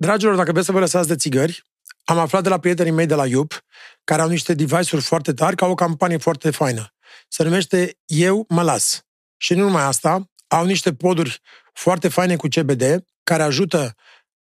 Dragilor, 0.00 0.36
dacă 0.36 0.52
vreți 0.52 0.66
să 0.66 0.72
vă 0.72 0.78
lăsați 0.78 1.08
de 1.08 1.16
țigări, 1.16 1.64
am 2.04 2.18
aflat 2.18 2.42
de 2.42 2.48
la 2.48 2.58
prietenii 2.58 2.92
mei 2.92 3.06
de 3.06 3.14
la 3.14 3.26
IUP, 3.26 3.64
care 4.04 4.22
au 4.22 4.28
niște 4.28 4.54
device-uri 4.54 5.04
foarte 5.04 5.32
tari, 5.32 5.56
ca 5.56 5.66
o 5.66 5.74
campanie 5.74 6.16
foarte 6.16 6.50
faină. 6.50 6.94
Se 7.28 7.42
numește 7.42 7.98
Eu 8.04 8.44
mă 8.48 8.62
las. 8.62 9.06
Și 9.36 9.54
nu 9.54 9.62
numai 9.62 9.82
asta, 9.82 10.30
au 10.48 10.64
niște 10.64 10.94
poduri 10.94 11.40
foarte 11.72 12.08
faine 12.08 12.36
cu 12.36 12.46
CBD, 12.48 13.04
care 13.22 13.42
ajută 13.42 13.94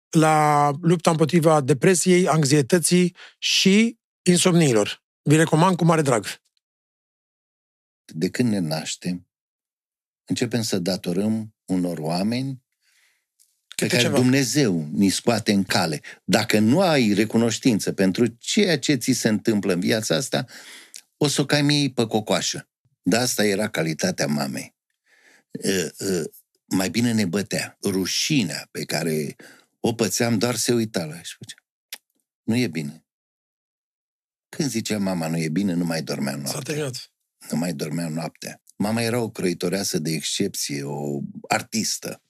la 0.09 0.71
lupta 0.81 1.09
împotriva 1.09 1.61
depresiei, 1.61 2.27
anxietății 2.27 3.15
și 3.37 3.99
insomniilor. 4.21 5.03
Vi 5.21 5.35
recomand 5.35 5.75
cu 5.75 5.85
mare 5.85 6.01
drag. 6.01 6.25
De 8.05 8.29
când 8.29 8.49
ne 8.49 8.59
naștem, 8.59 9.27
începem 10.25 10.61
să 10.61 10.79
datorăm 10.79 11.55
unor 11.65 11.97
oameni 11.97 12.65
pe 13.81 13.87
care 13.87 14.01
ceva. 14.01 14.17
Dumnezeu 14.17 14.89
ni 14.91 15.09
scoate 15.09 15.51
în 15.51 15.63
cale. 15.63 16.01
Dacă 16.23 16.59
nu 16.59 16.81
ai 16.81 17.13
recunoștință 17.13 17.91
pentru 17.91 18.27
ceea 18.27 18.79
ce 18.79 18.95
ți 18.95 19.11
se 19.11 19.27
întâmplă 19.27 19.73
în 19.73 19.79
viața 19.79 20.15
asta, 20.15 20.45
o 21.17 21.27
să 21.27 21.41
o 21.41 21.45
cai 21.45 21.61
mie 21.61 21.89
pe 21.89 22.05
cocoașă. 22.05 22.69
Dar 23.01 23.21
asta 23.21 23.45
era 23.45 23.69
calitatea 23.69 24.27
mamei. 24.27 24.75
Mai 26.65 26.89
bine 26.89 27.13
ne 27.13 27.25
bătea. 27.25 27.77
Rușinea 27.83 28.67
pe 28.71 28.85
care 28.85 29.35
o 29.79 29.93
pățeam, 29.93 30.37
doar 30.37 30.55
se 30.55 30.73
uita 30.73 31.05
la 31.05 31.21
și 31.21 31.35
făcea. 31.37 31.55
Nu 32.43 32.55
e 32.55 32.67
bine. 32.67 33.05
Când 34.49 34.69
zicea 34.69 34.97
mama 34.97 35.27
nu 35.27 35.37
e 35.37 35.49
bine, 35.49 35.73
nu 35.73 35.85
mai 35.85 36.01
dormeam 36.01 36.39
noaptea. 36.39 36.73
Nu 37.49 37.57
mai 37.57 37.73
dormeam 37.73 38.13
noaptea. 38.13 38.61
Mama 38.75 39.01
era 39.01 39.19
o 39.19 39.29
croitoreasă 39.29 39.99
de 39.99 40.11
excepție, 40.11 40.83
o 40.83 41.19
artistă. 41.47 42.21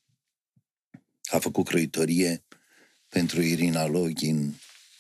A 1.30 1.38
făcut 1.38 1.66
croitorie 1.66 2.44
pentru 3.10 3.42
Irina 3.42 3.86
Login, 3.88 4.54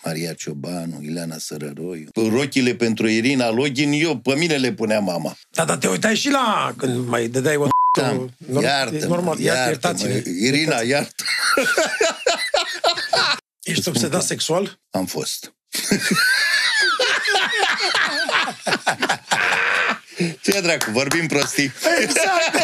Maria 0.04 0.34
Ciobanu, 0.34 1.02
Ileana 1.02 1.38
Sărăroiu. 1.38 2.09
Rochile 2.30 2.75
pentru 2.75 3.08
Irina 3.08 3.50
Login, 3.50 3.92
eu, 3.92 4.17
pe 4.17 4.36
mine 4.36 4.56
le 4.56 4.73
punea 4.73 5.00
mama. 5.00 5.38
Da, 5.50 5.66
dar 5.66 5.78
te 5.78 5.88
uitai 5.88 6.16
și 6.16 6.30
la 6.30 6.73
când 6.78 7.08
mai 7.08 7.28
dădeai 7.28 7.56
o... 7.56 7.67
Da, 8.00 8.25
iartă 8.61 9.08
normal, 9.08 9.39
iartă, 9.39 9.69
iertați 9.69 10.06
Irina, 10.25 10.81
iartă 10.81 11.23
Ești 13.64 13.88
obsedat 13.88 14.23
sexual? 14.23 14.80
Am 14.89 15.06
fost. 15.06 15.53
Ce 20.41 20.62
dracu, 20.62 20.91
vorbim 20.91 21.28
prostii. 21.28 21.72
Exact. 22.02 22.56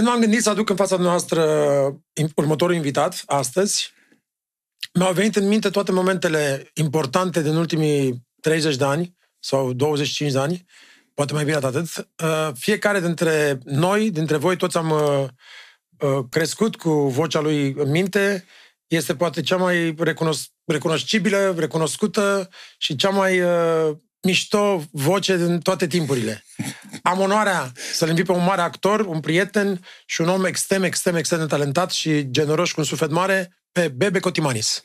Când 0.00 0.12
m-am 0.12 0.20
gândit 0.20 0.42
să 0.42 0.50
aduc 0.50 0.68
în 0.68 0.76
fața 0.76 0.96
noastră 0.96 1.42
următorul 2.34 2.74
invitat, 2.74 3.22
astăzi, 3.26 3.92
mi-au 4.94 5.12
venit 5.12 5.36
în 5.36 5.48
minte 5.48 5.70
toate 5.70 5.92
momentele 5.92 6.70
importante 6.74 7.42
din 7.42 7.56
ultimii 7.56 8.26
30 8.40 8.76
de 8.76 8.84
ani 8.84 9.16
sau 9.38 9.72
25 9.72 10.32
de 10.32 10.38
ani, 10.38 10.66
poate 11.14 11.32
mai 11.32 11.44
bine 11.44 11.56
atât. 11.56 11.96
Uh, 11.96 12.50
fiecare 12.54 13.00
dintre 13.00 13.58
noi, 13.64 14.10
dintre 14.10 14.36
voi, 14.36 14.56
toți 14.56 14.76
am 14.76 14.90
uh, 14.90 15.24
uh, 15.98 16.24
crescut 16.30 16.76
cu 16.76 16.90
vocea 16.90 17.40
lui 17.40 17.74
în 17.76 17.90
minte, 17.90 18.44
este 18.86 19.14
poate 19.14 19.40
cea 19.40 19.56
mai 19.56 19.94
recunos- 19.98 20.52
recunoscibilă, 20.64 21.54
recunoscută 21.58 22.48
și 22.78 22.96
cea 22.96 23.10
mai 23.10 23.40
mișto 24.22 24.82
voce 24.90 25.36
din 25.36 25.58
toate 25.58 25.86
timpurile. 25.86 26.44
Am 27.02 27.20
onoarea 27.20 27.72
să-l 27.92 28.08
invit 28.08 28.24
pe 28.24 28.32
un 28.32 28.44
mare 28.44 28.60
actor, 28.60 29.00
un 29.00 29.20
prieten 29.20 29.80
și 30.06 30.20
un 30.20 30.28
om 30.28 30.44
extrem, 30.44 30.82
extrem, 30.82 31.16
extrem 31.16 31.38
de 31.38 31.46
talentat 31.46 31.90
și 31.90 32.30
generos 32.30 32.72
cu 32.72 32.80
un 32.80 32.86
suflet 32.86 33.10
mare, 33.10 33.56
pe 33.72 33.88
Bebe 33.88 34.18
Cotimanis. 34.18 34.82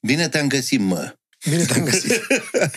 Bine 0.00 0.28
te-am 0.28 0.48
găsit, 0.48 0.80
mă! 0.80 1.14
Bine 1.48 1.64
te-am 1.64 1.84
găsit! 1.84 2.26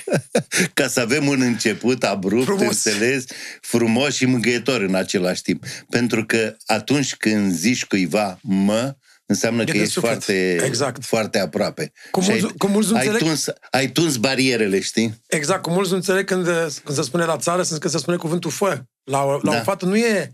Ca 0.74 0.88
să 0.88 1.00
avem 1.00 1.28
un 1.28 1.42
început 1.42 2.04
abrupt, 2.04 2.46
frumos. 2.46 2.84
înțeles, 2.86 3.26
frumos 3.62 4.16
și 4.16 4.26
mângâietor 4.26 4.82
în 4.82 4.96
același 4.96 5.42
timp. 5.42 5.66
Pentru 5.90 6.26
că 6.26 6.56
atunci 6.66 7.16
când 7.16 7.54
zici 7.54 7.86
cuiva 7.86 8.40
mă, 8.42 8.96
înseamnă 9.26 9.64
că 9.64 9.78
ești 9.78 10.00
foarte, 10.00 10.62
exact. 10.66 11.04
foarte 11.04 11.40
aproape. 11.40 11.92
Cum 12.12 12.24
mulți, 12.24 12.44
ai, 12.44 12.54
cum 12.58 12.72
mulți 12.72 12.94
ai, 12.96 13.08
tuns, 13.08 13.46
ai 13.72 13.92
tuns 13.92 14.18
barierele, 14.18 14.80
știi? 14.80 15.22
Exact, 15.28 15.62
cum 15.62 15.74
mulți 15.74 15.90
nu 15.90 15.96
înțeleg 15.96 16.26
când, 16.26 16.46
când 16.84 16.98
se 16.98 17.02
spune 17.02 17.26
la 17.26 17.38
țară, 17.38 17.64
când 17.64 17.90
se 17.90 17.98
spune 17.98 18.18
cuvântul 18.18 18.52
fă. 18.52 18.84
La, 19.04 19.26
la 19.26 19.52
da. 19.52 19.60
o 19.60 19.64
fată 19.64 19.86
nu 19.86 19.98
e, 19.98 20.32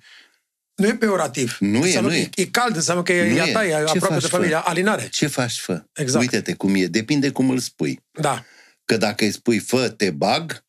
nu 0.75 0.87
e 0.87 0.93
peorativ. 0.93 1.57
Nu 1.59 1.85
e, 1.85 1.99
nu 1.99 2.13
e. 2.13 2.29
E 2.35 2.45
cald, 2.45 2.75
înseamnă 2.75 3.03
că 3.03 3.13
e 3.13 3.41
a 3.41 3.51
ta, 3.51 3.65
e 3.65 3.69
Ce 3.69 3.75
aproape 3.75 4.19
de 4.19 4.27
familie, 4.27 4.55
fă? 4.55 4.61
alinare. 4.65 5.07
Ce 5.11 5.27
faci, 5.27 5.59
fă? 5.59 5.83
Exact. 5.93 6.21
Uite-te 6.21 6.53
cum 6.53 6.75
e, 6.75 6.85
depinde 6.85 7.29
cum 7.29 7.49
îl 7.49 7.59
spui. 7.59 8.03
Da. 8.11 8.45
Că 8.85 8.97
dacă 8.97 9.23
îi 9.23 9.31
spui 9.31 9.59
fă, 9.59 9.89
te 9.89 10.11
bag, 10.11 10.65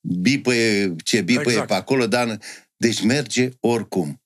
bipăie 0.00 0.94
ce 1.04 1.20
bipăie 1.20 1.46
exact. 1.48 1.66
pe 1.66 1.74
acolo, 1.74 2.06
dar 2.06 2.38
deci 2.76 3.02
merge 3.02 3.48
oricum. 3.60 4.21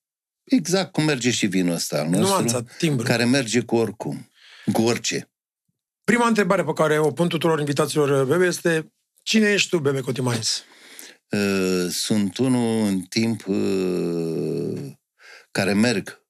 Exact 0.46 0.92
cum 0.92 1.04
merge 1.04 1.30
și 1.30 1.46
vinul 1.46 1.74
ăsta 1.74 1.98
al 1.98 2.08
nostru, 2.08 2.28
Nuanța, 2.28 2.64
timbru. 2.78 3.06
care 3.06 3.24
merge 3.24 3.60
cu 3.60 3.76
oricum, 3.76 4.30
cu 4.72 4.82
orice. 4.82 5.30
Prima 6.04 6.26
întrebare 6.26 6.64
pe 6.64 6.72
care 6.72 6.98
o 6.98 7.10
pun 7.10 7.28
tuturor 7.28 7.58
invitaților 7.58 8.24
Bebe 8.24 8.44
este 8.44 8.92
cine 9.22 9.52
ești 9.52 9.68
tu, 9.68 9.78
Bebe 9.78 10.00
Cotimanis? 10.00 10.64
Uh, 11.30 11.86
sunt 11.90 12.36
unul 12.36 12.86
în 12.86 13.00
timp 13.00 13.46
uh, 13.46 14.92
care 15.50 15.72
merg, 15.72 16.26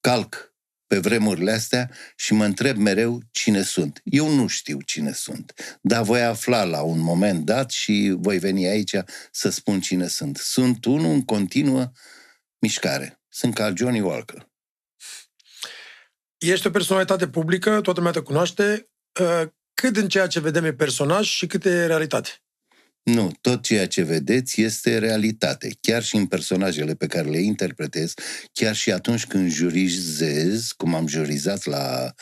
calc 0.00 0.54
pe 0.86 0.98
vremurile 0.98 1.52
astea 1.52 1.90
și 2.16 2.32
mă 2.32 2.44
întreb 2.44 2.76
mereu 2.76 3.22
cine 3.30 3.62
sunt. 3.62 4.00
Eu 4.04 4.28
nu 4.34 4.46
știu 4.46 4.80
cine 4.80 5.12
sunt, 5.12 5.78
dar 5.80 6.02
voi 6.02 6.22
afla 6.22 6.64
la 6.64 6.82
un 6.82 6.98
moment 6.98 7.44
dat 7.44 7.70
și 7.70 8.14
voi 8.18 8.38
veni 8.38 8.66
aici 8.66 8.96
să 9.30 9.48
spun 9.48 9.80
cine 9.80 10.06
sunt. 10.06 10.36
Sunt 10.36 10.84
unul 10.84 11.12
în 11.12 11.24
continuă 11.24 11.90
mișcare. 12.58 13.17
Sunt 13.38 13.54
ca 13.54 13.72
Johnny 13.76 14.00
Walker. 14.00 14.48
Ești 16.38 16.66
o 16.66 16.70
personalitate 16.70 17.28
publică, 17.28 17.70
toată 17.70 17.92
lumea 17.94 18.12
te 18.12 18.20
cunoaște. 18.20 18.88
Uh, 19.20 19.48
cât 19.74 19.96
în 19.96 20.08
ceea 20.08 20.26
ce 20.26 20.40
vedem 20.40 20.64
e 20.64 20.72
personaj 20.72 21.26
și 21.26 21.46
cât 21.46 21.64
e 21.64 21.86
realitate? 21.86 22.30
Nu, 23.02 23.32
tot 23.40 23.62
ceea 23.62 23.86
ce 23.86 24.02
vedeți 24.02 24.60
este 24.60 24.98
realitate. 24.98 25.76
Chiar 25.80 26.02
și 26.02 26.16
în 26.16 26.26
personajele 26.26 26.94
pe 26.94 27.06
care 27.06 27.28
le 27.28 27.38
interpretez, 27.38 28.14
chiar 28.52 28.74
și 28.74 28.92
atunci 28.92 29.26
când 29.26 29.50
jurizez, 29.50 30.72
cum 30.76 30.94
am 30.94 31.06
jurizat 31.06 31.64
la... 31.64 32.14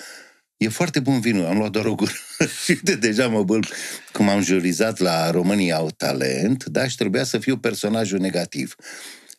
E 0.56 0.68
foarte 0.68 1.00
bun 1.00 1.20
vinul, 1.20 1.46
am 1.46 1.58
luat 1.58 1.70
doar 1.70 1.86
o 1.86 1.94
gură 1.94 2.12
și 2.64 2.78
de 2.82 2.94
deja 2.94 3.28
mă 3.28 3.42
băl 3.42 3.66
cum 4.12 4.28
am 4.28 4.42
jurizat 4.42 4.98
la 4.98 5.30
România 5.30 5.76
au 5.76 5.90
talent, 5.90 6.64
dar 6.64 6.90
și 6.90 6.96
trebuia 6.96 7.24
să 7.24 7.38
fiu 7.38 7.58
personajul 7.58 8.18
negativ. 8.18 8.74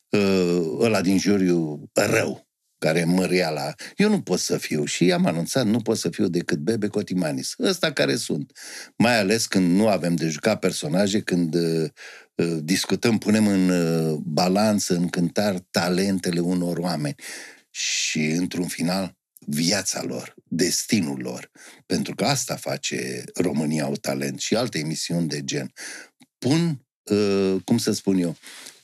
Uh, 0.10 0.78
ăla 0.80 1.02
din 1.02 1.20
juriu 1.20 1.90
rău, 1.94 2.48
care 2.78 3.04
mărea 3.04 3.50
la... 3.50 3.74
Eu 3.96 4.10
nu 4.10 4.22
pot 4.22 4.40
să 4.40 4.58
fiu 4.58 4.86
și 4.86 5.12
am 5.12 5.26
anunțat, 5.26 5.66
nu 5.66 5.80
pot 5.80 5.98
să 5.98 6.10
fiu 6.10 6.28
decât 6.28 6.58
Bebe 6.58 6.88
Cotimanis. 6.88 7.54
Ăsta 7.60 7.92
care 7.92 8.16
sunt. 8.16 8.52
Mai 8.98 9.20
ales 9.20 9.46
când 9.46 9.76
nu 9.76 9.88
avem 9.88 10.16
de 10.16 10.28
jucat 10.28 10.60
personaje, 10.60 11.22
când 11.22 11.56
uh, 11.56 11.90
uh, 12.36 12.58
discutăm, 12.62 13.18
punem 13.18 13.48
în 13.48 13.70
uh, 13.70 14.18
balanță, 14.24 14.94
în 14.96 15.08
cântar 15.08 15.60
talentele 15.72 16.40
unor 16.40 16.78
oameni. 16.78 17.16
Și, 17.70 18.20
într-un 18.20 18.68
final, 18.68 19.18
viața 19.46 20.04
lor, 20.04 20.36
destinul 20.44 21.20
lor. 21.20 21.52
Pentru 21.86 22.16
că 22.16 22.26
asta 22.26 22.56
face 22.56 23.24
România 23.36 23.84
au 23.84 23.96
talent 23.96 24.40
și 24.40 24.56
alte 24.56 24.80
emisiuni 24.80 25.28
de 25.28 25.44
gen. 25.44 25.72
Pun, 26.38 26.86
uh, 27.04 27.56
cum 27.64 27.78
să 27.78 27.92
spun 27.92 28.18
eu, 28.18 28.38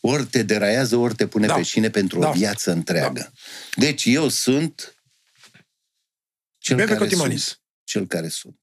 ori 0.06 0.26
te 0.26 0.44
deraiază, 0.44 0.96
ori 0.96 1.16
te 1.16 1.28
pune 1.28 1.48
da. 1.48 1.54
pe 1.54 1.62
șine 1.62 1.90
pentru 1.90 2.20
da. 2.20 2.30
o 2.30 2.32
viață 2.32 2.72
întreagă. 2.72 3.20
Da. 3.20 3.30
Deci 3.76 4.06
eu 4.06 4.28
sunt 4.28 4.96
cel 6.58 6.76
Bebe 6.76 6.88
care 6.88 7.04
Cotimanis. 7.04 7.44
sunt. 7.44 7.62
Cel 7.84 8.08
care 8.08 8.28
sunt. 8.28 8.60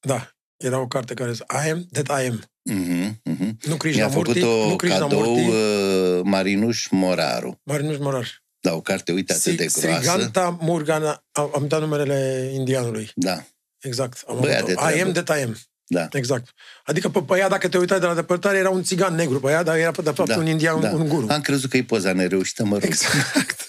Da. 0.00 0.36
Era 0.56 0.78
o 0.78 0.86
carte 0.86 1.14
care 1.14 1.32
zice 1.32 1.44
I 1.66 1.70
am 1.70 1.88
that 1.92 2.22
I 2.22 2.26
am. 2.26 2.44
Uh-huh, 2.70 3.10
uh-huh. 3.30 3.54
Nu 3.66 3.76
Mi-a 3.82 4.08
făcut 4.08 4.42
o 4.42 4.68
nu 4.68 4.76
cadou 4.76 5.34
uh, 5.46 6.20
Marinuș 6.24 6.88
Moraru. 6.90 7.60
Marinuș 7.62 7.98
Morar. 7.98 8.42
Da, 8.60 8.74
o 8.74 8.80
carte, 8.80 9.12
uite, 9.12 9.32
atât 9.32 9.56
de 9.56 9.66
groasă. 9.74 9.80
Sriganta 9.80 10.58
Murgana, 10.60 11.24
am, 11.32 11.50
am 11.54 11.68
dat 11.68 11.80
numele 11.80 12.50
indianului. 12.54 13.10
Da. 13.14 13.44
Exact. 13.78 14.22
Am 14.26 14.40
Băi, 14.40 14.64
I 14.96 15.00
am 15.00 15.12
that 15.12 15.38
I 15.38 15.42
am. 15.42 15.56
Da. 15.92 16.08
Exact. 16.12 16.54
Adică 16.84 17.08
pe, 17.08 17.22
pe 17.22 17.38
ea, 17.38 17.48
dacă 17.48 17.68
te 17.68 17.78
uitai 17.78 18.00
de 18.00 18.06
la 18.06 18.14
depărtare, 18.14 18.58
era 18.58 18.70
un 18.70 18.82
țigan 18.82 19.14
negru 19.14 19.40
pe 19.40 19.50
ea, 19.50 19.62
dar 19.62 19.76
era 19.76 19.90
de 19.90 20.10
fapt 20.10 20.28
da. 20.28 20.36
un 20.36 20.46
indian, 20.46 20.80
da. 20.80 20.90
un 20.90 21.08
guru. 21.08 21.26
Am 21.30 21.40
crezut 21.40 21.70
că 21.70 21.76
e 21.76 21.84
poza 21.84 22.12
nereușită, 22.12 22.64
mă 22.64 22.72
rog. 22.72 22.84
Exact. 22.84 23.66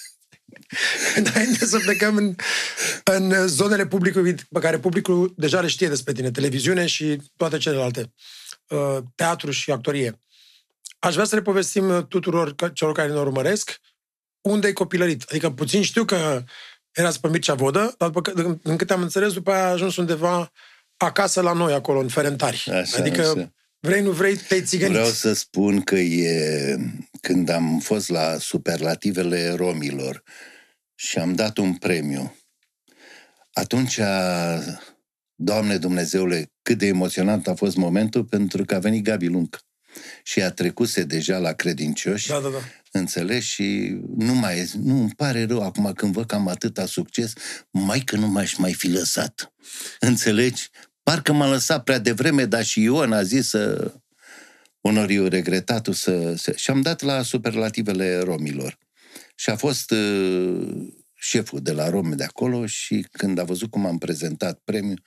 Înainte 1.16 1.66
să 1.66 1.80
plecăm 1.80 2.16
în, 2.16 2.36
în 3.04 3.48
zonele 3.48 3.86
publicului 3.88 4.36
pe 4.50 4.60
care 4.60 4.80
publicul 4.80 5.34
deja 5.38 5.62
le 5.62 5.68
știe 5.68 5.88
despre 5.88 6.14
tine, 6.14 6.32
televiziune 6.32 6.86
și 6.86 7.22
toate 7.38 7.58
celelalte. 7.58 8.14
uh, 8.68 8.98
teatru 9.16 9.52
și 9.52 9.72
actorie. 9.72 10.20
Aș 11.00 11.14
vrea 11.14 11.26
să 11.26 11.36
le 11.36 11.42
povestim 11.42 12.06
tuturor 12.10 12.56
celor 12.74 12.94
care 12.94 13.12
ne 13.12 13.20
urmăresc 13.20 13.80
unde 14.42 14.68
ai 14.68 14.74
copilărit. 14.74 15.24
Adică 15.30 15.52
puțin 15.52 15.82
știu 15.82 16.06
că 16.06 16.44
erați 16.92 17.20
pe 17.20 17.28
Mircea 17.28 17.54
Vodă, 17.54 17.96
dar 17.98 18.10
după, 18.10 18.32
din 18.64 18.76
câte 18.76 18.94
am 18.94 19.02
înțeles, 19.02 19.34
după 19.34 19.52
aia 19.52 19.66
a 19.66 19.72
ajuns 19.72 19.96
undeva 19.96 20.52
acasă 21.04 21.42
la 21.42 21.54
noi, 21.54 21.74
acolo, 21.74 22.00
în 22.00 22.08
Ferentari. 22.08 22.66
Așa, 22.72 22.98
adică 22.98 23.22
așa. 23.22 23.54
vrei, 23.80 24.02
nu 24.02 24.12
vrei, 24.12 24.36
te-ai 24.36 24.62
țigănit. 24.62 24.96
Vreau 24.96 25.10
să 25.10 25.34
spun 25.34 25.82
că 25.82 25.96
e 25.96 26.78
când 27.22 27.50
am 27.50 27.80
fost 27.80 28.10
la 28.10 28.38
superlativele 28.40 29.54
romilor 29.56 30.24
și 30.96 31.18
am 31.18 31.34
dat 31.34 31.58
un 31.58 31.76
premiu, 31.76 32.36
atunci, 33.54 34.00
Doamne 35.36 35.78
Dumnezeule, 35.78 36.52
cât 36.62 36.78
de 36.78 36.86
emoționant 36.86 37.48
a 37.48 37.54
fost 37.54 37.76
momentul, 37.76 38.24
pentru 38.24 38.66
că 38.66 38.76
a 38.76 38.80
venit 38.80 39.04
Gabi 39.04 39.28
Luncă 39.28 39.60
și 40.24 40.42
a 40.42 40.52
trecuse 40.52 41.04
deja 41.04 41.38
la 41.38 41.54
credincioși. 41.54 42.28
Da, 42.28 42.40
da, 42.40 42.50
da. 42.50 42.58
Înțelegi? 42.92 43.46
Și 43.46 43.98
nu 44.18 44.34
mai 44.34 44.72
nu 44.84 45.00
îmi 45.00 45.14
pare 45.16 45.46
rău 45.46 45.62
acum 45.62 45.94
când 45.94 46.14
văd 46.14 46.26
că 46.26 46.36
am 46.36 46.48
atâta 46.48 46.86
succes, 46.86 47.34
mai 47.72 48.00
că 48.00 48.16
nu 48.16 48.28
m-aș 48.28 48.56
mai 48.56 48.74
fi 48.74 48.88
lăsat. 48.88 49.54
Înțelegi? 50.00 50.70
Parcă 51.04 51.34
m-a 51.34 51.50
lăsat 51.50 51.84
prea 51.84 52.00
devreme, 52.00 52.46
dar 52.46 52.64
și 52.64 52.82
Ion 52.82 53.14
a 53.14 53.24
zis 53.24 53.50
să 53.50 53.94
onoriu 54.82 55.28
regretatul 55.28 55.94
să, 55.94 56.34
să... 56.36 56.52
Și 56.56 56.70
am 56.70 56.82
dat 56.82 57.02
la 57.02 57.22
superlativele 57.22 58.20
romilor. 58.20 58.78
Și 59.36 59.50
a 59.50 59.56
fost 59.56 59.92
uh, 59.92 60.88
șeful 61.14 61.62
de 61.62 61.72
la 61.72 61.90
Rome 61.90 62.16
de 62.16 62.24
acolo 62.24 62.66
și 62.66 63.06
când 63.12 63.40
a 63.40 63.44
văzut 63.44 63.70
cum 63.70 63.86
am 63.86 63.98
prezentat 63.98 64.60
premiul, 64.64 65.02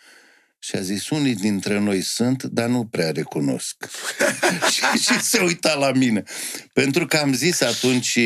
și 0.66 0.76
a 0.76 0.80
zis, 0.80 1.08
unii 1.08 1.34
dintre 1.34 1.78
noi 1.78 2.00
sunt, 2.00 2.42
dar 2.42 2.68
nu 2.68 2.86
prea 2.86 3.10
recunosc. 3.10 3.88
și, 4.72 5.02
și 5.02 5.20
se 5.20 5.40
uita 5.40 5.74
la 5.74 5.92
mine. 5.92 6.22
Pentru 6.72 7.06
că 7.06 7.16
am 7.16 7.32
zis 7.32 7.60
atunci, 7.60 8.18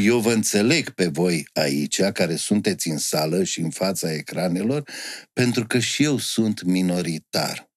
eu 0.00 0.18
vă 0.18 0.32
înțeleg 0.32 0.90
pe 0.90 1.06
voi 1.06 1.48
aici, 1.52 2.02
care 2.02 2.36
sunteți 2.36 2.88
în 2.88 2.98
sală 2.98 3.44
și 3.44 3.60
în 3.60 3.70
fața 3.70 4.12
ecranelor, 4.12 4.90
pentru 5.32 5.66
că 5.66 5.78
și 5.78 6.02
eu 6.02 6.18
sunt 6.18 6.62
minoritar. 6.62 7.70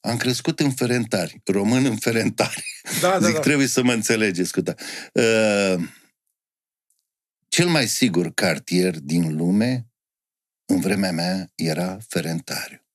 Am 0.00 0.16
crescut 0.16 0.60
în 0.60 0.70
Ferentari, 0.70 1.40
român 1.44 1.84
în 1.84 1.96
Ferentari. 1.96 2.80
Da, 3.00 3.08
da, 3.18 3.26
Zic, 3.26 3.34
da. 3.34 3.40
trebuie 3.40 3.66
să 3.66 3.82
mă 3.82 3.92
înțelegeți. 3.92 4.48
Scuta. 4.48 4.74
Uh, 5.12 5.82
cel 7.48 7.68
mai 7.68 7.88
sigur 7.88 8.34
cartier 8.34 8.98
din 9.00 9.36
lume 9.36 9.86
în 10.72 10.80
vremea 10.80 11.12
mea 11.12 11.50
era 11.54 11.98
Ferentariu. 12.08 12.86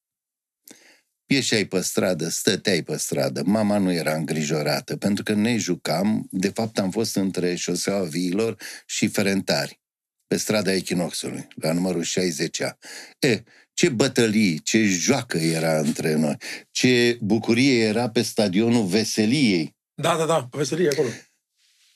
Ieșeai 1.26 1.66
pe 1.66 1.82
stradă, 1.82 2.30
stăteai 2.30 2.84
pe 2.84 2.98
stradă, 2.98 3.44
mama 3.46 3.78
nu 3.78 3.92
era 3.92 4.14
îngrijorată, 4.14 4.98
pentru 4.98 5.24
că 5.24 5.34
ne 5.34 5.58
jucam, 5.58 6.28
de 6.32 6.50
fapt 6.50 6.80
am 6.80 6.92
fost 6.92 7.16
între 7.16 7.56
șoseaua 7.56 8.04
viilor 8.04 8.62
și 8.86 9.08
Ferentari, 9.08 9.82
pe 10.28 10.38
strada 10.38 10.74
Echinoxului, 10.74 11.48
la 11.56 11.72
numărul 11.72 12.04
60-a. 12.04 12.78
E, 13.20 13.44
ce 13.74 13.90
bătălii, 13.90 14.60
ce 14.60 14.84
joacă 14.84 15.38
era 15.38 15.78
între 15.78 16.16
noi, 16.16 16.38
ce 16.72 17.18
bucurie 17.22 17.84
era 17.84 18.10
pe 18.10 18.22
stadionul 18.22 18.86
Veseliei. 18.86 19.76
Da, 19.94 20.18
da, 20.18 20.26
da, 20.26 20.48
pe 20.52 20.58
Veselie 20.58 20.90
acolo. 20.90 21.08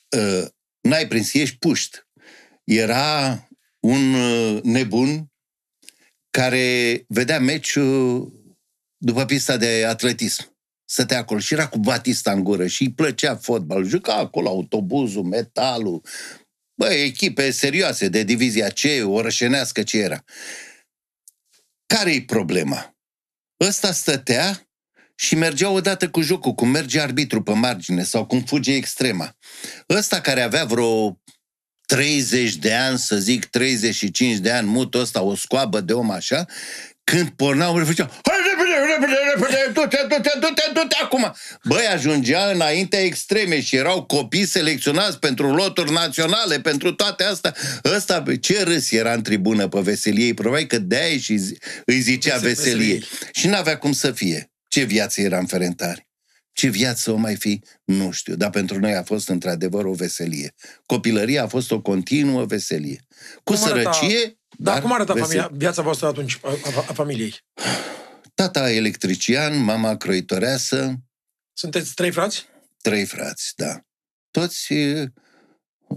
Uh, 0.10 0.48
n-ai 0.81 1.07
prins, 1.07 1.33
ești 1.33 1.57
puști. 1.57 1.98
Era 2.63 3.48
un 3.80 4.13
uh, 4.13 4.62
nebun 4.63 5.31
care 6.31 7.06
vedea 7.07 7.39
meciul 7.39 8.31
după 8.98 9.25
pista 9.25 9.57
de 9.57 9.86
atletism. 9.88 10.56
Stătea 10.86 11.18
acolo 11.18 11.39
și 11.39 11.54
era 11.54 11.68
cu 11.68 11.78
Batista 11.78 12.31
în 12.31 12.44
gură 12.44 12.68
și 12.68 12.81
îi 12.81 12.94
plăcea 12.94 13.36
fotbal. 13.36 13.83
Juca 13.83 14.13
acolo 14.13 14.50
autobuzul, 14.50 15.24
metalul, 15.24 16.01
bă, 16.74 16.88
echipe 16.88 17.51
serioase 17.51 18.07
de 18.07 18.24
divizia 18.24 18.69
C, 18.69 18.81
orășenească 19.06 19.83
ce 19.83 19.98
era. 19.98 20.24
Care-i 21.86 22.25
problema? 22.25 22.95
Ăsta 23.60 23.92
stătea 23.92 24.69
și 25.16 25.36
mergea 25.36 25.69
odată 25.69 26.10
cu 26.10 26.22
jocul, 26.22 26.54
cum 26.54 26.69
merge 26.69 27.00
arbitru 27.00 27.44
pe 27.44 27.54
margine 27.54 28.04
sau 28.04 28.25
cum 28.25 28.44
fuge 28.44 28.74
extrema. 28.74 29.38
Ăsta 29.89 30.22
care 30.22 30.42
avea 30.42 30.66
vreo 30.66 31.22
30 31.91 32.55
de 32.55 32.73
ani, 32.73 32.97
să 32.99 33.15
zic 33.15 33.45
35 33.45 34.38
de 34.38 34.51
ani, 34.51 34.67
mutul 34.67 35.01
ăsta, 35.01 35.21
o 35.21 35.35
scoabă 35.35 35.81
de 35.81 35.93
om 35.93 36.11
așa, 36.11 36.45
când 37.03 37.29
porneau, 37.29 37.75
îl 37.75 37.85
făceau, 37.85 38.07
hai 38.07 38.38
repede, 38.49 38.93
repede, 38.93 39.19
repede, 39.33 39.71
du-te, 39.73 39.97
du-te, 40.07 40.39
du-te, 40.39 40.61
du-te 40.73 40.95
acum. 41.01 41.35
Băi, 41.63 41.88
ajungea 41.93 42.49
înaintea 42.53 42.99
extreme 42.99 43.61
și 43.61 43.75
erau 43.75 44.03
copii 44.03 44.45
selecționați 44.45 45.19
pentru 45.19 45.53
loturi 45.53 45.91
naționale, 45.91 46.59
pentru 46.59 46.93
toate 46.93 47.23
astea. 47.23 47.55
Ăsta, 47.95 48.23
ce 48.41 48.63
râs 48.63 48.91
era 48.91 49.13
în 49.13 49.21
tribună 49.21 49.67
pe 49.67 49.79
veseliei, 49.79 50.33
probabil 50.33 50.65
că 50.65 50.77
de-aia 50.77 51.17
și 51.17 51.39
îi 51.85 51.99
zicea 51.99 52.37
veselie. 52.37 52.99
Și 53.31 53.47
n-avea 53.47 53.77
cum 53.77 53.91
să 53.91 54.11
fie. 54.11 54.51
Ce 54.67 54.83
viață 54.83 55.21
era 55.21 55.37
în 55.37 55.45
Ferentari. 55.45 56.10
Ce 56.53 56.69
viață 56.69 57.12
o 57.12 57.15
mai 57.15 57.36
fi, 57.36 57.62
nu 57.83 58.12
știu, 58.12 58.36
dar 58.36 58.50
pentru 58.50 58.80
noi 58.80 58.95
a 58.95 59.03
fost 59.03 59.30
într-adevăr 59.30 59.86
o 59.86 59.94
veselie. 59.94 60.53
Copilăria 60.86 61.44
a 61.44 61.48
fost 61.48 61.71
o 61.71 61.81
continuă 61.81 62.45
veselie. 62.45 63.06
Cu 63.36 63.42
cum 63.44 63.56
sărăcie, 63.56 64.18
arăta, 64.18 64.38
dar, 64.57 64.74
dar 64.74 64.81
cum 64.81 64.94
arăta 64.94 65.13
familia, 65.15 65.50
viața 65.53 65.81
voastră 65.81 66.07
atunci, 66.07 66.39
a, 66.44 66.50
a, 66.50 66.86
a 66.89 66.94
familiei? 66.94 67.36
Tata 68.33 68.71
electrician, 68.71 69.63
mama 69.63 69.98
croitoreasă. 69.98 70.95
Sunteți 71.53 71.94
trei 71.94 72.12
frați? 72.12 72.45
Trei 72.81 73.06
frați, 73.06 73.54
da. 73.56 73.86
Toți 74.31 74.74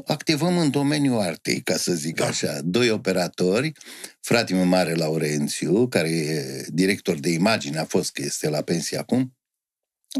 activăm 0.06 0.58
în 0.58 0.70
domeniul 0.70 1.20
artei, 1.20 1.62
ca 1.62 1.76
să 1.76 1.92
zic 1.92 2.14
da. 2.14 2.26
așa. 2.26 2.60
Doi 2.62 2.90
operatori, 2.90 3.72
fratele 4.20 4.58
meu 4.58 4.66
mare 4.66 4.94
Laurențiu, 4.94 5.88
care 5.88 6.08
e 6.08 6.64
director 6.68 7.18
de 7.18 7.28
imagine, 7.28 7.78
a 7.78 7.84
fost 7.84 8.12
că 8.12 8.22
este 8.22 8.48
la 8.48 8.62
pensie 8.62 8.98
acum, 8.98 9.36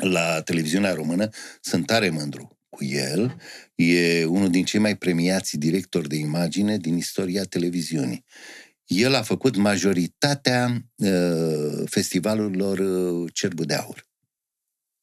la 0.01 0.43
televiziunea 0.43 0.93
română, 0.93 1.29
sunt 1.61 1.87
tare 1.87 2.11
mândru 2.11 2.59
cu 2.69 2.85
el. 2.85 3.37
E 3.75 4.25
unul 4.25 4.51
din 4.51 4.65
cei 4.65 4.81
mai 4.81 4.97
premiați 4.97 5.57
directori 5.57 6.09
de 6.09 6.17
imagine 6.17 6.77
din 6.77 6.97
istoria 6.97 7.43
televiziunii. 7.43 8.25
El 8.85 9.15
a 9.15 9.23
făcut 9.23 9.57
majoritatea 9.57 10.85
uh, 10.97 11.83
festivalurilor 11.85 12.79
uh, 12.79 13.33
Cerbul 13.33 13.65
de 13.65 13.75
Aur 13.75 14.07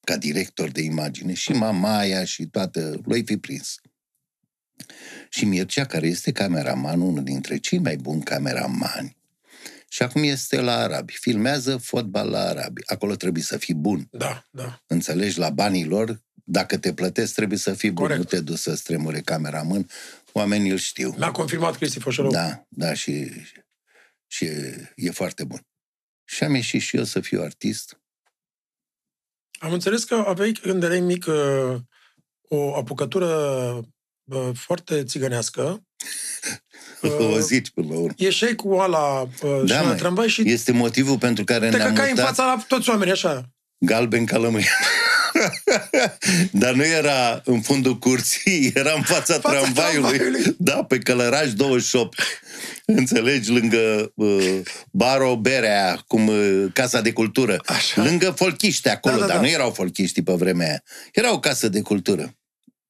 ca 0.03 0.17
director 0.17 0.69
de 0.69 0.81
imagine 0.81 1.33
și 1.33 1.51
Mamaia 1.51 2.24
și 2.24 2.45
toată, 2.45 3.00
lui 3.03 3.24
fi 3.24 3.38
prins. 3.38 3.75
Și 5.29 5.45
Mircea, 5.45 5.86
care 5.86 6.07
este 6.07 6.31
cameraman, 6.31 7.01
unul 7.01 7.24
dintre 7.24 7.57
cei 7.57 7.79
mai 7.79 7.95
buni 7.95 8.24
cameramani, 8.24 9.17
și 9.93 10.03
acum 10.03 10.24
este 10.24 10.62
la 10.62 10.77
arabi. 10.77 11.13
Filmează 11.13 11.77
fotbal 11.77 12.29
la 12.29 12.39
arabi. 12.39 12.81
Acolo 12.86 13.15
trebuie 13.15 13.43
să 13.43 13.57
fii 13.57 13.74
bun. 13.74 14.07
Da, 14.12 14.45
da. 14.51 14.81
Înțelegi? 14.88 15.39
La 15.39 15.50
banii 15.50 15.86
lor, 15.86 16.21
dacă 16.33 16.77
te 16.77 16.93
plătesc, 16.93 17.33
trebuie 17.33 17.57
să 17.57 17.74
fii 17.74 17.93
Corect. 17.93 18.19
bun. 18.19 18.29
Nu 18.31 18.38
te 18.38 18.51
duci 18.51 18.57
să 18.57 18.75
stremure 18.75 19.21
camera 19.21 19.60
în 19.60 19.86
Oamenii 20.31 20.71
îl 20.71 20.77
știu. 20.77 21.15
Mi-a 21.17 21.31
confirmat 21.31 21.75
Cristi 21.75 22.00
Foșorău. 22.00 22.31
Da, 22.31 22.65
da, 22.69 22.93
și, 22.93 23.31
și 24.27 24.45
e, 24.45 24.91
e 24.95 25.12
foarte 25.12 25.43
bun. 25.43 25.67
Și 26.24 26.43
am 26.43 26.53
ieșit 26.55 26.81
și 26.81 26.98
eu 26.98 27.03
să 27.03 27.19
fiu 27.19 27.41
artist. 27.41 28.00
Am 29.60 29.74
înțeles 29.74 30.03
că 30.03 30.15
aveai, 30.15 30.51
când 30.51 30.83
erai 30.83 31.00
mic, 31.00 31.25
uh, 31.27 31.79
o 32.41 32.75
apucătură 32.75 33.27
uh, 33.27 33.86
foarte 34.54 35.04
țigănească. 35.04 35.84
o 37.34 37.40
zici 37.40 37.70
până 37.70 37.88
la 37.90 38.00
urmă. 38.00 38.13
Ieșeai 38.18 38.56
cu 38.56 38.74
ala 38.74 39.22
uh, 39.22 39.62
da, 39.66 39.78
și 39.80 39.86
la 39.86 39.96
tramvai 39.96 40.28
și... 40.28 40.42
Este 40.46 40.72
motivul 40.72 41.18
pentru 41.18 41.44
care 41.44 41.70
te 41.70 41.78
ne-am 41.78 41.90
mutat... 41.90 42.10
în 42.10 42.16
fața 42.16 42.44
la 42.44 42.63
toți 42.68 42.90
oamenii, 42.90 43.13
așa. 43.13 43.50
Galben 43.78 44.25
ca 44.25 44.38
lămâie. 44.38 44.70
Dar 46.51 46.74
nu 46.74 46.86
era 46.86 47.42
în 47.46 47.62
fundul 47.62 47.98
curții, 47.98 48.72
era 48.75 48.94
în 48.96 49.01
fața, 49.01 49.34
fața 49.34 49.60
tramvaiului. 49.60 50.18
tramvaiului. 50.18 50.56
Da, 50.58 50.84
pe 50.84 50.98
Călăraș 50.98 51.54
28. 51.54 52.20
Înțelegi, 52.86 53.51
lângă 53.51 54.12
uh, 54.16 54.60
Baro 54.92 55.38
Berea, 55.38 56.04
cum 56.08 56.28
uh, 56.28 56.66
Casa 56.74 57.01
de 57.01 57.13
Cultură. 57.13 57.62
Așa. 57.66 58.04
Lângă 58.04 58.32
folchiște 58.32 58.90
acolo, 58.90 59.16
da, 59.16 59.20
da, 59.20 59.28
dar 59.28 59.36
da. 59.36 59.42
nu 59.42 59.48
erau 59.48 59.72
folchiști 59.72 60.24
pe 60.24 60.34
vremea 60.34 60.68
aia. 60.68 60.84
Era 61.12 61.34
o 61.34 61.40
casă 61.40 61.68
de 61.68 61.82
cultură. 61.82 62.36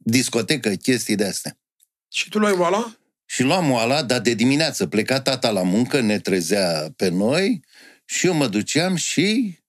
Discotecă, 0.03 0.69
chestii 0.69 1.15
de 1.15 1.25
astea. 1.25 1.59
Și 2.07 2.29
tu 2.29 2.39
luai 2.39 2.51
oala? 2.51 2.95
Și 3.25 3.43
luam 3.43 3.71
oala, 3.71 4.03
dar 4.03 4.19
de 4.19 4.33
dimineață 4.33 4.87
pleca 4.87 5.21
tata 5.21 5.49
la 5.49 5.63
muncă, 5.63 5.99
ne 5.99 6.19
trezea 6.19 6.93
pe 6.95 7.09
noi 7.09 7.63
și 8.05 8.25
eu 8.25 8.33
mă 8.33 8.47
duceam 8.47 8.95
și 8.95 9.59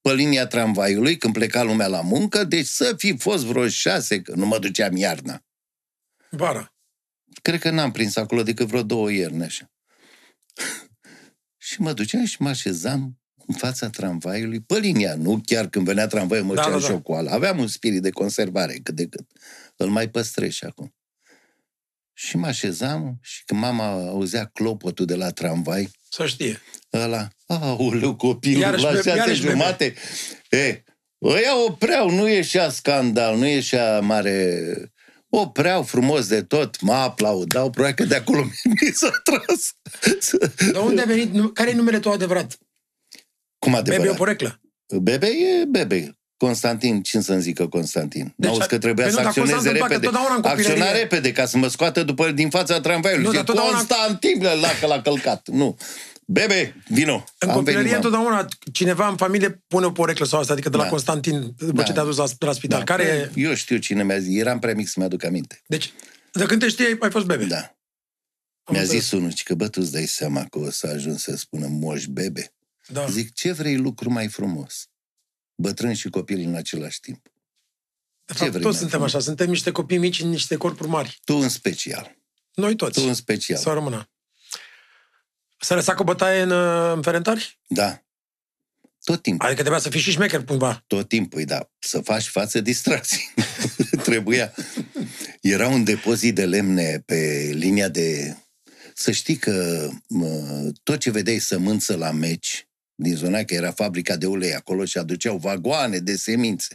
pe 0.00 0.14
linia 0.14 0.46
tramvaiului 0.46 1.16
când 1.16 1.32
pleca 1.32 1.62
lumea 1.62 1.86
la 1.86 2.00
muncă, 2.00 2.44
deci 2.44 2.66
să 2.66 2.94
fi 2.96 3.16
fost 3.16 3.44
vreo 3.44 3.68
șase, 3.68 4.22
că 4.22 4.34
nu 4.34 4.46
mă 4.46 4.58
duceam 4.58 4.96
iarna. 4.96 5.44
Vara. 6.30 6.74
Cred 7.42 7.60
că 7.60 7.70
n-am 7.70 7.90
prins 7.90 8.16
acolo 8.16 8.42
decât 8.42 8.66
vreo 8.66 8.82
două 8.82 9.10
ierne 9.10 9.44
așa. 9.44 9.70
și 11.58 11.80
mă 11.80 11.92
duceam 11.92 12.24
și 12.24 12.42
mă 12.42 12.48
așezam 12.48 13.20
în 13.46 13.54
fața 13.54 13.90
tramvaiului, 13.90 14.60
pe 14.60 14.78
linia, 14.78 15.14
nu 15.14 15.40
chiar 15.44 15.68
când 15.68 15.86
venea 15.86 16.06
tramvaiul 16.06 16.44
mă 16.44 16.54
Da, 16.54 16.62
da, 16.62 16.70
da, 16.70 16.78
da. 16.78 16.86
șocoală. 16.86 17.30
Aveam 17.30 17.58
un 17.58 17.66
spirit 17.66 18.02
de 18.02 18.10
conservare 18.10 18.78
cât 18.82 18.94
de 18.94 19.06
cât. 19.06 19.26
Îl 19.82 19.88
mai 19.90 20.08
păstrez 20.08 20.52
și 20.52 20.64
acum. 20.64 20.94
Și 22.14 22.36
mă 22.36 22.46
așezam 22.46 23.18
și 23.22 23.44
când 23.44 23.60
mama 23.60 23.86
auzea 23.92 24.44
clopotul 24.44 25.06
de 25.06 25.14
la 25.14 25.30
tramvai, 25.30 25.90
Să 26.10 26.26
știe. 26.26 26.60
ăla, 26.92 27.28
aoleu, 27.46 28.16
copilul, 28.16 28.60
Iarăși 28.60 28.82
la 28.82 28.90
bebe- 28.90 29.02
șase 29.02 29.16
iarăși 29.18 29.40
bebe. 29.40 29.52
jumate. 29.52 29.94
E, 30.50 30.82
ăia 31.22 31.64
opreau, 31.66 32.10
nu 32.10 32.28
ieșea 32.28 32.70
scandal, 32.70 33.36
nu 33.38 33.46
ieșea 33.46 34.00
mare... 34.00 34.58
Opreau 35.34 35.82
frumos 35.82 36.26
de 36.28 36.42
tot, 36.42 36.80
mă 36.80 36.92
aplaudau, 36.92 37.70
probabil 37.70 37.94
că 37.96 38.04
de 38.04 38.14
acolo 38.14 38.42
mi 38.80 38.92
s-a 38.92 39.10
tras. 39.24 39.72
De 40.72 40.78
unde 40.78 41.00
a 41.00 41.04
venit? 41.04 41.32
nu- 41.32 41.48
Care 41.48 41.70
e 41.70 41.74
numele 41.74 41.98
tău 42.00 42.12
adevărat? 42.12 42.58
Cum 43.58 43.72
Bebe 43.72 43.78
adevărat? 43.90 44.12
o 44.12 44.16
poreclă. 44.16 44.60
Bebe 45.02 45.26
e 45.26 45.64
bebe. 45.64 46.18
Constantin, 46.46 47.02
ce 47.02 47.20
să-mi 47.20 47.40
zică 47.40 47.66
Constantin? 47.68 48.22
Deci, 48.22 48.32
Deci, 48.36 48.50
N-auzi 48.50 48.68
că 48.68 48.78
trebuia 48.78 49.04
păi 49.06 49.14
să 49.14 49.18
nu, 49.20 49.24
dar 49.24 49.32
cum 49.32 49.44
s-a 49.44 49.54
acționeze 49.54 49.68
întâmplat? 49.68 49.88
Că 49.88 49.94
repede. 49.94 50.06
totdeauna 50.06 50.34
în 50.34 50.42
copilărie- 50.42 50.82
Acționa 50.82 50.98
repede 51.00 51.32
ca 51.32 51.46
să 51.46 51.56
mă 51.58 51.68
scoată 51.68 52.02
după, 52.02 52.30
din 52.30 52.50
fața 52.50 52.80
tramvaiului. 52.80 53.22
Nu, 53.24 53.28
Nu, 53.30 53.34
dar 53.34 53.44
totdeauna- 53.44 53.76
Constantin, 53.76 54.42
la 54.42 54.68
că 54.80 54.86
l-a 54.86 55.02
călcat. 55.02 55.48
Nu. 55.48 55.76
Bebe, 56.26 56.82
vino. 56.88 57.24
În 57.38 57.48
Am 57.48 57.54
copilărie, 57.54 57.88
venit, 57.88 58.02
mamă. 58.02 58.04
întotdeauna 58.16 58.48
cineva 58.72 59.08
în 59.08 59.16
familie 59.16 59.62
pune 59.68 59.86
o 59.86 59.90
poreclă 59.90 60.24
sau 60.26 60.40
asta, 60.40 60.52
adică 60.52 60.68
de 60.68 60.76
la 60.76 60.82
Da. 60.82 60.88
Constantin, 60.88 61.54
după 61.58 61.72
Da. 61.80 61.82
ce 61.82 61.92
te-a 61.92 62.04
dus 62.04 62.16
la, 62.16 62.24
la 62.38 62.52
spital. 62.52 62.78
Da, 62.78 62.84
Care 62.84 63.02
e... 63.04 63.30
Eu 63.40 63.54
știu 63.54 63.76
cine 63.78 64.02
mi-a 64.04 64.18
zis. 64.18 64.38
Eram 64.40 64.58
prea 64.58 64.74
mic 64.74 64.86
să 64.88 64.94
mi-aduc 64.96 65.24
aminte. 65.24 65.60
Deci, 65.66 65.92
de 66.32 66.44
când 66.44 66.60
te 66.60 66.68
știi, 66.68 66.96
ai 67.00 67.10
fost 67.10 67.26
bebe. 67.26 67.44
Da. 67.44 67.56
Am 68.64 68.74
Mi-a 68.74 68.80
înțeles. 68.80 69.02
zis 69.02 69.10
unul, 69.12 69.32
că 69.44 69.54
bă, 69.54 69.68
tu 69.68 69.80
îți 69.82 69.92
dai 69.92 70.06
seama 70.06 70.46
că 70.50 70.58
o 70.58 70.70
să 70.70 70.86
ajung 70.94 71.18
să 71.18 71.36
spună 71.36 71.66
moș 71.70 72.04
bebe. 72.06 72.52
Da. 72.86 73.06
Zic, 73.10 73.34
ce 73.34 73.52
vrei 73.52 73.76
lucru 73.76 74.10
mai 74.10 74.28
frumos? 74.28 74.86
Bătrân 75.54 75.94
și 75.94 76.08
copil 76.08 76.40
în 76.40 76.54
același 76.54 77.00
timp. 77.00 77.32
De 78.24 78.32
ce 78.32 78.38
fapt, 78.38 78.50
vrei, 78.50 78.62
toți 78.62 78.74
mai 78.74 78.82
suntem 78.82 79.02
așa, 79.02 79.18
suntem 79.18 79.48
niște 79.48 79.70
copii 79.70 79.98
mici 79.98 80.20
în 80.20 80.28
niște 80.28 80.56
corpuri 80.56 80.88
mari. 80.88 81.20
Tu 81.24 81.34
în 81.34 81.48
special. 81.48 82.16
Noi 82.54 82.76
toți. 82.76 83.00
Tu 83.00 83.06
în 83.06 83.14
special. 83.14 83.58
Să 83.58 83.70
rămână. 83.70 84.10
Să 85.58 85.74
lăsa 85.74 85.94
cu 85.94 86.04
bătaie 86.04 86.42
în, 86.42 86.50
uh, 86.50 86.92
în 86.94 87.02
Ferentari? 87.02 87.58
Da. 87.66 88.02
Tot 89.04 89.22
timpul. 89.22 89.46
Adică 89.46 89.60
trebuia 89.60 89.82
să 89.82 89.90
fii 89.90 90.00
și 90.00 90.10
șmecher 90.10 90.44
cumva. 90.44 90.84
Tot 90.86 91.08
timpul, 91.08 91.44
da. 91.44 91.70
Să 91.78 92.00
faci 92.00 92.26
față 92.26 92.60
distracții. 92.60 93.34
Trebuia. 94.02 94.54
Era 95.40 95.68
un 95.68 95.84
depozit 95.84 96.34
de 96.34 96.46
lemne 96.46 97.02
pe 97.06 97.50
linia 97.52 97.88
de... 97.88 98.36
Să 98.94 99.10
știi 99.10 99.36
că 99.36 99.88
mă, 100.08 100.70
tot 100.82 100.98
ce 100.98 101.10
vedeai 101.10 101.38
sămânță 101.38 101.96
la 101.96 102.10
meci, 102.10 102.68
din 103.02 103.16
zona 103.16 103.42
că 103.42 103.54
era 103.54 103.70
fabrica 103.70 104.16
de 104.16 104.26
ulei 104.26 104.54
acolo 104.54 104.84
și 104.84 104.98
aduceau 104.98 105.36
vagoane 105.36 105.98
de 105.98 106.16
semințe. 106.16 106.74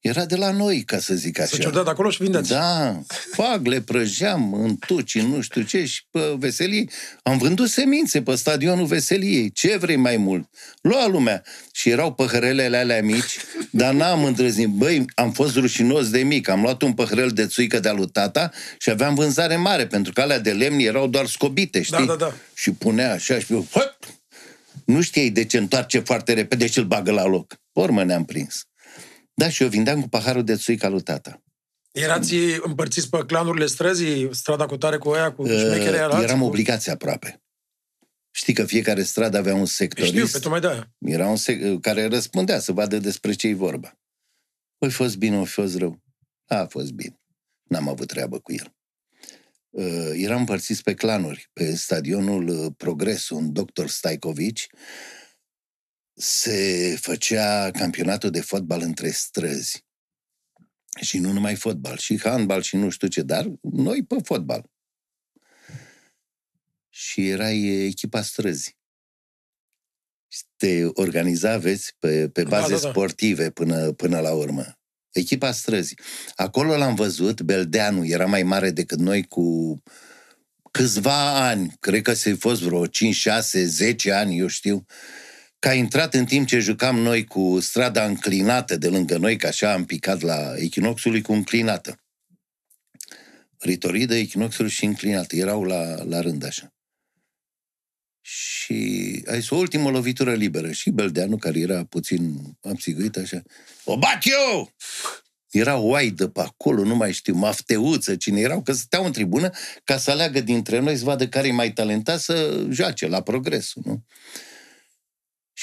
Era 0.00 0.24
de 0.24 0.36
la 0.36 0.50
noi, 0.50 0.82
ca 0.82 0.98
să 0.98 1.14
zic 1.14 1.36
Să 1.36 1.42
așa. 1.42 1.56
ciudat 1.56 1.88
acolo 1.88 2.10
și 2.10 2.22
vindeți. 2.22 2.48
Da, 2.48 3.00
fac, 3.32 3.66
le 3.66 3.80
prăjeam 3.80 4.54
în 4.54 4.76
tuci, 4.76 5.14
în 5.14 5.26
nu 5.26 5.40
știu 5.40 5.62
ce, 5.62 5.84
și 5.84 6.02
pe 6.10 6.20
veselii. 6.38 6.90
Am 7.22 7.38
vândut 7.38 7.68
semințe 7.68 8.22
pe 8.22 8.34
stadionul 8.34 8.86
veseliei. 8.86 9.50
Ce 9.50 9.76
vrei 9.76 9.96
mai 9.96 10.16
mult? 10.16 10.48
Lua 10.80 11.06
lumea. 11.06 11.42
Și 11.72 11.88
erau 11.90 12.12
păhărelele 12.12 12.76
alea 12.76 13.02
mici, 13.02 13.36
dar 13.70 13.94
n-am 13.94 14.24
îndrăznit. 14.24 14.68
Băi, 14.68 15.04
am 15.14 15.32
fost 15.32 15.56
rușinos 15.56 16.10
de 16.10 16.22
mic. 16.22 16.48
Am 16.48 16.60
luat 16.60 16.82
un 16.82 16.92
păhărel 16.92 17.28
de 17.28 17.46
țuică 17.46 17.80
de-a 17.80 17.92
lui 17.92 18.08
tata 18.08 18.50
și 18.78 18.90
aveam 18.90 19.14
vânzare 19.14 19.56
mare, 19.56 19.86
pentru 19.86 20.12
că 20.12 20.20
alea 20.20 20.38
de 20.38 20.52
lemn 20.52 20.78
erau 20.78 21.06
doar 21.06 21.26
scobite, 21.26 21.82
știi? 21.82 22.06
da, 22.06 22.16
da. 22.16 22.34
Și 22.54 22.72
punea 22.72 23.12
așa 23.12 23.38
și 23.38 23.52
eu, 23.52 23.66
hăt! 23.70 23.96
Nu 24.84 25.00
știai 25.02 25.30
de 25.30 25.44
ce 25.44 25.58
întoarce 25.58 25.98
foarte 25.98 26.32
repede 26.32 26.66
și 26.66 26.78
îl 26.78 26.84
bagă 26.84 27.10
la 27.10 27.24
loc. 27.24 27.56
Urmă 27.72 28.04
ne-am 28.04 28.24
prins. 28.24 28.62
Da, 29.34 29.48
și 29.48 29.62
eu 29.62 29.68
vindeam 29.68 30.00
cu 30.00 30.08
paharul 30.08 30.44
de 30.44 30.56
țuică 30.56 30.86
al 30.86 30.92
lui 30.92 31.02
tata. 31.02 31.42
Erați 31.92 32.34
împărțiți 32.62 33.08
pe 33.10 33.24
clanurile 33.26 33.66
străzii, 33.66 34.34
strada 34.34 34.66
cu 34.66 34.76
tare 34.76 34.96
cu 34.98 35.10
aia, 35.10 35.32
cu 35.32 35.46
șmecherii 35.46 35.88
Uh, 35.88 36.00
alții? 36.00 36.22
eram 36.22 36.38
cu... 36.38 36.44
obligați 36.44 36.90
aproape. 36.90 37.42
Știi 38.30 38.52
că 38.54 38.64
fiecare 38.64 39.02
stradă 39.02 39.38
avea 39.38 39.54
un 39.54 39.64
Știu, 39.64 39.74
sectorist 39.86 40.32
pe 40.32 40.38
tocmai 40.38 40.60
de-aia. 40.60 40.92
era 40.98 41.28
un 41.28 41.36
sec- 41.36 41.80
care 41.80 42.06
răspundea 42.06 42.58
să 42.58 42.72
vadă 42.72 42.98
despre 42.98 43.32
ce-i 43.32 43.54
vorba. 43.54 43.98
Păi 44.78 44.90
fost 44.90 45.16
bine, 45.16 45.36
a 45.36 45.44
fost 45.44 45.76
rău. 45.76 46.02
A 46.46 46.64
fost 46.66 46.92
bine. 46.92 47.20
N-am 47.68 47.88
avut 47.88 48.06
treabă 48.06 48.38
cu 48.38 48.52
el. 48.52 48.73
Uh, 49.74 50.10
eram 50.14 50.38
împărțiți 50.38 50.82
pe 50.82 50.94
clanuri. 50.94 51.50
Pe 51.52 51.74
stadionul 51.74 52.48
uh, 52.48 52.72
Progresul, 52.76 53.36
un 53.36 53.52
doctor 53.52 53.88
Stajkovici, 53.88 54.66
se 56.12 56.96
făcea 57.00 57.70
campionatul 57.70 58.30
de 58.30 58.40
fotbal 58.40 58.80
între 58.80 59.10
străzi. 59.10 59.84
Și 61.00 61.18
nu 61.18 61.32
numai 61.32 61.56
fotbal, 61.56 61.96
și 61.96 62.20
handbal 62.20 62.62
și 62.62 62.76
nu 62.76 62.88
știu 62.88 63.08
ce, 63.08 63.22
dar 63.22 63.46
noi 63.62 64.04
pe 64.04 64.16
fotbal. 64.24 64.70
Și 66.88 67.28
erai 67.28 67.64
echipa 67.66 68.22
străzi. 68.22 68.76
Și 70.28 70.42
te 70.56 70.84
organiza, 70.84 71.58
vezi, 71.58 71.94
pe, 71.98 72.28
pe 72.28 72.42
Da, 72.42 72.48
baze 72.48 72.74
da, 72.74 72.80
da. 72.80 72.88
sportive 72.88 73.50
până, 73.50 73.92
până 73.92 74.20
la 74.20 74.32
urmă. 74.32 74.78
Echipa 75.14 75.52
străzi. 75.52 75.94
Acolo 76.34 76.76
l-am 76.76 76.94
văzut, 76.94 77.40
Beldeanu 77.40 78.06
era 78.06 78.26
mai 78.26 78.42
mare 78.42 78.70
decât 78.70 78.98
noi 78.98 79.22
cu 79.22 79.82
câțiva 80.70 81.48
ani, 81.48 81.76
cred 81.80 82.02
că 82.02 82.12
să-i 82.14 82.36
fost 82.36 82.62
vreo 82.62 82.86
5, 82.86 83.14
6, 83.14 83.64
10 83.64 84.12
ani, 84.12 84.38
eu 84.38 84.46
știu, 84.46 84.84
că 85.58 85.68
a 85.68 85.74
intrat 85.74 86.14
în 86.14 86.24
timp 86.24 86.46
ce 86.46 86.58
jucam 86.58 86.98
noi 86.98 87.24
cu 87.24 87.60
strada 87.60 88.04
înclinată 88.04 88.76
de 88.76 88.88
lângă 88.88 89.16
noi, 89.16 89.36
că 89.36 89.46
așa 89.46 89.72
am 89.72 89.84
picat 89.84 90.20
la 90.20 90.54
echinoxului 90.56 91.22
cu 91.22 91.32
înclinată. 91.32 91.98
Ritoridă, 93.58 94.14
echinoxul 94.14 94.68
și 94.68 94.84
înclinată. 94.84 95.36
Erau 95.36 95.62
la, 95.62 96.02
la 96.04 96.20
rând 96.20 96.44
așa. 96.44 96.73
Și 98.26 99.22
a 99.26 99.34
zis, 99.34 99.50
o 99.50 99.56
ultimă 99.56 99.90
lovitură 99.90 100.34
liberă. 100.34 100.70
Și 100.70 100.90
Beldeanu, 100.90 101.36
care 101.36 101.58
era 101.58 101.84
puțin 101.84 102.40
absiguit 102.62 103.16
așa, 103.16 103.42
o 103.84 103.98
bat 103.98 104.18
eu! 104.22 104.72
Era 105.50 105.76
oaidă 105.76 106.28
pe 106.28 106.40
acolo, 106.40 106.84
nu 106.84 106.94
mai 106.94 107.12
știu, 107.12 107.34
mafteuță, 107.34 108.16
cine 108.16 108.40
erau, 108.40 108.62
că 108.62 108.72
stăteau 108.72 109.04
în 109.04 109.12
tribună 109.12 109.50
ca 109.84 109.96
să 109.96 110.10
aleagă 110.10 110.40
dintre 110.40 110.78
noi 110.78 110.96
să 110.96 111.04
vadă 111.04 111.28
care 111.28 111.46
e 111.46 111.52
mai 111.52 111.72
talentat 111.72 112.20
să 112.20 112.66
joace 112.70 113.06
la 113.06 113.22
progresul, 113.22 113.82
nu? 113.84 114.04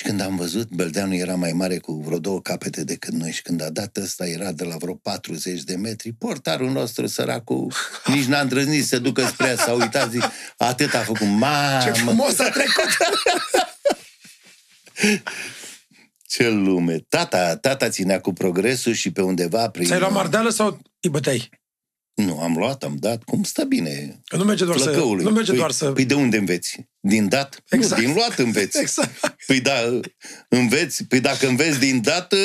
Și 0.02 0.08
când 0.08 0.22
am 0.22 0.36
văzut, 0.36 0.70
Beldeanu 0.70 1.16
era 1.16 1.36
mai 1.36 1.52
mare 1.52 1.78
cu 1.78 1.94
vreo 1.94 2.20
două 2.20 2.42
capete 2.42 2.84
decât 2.84 3.14
noi 3.14 3.32
și 3.32 3.42
când 3.42 3.62
a 3.62 3.70
dat 3.70 3.98
ăsta 3.98 4.28
era 4.28 4.52
de 4.52 4.64
la 4.64 4.76
vreo 4.78 4.94
40 4.94 5.64
de 5.64 5.76
metri. 5.76 6.12
Portarul 6.12 6.72
nostru, 6.72 7.08
săracul, 7.08 7.74
nici 8.06 8.26
n-a 8.26 8.40
îndrăznit 8.40 8.82
să 8.82 8.88
se 8.88 9.00
ducă 9.00 9.26
spre 9.26 9.48
ea, 9.48 9.56
s-a 9.56 9.72
uitat, 9.72 10.10
zic, 10.12 10.24
atât 10.58 10.94
a 10.94 11.00
făcut, 11.00 11.28
mamă, 11.28 11.82
Ce 11.84 11.92
frumos 11.92 12.40
a 12.40 12.50
trecut! 12.50 12.98
ce 16.34 16.50
lume. 16.50 17.06
Tata, 17.10 17.56
tata 17.56 17.90
ținea 17.90 18.20
cu 18.20 18.34
progresul 18.34 18.94
și 18.94 19.12
pe 19.12 19.22
undeva 19.22 19.70
prin... 19.70 19.86
Ți-ai 19.86 20.00
luat 20.00 20.12
mardeală 20.12 20.50
sau 20.50 20.80
îi 21.00 21.10
băteai? 21.10 21.50
Nu, 22.14 22.40
am 22.40 22.54
luat, 22.58 22.84
am 22.84 22.96
dat, 23.00 23.24
cum 23.24 23.44
stă 23.44 23.64
bine. 23.64 24.22
Că 24.26 24.36
nu 24.38 24.44
merge 24.44 24.66
doar 24.66 24.78
să... 24.78 24.84
Flăcăului. 24.84 25.24
Nu 25.24 25.30
merge 25.30 25.50
păi, 25.50 25.60
doar 25.60 25.72
să... 25.72 25.92
Păi 25.92 26.06
de 26.06 26.14
unde 26.14 26.38
înveți? 26.38 26.90
Din 27.00 27.30
dat? 27.30 27.64
Exact. 27.70 28.02
Nu, 28.02 28.08
din 28.08 28.16
luat 28.16 28.40
înveți. 28.40 28.80
Exact. 28.80 29.36
Păi 29.46 29.62
da, 29.62 30.00
înveți, 30.50 31.04
păi 31.04 31.20
dacă 31.20 31.48
înveți 31.48 31.80
din 31.80 32.02
dat, 32.02 32.34
nu 32.34 32.38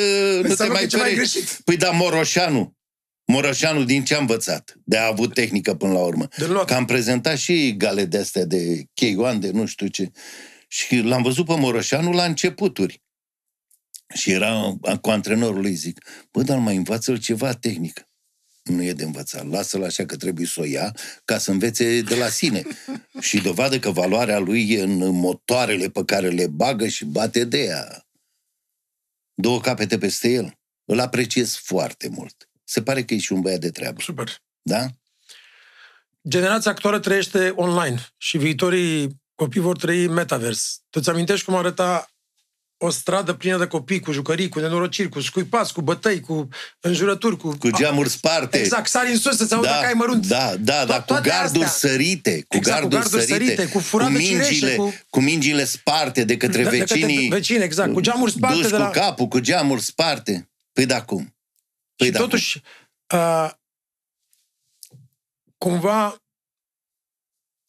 te 0.43 0.49
Înseamnă 0.49 0.75
că 0.75 0.81
mai 0.81 0.87
ceva 0.87 1.09
e 1.09 1.11
perechi. 1.11 1.33
greșit. 1.33 1.61
Păi 1.65 1.77
da, 1.77 1.91
Moroșanu. 1.91 2.77
Moroșanu 3.25 3.85
din 3.85 4.05
ce 4.05 4.15
a 4.15 4.19
învățat? 4.19 4.75
De 4.85 4.97
a 4.97 5.07
avut 5.07 5.35
tehnică 5.35 5.75
până 5.75 5.93
la 5.93 6.01
urmă. 6.01 6.29
De 6.37 6.47
luat. 6.47 6.67
Că 6.67 6.75
am 6.75 6.85
prezentat 6.85 7.37
și 7.37 7.77
gale 7.77 8.05
de 8.05 8.19
astea 8.19 8.45
de 8.45 8.85
cheioan, 8.95 9.41
de 9.41 9.51
nu 9.51 9.67
știu 9.67 9.87
ce. 9.87 10.11
Și 10.69 10.97
l-am 10.97 11.23
văzut 11.23 11.47
pe 11.47 11.57
Moroșanu 11.57 12.13
la 12.13 12.25
începuturi. 12.25 13.03
Și 14.15 14.31
era 14.31 14.77
cu 15.01 15.11
antrenorul 15.11 15.61
lui, 15.61 15.75
zic, 15.75 16.05
bă, 16.31 16.43
dar 16.43 16.59
mai 16.59 16.77
învață-l 16.77 17.19
ceva 17.19 17.53
tehnică. 17.53 18.07
Nu 18.67 18.83
e 18.83 18.93
de 18.93 19.05
învățat. 19.05 19.49
Lasă-l 19.49 19.85
așa 19.85 20.07
că 20.07 20.17
trebuie 20.17 20.47
să 20.47 20.61
o 20.61 20.65
ia 20.65 20.95
ca 21.25 21.39
să 21.39 21.51
învețe 21.51 22.01
de 22.01 22.15
la 22.15 22.29
sine. 22.29 22.63
și 23.21 23.41
dovadă 23.41 23.79
că 23.79 23.91
valoarea 23.91 24.39
lui 24.39 24.71
e 24.71 24.83
în 24.83 25.11
motoarele 25.11 25.89
pe 25.89 26.05
care 26.05 26.29
le 26.29 26.47
bagă 26.47 26.87
și 26.87 27.05
bate 27.05 27.45
de 27.45 27.65
ea. 27.65 28.07
Două 29.35 29.61
capete 29.61 29.99
peste 29.99 30.29
el. 30.29 30.59
Îl 30.85 31.01
apreciez 31.01 31.55
foarte 31.55 32.09
mult. 32.09 32.49
Se 32.65 32.83
pare 32.83 33.05
că 33.05 33.15
e 33.15 33.19
și 33.19 33.33
un 33.33 33.41
băiat 33.41 33.61
de 33.61 33.71
treabă. 33.71 34.01
Super. 34.01 34.43
Da? 34.63 34.87
Generația 36.29 36.71
actuală 36.71 36.99
trăiește 36.99 37.53
online 37.57 38.07
și 38.17 38.39
viitorii 38.39 39.21
copii 39.35 39.61
vor 39.61 39.77
trăi 39.77 40.05
în 40.05 40.13
metavers. 40.13 40.83
Tu 40.91 41.01
ți 41.01 41.11
amintești 41.11 41.45
cum 41.45 41.55
arăta 41.55 42.16
o 42.79 42.91
stradă 42.91 43.35
plină 43.35 43.59
de 43.59 43.67
copii, 43.67 44.01
cu 44.01 44.13
jucării, 44.13 44.49
cu 44.49 44.59
nenorociri, 44.59 45.09
cu 45.09 45.21
scuipați, 45.21 45.73
cu 45.73 45.81
bătăi, 45.81 46.21
cu 46.21 46.49
înjurături, 46.81 47.37
cu... 47.37 47.57
Cu 47.57 47.71
geamuri 47.71 48.09
sparte. 48.09 48.59
Exact, 48.59 48.89
sari 48.89 49.11
în 49.11 49.19
sus 49.19 49.37
să-ți 49.37 49.55
audă 49.55 49.67
da, 49.67 49.79
că 49.79 49.87
ai 49.87 49.93
mărunt. 49.93 50.27
Da, 50.27 50.57
da, 50.57 50.85
da, 50.85 51.03
cu 51.03 51.19
garduri 51.23 51.65
astea. 51.65 51.91
sărite, 51.91 52.45
cu 52.49 52.57
exact, 52.57 52.81
garduri, 52.81 53.03
cu 53.03 53.09
garduri 53.09 53.33
sărite, 53.33 53.55
sărite, 53.55 53.73
cu 53.73 53.79
furată 53.79 54.11
cu 54.11 54.17
mingile, 54.17 54.45
cireșe, 54.45 54.77
cu... 54.77 54.95
cu 55.11 55.21
mingile 55.21 55.65
sparte 55.65 56.25
de 56.25 56.37
către 56.37 56.63
de, 56.63 56.69
vecinii. 56.69 57.07
De 57.07 57.23
către 57.23 57.37
vecini, 57.37 57.63
exact, 57.63 57.93
cu 57.93 58.01
geamuri 58.01 58.33
sparte 58.33 58.57
duși 58.57 58.71
de 58.71 58.77
la... 58.77 58.87
cu 58.87 58.93
capul, 58.93 59.27
cu 59.27 59.39
geamuri 59.39 59.83
sparte. 59.83 60.51
Păi 60.73 60.87
da 60.87 61.03
cum? 61.05 61.37
Păi 61.97 62.07
și 62.07 62.13
da 62.13 62.19
totuși, 62.19 62.63
uh, 63.15 63.51
cumva, 65.59 66.23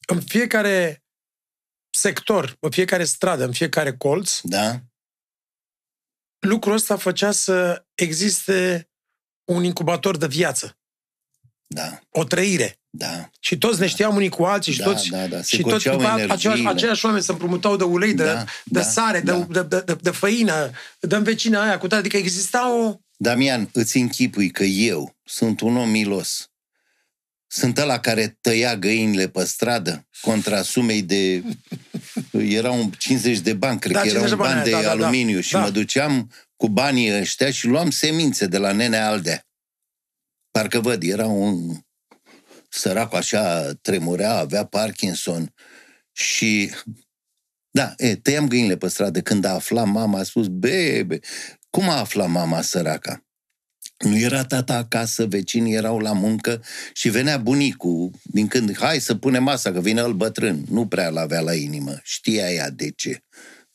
în 0.07 0.21
fiecare 0.21 1.03
sector, 1.89 2.57
în 2.59 2.69
fiecare 2.69 3.03
stradă, 3.03 3.43
în 3.43 3.51
fiecare 3.51 3.97
colț, 3.97 4.39
Da? 4.43 4.81
Lucrul 6.47 6.73
ăsta 6.73 6.97
făcea 6.97 7.31
să 7.31 7.85
existe 7.95 8.89
un 9.43 9.63
incubator 9.63 10.17
de 10.17 10.27
viață, 10.27 10.77
Da, 11.67 11.99
o 12.09 12.23
trăire. 12.23 12.79
da. 12.89 13.29
Și 13.39 13.57
toți 13.57 13.79
ne 13.79 13.87
știam 13.87 14.15
unii 14.15 14.29
cu 14.29 14.43
alții 14.43 14.73
și 14.73 14.79
Da, 14.79 14.85
toți... 14.85 15.09
da, 15.09 15.27
da, 15.27 15.41
se 15.41 15.55
și 15.55 15.61
toți 15.61 15.73
coceau 15.73 15.95
după 15.95 16.07
aia 16.07 16.13
energiile. 16.23 16.53
aceiași, 16.53 16.75
aceiași 16.75 17.05
oameni 17.05 17.23
se 17.23 17.31
împrumutau 17.31 17.75
de 17.77 17.83
ulei, 17.83 18.13
de, 18.13 18.23
Da, 18.23 18.43
de 18.43 18.43
da, 18.65 18.81
sare, 18.81 19.19
da. 19.19 19.33
de, 19.33 19.61
de, 19.63 19.81
de, 19.85 19.97
de, 20.01 20.09
făină, 20.09 20.71
de 20.99 21.15
în 21.15 21.23
vecina 21.23 21.63
aia 21.63 21.77
cu 21.77 21.87
tare. 21.87 21.99
Adică 22.01 22.17
exista 22.17 22.73
o... 22.75 22.95
Damian, 23.17 23.69
îți 23.73 23.97
închipui 23.97 24.49
că 24.49 24.63
eu 24.63 25.15
sunt 25.23 25.61
un 25.61 25.77
om 25.77 25.89
milos. 25.89 26.46
Sunt 27.47 27.77
ăla 27.77 27.99
care 27.99 28.37
tăia 28.41 28.75
găinile 28.75 29.27
pe 29.27 29.45
stradă 29.45 30.07
contra 30.21 30.61
sumei 30.61 31.01
de... 31.01 31.43
Erau 32.31 32.89
50 32.97 33.39
de 33.39 33.53
bani, 33.53 33.79
cred 33.79 33.93
Da, 33.93 34.01
că 34.01 34.07
erau 34.07 34.21
50 34.21 34.37
de 34.37 34.43
un 34.43 34.49
bani, 34.49 34.53
ban 34.55 34.63
de 34.63 34.69
da, 34.71 34.77
da, 34.77 34.83
da. 34.83 34.91
aluminiu 34.91 35.39
și 35.39 35.51
Da. 35.51 35.59
mă 35.59 35.69
duceam 35.69 36.31
cu 36.55 36.69
banii 36.69 37.19
ăștia 37.19 37.51
și 37.51 37.67
luam 37.67 37.89
semințe 37.89 38.45
de 38.45 38.57
la 38.57 38.71
nenea 38.71 39.07
Aldea. 39.07 39.47
Parcă 40.51 40.79
văd, 40.79 41.03
era 41.03 41.25
un 41.25 41.77
sărac 42.69 43.13
așa, 43.13 43.73
tremurea, 43.73 44.33
avea 44.33 44.65
Parkinson 44.65 45.53
și... 46.11 46.71
Da, 47.71 47.93
e, 47.97 48.15
tăiam 48.15 48.47
găinile 48.47 48.77
pe 48.77 48.87
stradă. 48.87 49.21
Când 49.21 49.45
a 49.45 49.53
aflat 49.53 49.87
mama, 49.87 50.19
a 50.19 50.23
spus, 50.23 50.47
bebe, 50.47 51.19
cum 51.69 51.89
a 51.89 51.99
aflat 51.99 52.29
mama 52.29 52.61
săraca? 52.61 53.26
Nu 53.97 54.17
era 54.17 54.45
tata 54.45 54.75
acasă, 54.75 55.25
vecinii 55.25 55.73
erau 55.73 55.99
la 55.99 56.13
muncă 56.13 56.63
și 56.93 57.09
venea 57.09 57.37
bunicul 57.37 58.11
din 58.23 58.47
când, 58.47 58.77
hai 58.77 58.99
să 58.99 59.15
punem 59.15 59.43
masa, 59.43 59.71
că 59.71 59.81
vine 59.81 59.99
el 60.01 60.13
bătrân. 60.13 60.63
Nu 60.69 60.87
prea 60.87 61.09
l-avea 61.09 61.39
la 61.39 61.53
inimă, 61.53 61.99
știa 62.03 62.51
ea 62.51 62.69
de 62.69 62.91
ce. 62.95 63.23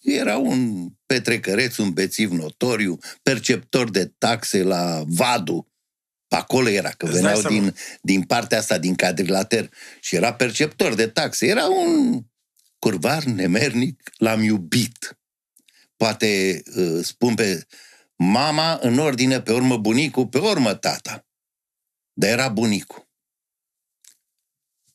Era 0.01 0.37
un 0.37 0.89
petrecăreț, 1.07 1.77
un 1.77 1.93
bețiv 1.93 2.31
notoriu, 2.31 2.99
perceptor 3.23 3.91
de 3.91 4.13
taxe 4.19 4.63
la 4.63 5.03
Vadu. 5.07 5.67
Pe 6.29 6.37
acolo 6.37 6.69
era, 6.69 6.89
că 6.89 7.07
Îți 7.07 7.13
dai 7.15 7.23
veneau 7.23 7.41
seama. 7.41 7.59
din, 7.59 7.75
din 8.03 8.23
partea 8.23 8.59
asta, 8.59 8.79
din 8.79 8.95
cadrilater. 8.95 9.71
Și 10.01 10.15
era 10.15 10.35
perceptor 10.35 10.95
de 10.95 11.07
taxe. 11.07 11.47
Era 11.47 11.65
un 11.65 12.23
curvar 12.79 13.25
nemernic, 13.25 14.11
l-am 14.17 14.43
iubit. 14.43 15.19
Poate 15.97 16.63
uh, 16.77 17.05
spun 17.05 17.35
pe 17.35 17.67
mama 18.23 18.79
în 18.83 18.99
ordine, 18.99 19.41
pe 19.41 19.53
urmă 19.53 19.77
bunicul, 19.77 20.27
pe 20.27 20.39
urmă 20.39 20.75
tata. 20.75 21.27
Dar 22.13 22.31
era 22.31 22.49
bunicul. 22.49 23.11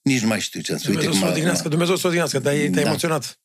Nici 0.02 0.22
nu 0.22 0.28
mai 0.28 0.40
știu 0.42 0.62
ce 0.62 0.72
am 0.72 0.78
spus. 0.78 0.90
Uite 0.96 1.02
Dumnezeu 1.08 1.20
să 1.20 1.26
cum 1.26 1.28
o 1.30 1.32
a- 1.32 1.36
odihnească, 1.38 1.68
Dumnezeu 1.70 1.96
să 1.96 2.02
o 2.06 2.08
odihnească, 2.08 2.40
dar 2.40 2.54
te-ai 2.54 2.70
Da. 2.70 2.82
emoționat. 2.82 3.40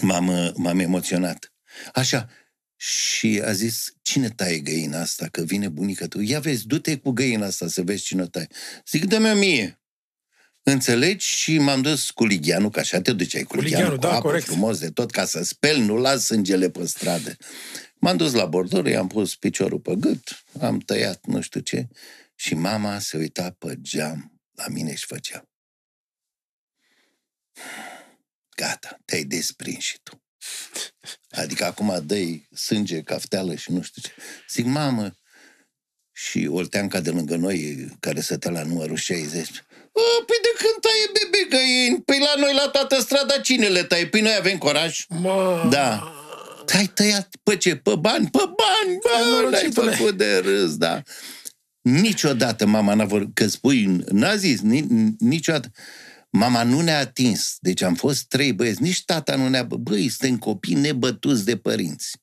m-am, 0.00 0.52
m-am 0.56 0.78
emoționat. 0.78 1.52
Așa, 1.94 2.28
și 2.76 3.42
a 3.44 3.52
zis, 3.52 3.92
cine 4.02 4.28
taie 4.28 4.58
găina 4.58 5.00
asta, 5.00 5.26
că 5.30 5.42
vine 5.42 5.68
bunica 5.68 6.06
tu? 6.06 6.20
Ia 6.20 6.40
vezi, 6.40 6.66
du-te 6.66 6.96
cu 6.98 7.10
găina 7.10 7.46
asta 7.46 7.68
să 7.68 7.82
vezi 7.82 8.04
cine 8.04 8.22
o 8.22 8.26
taie. 8.26 8.48
Zic, 8.88 9.04
dă-mi 9.04 9.38
mie. 9.38 9.78
Înțelegi? 10.62 11.26
Și 11.26 11.58
m-am 11.58 11.82
dus 11.82 12.10
cu 12.10 12.24
ligheanul, 12.26 12.70
că 12.70 12.80
așa 12.80 13.00
te 13.00 13.12
duceai 13.12 13.42
cu, 13.42 13.54
Cu 13.56 13.60
ligheanul, 13.62 13.92
ligheanul, 13.92 13.96
cu 13.96 14.06
da, 14.06 14.12
apă 14.12 14.20
corect. 14.28 14.44
frumos 14.46 14.78
de 14.78 14.90
tot, 14.90 15.10
ca 15.10 15.24
să 15.24 15.42
speli, 15.44 15.80
nu 15.80 15.96
las 15.96 16.24
sângele 16.24 16.70
pe 16.70 16.86
stradă. 16.86 17.36
M-am 18.04 18.16
dus 18.16 18.32
la 18.32 18.46
bordură, 18.46 18.88
i-am 18.88 19.06
pus 19.06 19.36
piciorul 19.36 19.78
pe 19.78 19.94
gât, 19.94 20.44
am 20.60 20.78
tăiat 20.78 21.26
nu 21.26 21.40
știu 21.40 21.60
ce 21.60 21.88
și 22.34 22.54
mama 22.54 22.98
se 22.98 23.16
uita 23.16 23.50
pe 23.58 23.76
geam 23.80 24.40
la 24.54 24.64
mine 24.68 24.94
și 24.94 25.06
făcea. 25.06 25.48
Gata, 28.56 28.98
te-ai 29.04 29.24
desprins 29.24 29.84
și 29.84 29.98
tu. 30.02 30.22
Adică 31.30 31.64
acum 31.64 32.02
dai 32.06 32.48
sânge, 32.54 33.02
cafteală 33.02 33.54
și 33.54 33.72
nu 33.72 33.82
știu 33.82 34.02
ce. 34.02 34.12
Zic, 34.48 34.64
mamă, 34.64 35.14
și 36.12 36.48
Olteanca 36.50 37.00
de 37.00 37.10
lângă 37.10 37.36
noi, 37.36 37.88
care 38.00 38.20
stătea 38.20 38.50
la 38.50 38.62
numărul 38.62 38.96
60, 38.96 39.48
"A, 39.48 40.24
Păi 40.26 40.36
de 40.42 40.52
când 40.56 40.80
taie 40.80 41.10
bebe 41.12 41.56
găini? 41.56 42.02
Păi 42.02 42.18
la 42.18 42.40
noi, 42.40 42.54
la 42.54 42.68
toată 42.68 43.00
strada, 43.00 43.40
cine 43.40 43.68
le 43.68 43.84
taie? 43.84 44.06
Păi 44.06 44.20
noi 44.20 44.34
avem 44.34 44.58
coraj. 44.58 45.04
Mă, 45.08 45.68
Da. 45.70 46.18
Ai 46.72 46.86
tăiat 46.86 47.36
pe 47.42 47.56
ce? 47.56 47.76
Pe 47.76 47.94
bani? 47.96 48.30
Pe 48.30 48.38
bani! 48.38 48.98
Bă, 49.02 49.08
l-ai 49.10 49.40
Nenorocitule. 49.40 49.94
făcut 49.94 50.16
de 50.16 50.36
râs, 50.36 50.76
da. 50.76 51.02
Niciodată 51.80 52.66
mama 52.66 52.94
n-a 52.94 53.04
vorbit, 53.04 53.34
că 53.34 53.46
spui, 53.46 53.86
n-a 54.10 54.36
zis, 54.36 54.60
ni, 54.60 54.80
niciodată. 55.18 55.70
Mama 56.30 56.62
nu 56.62 56.80
ne-a 56.80 56.98
atins. 56.98 57.56
Deci 57.60 57.80
am 57.82 57.94
fost 57.94 58.26
trei 58.28 58.52
băieți. 58.52 58.82
Nici 58.82 59.04
tata 59.04 59.36
nu 59.36 59.48
ne-a... 59.48 59.62
Băi, 59.64 60.08
suntem 60.08 60.38
copii 60.38 60.74
nebătuți 60.74 61.44
de 61.44 61.56
părinți. 61.56 62.16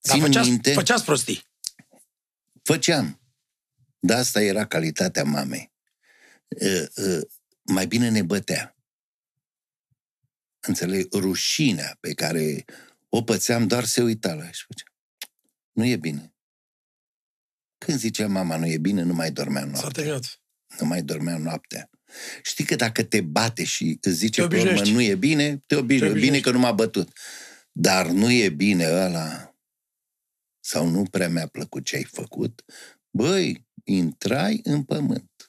dar 0.00 0.14
Țin 0.16 0.24
făceați, 0.24 0.48
minte, 0.48 0.72
făceați 0.72 1.04
prostii. 1.04 1.42
făceam. 2.62 3.20
Dar 3.98 4.18
asta 4.18 4.42
era 4.42 4.66
calitatea 4.66 5.24
mamei. 5.24 5.72
Uh, 6.48 6.86
uh, 7.06 7.20
mai 7.62 7.86
bine 7.86 8.10
ne 8.10 8.22
bătea. 8.22 8.76
Înțeleg? 10.68 11.14
Rușinea 11.14 11.96
pe 12.00 12.14
care 12.14 12.64
o 13.08 13.22
pățeam 13.22 13.66
doar 13.66 13.84
se 13.84 14.02
uita 14.02 14.34
la 14.34 14.44
ea 14.44 14.50
și 14.50 14.64
făcea. 14.66 14.84
Nu 15.72 15.84
e 15.84 15.96
bine. 15.96 16.34
Când 17.78 17.98
zicea 17.98 18.26
mama 18.26 18.56
nu 18.56 18.66
e 18.66 18.78
bine, 18.78 19.02
nu 19.02 19.12
mai 19.14 19.30
dormeam 19.30 19.64
S-a 19.64 19.70
noaptea. 19.80 19.90
terminat. 19.90 20.40
Nu 20.80 20.86
mai 20.86 21.02
dormeam 21.02 21.42
noaptea. 21.42 21.90
Știi 22.42 22.64
că 22.64 22.74
dacă 22.76 23.02
te 23.04 23.20
bate 23.20 23.64
și 23.64 23.98
îți 24.00 24.16
zice 24.16 24.40
Te 24.40 24.46
pe 24.48 24.56
urmă 24.56 24.68
obișnuiești. 24.70 24.94
nu 24.94 25.12
e 25.12 25.14
bine, 25.14 25.56
te 25.66 25.74
obișnuiești. 25.76 25.86
Te 25.88 25.96
Bine 25.96 26.10
obișnuiești. 26.10 26.42
că 26.44 26.50
nu 26.50 26.58
m-a 26.58 26.72
bătut. 26.72 27.18
Dar 27.72 28.06
nu 28.06 28.30
e 28.30 28.48
bine 28.48 28.84
ăla 28.86 29.56
sau 30.60 30.86
nu 30.88 31.02
prea 31.04 31.28
mi-a 31.28 31.46
plăcut 31.46 31.84
ce 31.84 31.96
ai 31.96 32.04
făcut, 32.04 32.64
băi, 33.10 33.66
intrai 33.84 34.60
în 34.64 34.84
pământ. 34.84 35.46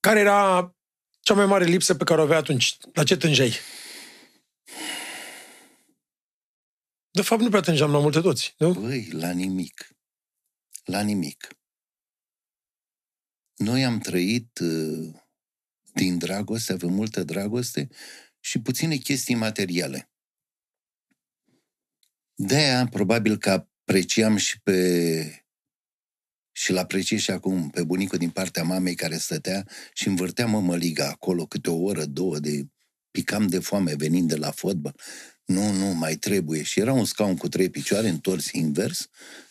Care 0.00 0.20
era 0.20 0.76
cea 1.28 1.34
mai 1.34 1.46
mare 1.46 1.64
lipsă 1.64 1.94
pe 1.94 2.04
care 2.04 2.20
o 2.20 2.24
avea 2.24 2.36
atunci? 2.36 2.76
La 2.92 3.04
ce 3.04 3.16
tângeai? 3.16 3.54
De 7.10 7.22
fapt, 7.22 7.40
nu 7.40 7.48
prea 7.48 7.60
tângeam 7.60 7.90
la 7.90 7.98
multe 7.98 8.20
toți, 8.20 8.54
nu? 8.58 8.72
Băi, 8.72 9.08
la 9.10 9.30
nimic. 9.30 9.88
La 10.84 11.00
nimic. 11.00 11.48
Noi 13.54 13.84
am 13.84 13.98
trăit 13.98 14.58
uh, 14.58 15.14
din 15.92 16.18
dragoste, 16.18 16.72
avem 16.72 16.92
multă 16.92 17.24
dragoste 17.24 17.88
și 18.40 18.60
puține 18.60 18.96
chestii 18.96 19.34
materiale. 19.34 20.10
De-aia, 22.34 22.86
probabil 22.86 23.38
că 23.38 23.50
apreciam 23.50 24.36
și 24.36 24.60
pe 24.60 25.47
și 26.58 26.72
l 26.72 26.76
apreciez 26.76 27.20
și 27.20 27.30
acum 27.30 27.70
pe 27.70 27.82
bunicul 27.82 28.18
din 28.18 28.30
partea 28.30 28.62
mamei 28.62 28.94
care 28.94 29.16
stătea 29.16 29.66
și 29.92 30.08
învârtea 30.08 30.46
mămăliga 30.46 31.08
acolo 31.08 31.46
câte 31.46 31.70
o 31.70 31.82
oră, 31.82 32.04
două 32.04 32.38
de 32.38 32.66
picam 33.10 33.46
de 33.46 33.58
foame 33.58 33.94
venind 33.94 34.28
de 34.28 34.36
la 34.36 34.50
fotbal. 34.50 34.94
Nu, 35.44 35.72
nu, 35.72 35.86
mai 35.86 36.16
trebuie. 36.16 36.62
Și 36.62 36.80
era 36.80 36.92
un 36.92 37.04
scaun 37.04 37.36
cu 37.36 37.48
trei 37.48 37.70
picioare 37.70 38.08
întors 38.08 38.50
invers, 38.50 39.08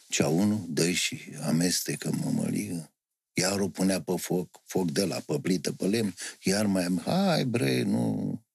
cea 0.10 0.28
unul, 0.28 0.66
dă 0.68 0.92
și 0.92 1.20
amestecă 1.42 2.18
mămăligă. 2.24 2.94
Iar 3.34 3.60
o 3.60 3.70
punea 3.70 4.02
pe 4.02 4.14
foc, 4.18 4.62
foc 4.66 4.92
de 4.92 5.06
la 5.06 5.20
pe 5.26 5.40
plită, 5.42 5.72
pe 5.72 5.86
lemn, 5.86 6.14
iar 6.44 6.66
mai 6.66 6.84
am, 6.84 7.02
hai 7.06 7.46
bre, 7.46 7.82
nu... 7.84 8.46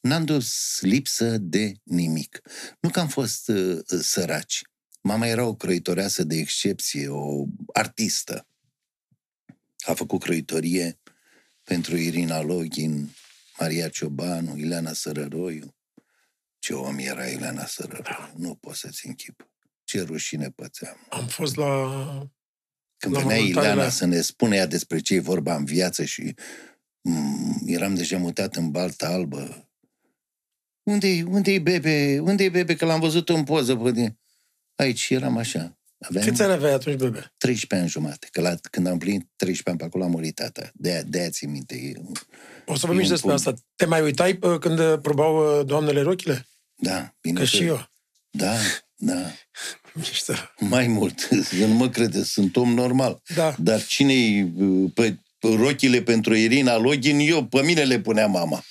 N-am 0.00 0.24
dus 0.24 0.78
lipsă 0.80 1.38
de 1.38 1.74
nimic. 1.82 2.40
Nu 2.80 2.90
că 2.90 3.00
am 3.00 3.08
fost 3.08 3.48
uh, 3.48 3.78
uh, 3.90 4.00
săraci. 4.02 4.62
Mama 5.06 5.26
era 5.26 5.44
o 5.44 5.54
croitoreasă 5.54 6.24
de 6.24 6.36
excepție, 6.36 7.08
o 7.08 7.44
artistă. 7.72 8.48
A 9.78 9.94
făcut 9.94 10.20
croitorie 10.20 10.98
pentru 11.62 11.96
Irina 11.96 12.40
Login, 12.40 13.14
Maria 13.58 13.88
Ciobanu, 13.88 14.56
Ileana 14.56 14.92
Sărăroiu. 14.92 15.74
Ce 16.58 16.74
om 16.74 16.98
era 16.98 17.26
Ileana 17.26 17.66
Sărăroiu, 17.66 18.32
nu 18.36 18.54
poți 18.54 18.78
să-ți 18.78 19.06
închip. 19.06 19.50
Ce 19.84 20.02
rușine 20.02 20.50
pățeam. 20.50 21.06
Am 21.08 21.26
fost 21.26 21.56
la... 21.56 21.66
Când 22.96 23.14
La 23.14 23.20
venea 23.20 23.34
mormântarea 23.34 23.62
Ileana 23.62 23.80
mea. 23.80 23.90
să 23.90 24.06
ne 24.06 24.20
spune 24.20 24.56
ea 24.56 24.66
despre 24.66 25.00
ce 25.00 25.14
e 25.14 25.20
vorba 25.20 25.56
în 25.56 25.64
viață 25.64 26.04
și 26.04 26.34
mm, 27.00 27.62
eram 27.66 27.94
deja 27.94 28.18
mutat 28.18 28.56
în 28.56 28.70
balta 28.70 29.08
albă, 29.08 29.70
unde-i, 30.82 31.22
unde-i 31.22 31.58
bebe? 31.58 32.18
Unde-i 32.18 32.50
bebe? 32.50 32.76
Că 32.76 32.84
l-am 32.84 33.00
văzut 33.00 33.28
în 33.28 33.44
poză. 33.44 33.76
Pe 33.76 33.90
din... 33.90 34.18
Aici 34.76 35.06
eram 35.10 35.36
așa. 35.36 35.76
Aveam 35.98 36.26
Câți 36.26 36.42
ani 36.42 36.52
aveai 36.52 36.72
atunci, 36.72 36.96
bebe? 36.98 37.32
13 37.36 37.80
ani 37.80 37.88
jumate. 37.88 38.28
Că 38.30 38.40
la, 38.40 38.54
când 38.70 38.86
am 38.86 38.98
plinit 38.98 39.28
13 39.36 39.68
ani 39.70 39.78
pe 39.78 39.84
acolo 39.84 40.04
a 40.04 40.06
murit 40.06 40.34
tata. 40.34 40.70
De-aia, 40.74 41.02
de-aia 41.02 41.30
țin 41.30 41.50
minte. 41.50 41.74
E, 41.74 41.92
O 42.66 42.74
să 42.76 42.86
vorbim 42.86 42.98
E 43.00 43.04
și 43.04 43.10
un 43.10 43.14
despre 43.14 43.30
punct. 43.30 43.46
asta. 43.46 43.60
Te 43.76 43.86
mai 43.86 44.00
uitai 44.02 44.38
uh, 44.40 44.58
când 44.58 44.78
uh, 44.78 44.98
probau 45.02 45.58
uh, 45.58 45.66
doamnele 45.66 46.00
rochile? 46.00 46.46
da, 46.78 47.14
bine 47.20 47.38
Că 47.38 47.44
și 47.44 47.62
eu. 47.64 47.88
Da, 48.30 48.54
da. 48.96 49.14
Mișto. 49.94 50.32
Mai 50.58 50.86
mult. 50.86 51.28
Eu 51.60 51.66
nu 51.68 51.74
mă 51.74 51.88
crede, 51.88 52.24
sunt 52.24 52.56
om 52.56 52.74
normal. 52.74 53.22
Da. 53.34 53.54
Dar 53.58 53.84
cine 53.84 54.14
pe 54.94 55.18
rochile 55.40 56.02
pentru 56.02 56.34
Irina 56.34 56.76
Login, 56.76 57.18
eu, 57.18 57.44
pe 57.44 57.62
mine 57.62 57.82
le 57.84 58.00
punea 58.00 58.26
mama. 58.26 58.62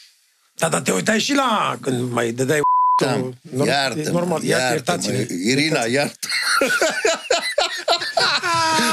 Da, 0.53 0.69
dar 0.69 0.81
te 0.81 0.91
uitai 0.91 1.19
și 1.19 1.33
la 1.33 1.77
când 1.81 2.11
mai 2.11 2.31
dădeai 2.31 2.59
Da, 3.01 3.15
Norm- 3.17 3.65
iartă 3.67 3.99
e 3.99 4.09
normal, 4.09 4.43
iar- 4.43 4.71
iertați-ne. 4.71 5.25
Irina, 5.29 5.85
iartă 5.85 6.27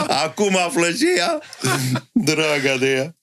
Acum 0.09 0.57
află 0.57 0.93
și 0.93 1.07
ea. 1.17 1.41
Draga 2.13 2.77
de 2.77 2.93
ea. 2.95 3.17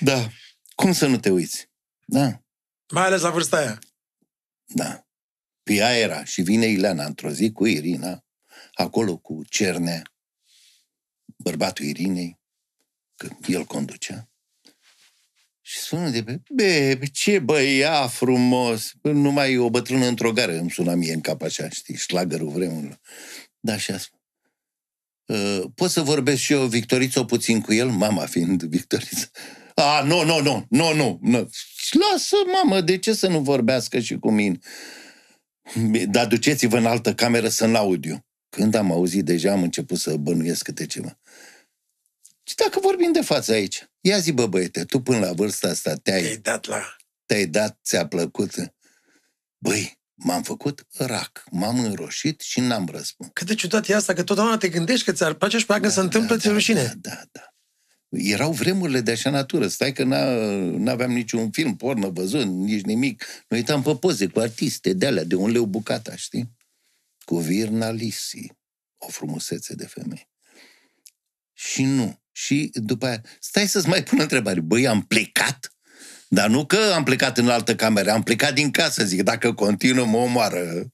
Da. 0.00 0.28
Cum 0.74 0.92
să 0.92 1.06
nu 1.06 1.18
te 1.18 1.30
uiți? 1.30 1.68
Da, 2.04 2.42
Mai 2.92 3.04
ales 3.04 3.20
la 3.20 3.30
vârsta 3.30 3.56
aia. 3.56 3.78
da. 4.66 5.04
Pe 5.62 5.72
ea 5.72 5.96
era. 5.98 6.24
Și 6.24 6.42
vine 6.42 6.66
Ileana 6.66 7.04
într-o 7.04 7.30
zi 7.30 7.52
cu 7.52 7.66
Irina, 7.66 8.24
acolo 8.74 9.16
cu 9.16 9.44
Cernea, 9.48 10.02
bărbatul 11.36 11.84
Irinei, 11.84 12.40
că 13.16 13.28
el 13.46 13.64
conducea. 13.64 14.29
Și 15.70 15.78
sună 15.78 16.08
de 16.08 16.22
pe, 16.22 16.40
bebe, 16.54 17.06
ce 17.06 17.38
băia 17.38 18.06
frumos. 18.06 18.92
Numai 19.02 19.56
o 19.56 19.70
bătrână 19.70 20.06
într-o 20.06 20.32
gară 20.32 20.58
îmi 20.58 20.70
suna 20.70 20.94
mie 20.94 21.12
în 21.12 21.20
cap 21.20 21.42
așa, 21.42 21.68
știi, 21.68 21.96
șlagărul 21.96 22.48
vremurilor. 22.48 23.00
Da, 23.60 23.76
și 23.76 23.90
asta. 23.90 24.20
Uh, 25.26 25.62
pot 25.74 25.90
să 25.90 26.00
vorbesc 26.00 26.40
și 26.40 26.52
eu, 26.52 26.66
Victoriță, 26.66 27.24
puțin 27.24 27.60
cu 27.60 27.72
el? 27.72 27.88
Mama 27.88 28.26
fiind 28.26 28.62
Victoriță. 28.62 29.30
A, 29.74 30.02
nu, 30.02 30.24
nu, 30.24 30.40
nu, 30.40 30.66
nu, 30.68 30.94
nu, 30.94 31.18
nu. 31.22 31.50
Lasă, 31.90 32.36
mamă, 32.52 32.80
de 32.80 32.98
ce 32.98 33.12
să 33.12 33.28
nu 33.28 33.40
vorbească 33.40 33.98
și 33.98 34.18
cu 34.18 34.30
mine? 34.30 34.58
Dar 36.08 36.26
duceți-vă 36.26 36.76
în 36.76 36.86
altă 36.86 37.14
cameră 37.14 37.48
să 37.48 37.66
n-aud 37.66 38.04
eu. 38.04 38.26
Când 38.48 38.74
am 38.74 38.92
auzit, 38.92 39.24
deja 39.24 39.52
am 39.52 39.62
început 39.62 39.98
să 39.98 40.16
bănuiesc 40.16 40.62
câte 40.62 40.86
ceva. 40.86 41.18
Și 42.42 42.54
dacă 42.54 42.80
vorbim 42.80 43.12
de 43.12 43.20
față 43.20 43.52
aici, 43.52 43.89
ia 44.00 44.18
zi, 44.18 44.32
bă, 44.32 44.46
băiete, 44.46 44.84
tu 44.84 45.00
până 45.00 45.18
la 45.18 45.32
vârsta 45.32 45.68
asta 45.68 45.94
te-ai 45.94 46.22
Te-ai 46.22 46.36
dat 46.36 46.66
la... 46.66 46.96
te-ai 47.26 47.46
dat, 47.46 47.78
ți-a 47.84 48.06
plăcut. 48.06 48.54
Băi, 49.58 49.98
m-am 50.14 50.42
făcut 50.42 50.86
rac, 50.96 51.44
m-am 51.50 51.78
înroșit 51.78 52.40
și 52.40 52.60
n-am 52.60 52.88
răspuns. 52.90 53.30
Cât 53.32 53.46
de 53.46 53.54
ciudat 53.54 53.88
e 53.88 53.94
asta, 53.94 54.12
că 54.12 54.24
totdeauna 54.24 54.56
te 54.56 54.68
gândești 54.68 55.04
că 55.04 55.12
ți-ar 55.12 55.34
place 55.34 55.58
și 55.58 55.66
pe 55.66 55.72
aia 55.72 55.80
când 55.80 55.92
se 55.92 56.00
întâmplă, 56.00 56.36
ți-e 56.36 56.48
da, 56.48 56.54
rușine. 56.54 56.82
Da, 56.82 57.10
da, 57.10 57.22
da. 57.32 57.54
Erau 58.08 58.52
vremurile 58.52 59.00
de 59.00 59.10
așa 59.10 59.30
natură. 59.30 59.68
Stai 59.68 59.92
că 59.92 60.04
n-a, 60.04 60.24
n-aveam 60.60 61.10
niciun 61.12 61.50
film 61.50 61.76
pornă 61.76 62.08
văzut, 62.08 62.46
nici 62.46 62.82
nimic. 62.82 63.24
Noi 63.48 63.58
uitam 63.58 63.82
pe 63.82 63.96
poze 63.96 64.26
cu 64.26 64.38
artiste 64.38 64.92
de 64.92 65.06
alea, 65.06 65.24
de 65.24 65.34
un 65.34 65.50
leu 65.50 65.64
bucata, 65.64 66.16
știi? 66.16 66.56
Cu 67.24 67.38
Virna 67.38 67.90
Lisi. 67.90 68.52
O 68.98 69.08
frumusețe 69.08 69.74
de 69.74 69.86
femeie. 69.86 70.28
Și 71.52 71.82
nu. 71.82 72.19
Și 72.32 72.70
după 72.74 73.06
aia, 73.06 73.22
stai 73.40 73.68
să-ți 73.68 73.88
mai 73.88 74.02
pun 74.02 74.20
întrebare. 74.20 74.60
Băi, 74.60 74.86
am 74.86 75.02
plecat? 75.02 75.72
Dar 76.28 76.48
nu 76.48 76.66
că 76.66 76.92
am 76.94 77.04
plecat 77.04 77.38
în 77.38 77.48
altă 77.48 77.74
cameră, 77.76 78.10
am 78.10 78.22
plecat 78.22 78.54
din 78.54 78.70
casă, 78.70 79.04
zic, 79.04 79.22
dacă 79.22 79.52
continuă, 79.54 80.06
mă 80.06 80.16
omoară. 80.16 80.86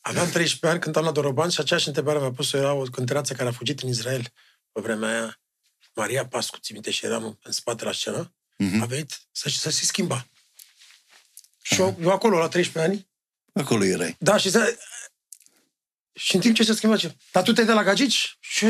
Aveam 0.00 0.30
13 0.30 0.66
ani, 0.66 0.80
cântam 0.80 1.04
la 1.04 1.10
Doroban 1.10 1.48
și 1.50 1.60
aceeași 1.60 1.86
întrebare 1.86 2.18
mi-a 2.18 2.30
pus-o, 2.30 2.56
era 2.56 2.72
o 2.72 2.82
cântăreață 2.82 3.32
care 3.34 3.48
a 3.48 3.52
fugit 3.52 3.80
în 3.80 3.88
Israel 3.88 4.22
pe 4.72 4.80
vremea 4.80 5.08
aia, 5.08 5.40
Maria 5.94 6.26
Pascu, 6.26 6.58
ți 6.58 6.72
minte, 6.72 6.90
și 6.90 7.04
eram 7.04 7.38
în 7.42 7.52
spate 7.52 7.84
la 7.84 7.92
scenă, 7.92 8.34
Mhm. 8.56 8.80
a 8.82 8.84
venit 8.84 9.20
să, 9.32 9.48
să 9.48 9.70
se 9.70 9.84
schimba. 9.84 10.26
Și 11.62 11.80
eu, 11.80 11.98
eu 12.02 12.10
acolo, 12.10 12.38
la 12.38 12.48
13 12.48 12.92
ani, 12.92 13.08
Acolo 13.52 13.84
erai. 13.84 14.16
da, 14.18 14.36
și 14.36 14.50
se... 14.50 14.78
Și 16.14 16.34
în 16.34 16.40
timp 16.40 16.54
ce 16.54 16.62
se 16.64 16.74
schimba, 16.74 16.96
ce? 16.96 17.16
Dar 17.32 17.42
tu 17.42 17.52
te-ai 17.52 17.66
de 17.66 17.72
la 17.72 17.82
gagici? 17.82 18.36
Și 18.40 18.66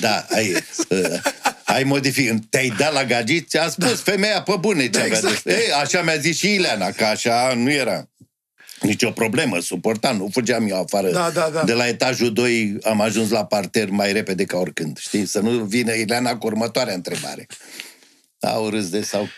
Da, 0.00 0.26
ai, 0.30 0.52
uh, 0.88 1.20
ai 1.64 1.84
modificat. 1.84 2.36
Te-ai 2.50 2.68
dat 2.78 2.92
la 2.92 3.04
gagit, 3.04 3.48
ți-a 3.48 3.68
spus 3.68 4.00
femeia 4.00 4.42
pe 4.42 4.54
bune 4.60 4.82
ce 4.82 4.88
Da, 4.88 5.00
avea 5.00 5.18
exact. 5.18 5.42
de 5.42 5.52
Ei, 5.64 5.72
așa 5.72 6.02
mi-a 6.02 6.16
zis 6.16 6.38
și 6.38 6.54
Ileana, 6.54 6.90
că 6.90 7.04
așa 7.04 7.54
nu 7.54 7.70
era. 7.70 8.08
Nici 8.80 9.02
o 9.02 9.10
problemă, 9.10 9.60
suportam, 9.60 10.16
nu 10.16 10.28
fugeam 10.32 10.68
eu 10.68 10.80
afară. 10.80 11.10
Da, 11.10 11.30
da, 11.30 11.50
da. 11.52 11.64
De 11.64 11.72
la 11.72 11.86
etajul 11.86 12.32
2 12.32 12.78
am 12.82 13.00
ajuns 13.00 13.30
la 13.30 13.44
parter 13.46 13.88
mai 13.90 14.12
repede 14.12 14.44
ca 14.44 14.56
oricând, 14.56 14.98
știi? 14.98 15.26
Să 15.26 15.40
nu 15.40 15.50
vină 15.64 15.92
Ileana 15.94 16.36
cu 16.36 16.46
următoarea 16.46 16.94
întrebare. 16.94 17.46
Au 18.40 18.68
râs 18.68 18.88
de 18.90 19.02
sau 19.02 19.28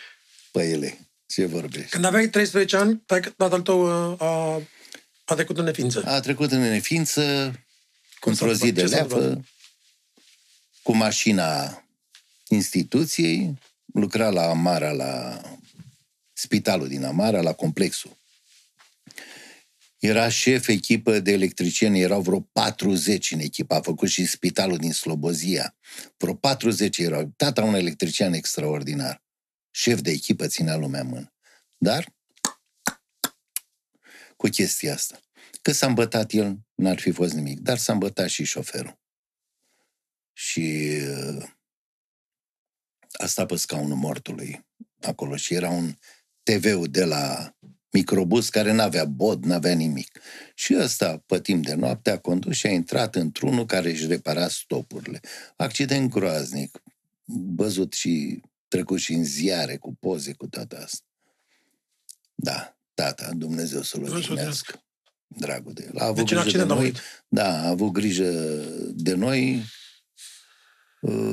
pe 0.51 0.63
ele. 0.69 0.97
Ce 1.25 1.45
vorbești? 1.45 1.89
când 1.89 2.05
aveai 2.05 2.27
13 2.27 2.75
ani, 2.77 3.03
tai- 3.05 3.33
tatăl 3.37 3.61
tău 3.61 4.11
uh, 4.11 4.21
a, 4.21 4.61
a 5.25 5.33
trecut 5.33 5.57
în 5.57 5.63
neființă. 5.63 6.03
A 6.05 6.19
trecut 6.19 6.51
în 6.51 6.59
neființă, 6.59 7.51
Cum 8.19 8.31
într-o 8.31 8.47
s-a 8.47 8.53
zi 8.53 8.71
de 8.71 8.81
întâmplat? 8.81 9.37
Ce 10.83 10.89
s-a 10.89 10.95
leafă, 10.95 10.95
cu 10.95 10.95
mașina 10.95 11.83
instituției, 12.49 13.57
lucra 13.93 14.29
la 14.29 14.49
Amara, 14.49 14.91
la 14.91 15.41
spitalul 16.33 16.87
din 16.87 17.03
Amara, 17.03 17.41
la 17.41 17.53
complexul. 17.53 18.17
Era 19.99 20.29
șef 20.29 20.67
echipă 20.67 21.19
de 21.19 21.31
electricieni, 21.31 22.01
erau 22.01 22.21
vreo 22.21 22.39
40 22.39 23.31
în 23.31 23.39
echipă, 23.39 23.73
a 23.73 23.81
făcut 23.81 24.09
și 24.09 24.25
spitalul 24.25 24.77
din 24.77 24.91
Slobozia. 24.91 25.75
Vreo 26.17 26.33
40 26.33 26.97
erau. 26.97 27.33
Tata 27.35 27.63
un 27.63 27.73
electrician 27.73 28.33
extraordinar. 28.33 29.23
Șef 29.71 30.01
de 30.01 30.11
echipă 30.11 30.47
ținea 30.47 30.75
lumea 30.75 31.01
în 31.01 31.07
mână. 31.07 31.33
Dar 31.77 32.13
cu 34.35 34.47
chestia 34.47 34.93
asta. 34.93 35.19
Că 35.61 35.71
s-a 35.71 35.87
îmbătat 35.87 36.31
el, 36.31 36.59
n-ar 36.75 36.99
fi 36.99 37.11
fost 37.11 37.33
nimic, 37.33 37.59
dar 37.59 37.77
s-a 37.77 37.93
îmbătat 37.93 38.29
și 38.29 38.43
șoferul. 38.43 39.02
Și 40.33 40.91
uh, 41.37 41.43
a 43.11 43.25
stat 43.25 43.47
pe 43.47 43.55
scaunul 43.55 43.97
mortului 43.97 44.65
acolo 45.01 45.35
și 45.35 45.53
era 45.53 45.69
un 45.69 45.93
TV-ul 46.43 46.87
de 46.87 47.03
la 47.05 47.55
microbus 47.89 48.49
care 48.49 48.71
n-avea 48.71 49.05
bod, 49.05 49.43
n-avea 49.43 49.73
nimic. 49.73 50.19
Și 50.55 50.75
ăsta, 50.77 51.23
pe 51.25 51.41
timp 51.41 51.65
de 51.65 51.73
noapte, 51.73 52.09
a 52.09 52.19
condus 52.19 52.55
și 52.55 52.67
a 52.67 52.71
intrat 52.71 53.15
într-unul 53.15 53.65
care 53.65 53.89
își 53.89 54.07
repara 54.07 54.47
stopurile. 54.47 55.19
Accident 55.55 56.09
groaznic, 56.09 56.81
văzut 57.55 57.93
și 57.93 58.41
trecut 58.67 58.99
și 58.99 59.13
în 59.13 59.23
ziare 59.23 59.77
cu 59.77 59.95
poze 59.99 60.33
cu 60.33 60.47
toată 60.47 60.81
asta. 60.83 61.05
Da, 62.35 62.77
tata, 62.93 63.33
Dumnezeu 63.33 63.81
să-l 63.81 63.99
Dumnezeu 63.99 64.21
să-l 64.21 64.31
odihnească. 64.31 64.83
Dragul 65.27 65.73
de 65.73 65.89
el. 65.93 65.97
A 65.97 66.05
avut 66.05 66.15
Deci 66.15 66.31
în 66.31 66.41
grijă 66.41 66.57
de 66.57 66.63
accident 66.63 66.71
a 66.71 66.73
noi. 66.73 66.83
murit. 66.83 67.01
Da, 67.27 67.63
a 67.63 67.67
avut 67.67 67.91
grijă 67.91 68.29
de 68.93 69.13
noi 69.13 69.55
uh, 69.55 69.63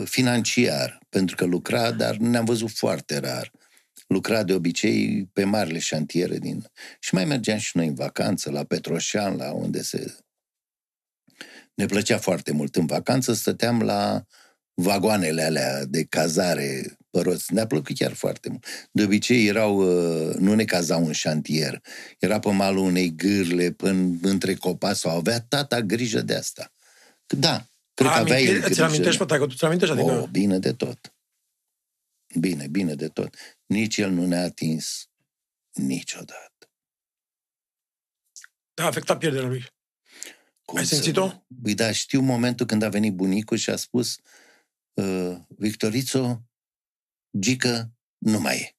financiar, 0.04 0.98
pentru 1.08 1.36
că 1.36 1.44
lucra, 1.44 1.90
dar 1.90 2.16
ne-am 2.16 2.44
văzut 2.44 2.70
foarte 2.70 3.18
rar. 3.18 3.50
Lucra 4.06 4.42
de 4.42 4.52
obicei 4.52 5.28
pe 5.32 5.44
marile 5.44 5.78
șantiere 5.78 6.38
din... 6.38 6.64
Și 7.00 7.14
mai 7.14 7.24
mergeam 7.24 7.58
și 7.58 7.76
noi 7.76 7.86
în 7.86 7.94
vacanță, 7.94 8.50
la 8.50 8.64
Petroșan, 8.64 9.36
la 9.36 9.52
unde 9.52 9.82
se... 9.82 10.14
Ne 11.74 11.86
plăcea 11.86 12.18
foarte 12.18 12.52
mult. 12.52 12.76
În 12.76 12.86
vacanță 12.86 13.32
stăteam 13.32 13.82
la 13.82 14.24
vagoanele 14.74 15.42
alea 15.42 15.84
de 15.84 16.04
cazare 16.04 16.96
pe 17.10 17.20
roți. 17.20 17.54
Ne-a 17.54 17.66
plăcut 17.66 17.96
chiar 17.96 18.12
foarte 18.12 18.48
mult. 18.48 18.64
De 18.92 19.02
obicei 19.02 19.46
erau, 19.46 19.76
uh, 19.76 20.34
nu 20.34 20.54
ne 20.54 20.64
cazau 20.64 21.06
în 21.06 21.12
șantier, 21.12 21.82
era 22.18 22.38
pe 22.38 22.50
malul 22.50 22.84
unei 22.84 23.14
gârle, 23.14 23.70
până 23.70 24.18
între 24.22 24.54
copaci, 24.54 24.96
sau 24.96 25.16
avea 25.16 25.40
tata 25.40 25.80
grijă 25.80 26.20
de 26.20 26.34
asta. 26.34 26.72
Da, 27.26 27.69
cred 28.00 28.12
că 28.12 28.18
avea 28.18 28.38
el 28.38 28.46
Amintiri- 28.46 28.60
grijă. 28.60 28.74
Ți-l 28.74 28.82
amintești 28.84 29.18
pe 29.18 29.24
taică? 29.24 29.46
Tu 29.46 29.54
ți-l 29.54 29.66
amintești? 29.66 29.94
Adică... 29.94 30.12
Oh, 30.12 30.28
bine 30.28 30.58
de 30.58 30.72
tot. 30.72 31.14
Bine, 32.40 32.68
bine 32.68 32.94
de 32.94 33.08
tot. 33.08 33.34
Nici 33.66 33.96
el 33.96 34.10
nu 34.10 34.26
ne-a 34.26 34.44
atins 34.44 35.08
niciodată. 35.72 36.70
Da, 38.74 38.82
a 38.82 38.86
afectat 38.86 39.18
pierderea 39.18 39.48
lui. 39.48 39.64
Cum 40.64 40.78
Ai 40.78 40.86
să 40.86 40.94
simțit-o? 40.94 41.26
nu? 41.26 41.46
Păi 41.62 41.74
da, 41.74 41.92
știu 41.92 42.20
momentul 42.20 42.66
când 42.66 42.82
a 42.82 42.88
venit 42.88 43.14
bunicul 43.14 43.56
și 43.56 43.70
a 43.70 43.76
spus 43.76 44.18
uh, 44.92 45.38
Victorițo, 45.48 46.42
Gică 47.38 47.92
nu 48.18 48.40
mai 48.40 48.56
e. 48.60 48.74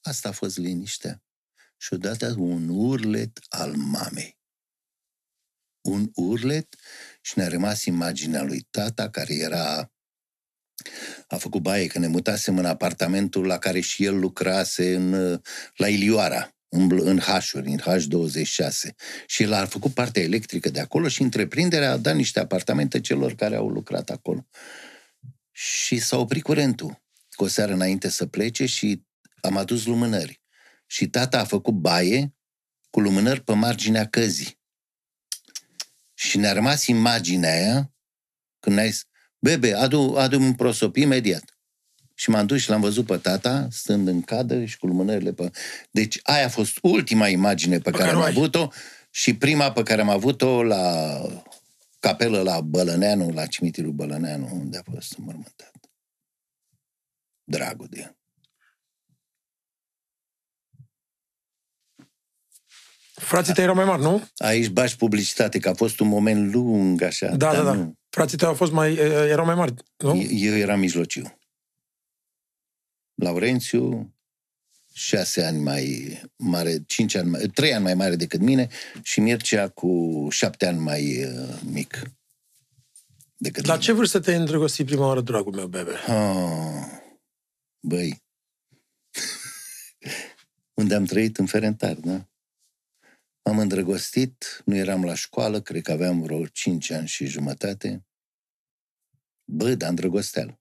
Asta 0.00 0.28
a 0.28 0.32
fost 0.32 0.56
liniștea. 0.56 1.22
Și 1.80 1.92
odată 1.92 2.34
un 2.38 2.68
urlet 2.68 3.40
al 3.48 3.74
mamei. 3.76 4.38
Un 5.80 6.10
urlet 6.14 6.76
și 7.20 7.38
ne-a 7.38 7.48
rămas 7.48 7.84
imaginea 7.84 8.42
lui 8.42 8.66
tata 8.70 9.10
care 9.10 9.34
era 9.34 9.92
A 11.28 11.36
făcut 11.36 11.62
baie, 11.62 11.86
că 11.86 11.98
ne 11.98 12.06
mutasem 12.06 12.58
în 12.58 12.64
apartamentul 12.64 13.46
la 13.46 13.58
care 13.58 13.80
și 13.80 14.04
el 14.04 14.18
lucrase 14.18 14.94
în, 14.94 15.40
la 15.74 15.88
Ilioara, 15.88 16.56
în, 16.68 16.86
bl- 16.86 17.02
în 17.02 17.18
H-uri, 17.18 17.68
în 17.70 17.78
H26. 17.80 18.94
Și 19.26 19.42
el 19.42 19.52
a 19.52 19.66
făcut 19.66 19.94
partea 19.94 20.22
electrică 20.22 20.70
de 20.70 20.80
acolo 20.80 21.08
și 21.08 21.22
întreprinderea 21.22 21.90
a 21.90 21.96
dat 21.96 22.14
niște 22.14 22.40
apartamente 22.40 23.00
celor 23.00 23.34
care 23.34 23.56
au 23.56 23.68
lucrat 23.68 24.10
acolo. 24.10 24.46
Și 25.52 25.98
s-a 25.98 26.18
oprit 26.18 26.42
curentul 26.42 27.02
cu 27.30 27.44
o 27.44 27.48
seară 27.48 27.72
înainte 27.72 28.08
să 28.08 28.26
plece 28.26 28.66
și 28.66 29.06
am 29.40 29.56
adus 29.56 29.84
lumânări. 29.84 30.39
Și 30.90 31.08
tata 31.08 31.40
a 31.40 31.44
făcut 31.44 31.74
baie 31.74 32.34
cu 32.90 33.00
lumânări 33.00 33.40
pe 33.40 33.52
marginea 33.52 34.08
căzii. 34.08 34.58
Și 36.14 36.38
ne-a 36.38 36.52
rămas 36.52 36.86
imaginea 36.86 37.52
aia 37.52 37.92
când 38.60 38.76
ne-a 38.76 38.84
zis, 38.86 39.06
bebe, 39.38 39.74
adu, 39.74 40.14
adu 40.18 40.40
un 40.40 40.54
prosop 40.54 40.96
imediat. 40.96 41.58
Și 42.14 42.30
m-am 42.30 42.46
dus 42.46 42.60
și 42.60 42.68
l-am 42.70 42.80
văzut 42.80 43.06
pe 43.06 43.16
tata, 43.16 43.68
stând 43.70 44.08
în 44.08 44.22
cadă 44.22 44.64
și 44.64 44.78
cu 44.78 44.86
lumânările 44.86 45.32
pe... 45.32 45.50
Deci 45.90 46.20
aia 46.22 46.44
a 46.44 46.48
fost 46.48 46.78
ultima 46.82 47.28
imagine 47.28 47.78
pe, 47.78 47.90
Pe 47.90 47.96
care 47.96 48.02
care 48.02 48.14
am 48.14 48.20
o 48.20 48.24
ai. 48.24 48.30
avut-o 48.30 48.68
și 49.10 49.36
prima 49.36 49.72
pe 49.72 49.82
care 49.82 50.00
am 50.00 50.08
avut-o 50.08 50.62
la 50.62 51.16
capelă 52.00 52.42
la 52.42 52.60
Bălăneanu, 52.60 53.30
la 53.30 53.46
cimitirul 53.46 53.92
Bălăneanu, 53.92 54.48
unde 54.52 54.78
a 54.78 54.90
fost 54.92 55.14
înmormântat. 55.18 55.72
Dragul 57.44 57.86
de 57.90 58.00
el. 58.00 58.19
Frații 63.20 63.54
tăi 63.54 63.62
erau 63.62 63.74
mai 63.74 63.84
mari, 63.84 64.02
nu? 64.02 64.28
Aici 64.36 64.68
bași 64.68 64.96
publicitate, 64.96 65.58
că 65.58 65.68
a 65.68 65.74
fost 65.74 66.00
un 66.00 66.08
moment 66.08 66.52
lung 66.52 67.02
așa. 67.02 67.26
Da, 67.26 67.36
dar 67.36 67.54
da, 67.54 67.62
da. 67.62 67.72
nu. 67.72 67.94
Frații 68.08 68.36
tăi 68.38 68.48
au 68.48 68.54
fost 68.54 68.72
mai, 68.72 68.94
erau 69.28 69.44
mai 69.44 69.54
mari, 69.54 69.74
nu? 69.96 70.22
Eu 70.30 70.56
eram 70.56 70.78
mijlociu. 70.78 71.38
Laurențiu, 73.14 74.14
șase 74.92 75.42
ani 75.42 75.58
mai 75.58 76.20
mare, 76.36 76.82
cinci 76.86 77.14
ani 77.14 77.30
mai, 77.30 77.40
trei 77.40 77.74
ani 77.74 77.82
mai 77.82 77.94
mare 77.94 78.16
decât 78.16 78.40
mine 78.40 78.68
și 79.02 79.20
Mircea 79.20 79.68
cu 79.68 80.26
șapte 80.30 80.66
ani 80.66 80.78
mai 80.78 81.24
uh, 81.24 81.60
mic 81.64 82.02
decât 83.36 83.66
La 83.66 83.72
mine. 83.72 83.84
ce 83.84 83.92
vârstă 83.92 84.20
te-ai 84.20 84.36
îndrăgostit 84.36 84.86
prima 84.86 85.06
oară, 85.06 85.20
dragul 85.20 85.52
meu, 85.54 85.66
bebe? 85.66 85.92
Ah, 86.06 86.86
băi, 87.80 88.22
unde 90.80 90.94
am 90.94 91.04
trăit 91.04 91.38
în 91.38 91.46
Ferentar, 91.46 91.94
da? 91.94 92.28
M-am 93.50 93.58
îndrăgostit, 93.58 94.62
nu 94.64 94.76
eram 94.76 95.04
la 95.04 95.14
școală, 95.14 95.60
cred 95.60 95.82
că 95.82 95.92
aveam 95.92 96.22
vreo 96.22 96.46
5 96.46 96.90
ani 96.90 97.08
și 97.08 97.26
jumătate. 97.26 98.06
Bă, 99.44 99.74
dar 99.74 99.88
îndrăgosteală. 99.88 100.60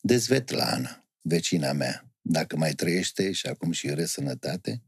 De 0.00 0.18
Svetlana, 0.18 1.08
vecina 1.20 1.72
mea, 1.72 2.12
dacă 2.20 2.56
mai 2.56 2.72
trăiește 2.72 3.32
și 3.32 3.46
acum 3.46 3.72
și 3.72 3.88
are 3.88 4.04
sănătate, 4.04 4.82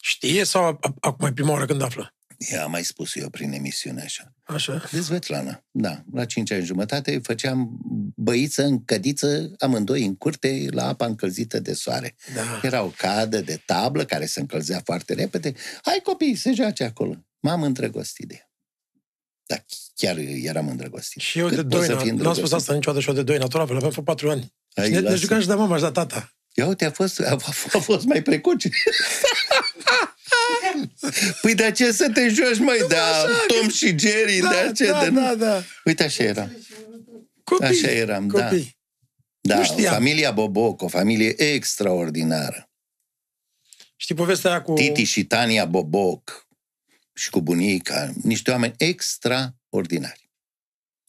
Știe 0.00 0.44
sau 0.44 0.64
a- 0.64 0.78
a- 0.80 0.94
acum 1.00 1.26
e 1.26 1.32
prima 1.32 1.52
oară 1.52 1.66
când 1.66 1.82
află? 1.82 2.17
Ea 2.38 2.62
a 2.62 2.66
mai 2.66 2.84
spus 2.84 3.14
eu 3.14 3.28
prin 3.30 3.52
emisiune 3.52 4.02
așa. 4.02 4.32
Așa. 4.44 4.88
De 4.92 5.00
Svetlana, 5.00 5.64
da. 5.70 6.02
La 6.12 6.24
5 6.24 6.50
ani 6.50 6.64
jumătate 6.64 7.18
făceam 7.22 7.78
băiță 8.16 8.62
în 8.64 8.84
cădiță, 8.84 9.50
amândoi 9.58 10.04
în 10.04 10.16
curte, 10.16 10.66
la 10.70 10.86
apa 10.88 11.06
încălzită 11.06 11.58
de 11.60 11.72
soare. 11.72 12.16
Da. 12.34 12.60
Era 12.62 12.82
o 12.82 12.92
cadă 12.96 13.40
de 13.40 13.62
tablă 13.66 14.04
care 14.04 14.26
se 14.26 14.40
încălzea 14.40 14.80
foarte 14.84 15.14
repede. 15.14 15.52
Hai 15.82 16.00
copii, 16.02 16.34
se 16.34 16.52
joace 16.52 16.84
acolo. 16.84 17.24
M-am 17.40 17.62
îndrăgostit 17.62 18.26
de 18.28 18.34
ea. 18.34 18.50
Dar 19.46 19.64
chiar 19.94 20.16
eram 20.42 20.68
îndrăgostit. 20.68 21.22
Și 21.22 21.38
eu 21.38 21.46
Cât 21.48 21.56
de 21.56 21.62
poți 21.62 21.76
doi, 21.76 21.86
să 21.86 21.94
na- 21.94 21.98
fii 21.98 22.10
n-am 22.10 22.16
spus 22.18 22.26
îndrăgostit? 22.26 22.56
asta 22.58 22.74
niciodată 22.74 23.02
și 23.02 23.08
eu 23.08 23.14
de 23.14 23.22
doi 23.22 23.38
natural, 23.38 23.66
aveam 23.76 23.90
fost 23.92 24.06
patru 24.06 24.30
ani. 24.30 24.54
Hai, 24.74 24.84
și 24.86 24.90
ne, 24.92 24.98
ne 24.98 25.02
lasă. 25.04 25.16
jucam 25.16 25.40
și 25.40 25.46
de 25.46 25.54
mama 25.54 25.76
și 25.76 25.82
de 25.82 25.90
tata. 25.90 26.32
Ia 26.54 26.66
uite, 26.66 26.84
a 26.84 26.90
fost, 26.90 27.20
a, 27.20 27.36
a 27.72 27.78
fost 27.78 28.04
mai 28.04 28.22
precoce. 28.22 28.68
păi 31.40 31.54
de 31.54 31.70
ce 31.70 31.92
să 31.92 32.10
te 32.10 32.28
joci, 32.28 32.58
mai 32.58 32.78
de 32.88 32.96
Tom 33.46 33.68
și 33.68 33.98
Jerry, 33.98 34.38
de 34.40 34.72
ce? 34.74 34.86
da, 34.86 35.04
de... 35.04 35.10
da, 35.10 35.34
da. 35.34 35.62
Uite, 35.84 36.04
așa 36.04 36.22
era. 36.24 36.50
Copii, 37.44 37.66
Așa 37.66 37.90
eram, 37.90 38.28
da. 38.28 38.42
copii. 38.48 38.76
Da, 39.40 39.54
Nu 39.54 39.60
o 39.60 39.64
știam. 39.64 39.92
familia 39.94 40.32
Boboc, 40.32 40.82
o 40.82 40.88
familie 40.88 41.42
extraordinară. 41.42 42.70
Știi 43.96 44.14
povestea 44.14 44.50
aia 44.50 44.62
cu... 44.62 44.74
Titi 44.74 45.02
și 45.04 45.24
Tania 45.24 45.64
Boboc 45.64 46.46
și 47.14 47.30
cu 47.30 47.40
bunica, 47.40 48.12
niște 48.22 48.50
oameni 48.50 48.74
extraordinari. 48.76 50.30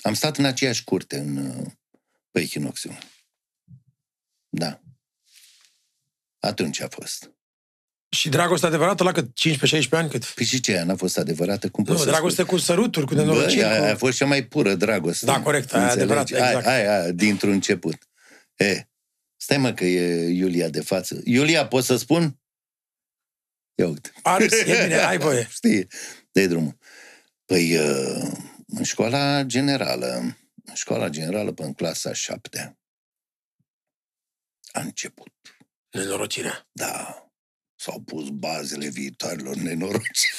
Am 0.01 0.13
stat 0.13 0.38
în 0.38 0.45
aceeași 0.45 0.84
curte 0.84 1.17
în, 1.17 1.38
uh, 1.38 1.67
pe 2.32 2.39
Echinoxiu. 2.39 2.97
Da. 4.49 4.82
Atunci 6.39 6.82
a 6.82 6.88
fost. 6.88 7.32
Și 8.09 8.29
dragoste 8.29 8.65
adevărată 8.65 9.03
la 9.03 9.11
cât? 9.11 9.25
15-16 9.25 9.89
ani 9.89 10.09
cât? 10.09 10.25
Păi 10.25 10.45
și 10.45 10.59
ce, 10.59 10.71
aia 10.71 10.83
n-a 10.83 10.95
fost 10.95 11.17
adevărată? 11.17 11.69
Cum 11.69 11.83
Nu, 11.83 11.91
poți 11.91 12.03
să 12.03 12.09
dragoste 12.09 12.43
cu 12.43 12.57
săruturi, 12.57 13.05
cu 13.05 13.13
spui? 13.13 13.25
Bă, 13.25 13.31
nenorociri. 13.31 13.63
aia 13.63 13.87
a 13.89 13.91
Cu... 13.91 13.97
fost 13.97 14.17
cea 14.17 14.25
mai 14.25 14.43
pură 14.45 14.75
dragoste. 14.75 15.25
Da, 15.25 15.41
corect, 15.41 15.73
aia 15.73 15.83
Înțelegi? 15.83 16.03
adevărat, 16.11 16.29
exact. 16.29 16.65
Aia, 16.65 17.01
aia, 17.01 17.11
dintr-un 17.11 17.51
început. 17.51 17.95
E, 18.55 18.83
stai 19.35 19.57
mă 19.57 19.73
că 19.73 19.83
e 19.85 20.27
Iulia 20.29 20.69
de 20.69 20.81
față. 20.81 21.21
Iulia, 21.23 21.67
pot 21.67 21.83
să 21.83 21.95
spun? 21.97 22.39
Ia 23.75 23.87
uite. 23.87 24.11
Are, 24.23 24.43
e 24.43 24.81
bine, 24.83 24.95
ai 24.95 25.17
voie. 25.27 25.47
Știi, 25.51 25.87
dă 26.31 26.45
drumul. 26.45 26.77
Păi, 27.45 27.77
uh, 27.77 28.31
în 28.67 28.83
școala 28.83 29.43
generală, 29.43 30.07
în 30.65 30.73
școala 30.73 31.09
generală 31.09 31.51
până 31.51 31.67
în 31.67 31.73
clasa 31.73 32.13
șaptea, 32.13 32.79
a 34.71 34.81
început, 34.81 35.33
Nenorocirea. 35.91 36.67
da, 36.71 37.23
s-au 37.79 38.01
pus 38.01 38.29
bazele 38.29 38.89
viitoarelor 38.89 39.55
nenoroci. 39.55 40.31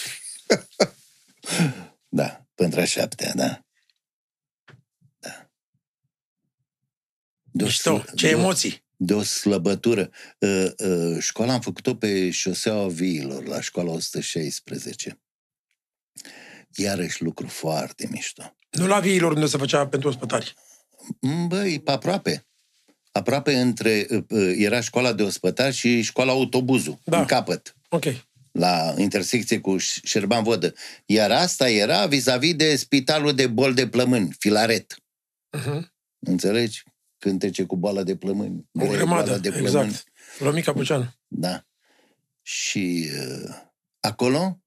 da, 2.08 2.46
pentru 2.54 2.80
a 2.80 2.84
șaptea, 2.84 3.32
da. 3.34 3.64
Da. 5.18 5.50
De 7.52 7.62
o 7.62 7.66
Mișto, 7.66 7.98
slă- 8.00 8.14
ce 8.14 8.26
de 8.28 8.34
o- 8.34 8.38
emoții. 8.38 8.84
de 8.96 9.14
o 9.14 9.22
slăbătură. 9.22 10.10
Uh, 10.38 10.66
uh, 10.78 11.16
școala 11.22 11.52
am 11.52 11.60
făcut-o 11.60 11.94
pe 11.96 12.30
șoseaua 12.30 12.88
viilor, 12.88 13.44
la 13.44 13.60
școala 13.60 13.90
116. 13.90 15.20
Iarăși 16.76 17.22
lucru 17.22 17.46
foarte 17.46 18.06
mișto. 18.10 18.56
Nu 18.70 18.86
la 18.86 19.00
viilor 19.00 19.32
unde 19.32 19.46
se 19.46 19.58
făcea 19.58 19.88
pentru 19.88 20.08
ospătari. 20.08 20.54
Mm, 21.20 21.48
Băi, 21.48 21.80
pe 21.80 21.90
aproape. 21.90 22.48
Aproape 23.12 23.54
între... 23.54 24.06
uh, 24.10 24.22
uh, 24.28 24.54
Era 24.56 24.80
școala 24.80 25.12
de 25.12 25.22
ospătari 25.22 25.74
și 25.74 26.02
școala 26.02 26.32
autobuzul, 26.32 26.98
Da. 27.04 27.18
în 27.18 27.24
capăt, 27.24 27.76
Ok. 27.88 28.04
la 28.52 28.94
intersecție 28.98 29.60
cu 29.60 29.76
Ș- 29.78 30.02
Șerban 30.02 30.42
Vodă. 30.42 30.74
Iar 31.06 31.30
asta 31.30 31.70
era 31.70 32.06
vis-a-vis 32.06 32.54
de 32.54 32.76
spitalul 32.76 33.34
de 33.34 33.46
bol 33.46 33.74
de 33.74 33.88
plămâni, 33.88 34.34
Filaret. 34.38 34.94
Uh-huh. 35.58 35.80
Înțelegi? 36.18 36.82
Cântece 37.18 37.64
cu 37.64 37.76
boala 37.76 38.02
de 38.02 38.16
plămâni. 38.16 38.68
O 38.72 38.78
Greu, 38.78 38.90
grămadă, 38.90 39.24
boala 39.24 39.38
de 39.38 39.50
plămâni. 39.50 39.86
exact. 39.86 40.04
Romica 40.40 40.72
Buceanu. 40.72 41.14
Da. 41.26 41.64
Și 42.42 43.08
uh, 43.44 43.54
acolo, 44.00 44.60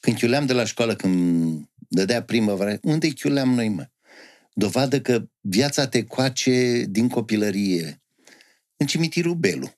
când 0.00 0.18
chiuleam 0.18 0.46
de 0.46 0.52
la 0.52 0.64
școală, 0.64 0.94
când 0.94 1.68
dădea 1.88 2.22
primăvară, 2.22 2.78
unde 2.82 3.10
chiuleam 3.12 3.54
noi, 3.54 3.68
mă? 3.68 3.86
Dovadă 4.56 5.00
că 5.00 5.28
viața 5.40 5.88
te 5.88 6.04
coace 6.04 6.84
din 6.88 7.08
copilărie. 7.08 8.02
În 8.76 8.86
cimitirul 8.86 9.34
Belu. 9.34 9.74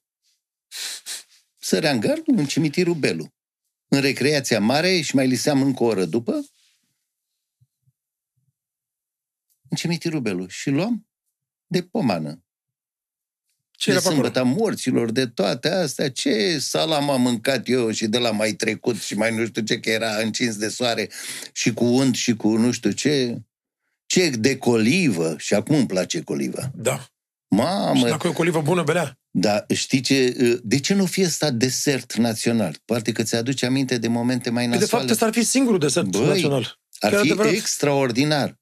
Săream 1.59 2.01
gardul 2.01 2.39
în 2.39 2.47
cimitirul 2.47 2.95
Belu. 2.95 3.35
În 3.89 4.01
recreația 4.01 4.61
mare 4.61 5.01
și 5.01 5.15
mai 5.15 5.27
liseam 5.27 5.63
încă 5.63 5.83
o 5.83 5.87
oră 5.87 6.05
după. 6.05 6.33
În 9.69 9.77
cimitirul 9.77 10.21
Belu. 10.21 10.47
Și 10.47 10.71
luam 10.71 11.09
de 11.67 11.83
pomană 11.83 12.45
Ce 13.71 13.91
de 13.91 13.97
era 13.97 14.01
pe 14.01 14.07
acolo? 14.07 14.23
sâmbătă 14.23 14.45
morților, 14.45 15.11
de 15.11 15.27
toate 15.27 15.69
astea, 15.69 16.11
ce 16.11 16.59
salam 16.59 17.11
am 17.11 17.21
mâncat 17.21 17.69
eu 17.69 17.91
și 17.91 18.07
de 18.07 18.19
la 18.19 18.31
mai 18.31 18.53
trecut 18.53 18.97
și 18.97 19.15
mai 19.15 19.35
nu 19.35 19.47
știu 19.47 19.63
ce, 19.63 19.81
că 19.81 19.91
era 19.91 20.17
încins 20.17 20.57
de 20.57 20.69
soare 20.69 21.11
și 21.53 21.73
cu 21.73 21.85
unt 21.85 22.15
și 22.15 22.37
cu 22.37 22.57
nu 22.57 22.71
știu 22.71 22.91
ce, 22.91 23.43
ce 24.07 24.29
de 24.31 24.57
colivă, 24.59 25.35
și 25.39 25.55
acum 25.55 25.77
îmi 25.77 25.87
place 25.87 26.21
coliva. 26.21 26.71
Da. 26.75 26.97
Și 26.99 27.07
Mamă, 27.49 28.09
dacă 28.09 28.27
e 28.27 28.31
o 28.31 28.33
colivă 28.33 28.61
bună, 28.61 28.83
belea. 28.83 29.19
dar 29.31 29.67
știi 29.75 30.01
ce, 30.01 30.31
de 30.63 30.81
ce 30.81 30.95
nu 30.95 31.07
fie 31.07 31.27
stat 31.29 31.53
desert 31.53 32.15
național? 32.15 32.77
Poate 32.85 33.13
că 33.13 33.23
ți-aduce 33.23 33.67
aminte 33.67 33.99
de 33.99 34.09
momente 34.09 34.51
mai 34.51 34.63
Păi, 34.69 34.73
de 34.73 34.79
nasoale. 34.81 34.99
fapt, 35.03 35.11
ăsta 35.13 35.27
ar 35.27 35.33
fi 35.33 35.43
singurul 35.43 35.79
desert 35.79 36.07
Băi, 36.07 36.27
național. 36.27 36.79
Ar 36.99 37.11
chiar 37.11 37.21
fi 37.21 37.27
adevărat. 37.31 37.53
extraordinar. 37.53 38.59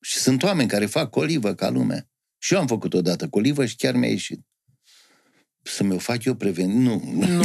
Și 0.00 0.18
sunt 0.18 0.42
oameni 0.42 0.68
care 0.68 0.86
fac 0.86 1.10
colivă 1.10 1.54
ca 1.54 1.68
lumea. 1.70 2.06
Și 2.38 2.54
eu 2.54 2.60
am 2.60 2.66
făcut 2.66 2.94
odată 2.94 3.28
colivă 3.28 3.66
și 3.66 3.76
chiar 3.76 3.94
mi-a 3.94 4.08
ieșit. 4.10 4.40
Să 5.62 5.84
mi-o 5.84 5.98
fac 5.98 6.24
eu 6.24 6.34
prevenit? 6.34 6.76
Nu, 6.76 7.02
nu. 7.12 7.26
Nu, 7.26 7.34
nu. 7.36 7.42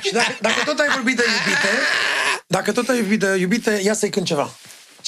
și 0.00 0.12
dacă, 0.12 0.36
dacă 0.40 0.62
tot 0.64 0.78
ai 0.78 0.88
vorbit 0.94 1.16
de 1.16 1.22
iubite, 1.22 1.68
dacă 2.46 2.72
tot 2.72 2.88
ai 2.88 3.00
vorbit 3.00 3.18
de 3.18 3.36
iubite, 3.36 3.80
ia 3.84 3.94
să-i 3.94 4.10
cânt 4.10 4.26
ceva. 4.26 4.56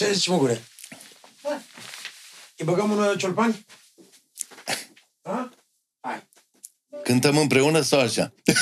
Ce 0.01 0.13
zici, 0.13 0.29
Mugure? 0.29 0.61
Îi 2.57 2.65
băgăm 2.65 2.91
un 2.91 3.17
ciolpan? 3.17 3.65
Ha? 5.23 5.51
Hai. 6.01 6.27
Cântăm 7.03 7.37
împreună 7.37 7.81
sau 7.81 8.01
așa? 8.01 8.33
Păi 8.45 8.55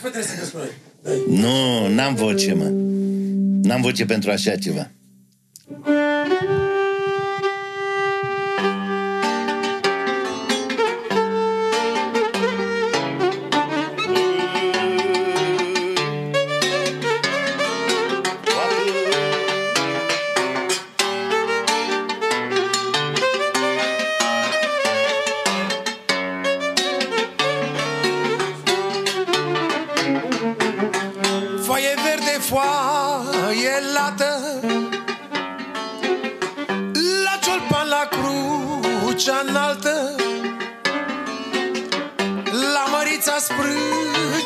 trebuie 0.00 0.22
să 0.22 0.34
crezi 0.34 0.50
cu 0.50 0.56
noi. 0.56 0.70
Dai. 1.02 1.22
Nu, 1.28 1.88
n-am 1.88 2.14
voce, 2.14 2.52
mă. 2.52 2.64
N-am 3.62 3.80
voce 3.80 4.04
pentru 4.04 4.30
așa 4.30 4.56
ceva. 4.56 4.90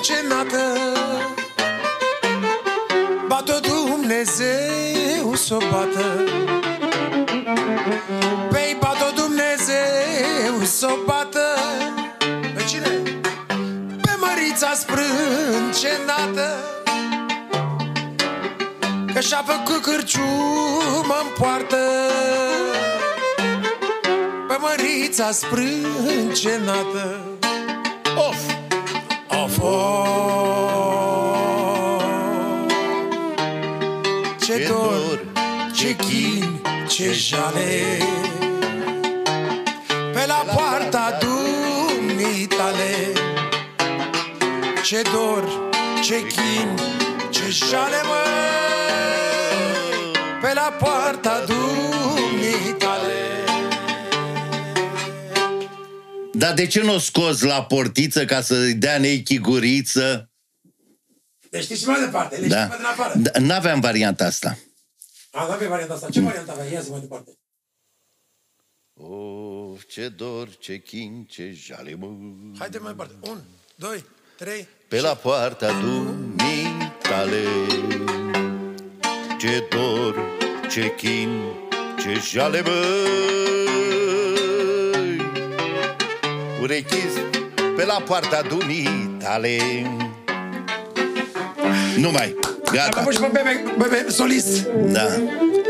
Sprâncenată 0.02 0.62
Bat-o 3.28 3.60
Dumnezeu 3.60 5.34
s-o 5.34 5.56
bată. 5.70 6.24
Pei 8.50 8.76
bat-o 8.80 9.10
Dumnezeu 9.14 10.64
s-o 10.64 10.98
bată. 11.06 11.46
Pe 12.54 12.64
cine? 12.68 13.02
Pe 14.02 14.10
mărița 14.20 14.72
sprâncenată. 14.74 16.56
Că 19.14 19.20
și-a 19.20 19.44
făcut 19.46 19.82
cârciumă 19.82 21.16
în 21.20 21.26
poartă. 21.38 21.76
Pe 24.48 24.56
mărița 24.60 25.30
sprâncenată. 25.30 27.20
Of! 27.24 27.29
Of, 29.62 29.66
of 29.66 30.00
Ce 34.38 34.46
Ce 34.46 34.66
dor, 34.66 34.90
dor, 34.90 35.18
ce 35.74 35.94
chin, 35.94 36.58
ce 36.88 37.12
jale. 37.12 37.98
Pe 40.14 40.26
la 40.26 40.44
poarta 40.54 41.18
dumitale 41.20 42.94
Ce 44.82 45.02
dor, 45.12 45.44
ce 46.02 46.18
chin, 46.26 46.76
ce 47.30 47.50
jale, 47.50 48.02
mă. 48.08 48.24
Pe 50.40 50.52
la 50.54 50.72
poarta 50.78 51.44
dumitale 51.46 53.29
Dar 56.40 56.54
de 56.54 56.66
ce 56.66 56.82
nu 56.82 56.94
o 56.94 56.98
scoți 56.98 57.44
la 57.44 57.64
portiță 57.64 58.24
ca 58.24 58.40
să-i 58.40 58.74
dea 58.74 58.98
neichiguriță? 58.98 60.30
Deci 61.50 61.62
știți 61.62 61.80
și 61.80 61.86
mai 61.86 62.00
departe, 62.00 62.36
le 62.36 62.46
Da. 62.46 62.56
știți 62.56 62.70
pe 62.70 62.76
din 62.76 62.86
afară 62.86 63.18
Da, 63.18 63.40
N-aveam 63.40 63.80
varianta 63.80 64.24
asta. 64.24 64.58
A, 65.30 65.46
n-avei 65.46 65.68
varianta 65.68 65.94
asta, 65.94 66.08
ce 66.10 66.20
variantă 66.20 66.52
aveai? 66.52 66.72
Ia 66.72 66.80
zi 66.80 66.90
mai 66.90 67.00
departe 67.00 67.30
Of, 68.94 69.84
ce 69.86 70.08
dor, 70.08 70.56
ce 70.56 70.78
chin, 70.78 71.26
ce 71.28 71.50
jale, 71.52 71.94
mă. 71.94 72.06
Haide 72.58 72.78
mai 72.78 72.90
departe, 72.90 73.14
un, 73.20 73.38
doi, 73.74 74.04
trei 74.36 74.68
Pe 74.88 75.00
la 75.00 75.14
poarta 75.14 75.80
dumitale 75.80 77.44
Ce 79.38 79.66
dor, 79.70 80.16
ce 80.70 80.94
chin, 80.94 81.40
ce 82.02 82.20
jale, 82.32 82.60
băi 82.60 83.49
Urechiz 86.60 87.12
pe 87.76 87.84
la 87.84 88.02
poarta 88.06 88.42
dumitale 88.48 89.56
Nu 91.98 92.10
mai, 92.10 92.34
Am 92.66 92.72
gata 92.72 92.98
făcut 92.98 93.12
și 93.14 93.20
pe 93.20 93.30
bebe, 93.32 93.74
bebe 93.78 94.10
solist 94.10 94.62
Da 94.92 95.06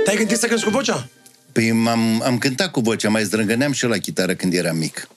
Te-ai 0.04 0.16
gândit 0.16 0.36
să 0.38 0.46
crezi 0.46 0.64
cu 0.64 0.70
vocea? 0.70 1.08
Păi 1.52 1.72
m-am, 1.72 2.22
am 2.24 2.38
cântat 2.38 2.70
cu 2.70 2.80
vocea, 2.80 3.08
mai 3.08 3.24
zdrângăneam 3.24 3.72
și 3.72 3.84
eu 3.84 3.90
la 3.90 3.96
chitară 3.98 4.34
când 4.34 4.52
eram 4.54 4.76
mic 4.76 5.08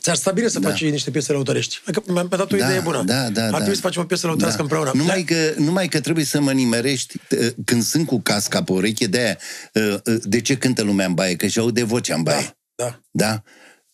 Ți-ar 0.00 0.16
sta 0.16 0.30
bine 0.30 0.48
să 0.48 0.58
Da. 0.58 0.68
faci 0.68 0.84
niște 0.84 1.10
piese 1.10 1.32
lăutărești. 1.32 1.80
Adică 1.86 2.12
mi-am 2.12 2.26
dat 2.30 2.52
o 2.52 2.56
Da, 2.56 2.66
idee 2.66 2.80
bună. 2.80 3.02
da, 3.06 3.28
da, 3.28 3.44
Ar 3.44 3.50
da. 3.50 3.56
trebui 3.56 3.74
să 3.74 3.80
facem 3.80 4.02
o 4.02 4.04
piesă 4.04 4.26
lăutărească 4.26 4.62
împreună. 4.62 4.90
Numai 4.94 5.22
că, 5.22 5.52
numai 5.56 5.88
că 5.88 6.00
trebuie 6.00 6.24
să 6.24 6.40
mă 6.40 6.52
nimerești 6.52 7.16
uh, 7.30 7.46
când 7.64 7.82
sunt 7.82 8.06
cu 8.06 8.20
casca 8.20 8.62
pe 8.62 8.72
ureche, 8.72 9.06
de-aia, 9.06 9.38
uh, 9.72 9.94
uh, 10.04 10.16
de 10.22 10.40
ce 10.40 10.56
cântă 10.56 10.82
lumea 10.82 11.06
în 11.06 11.14
baie? 11.14 11.36
Că 11.36 11.46
și 11.46 11.58
aude 11.58 11.82
vocea 11.84 12.14
în 12.14 12.22
baie. 12.22 12.56
Da, 12.74 12.84
da. 12.84 13.00
Da? 13.10 13.42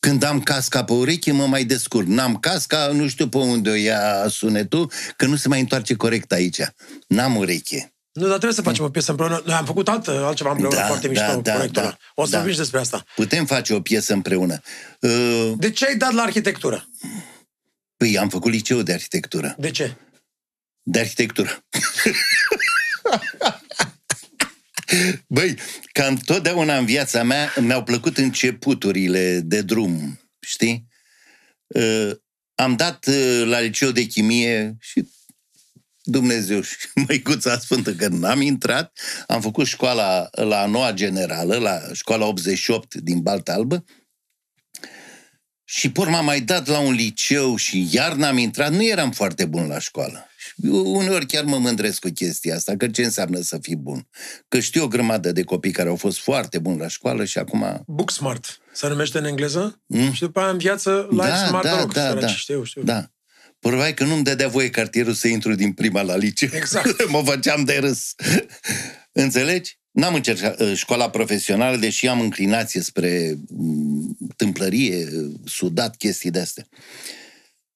Când 0.06 0.22
am 0.22 0.40
casca 0.40 0.84
pe 0.84 0.92
ureche, 0.92 1.32
mă 1.32 1.46
mai 1.46 1.64
descurc. 1.64 2.06
N-am 2.06 2.36
casca, 2.36 2.86
nu 2.86 3.08
știu 3.08 3.28
pe 3.28 3.36
unde 3.36 3.70
o 3.70 3.74
ia 3.74 4.28
sunetul, 4.28 4.90
că 5.16 5.26
nu 5.26 5.36
se 5.36 5.48
mai 5.48 5.60
întoarce 5.60 5.94
corect 5.94 6.32
aici. 6.32 6.60
N-am 7.06 7.36
ureche. 7.36 7.94
Nu, 8.12 8.22
dar 8.22 8.30
trebuie 8.30 8.52
să 8.52 8.62
facem 8.62 8.84
o 8.84 8.88
piesă 8.88 9.10
împreună. 9.10 9.42
Noi 9.46 9.54
am 9.54 9.64
făcut 9.64 9.88
alt, 9.88 10.06
altceva 10.08 10.50
împreună 10.50 10.76
Da, 10.76 10.86
foarte 10.86 11.08
da, 11.08 11.12
mișto, 11.12 11.40
da, 11.40 11.52
proiectul 11.52 11.82
da, 11.82 11.88
ăla. 11.88 11.96
O 12.14 12.24
să 12.24 12.30
da. 12.30 12.36
vorbim 12.36 12.52
și 12.54 12.60
despre 12.60 12.78
asta. 12.80 13.04
Putem 13.14 13.46
face 13.46 13.74
o 13.74 13.80
piesă 13.80 14.12
împreună. 14.12 14.60
Uh, 15.00 15.52
De 15.56 15.70
ce 15.70 15.86
ai 15.86 15.96
dat 15.96 16.12
la 16.12 16.22
arhitectură? 16.22 16.88
Păi, 17.96 18.18
am 18.18 18.28
făcut 18.28 18.52
liceu 18.52 18.82
de 18.82 18.92
arhitectură. 18.92 19.54
De 19.58 19.70
ce? 19.70 19.96
De 20.82 20.98
arhitectură. 20.98 21.58
Băi, 25.26 25.54
cam 25.92 26.16
totdeauna 26.16 26.78
în 26.78 26.84
viața 26.84 27.22
mea 27.22 27.54
mi-au 27.60 27.82
plăcut 27.82 28.18
începuturile 28.18 29.40
de 29.40 29.62
drum, 29.62 30.20
știi? 30.40 30.86
Uh, 31.66 32.10
am 32.54 32.76
dat 32.76 33.06
uh, 33.06 33.42
la 33.44 33.60
liceu 33.60 33.90
de 33.90 34.04
chimie 34.04 34.76
și 34.80 35.08
Dumnezeu 36.02 36.60
și 36.60 36.76
Măicuța 37.06 37.58
Sfântă 37.58 37.94
că 37.94 38.08
n-am 38.08 38.40
intrat. 38.40 38.98
Am 39.26 39.40
făcut 39.40 39.66
școala 39.66 40.28
la 40.30 40.60
a 40.60 40.66
noua 40.66 40.92
generală, 40.92 41.56
la 41.56 41.80
școala 41.92 42.26
88 42.26 42.94
din 42.94 43.20
Balta 43.20 43.52
Albă. 43.52 43.84
Și 45.64 45.92
pe 45.92 46.00
urmă 46.00 46.16
am 46.16 46.24
mai 46.24 46.40
dat 46.40 46.66
la 46.66 46.78
un 46.78 46.92
liceu 46.92 47.56
și 47.56 47.88
iar 47.90 48.12
n-am 48.12 48.38
intrat. 48.38 48.72
Nu 48.72 48.84
eram 48.84 49.10
foarte 49.10 49.44
bun 49.44 49.66
la 49.66 49.78
școală. 49.78 50.31
Și 50.52 50.66
eu 50.66 50.94
uneori 50.94 51.26
chiar 51.26 51.44
mă 51.44 51.58
mândresc 51.58 52.00
cu 52.00 52.08
chestia 52.08 52.54
asta, 52.54 52.76
că 52.76 52.88
ce 52.88 53.04
înseamnă 53.04 53.40
să 53.40 53.58
fii 53.60 53.76
bun. 53.76 54.08
Că 54.48 54.60
știu 54.60 54.82
o 54.82 54.88
grămadă 54.88 55.32
de 55.32 55.42
copii 55.42 55.70
care 55.70 55.88
au 55.88 55.96
fost 55.96 56.18
foarte 56.18 56.58
buni 56.58 56.78
la 56.78 56.88
școală 56.88 57.24
și 57.24 57.38
acum... 57.38 57.82
Book 57.86 58.10
Smart 58.10 58.60
se 58.72 58.88
numește 58.88 59.18
în 59.18 59.24
engleză. 59.24 59.82
Mm? 59.86 60.12
Și 60.12 60.20
după 60.20 60.40
aia 60.40 60.50
în 60.50 60.58
viață 60.58 61.08
Life 61.10 61.46
Smart 61.46 61.68
Rock. 61.80 61.94
săraci, 61.94 62.30
Știu, 62.30 62.64
știu. 62.64 62.82
Da. 62.82 63.10
Probabil 63.58 63.94
că 63.94 64.04
nu-mi 64.04 64.24
dădea 64.24 64.48
voie 64.48 64.70
cartierul 64.70 65.12
să 65.12 65.28
intru 65.28 65.54
din 65.54 65.72
prima 65.72 66.02
la 66.02 66.16
liceu. 66.16 66.48
Exact. 66.52 67.08
mă 67.10 67.22
făceam 67.24 67.64
de 67.64 67.78
râs. 67.80 68.14
Înțelegi? 69.12 69.78
N-am 69.90 70.14
încercat 70.14 70.60
uh, 70.60 70.72
școala 70.74 71.10
profesională, 71.10 71.76
deși 71.76 72.08
am 72.08 72.20
înclinație 72.20 72.80
spre 72.80 73.38
mm, 73.48 74.16
tâmplărie, 74.36 75.08
uh, 75.12 75.32
sudat, 75.44 75.96
chestii 75.96 76.30
de-astea. 76.30 76.66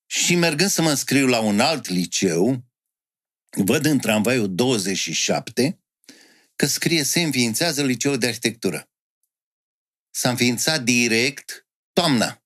Și 0.07 0.35
mergând 0.35 0.71
să 0.71 0.83
mă 0.83 0.91
înscriu 0.91 1.27
la 1.27 1.41
un 1.41 1.61
alt 1.61 1.89
liceu, 1.89 2.65
văd 3.65 3.85
în 3.85 3.99
tramvaiul 3.99 4.55
27 4.55 5.81
că 6.57 6.67
scrie 6.67 7.03
se 7.03 7.21
înființează 7.21 7.85
liceul 7.85 8.19
de 8.19 8.27
arhitectură. 8.27 8.91
S-a 10.11 10.31
înființat 10.31 10.83
direct 10.83 11.67
toamna. 11.93 12.43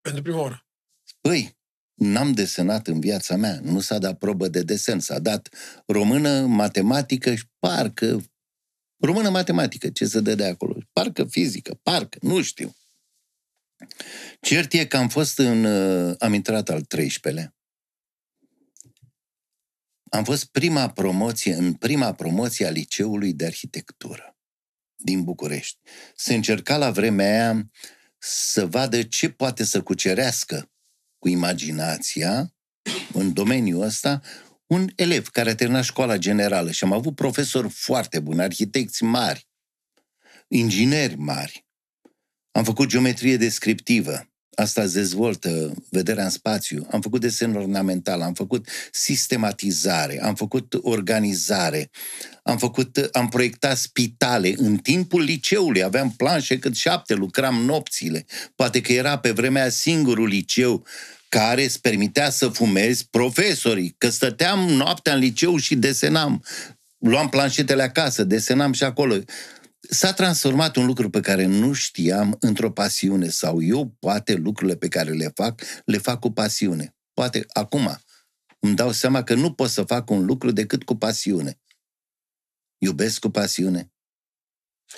Pentru 0.00 0.22
prima 0.22 0.40
oară. 0.40 0.66
Păi, 1.20 1.58
n-am 1.94 2.32
desenat 2.32 2.86
în 2.86 3.00
viața 3.00 3.36
mea, 3.36 3.60
nu 3.62 3.80
s-a 3.80 3.98
dat 3.98 4.18
probă 4.18 4.48
de 4.48 4.62
desen, 4.62 5.00
s-a 5.00 5.18
dat 5.18 5.48
română, 5.86 6.46
matematică 6.46 7.34
și 7.34 7.44
parcă... 7.58 8.24
Română, 9.00 9.30
matematică, 9.30 9.90
ce 9.90 10.06
se 10.06 10.20
dă 10.20 10.34
de 10.34 10.46
acolo? 10.46 10.78
Parcă 10.92 11.24
fizică, 11.24 11.74
parcă, 11.82 12.18
nu 12.20 12.42
știu. 12.42 12.74
Cert 14.40 14.72
e 14.72 14.86
că 14.86 14.96
am 14.96 15.08
fost 15.08 15.38
în... 15.38 15.64
uh, 15.64 16.14
am 16.18 16.32
intrat 16.32 16.68
al 16.68 16.82
13-lea. 16.82 17.56
Am 20.10 20.24
fost 20.24 20.44
prima 20.44 20.90
promoție, 20.90 21.54
în 21.54 21.72
prima 21.72 22.14
promoție 22.14 22.66
a 22.66 22.70
Liceului 22.70 23.32
de 23.32 23.46
Arhitectură 23.46 24.36
din 24.96 25.24
București. 25.24 25.78
Se 26.16 26.34
încerca 26.34 26.76
la 26.76 26.90
vremea 26.90 27.28
aia 27.28 27.70
să 28.18 28.66
vadă 28.66 29.02
ce 29.02 29.30
poate 29.30 29.64
să 29.64 29.82
cucerească 29.82 30.70
cu 31.18 31.28
imaginația 31.28 32.54
în 33.12 33.32
domeniul 33.32 33.82
ăsta 33.82 34.22
un 34.66 34.90
elev 34.96 35.28
care 35.28 35.50
a 35.50 35.54
terminat 35.54 35.84
școala 35.84 36.16
generală 36.16 36.70
și 36.70 36.84
am 36.84 36.92
avut 36.92 37.14
profesori 37.14 37.68
foarte 37.68 38.20
buni, 38.20 38.42
arhitecți 38.42 39.02
mari. 39.02 39.48
ingineri 40.48 41.16
mari. 41.16 41.67
Am 42.52 42.64
făcut 42.64 42.88
geometrie 42.88 43.36
descriptivă. 43.36 44.28
Asta 44.54 44.82
îți 44.82 44.94
dezvoltă 44.94 45.72
vederea 45.90 46.24
în 46.24 46.30
spațiu. 46.30 46.86
Am 46.90 47.00
făcut 47.00 47.20
desen 47.20 47.54
ornamental, 47.54 48.20
am 48.20 48.34
făcut 48.34 48.68
sistematizare, 48.92 50.22
am 50.22 50.34
făcut 50.34 50.74
organizare, 50.82 51.90
am, 52.42 52.58
făcut, 52.58 53.08
am 53.12 53.28
proiectat 53.28 53.76
spitale. 53.76 54.54
În 54.56 54.76
timpul 54.76 55.22
liceului 55.22 55.82
aveam 55.82 56.10
planșe 56.10 56.58
cât 56.58 56.76
șapte, 56.76 57.14
lucram 57.14 57.54
nopțile. 57.54 58.26
Poate 58.54 58.80
că 58.80 58.92
era 58.92 59.18
pe 59.18 59.30
vremea 59.30 59.68
singurul 59.68 60.26
liceu 60.26 60.86
care 61.28 61.64
îți 61.64 61.80
permitea 61.80 62.30
să 62.30 62.48
fumezi 62.48 63.06
profesorii, 63.10 63.94
că 63.98 64.08
stăteam 64.08 64.58
noaptea 64.68 65.14
în 65.14 65.20
liceu 65.20 65.56
și 65.56 65.76
desenam. 65.76 66.44
Luam 66.98 67.28
planșetele 67.28 67.82
acasă, 67.82 68.24
desenam 68.24 68.72
și 68.72 68.84
acolo 68.84 69.14
s-a 69.90 70.12
transformat 70.12 70.76
un 70.76 70.86
lucru 70.86 71.10
pe 71.10 71.20
care 71.20 71.44
nu 71.44 71.72
știam 71.72 72.36
într-o 72.40 72.72
pasiune 72.72 73.28
sau 73.28 73.62
eu 73.62 73.96
poate 73.98 74.34
lucrurile 74.34 74.76
pe 74.76 74.88
care 74.88 75.10
le 75.10 75.30
fac, 75.34 75.62
le 75.84 75.98
fac 75.98 76.18
cu 76.20 76.32
pasiune. 76.32 76.96
Poate 77.12 77.44
acum 77.48 77.98
îmi 78.58 78.74
dau 78.74 78.92
seama 78.92 79.22
că 79.22 79.34
nu 79.34 79.52
pot 79.52 79.70
să 79.70 79.82
fac 79.82 80.10
un 80.10 80.24
lucru 80.24 80.50
decât 80.50 80.82
cu 80.82 80.96
pasiune. 80.96 81.60
Iubesc 82.78 83.20
cu 83.20 83.30
pasiune. 83.30 83.92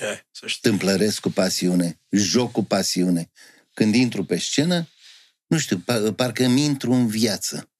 E, 0.00 0.26
să 0.30 0.46
Tâmplăresc 0.60 1.20
cu 1.20 1.30
pasiune, 1.30 2.00
joc 2.10 2.52
cu 2.52 2.64
pasiune. 2.64 3.30
Când 3.74 3.94
intru 3.94 4.24
pe 4.24 4.38
scenă, 4.38 4.88
nu 5.46 5.58
știu, 5.58 5.78
parcă 6.16 6.44
îmi 6.44 6.64
intru 6.64 6.92
în 6.92 7.06
viață. 7.06 7.70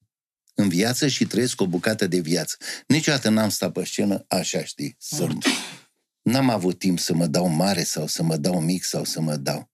În 0.53 0.69
viață 0.69 1.07
și 1.07 1.25
trăiesc 1.25 1.61
o 1.61 1.67
bucată 1.67 2.07
de 2.07 2.19
viață. 2.19 2.57
Niciodată 2.87 3.29
n-am 3.29 3.49
stat 3.49 3.71
pe 3.71 3.85
scenă 3.85 4.25
așa, 4.27 4.63
știi, 4.63 4.95
să 4.99 5.27
N-am 6.21 6.49
avut 6.49 6.79
timp 6.79 6.99
să 6.99 7.13
mă 7.13 7.27
dau 7.27 7.47
mare 7.47 7.83
sau 7.83 8.07
să 8.07 8.23
mă 8.23 8.37
dau 8.37 8.61
mic 8.61 8.83
sau 8.83 9.03
să 9.03 9.21
mă 9.21 9.35
dau. 9.35 9.71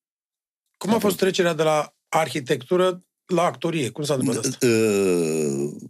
Cum 0.78 0.94
a 0.94 1.00
fost 1.00 1.18
trecerea 1.18 1.54
de 1.54 1.64
la 1.64 1.96
arhitectură 2.08 3.06
la 3.26 3.44
actorie? 3.44 3.90
Cum 3.90 4.04
s-a 4.04 4.14
întâmplat 4.14 4.46
asta? 4.46 4.68
Uh, 4.68 5.90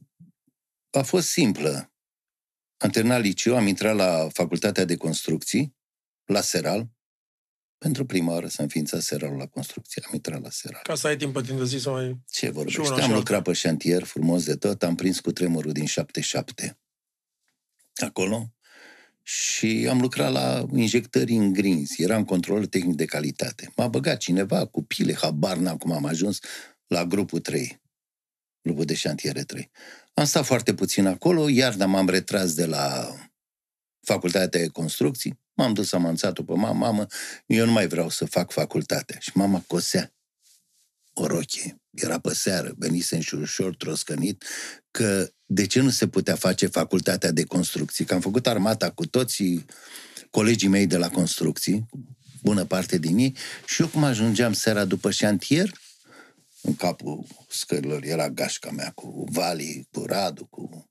a 0.90 1.02
fost 1.02 1.28
simplă. 1.28 1.92
Am 2.78 2.90
terminat 2.90 3.22
liceu, 3.22 3.56
am 3.56 3.68
intrat 3.68 3.96
la 3.96 4.28
facultatea 4.34 4.86
de 4.86 4.98
construcții, 4.98 5.76
la 6.26 6.42
Seral. 6.42 6.90
Pentru 7.78 8.06
prima 8.06 8.32
oară 8.32 8.48
să 8.48 8.62
înființa 8.62 9.00
Seralul 9.00 9.38
la 9.38 9.48
construcție. 9.48 10.02
Am 10.08 10.14
intrat 10.14 10.42
la 10.42 10.50
Seral. 10.50 10.82
Ca 10.84 10.96
să 10.96 11.08
ai 11.08 11.18
timp 11.18 11.42
timp 11.42 11.58
de 11.58 11.66
zi 11.66 11.78
să 11.78 11.90
mai... 11.90 12.20
Ce 12.30 12.50
vorbești? 12.50 13.02
Am 13.02 13.14
lucrat 13.14 13.44
pe 13.44 13.54
șantier 13.54 14.04
frumos 14.04 14.46
de 14.46 14.56
tot, 14.56 14.84
am 14.84 14.96
prins 14.96 15.20
cu 15.20 15.32
tremurul 15.32 15.72
din 15.72 15.86
77. 15.86 16.80
Acolo 17.96 18.57
și 19.28 19.88
am 19.90 20.02
lucrat 20.02 20.32
la 20.32 20.66
injectări 20.76 21.34
în 21.34 21.54
grinzi. 21.54 22.02
Eram 22.02 22.26
controlor 22.26 22.66
tehnic 22.66 22.96
de 22.96 23.06
calitate. 23.06 23.72
M-a 23.76 23.88
băgat 23.88 24.18
cineva 24.18 24.66
cu 24.66 24.84
pile, 24.84 25.16
habar 25.16 25.58
n 25.58 25.78
cum 25.78 25.92
am 25.92 26.06
ajuns 26.06 26.40
la 26.88 27.06
grupul 27.06 27.40
3, 27.40 27.82
grupul 28.62 28.86
de 28.86 28.94
șantiere 28.94 29.44
3. 29.44 29.72
Am 30.14 30.26
stat 30.26 30.46
foarte 30.46 30.74
puțin 30.74 31.06
acolo, 31.06 31.50
iar 31.50 31.76
m-am 31.76 32.10
retras 32.10 32.54
de 32.54 32.66
la 32.66 33.16
facultatea 34.02 34.60
de 34.60 34.68
construcții, 34.68 35.40
m-am 35.54 35.74
dus, 35.74 35.92
am 35.92 36.04
anunțat-o 36.04 36.44
pe 36.44 36.54
mama, 36.54 36.72
mamă, 36.72 37.06
eu 37.46 37.66
nu 37.66 37.72
mai 37.72 37.88
vreau 37.88 38.10
să 38.10 38.26
fac 38.26 38.52
facultatea. 38.52 39.18
Și 39.20 39.32
mama 39.34 39.64
cosea 39.68 40.17
o 41.20 41.28
rochie. 41.28 41.82
Era 41.92 42.20
pe 42.20 42.34
seară, 42.34 42.74
venisem 42.78 43.20
și 43.20 43.36
ușor 43.36 43.76
troscănit, 43.76 44.44
că 44.92 45.30
de 45.46 45.66
ce 45.66 45.82
nu 45.82 45.90
se 45.90 46.08
putea 46.08 46.36
face 46.36 46.68
facultatea 46.68 47.32
de 47.32 47.44
construcții? 47.44 48.06
Că 48.06 48.14
am 48.14 48.22
făcut 48.22 48.48
armata 48.48 48.92
cu 48.92 49.06
toții 49.08 49.66
colegii 50.30 50.68
mei 50.68 50.88
de 50.88 50.98
la 50.98 51.10
construcții, 51.10 51.86
bună 52.42 52.66
parte 52.66 52.98
din 52.98 53.18
ei, 53.18 53.36
și 53.66 53.82
eu 53.82 53.88
cum 53.88 54.04
ajungeam 54.04 54.54
seara 54.54 54.86
după 54.86 55.12
șantier, 55.12 55.72
în 56.62 56.76
capul 56.76 57.26
scărilor 57.50 58.04
era 58.04 58.30
gașca 58.30 58.72
mea 58.72 58.92
cu 58.92 59.26
Vali, 59.30 59.88
cu 59.92 60.06
Radu, 60.06 60.46
cu... 60.46 60.90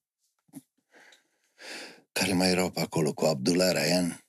care 2.12 2.32
mai 2.32 2.50
erau 2.50 2.70
pe 2.70 2.80
acolo, 2.80 3.12
cu 3.12 3.24
Abdullah 3.24 3.72
Raian. 3.72 4.24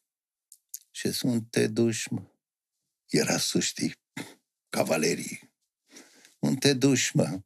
Și 0.92 1.12
sunt 1.12 1.48
te 1.50 1.68
duși, 1.68 2.14
mă. 2.14 2.22
Era 3.10 3.38
sus, 3.38 3.64
știi, 3.64 3.94
cavalerii. 4.70 5.47
Unde 6.40 6.58
te 6.60 6.74
duci, 6.74 7.12
mă? 7.14 7.40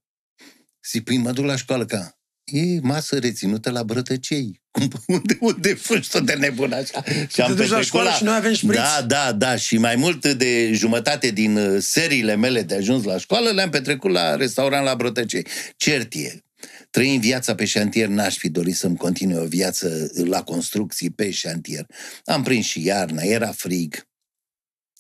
Zic, 0.90 1.04
păi 1.04 1.18
mă 1.18 1.32
duc 1.32 1.46
la 1.46 1.56
școală, 1.56 1.86
ca 1.86 2.22
e 2.44 2.80
masă 2.82 3.20
reținută 3.20 3.70
la 3.70 3.84
brătăcei. 3.84 4.62
unde, 5.08 5.38
unde 5.40 5.74
fugi 5.74 6.10
tot 6.10 6.26
de 6.26 6.34
nebun 6.34 6.72
așa? 6.72 7.04
Și 7.28 7.42
am 7.42 7.56
la 7.70 7.82
școală 7.82 8.10
la... 8.10 8.16
și 8.16 8.24
noi 8.24 8.36
avem 8.36 8.54
șpriț. 8.54 8.76
Da, 8.76 9.02
da, 9.08 9.32
da. 9.32 9.56
Și 9.56 9.78
mai 9.78 9.96
mult 9.96 10.28
de 10.28 10.74
jumătate 10.74 11.32
din 11.32 11.58
uh, 11.58 11.82
seriile 11.82 12.36
mele 12.36 12.62
de 12.62 12.76
ajuns 12.76 13.04
la 13.04 13.18
școală 13.18 13.50
le-am 13.50 13.70
petrecut 13.70 14.12
la 14.12 14.36
restaurant 14.36 14.86
la 14.86 14.96
brătăcei. 14.96 15.46
Cert 15.78 16.14
e. 16.14 16.44
Trăind 16.90 17.22
viața 17.22 17.56
pe 17.56 17.66
șantier, 17.66 18.08
n-aș 18.08 18.38
fi 18.38 18.50
dorit 18.50 18.76
să-mi 18.76 18.98
continue 18.98 19.40
o 19.40 19.46
viață 19.46 20.12
la 20.14 20.44
construcții 20.44 21.10
pe 21.10 21.32
șantier. 21.32 21.86
Am 22.24 22.44
prins 22.44 22.66
și 22.66 22.86
iarna, 22.86 23.22
era 23.22 23.52
frig. 23.52 24.08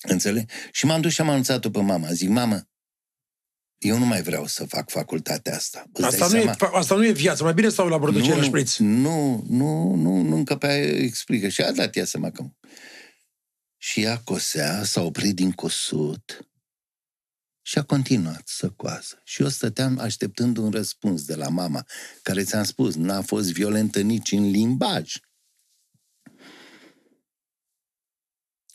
Înțeleg? 0.01 0.49
Și 0.71 0.85
m-am 0.85 1.01
dus 1.01 1.13
și 1.13 1.21
am 1.21 1.29
anunțat-o 1.29 1.69
pe 1.69 1.79
mama. 1.79 2.11
Zic, 2.11 2.29
mamă, 2.29 2.70
eu 3.81 3.97
nu 3.97 4.05
mai 4.05 4.21
vreau 4.21 4.47
să 4.47 4.65
fac 4.65 4.89
facultatea 4.89 5.55
asta. 5.55 5.85
asta 6.01 6.27
nu, 6.27 6.37
e, 6.37 6.55
asta 6.71 6.95
nu 6.95 7.05
e 7.05 7.11
viață. 7.11 7.43
Mai 7.43 7.53
bine 7.53 7.69
stau 7.69 7.87
la 7.87 7.99
producție 7.99 8.35
la 8.35 8.41
șpriț. 8.41 8.77
Nu, 8.77 9.45
nu, 9.47 9.95
nu, 9.95 10.21
nu 10.21 10.35
încăpea, 10.35 10.75
explică. 10.77 11.47
Și 11.47 11.61
a 11.61 11.71
dat 11.71 11.95
ea 11.95 12.05
seama 12.05 12.31
că... 12.31 12.43
Și 13.77 14.01
ea 14.01 14.19
cosea, 14.19 14.83
s-a 14.83 15.01
oprit 15.01 15.35
din 15.35 15.51
cosut 15.51 16.47
și 17.61 17.77
a 17.77 17.83
continuat 17.83 18.47
să 18.47 18.69
coază. 18.69 19.21
Și 19.23 19.41
eu 19.41 19.47
stăteam 19.47 19.99
așteptând 19.99 20.57
un 20.57 20.71
răspuns 20.71 21.25
de 21.25 21.35
la 21.35 21.49
mama, 21.49 21.85
care 22.21 22.43
ți-am 22.43 22.63
spus, 22.63 22.95
n-a 22.95 23.21
fost 23.21 23.51
violentă 23.51 24.01
nici 24.01 24.31
în 24.31 24.49
limbaj. 24.49 25.13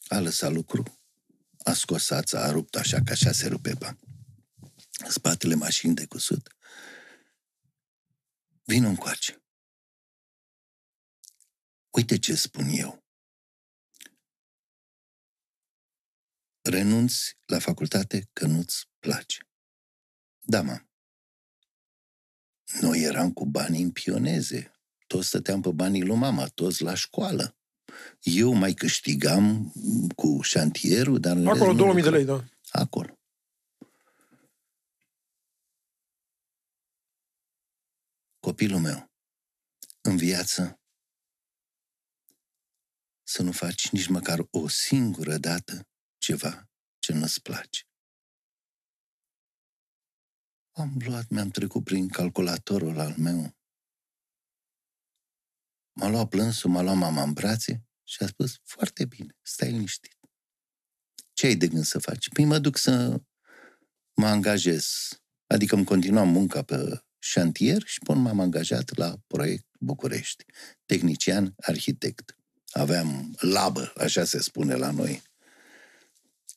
A 0.09 0.19
lăsat 0.19 0.53
lucru, 0.53 0.83
a 1.59 1.73
scos 1.73 2.11
ața, 2.11 2.45
a 2.45 2.51
rupt 2.51 2.77
așa, 2.77 3.01
ca 3.05 3.13
așa 3.13 3.33
se 3.33 3.49
rupe 3.49 3.75
bani 3.79 4.06
spatele 5.11 5.55
mașini 5.55 5.95
de 5.95 6.07
cusut. 6.07 6.57
Vin 8.65 8.85
încoace. 8.85 9.43
Uite 11.91 12.19
ce 12.19 12.35
spun 12.35 12.69
eu. 12.69 13.05
Renunți 16.63 17.39
la 17.47 17.59
facultate 17.59 18.29
că 18.33 18.47
nu-ți 18.47 18.89
place. 18.99 19.49
Da, 20.41 20.63
mam. 20.63 20.91
Noi 22.81 23.03
eram 23.03 23.33
cu 23.33 23.47
banii 23.47 23.83
în 23.83 23.91
pioneze. 23.91 24.73
Toți 25.07 25.27
stăteam 25.27 25.61
pe 25.61 25.71
banii 25.71 26.05
lui 26.05 26.17
mama, 26.17 26.47
toți 26.47 26.83
la 26.83 26.95
școală. 26.95 27.57
Eu 28.21 28.53
mai 28.53 28.75
câștigam 28.75 29.73
cu 30.17 30.41
șantierul, 30.43 31.21
dar... 31.21 31.37
Acolo 31.47 31.73
2000 31.73 32.03
de 32.03 32.11
lei, 32.11 32.25
da. 32.25 32.45
Acolo. 32.71 33.16
Copilul 38.47 38.81
meu, 38.81 39.13
în 40.01 40.17
viață, 40.17 40.81
să 43.23 43.43
nu 43.43 43.53
faci 43.53 43.91
nici 43.91 44.07
măcar 44.07 44.39
o 44.51 44.69
singură 44.69 45.39
dată 45.39 45.89
ceva 46.19 46.69
ce 46.99 47.13
nu-ți 47.13 47.43
place. 47.43 47.83
Am 50.71 50.97
luat, 51.05 51.29
mi-am 51.29 51.51
trecut 51.51 51.85
prin 51.85 52.09
calculatorul 52.09 52.99
al 52.99 53.15
meu. 53.17 53.57
M-a 55.93 56.09
luat 56.09 56.29
plânsul, 56.29 56.71
m-a 56.71 56.83
luat 56.83 56.97
mama 56.97 57.23
în 57.23 57.33
brațe 57.33 57.85
și 58.05 58.23
a 58.23 58.27
spus, 58.27 58.61
foarte 58.63 59.05
bine, 59.05 59.37
stai 59.43 59.71
liniștit. 59.71 60.19
Ce 61.33 61.47
ai 61.47 61.57
de 61.57 61.69
gând 61.69 61.85
să 61.85 61.99
faci? 61.99 62.29
Păi 62.29 62.45
mă 62.45 62.59
duc 62.59 62.77
să 62.77 63.21
mă 64.15 64.27
angajez, 64.27 64.89
adică 65.47 65.75
îmi 65.75 65.85
continuam 65.85 66.29
munca 66.29 66.63
pe 66.63 67.06
șantier 67.27 67.83
și 67.85 67.99
până 67.99 68.21
m-am 68.21 68.41
angajat 68.41 68.97
la 68.97 69.17
proiect 69.27 69.67
București, 69.79 70.45
tehnician 70.87 71.55
arhitect. 71.57 72.37
Aveam 72.71 73.35
labă, 73.39 73.93
așa 73.97 74.25
se 74.25 74.41
spune 74.41 74.75
la 74.75 74.91
noi. 74.91 75.23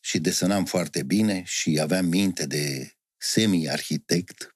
Și 0.02 0.20
desenam 0.20 0.66
foarte 0.66 1.04
bine 1.04 1.44
și 1.44 1.80
aveam 1.80 2.06
minte 2.06 2.46
de 2.46 2.94
semi-arhitect, 3.18 4.56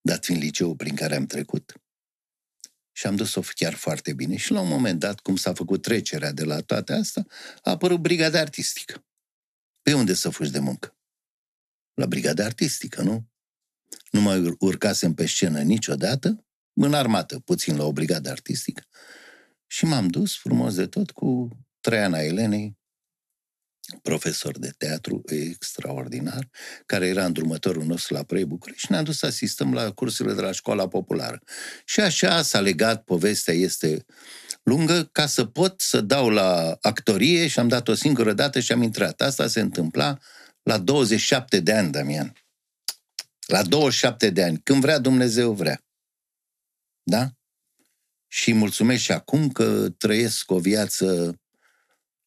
dat 0.00 0.24
fiind 0.24 0.42
liceul 0.42 0.76
prin 0.76 0.94
care 0.94 1.14
am 1.14 1.26
trecut. 1.26 1.74
Și 2.92 3.06
am 3.06 3.16
dus-o 3.16 3.40
chiar 3.54 3.74
foarte 3.74 4.12
bine. 4.12 4.36
Și 4.36 4.52
la 4.52 4.60
un 4.60 4.68
moment 4.68 4.98
dat, 5.00 5.20
cum 5.20 5.36
s-a 5.36 5.54
făcut 5.54 5.82
trecerea 5.82 6.32
de 6.32 6.44
la 6.44 6.60
toate 6.60 6.92
astea, 6.92 7.26
a 7.62 7.70
apărut 7.70 8.00
brigada 8.00 8.40
artistică. 8.40 9.04
Pe 9.82 9.94
unde 9.94 10.14
să 10.14 10.30
fugi 10.30 10.50
de 10.50 10.58
muncă? 10.58 10.96
La 11.94 12.06
brigada 12.06 12.44
artistică, 12.44 13.02
nu? 13.02 13.33
Nu 14.10 14.20
mai 14.20 14.56
urcasem 14.58 15.14
pe 15.14 15.26
scenă 15.26 15.60
niciodată, 15.60 16.44
în 16.72 16.94
armată, 16.94 17.38
puțin 17.38 17.76
la 17.76 17.84
o 17.84 17.92
brigadă 17.92 18.30
artistică. 18.30 18.82
Și 19.66 19.84
m-am 19.84 20.08
dus 20.08 20.36
frumos 20.36 20.74
de 20.74 20.86
tot 20.86 21.10
cu 21.10 21.48
Traiana 21.80 22.18
Elenei 22.18 22.76
profesor 24.02 24.58
de 24.58 24.74
teatru 24.78 25.22
extraordinar, 25.26 26.48
care 26.86 27.06
era 27.06 27.24
îndrumătorul 27.24 27.84
nostru 27.84 28.14
la 28.14 28.22
Proiect 28.22 28.48
București 28.48 28.84
și 28.84 28.90
ne-am 28.90 29.04
dus 29.04 29.18
să 29.18 29.26
asistăm 29.26 29.72
la 29.72 29.90
cursurile 29.90 30.34
de 30.34 30.40
la 30.40 30.52
școala 30.52 30.88
populară. 30.88 31.42
Și 31.84 32.00
așa 32.00 32.42
s-a 32.42 32.60
legat, 32.60 33.04
povestea 33.04 33.54
este 33.54 34.04
lungă, 34.62 35.08
ca 35.12 35.26
să 35.26 35.44
pot 35.44 35.80
să 35.80 36.00
dau 36.00 36.28
la 36.28 36.78
actorie 36.80 37.46
și 37.46 37.58
am 37.58 37.68
dat 37.68 37.88
o 37.88 37.94
singură 37.94 38.32
dată 38.32 38.60
și 38.60 38.72
am 38.72 38.82
intrat. 38.82 39.20
Asta 39.20 39.46
se 39.46 39.60
întâmpla 39.60 40.18
la 40.62 40.78
27 40.78 41.60
de 41.60 41.72
ani, 41.72 41.90
Damian. 41.90 42.32
La 43.46 43.62
27 43.62 44.30
de 44.30 44.42
ani. 44.42 44.60
Când 44.62 44.80
vrea 44.80 44.98
Dumnezeu, 44.98 45.52
vrea. 45.52 45.84
Da? 47.02 47.30
Și 48.28 48.52
mulțumesc 48.52 49.02
și 49.02 49.12
acum 49.12 49.50
că 49.50 49.88
trăiesc 49.98 50.50
o 50.50 50.58
viață 50.58 51.38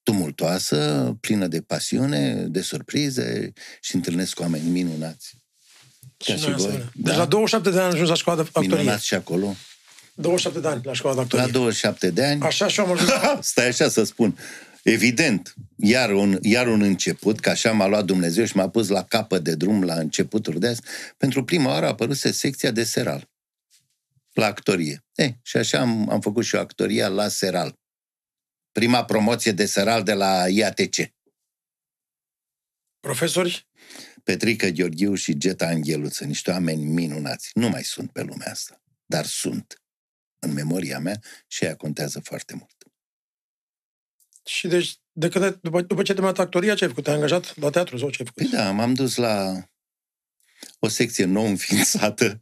tumultoasă, 0.04 1.12
plină 1.20 1.48
de 1.48 1.62
pasiune, 1.62 2.34
de 2.34 2.62
surprize 2.62 3.54
și 3.82 3.96
întâlnesc 3.96 4.40
oameni 4.40 4.70
minunați. 4.70 5.36
Ca 6.18 6.34
și, 6.34 6.40
și 6.40 6.52
voi. 6.52 6.90
Deci 6.94 7.16
la 7.16 7.26
27 7.26 7.70
de 7.70 7.76
ani 7.78 7.86
am 7.86 7.94
ajuns 7.94 8.10
la 8.10 8.16
școala 8.16 8.42
de 8.42 8.46
actorie. 8.48 8.70
Minunați 8.70 9.06
și 9.06 9.14
acolo. 9.14 9.56
27 10.14 10.60
de 10.60 10.68
ani 10.68 10.82
la 10.84 10.94
școala 10.94 11.16
de 11.16 11.22
actorie. 11.22 11.46
La 11.46 11.52
27 11.52 12.10
de 12.10 12.26
ani. 12.26 12.42
Așa 12.42 12.68
și 12.68 12.80
am 12.80 12.92
ajuns. 12.92 13.12
Stai 13.50 13.68
așa 13.68 13.90
să 13.90 14.04
spun. 14.04 14.38
Evident, 14.90 15.54
iar 15.76 16.12
un, 16.12 16.40
iar 16.42 16.68
un 16.68 16.82
început, 16.82 17.40
că 17.40 17.50
așa 17.50 17.72
m-a 17.72 17.88
luat 17.88 18.06
Dumnezeu 18.06 18.46
și 18.46 18.56
m-a 18.56 18.70
pus 18.70 18.88
la 18.88 19.04
capăt 19.04 19.44
de 19.44 19.56
drum 19.56 19.84
la 19.84 20.00
începuturi 20.00 20.60
de 20.60 20.68
azi, 20.68 20.82
pentru 21.18 21.44
prima 21.44 21.70
oară 21.70 21.86
a 21.86 21.90
apărut 21.90 22.18
secția 22.18 22.72
de 22.72 22.84
seral 22.84 23.30
la 24.34 24.46
actorie. 24.46 25.06
E, 25.16 25.34
și 25.42 25.58
așa 25.58 25.80
am, 25.80 26.10
am 26.10 26.22
făcut 26.22 26.46
și 26.46 26.56
o 26.56 26.60
actoria 26.60 27.08
la 27.08 27.28
seral. 27.28 27.80
Prima 28.72 29.06
promoție 29.06 29.52
de 29.52 29.66
seral 29.66 30.04
de 30.04 30.14
la 30.14 30.50
IATC. 30.50 30.96
Profesori? 33.00 33.68
Petrică 34.24 34.68
Gheorghiu 34.68 35.14
și 35.14 35.38
Geta 35.38 35.68
Angheluță, 35.68 36.26
niște 36.26 36.52
oameni 36.52 36.84
minunați. 36.84 37.50
Nu 37.54 37.70
mai 37.70 37.84
sunt 37.84 38.12
pe 38.12 38.22
lumea 38.22 38.52
asta, 38.52 38.82
dar 39.06 39.26
sunt 39.26 39.82
în 40.40 40.54
memoria 40.54 41.00
mea 41.00 41.22
și 41.48 41.64
ea 41.64 41.76
contează 41.76 42.20
foarte 42.20 42.56
mult. 42.56 42.77
Și 44.48 44.68
deci, 44.68 45.00
de 45.12 45.30
când, 45.30 45.60
după, 45.62 45.82
după 45.82 46.02
ce 46.02 46.14
te 46.14 46.22
mai 46.22 46.34
actoria, 46.36 46.76
ce 46.76 46.84
ai 46.84 46.90
făcut? 46.90 47.04
Te-ai 47.04 47.16
angajat 47.16 47.58
la 47.58 47.70
teatru 47.70 47.98
sau 47.98 48.10
ce 48.10 48.18
ai 48.20 48.26
făcut? 48.26 48.50
Păi 48.50 48.60
da, 48.60 48.72
m-am 48.72 48.94
dus 48.94 49.16
la 49.16 49.64
o 50.80 50.88
secție 50.88 51.26
nou 51.26 51.46
înființată 51.46 52.42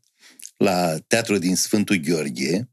la 0.57 0.97
teatru 1.07 1.37
din 1.37 1.55
Sfântul 1.55 1.95
Gheorghe, 1.95 2.69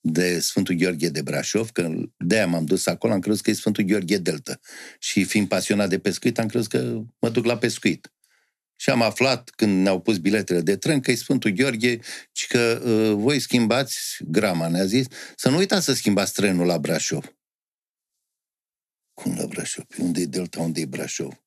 de 0.00 0.40
Sfântul 0.40 0.74
Gheorghe 0.74 1.08
de 1.08 1.22
Brașov, 1.22 1.70
că 1.70 1.90
de-aia 2.16 2.46
m-am 2.46 2.64
dus 2.64 2.86
acolo, 2.86 3.12
am 3.12 3.20
crezut 3.20 3.42
că 3.42 3.50
e 3.50 3.54
Sfântul 3.54 3.84
Gheorghe 3.84 4.18
Delta. 4.18 4.60
Și 4.98 5.24
fiind 5.24 5.48
pasionat 5.48 5.88
de 5.88 5.98
pescuit, 5.98 6.38
am 6.38 6.46
crezut 6.46 6.70
că 6.70 7.00
mă 7.18 7.28
duc 7.28 7.44
la 7.44 7.58
pescuit. 7.58 8.12
Și 8.76 8.90
am 8.90 9.02
aflat, 9.02 9.50
când 9.50 9.82
ne-au 9.82 10.00
pus 10.00 10.18
biletele 10.18 10.60
de 10.60 10.76
tren, 10.76 11.00
că 11.00 11.10
e 11.10 11.14
Sfântul 11.14 11.50
Gheorghe 11.50 11.98
și 12.32 12.46
că 12.46 12.82
uh, 12.84 13.14
voi 13.16 13.38
schimbați, 13.38 14.16
grama 14.24 14.68
ne-a 14.68 14.84
zis, 14.84 15.06
să 15.36 15.48
nu 15.48 15.56
uitați 15.56 15.84
să 15.84 15.92
schimbați 15.92 16.32
trenul 16.32 16.66
la 16.66 16.78
Brașov. 16.78 17.39
Cum 19.22 19.34
la 19.38 19.46
Brașov? 19.46 19.84
Pe 19.84 20.02
unde 20.02 20.20
e 20.20 20.26
Delta, 20.26 20.60
unde 20.60 20.80
e 20.80 20.84
Brașov? 20.84 21.42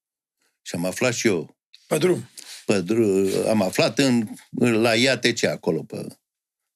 Și 0.61 0.75
am 0.75 0.85
aflat 0.85 1.13
și 1.13 1.27
eu. 1.27 1.57
Pe 1.87 1.97
drum. 1.97 2.29
Pe 2.65 2.81
drum. 2.81 3.29
Am 3.47 3.61
aflat 3.61 3.99
în, 3.99 4.27
la 4.57 4.95
IATC 4.95 5.43
acolo, 5.43 5.83
pe 5.83 6.07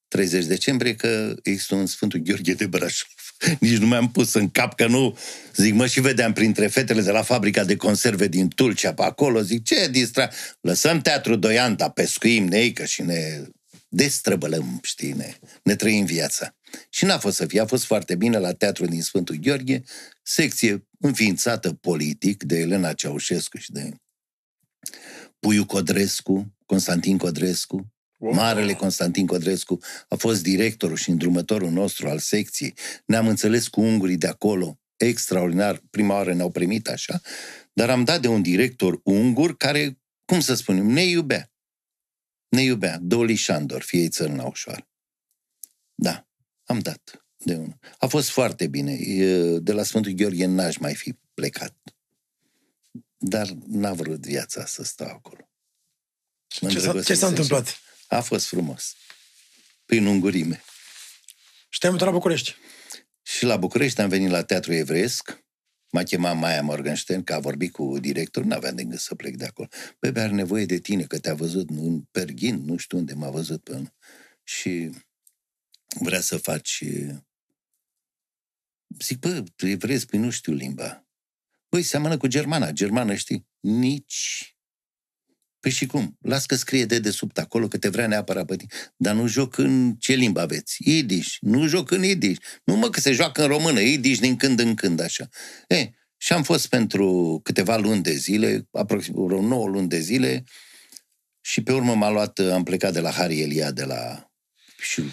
30 0.08 0.46
decembrie, 0.46 0.96
că 0.96 1.36
există 1.44 1.76
un 1.76 1.86
Sfântul 1.86 2.20
Gheorghe 2.20 2.54
de 2.54 2.68
Brașov. 2.68 3.10
Nici 3.60 3.78
nu 3.78 3.88
mi-am 3.88 4.12
pus 4.12 4.34
în 4.34 4.50
cap 4.50 4.76
că 4.76 4.88
nu... 4.88 5.18
Zic, 5.56 5.74
mă, 5.74 5.88
și 5.88 6.02
vedeam 6.02 6.34
printre 6.34 6.68
fetele 6.68 7.02
de 7.02 7.12
la 7.12 7.22
fabrica 7.22 7.64
de 7.64 7.76
conserve 7.76 8.28
din 8.28 8.48
Tulcea 8.48 8.94
pe 8.94 9.04
acolo. 9.04 9.42
Zic, 9.42 9.64
ce 9.64 9.88
distra... 9.90 10.30
Lăsăm 10.62 11.02
teatru 11.02 11.36
Doianta, 11.36 11.90
pescuim, 11.90 12.48
neică 12.48 12.86
și 12.86 13.02
ne 13.02 13.44
destrăbălăm, 13.88 14.80
știi, 14.84 15.12
ne, 15.12 15.38
ne 15.64 15.76
trăim 15.76 16.06
viața. 16.06 16.56
Și 16.90 17.06
n-a 17.06 17.18
fost 17.18 17.36
să 17.36 17.46
fie, 17.46 17.60
a 17.60 17.66
fost 17.66 17.84
foarte 17.84 18.16
bine 18.16 18.38
la 18.38 18.54
teatru 18.54 18.86
din 18.86 19.02
Sfântul 19.02 19.36
Gheorghe, 19.36 19.84
secție 20.24 20.88
înființată 21.00 21.74
politic 21.74 22.44
de 22.44 22.60
Elena 22.60 22.94
Ceaușescu 22.94 23.58
și 23.58 23.72
de 23.72 23.96
Puiu 25.40 25.66
Codrescu, 25.66 26.56
Constantin 26.66 27.18
Codrescu, 27.18 27.92
Wow. 28.20 28.34
Marele 28.34 28.74
Constantin 28.74 29.26
Codrescu 29.26 29.80
a 30.08 30.16
fost 30.16 30.44
directorul 30.44 30.96
și 30.96 31.10
îndrumătorul 31.10 31.72
nostru 31.72 32.08
al 32.08 32.20
secției. 32.20 32.74
Ne-am 33.06 33.28
înțeles 33.28 33.68
cu 33.68 33.82
ungurii 33.82 34.18
de 34.18 34.28
acolo, 34.28 34.80
extraordinar, 34.98 35.82
prima 35.90 36.14
oară 36.14 36.34
ne-au 36.34 36.52
primit 36.52 36.88
așa, 36.88 37.22
dar 37.74 37.90
am 37.90 38.04
dat 38.04 38.22
de 38.22 38.28
un 38.28 38.42
director 38.42 39.00
ungur 39.04 39.58
care, 39.58 40.00
cum 40.26 40.40
să 40.40 40.54
spunem, 40.54 40.86
ne 40.86 41.04
iubea. 41.04 41.52
Ne 42.48 42.62
iubea. 42.62 42.98
Doli 43.02 43.36
Șandor, 43.36 43.82
fiei 43.82 44.10
țări 44.10 44.40
ușoară. 44.40 44.88
Da, 45.96 46.28
am 46.64 46.80
dat 46.80 47.28
de 47.38 47.56
unul. 47.56 47.78
A 47.98 48.08
fost 48.08 48.30
foarte 48.30 48.68
bine. 48.68 48.96
De 49.60 49.72
la 49.72 49.84
Sfântul 49.84 50.12
Gheorghe 50.12 50.46
n-aș 50.46 50.78
mai 50.78 50.96
fi 50.96 51.14
plecat. 51.34 51.76
Dar 53.18 53.50
n-a 53.68 53.94
vrut 53.94 54.26
viața 54.26 54.66
să 54.66 54.84
stau 54.84 55.08
acolo. 55.08 55.50
ce 56.48 56.80
s-a, 56.80 57.02
ce 57.02 57.14
s-a 57.14 57.28
întâmplat? 57.28 57.80
A 58.08 58.22
fost 58.22 58.46
frumos. 58.46 58.96
Prin 59.86 60.06
ungurime. 60.06 60.64
Și 61.70 61.80
te-ai 61.80 61.92
mutat 61.92 62.08
la 62.08 62.14
București. 62.14 62.56
Și 63.22 63.46
la 63.46 63.58
București 63.58 64.02
am 64.02 64.10
venit 64.10 64.30
la 64.30 64.44
Teatru 64.44 64.74
Evreiesc. 64.74 65.46
M-a 65.92 66.04
chemat 66.04 66.38
Maia 66.38 66.62
Morgenstern, 66.62 67.24
că 67.24 67.34
a 67.34 67.40
vorbit 67.40 67.72
cu 67.72 68.00
director, 68.00 68.44
n-aveam 68.44 68.76
de 68.76 68.84
gând 68.84 69.00
să 69.00 69.16
plec 69.16 69.36
de 69.36 69.46
acolo. 69.46 69.68
Păi, 70.00 70.12
are 70.16 70.32
nevoie 70.32 70.66
de 70.66 70.80
tine, 70.80 71.04
că 71.04 71.20
te-a 71.20 71.34
văzut 71.34 71.70
în 71.70 72.02
Perghin, 72.02 72.56
nu 72.66 72.78
știu 72.78 72.98
unde 72.98 73.14
m-a 73.14 73.30
văzut 73.30 73.64
până. 73.64 73.96
Și 74.44 74.90
vrea 76.00 76.22
să 76.22 76.38
faci... 76.38 76.84
Zic, 79.00 79.20
bă, 79.20 79.44
evrezi, 79.58 80.06
păi 80.06 80.20
nu 80.20 80.30
știu 80.30 80.54
limba. 80.54 81.08
Băi, 81.70 81.82
seamănă 81.82 82.18
cu 82.18 82.28
germana. 82.28 82.72
Germană, 82.72 83.16
știi? 83.16 83.48
Nici 83.60 84.57
Păi 85.68 85.76
și 85.76 85.86
cum? 85.86 86.18
Las 86.22 86.46
că 86.46 86.56
scrie 86.56 86.86
de 86.86 87.00
desubt 87.00 87.38
acolo 87.38 87.68
că 87.68 87.78
te 87.78 87.90
vrea 87.90 88.08
neapărat 88.08 88.46
pe 88.46 88.56
tine. 88.56 88.70
Dar 88.98 89.16
nu 89.16 89.28
joc 89.28 89.58
în 89.58 89.96
ce 90.00 90.14
limbă 90.14 90.40
aveți? 90.40 90.78
Idiș. 90.80 91.38
Nu 91.42 91.68
joc 91.68 91.92
în 91.92 92.04
idiș. 92.04 92.38
Nu 92.64 92.76
mă 92.76 92.90
că 92.90 93.00
se 93.00 93.12
joacă 93.12 93.42
în 93.42 93.48
română, 93.48 93.80
idiș 93.80 94.20
din 94.20 94.36
când 94.36 94.60
în 94.60 94.76
când 94.76 95.00
așa. 95.00 95.30
E, 95.68 95.90
și 96.18 96.34
am 96.34 96.44
fost 96.44 96.68
pentru 96.68 97.40
câteva 97.44 97.78
luni 97.78 98.04
de 98.04 98.14
zile, 98.14 98.68
aproximativ 98.72 99.24
vreo 99.26 99.42
9 99.42 99.68
luni 99.68 99.88
de 99.88 100.00
zile, 100.00 100.44
și 101.42 101.64
pe 101.64 101.74
urmă 101.74 101.96
m-a 101.96 102.10
luat, 102.10 102.40
am 102.40 102.64
plecat 102.64 102.94
de 102.94 103.00
la 103.00 103.12
Harry 103.12 103.42
Elia, 103.42 103.72
de 103.72 103.84
la 103.84 104.32
și 104.80 105.04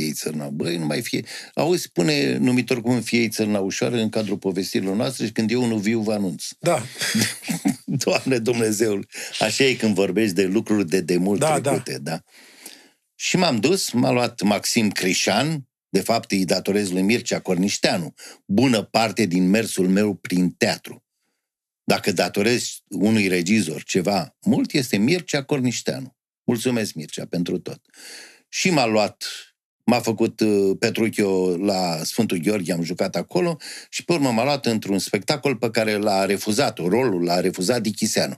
fiei 0.00 0.12
țărna. 0.12 0.48
Băi, 0.48 0.76
nu 0.76 0.84
mai 0.84 1.02
fie. 1.02 1.24
Auzi, 1.54 1.82
spune 1.82 2.36
numitor 2.36 2.80
cum 2.80 3.00
fiei 3.00 3.28
țărna 3.28 3.58
ușoară 3.58 3.96
în 3.96 4.08
cadrul 4.08 4.38
povestirilor 4.38 4.96
noastre 4.96 5.26
și 5.26 5.32
când 5.32 5.50
eu 5.50 5.66
nu 5.66 5.76
viu, 5.76 6.00
vă 6.00 6.12
anunț. 6.12 6.44
Da. 6.58 6.82
Doamne 8.04 8.38
Dumnezeul, 8.38 9.08
așa 9.40 9.64
e 9.64 9.74
când 9.74 9.94
vorbești 9.94 10.34
de 10.34 10.44
lucruri 10.44 10.88
de 10.88 11.00
demult 11.00 11.40
da, 11.40 11.60
trecute, 11.60 11.92
da. 11.92 11.98
da. 11.98 12.22
Și 13.14 13.36
m-am 13.36 13.56
dus, 13.56 13.90
m-a 13.90 14.10
luat 14.10 14.42
Maxim 14.42 14.90
Crișan, 14.90 15.68
de 15.88 16.00
fapt 16.00 16.30
îi 16.30 16.44
datorez 16.44 16.90
lui 16.90 17.02
Mircea 17.02 17.40
Cornișteanu, 17.40 18.14
bună 18.46 18.82
parte 18.82 19.24
din 19.24 19.48
mersul 19.48 19.88
meu 19.88 20.14
prin 20.14 20.50
teatru. 20.50 21.04
Dacă 21.84 22.12
datorez 22.12 22.82
unui 22.88 23.28
regizor 23.28 23.82
ceva 23.82 24.36
mult, 24.40 24.72
este 24.72 24.96
Mircea 24.96 25.42
Cornișteanu. 25.42 26.16
Mulțumesc, 26.44 26.94
Mircea, 26.94 27.26
pentru 27.26 27.58
tot. 27.58 27.80
Și 28.48 28.70
m-a 28.70 28.84
luat 28.86 29.24
M-a 29.84 30.00
făcut 30.00 30.40
uh, 30.40 30.76
Petruchio 30.78 31.56
la 31.56 31.96
Sfântul 32.02 32.38
Gheorghe, 32.38 32.72
am 32.72 32.82
jucat 32.82 33.16
acolo 33.16 33.56
și 33.88 34.04
pe 34.04 34.12
urmă 34.12 34.30
m-a 34.30 34.44
luat 34.44 34.66
într-un 34.66 34.98
spectacol 34.98 35.56
pe 35.56 35.70
care 35.70 35.96
l-a 35.96 36.24
refuzat, 36.24 36.78
rolul 36.78 37.24
l-a 37.24 37.40
refuzat 37.40 37.82
Dichiseanu. 37.82 38.34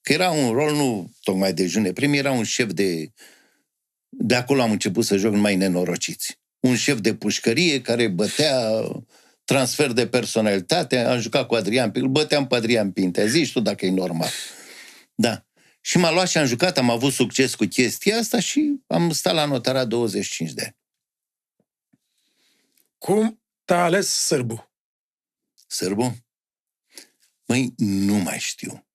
Că 0.00 0.12
era 0.12 0.30
un 0.30 0.52
rol 0.52 0.74
nu 0.74 1.10
tocmai 1.22 1.52
de 1.52 1.66
june 1.66 1.92
prim, 1.92 2.12
era 2.12 2.32
un 2.32 2.44
șef 2.44 2.72
de... 2.72 3.12
De 4.08 4.34
acolo 4.34 4.62
am 4.62 4.70
început 4.70 5.04
să 5.04 5.16
joc 5.16 5.34
mai 5.34 5.56
nenorociți. 5.56 6.38
Un 6.60 6.76
șef 6.76 6.98
de 6.98 7.14
pușcărie 7.14 7.80
care 7.80 8.08
bătea 8.08 8.82
transfer 9.44 9.92
de 9.92 10.06
personalitate, 10.06 10.98
am 10.98 11.20
jucat 11.20 11.46
cu 11.46 11.54
Adrian 11.54 11.90
Pintea, 11.90 12.02
îl 12.02 12.08
băteam 12.08 12.46
pe 12.46 12.54
Adrian 12.54 12.90
Pintea, 12.90 13.26
zici 13.26 13.52
tu 13.52 13.60
dacă 13.60 13.86
e 13.86 13.90
normal. 13.90 14.28
Da. 15.14 15.44
Și 15.86 15.98
m-a 15.98 16.10
luat 16.10 16.28
și 16.28 16.38
am 16.38 16.46
jucat, 16.46 16.78
am 16.78 16.90
avut 16.90 17.12
succes 17.12 17.54
cu 17.54 17.64
chestia 17.64 18.18
asta 18.18 18.40
și 18.40 18.80
am 18.86 19.10
stat 19.10 19.34
la 19.34 19.44
notara 19.44 19.84
25 19.84 20.52
de 20.52 20.62
ani. 20.62 20.76
Cum 22.98 23.42
te-a 23.64 23.84
ales 23.84 24.08
sârbu? 24.08 24.72
Sârbu? 25.66 26.16
Măi, 27.46 27.72
nu 27.76 28.14
mai 28.14 28.38
știu. 28.38 28.86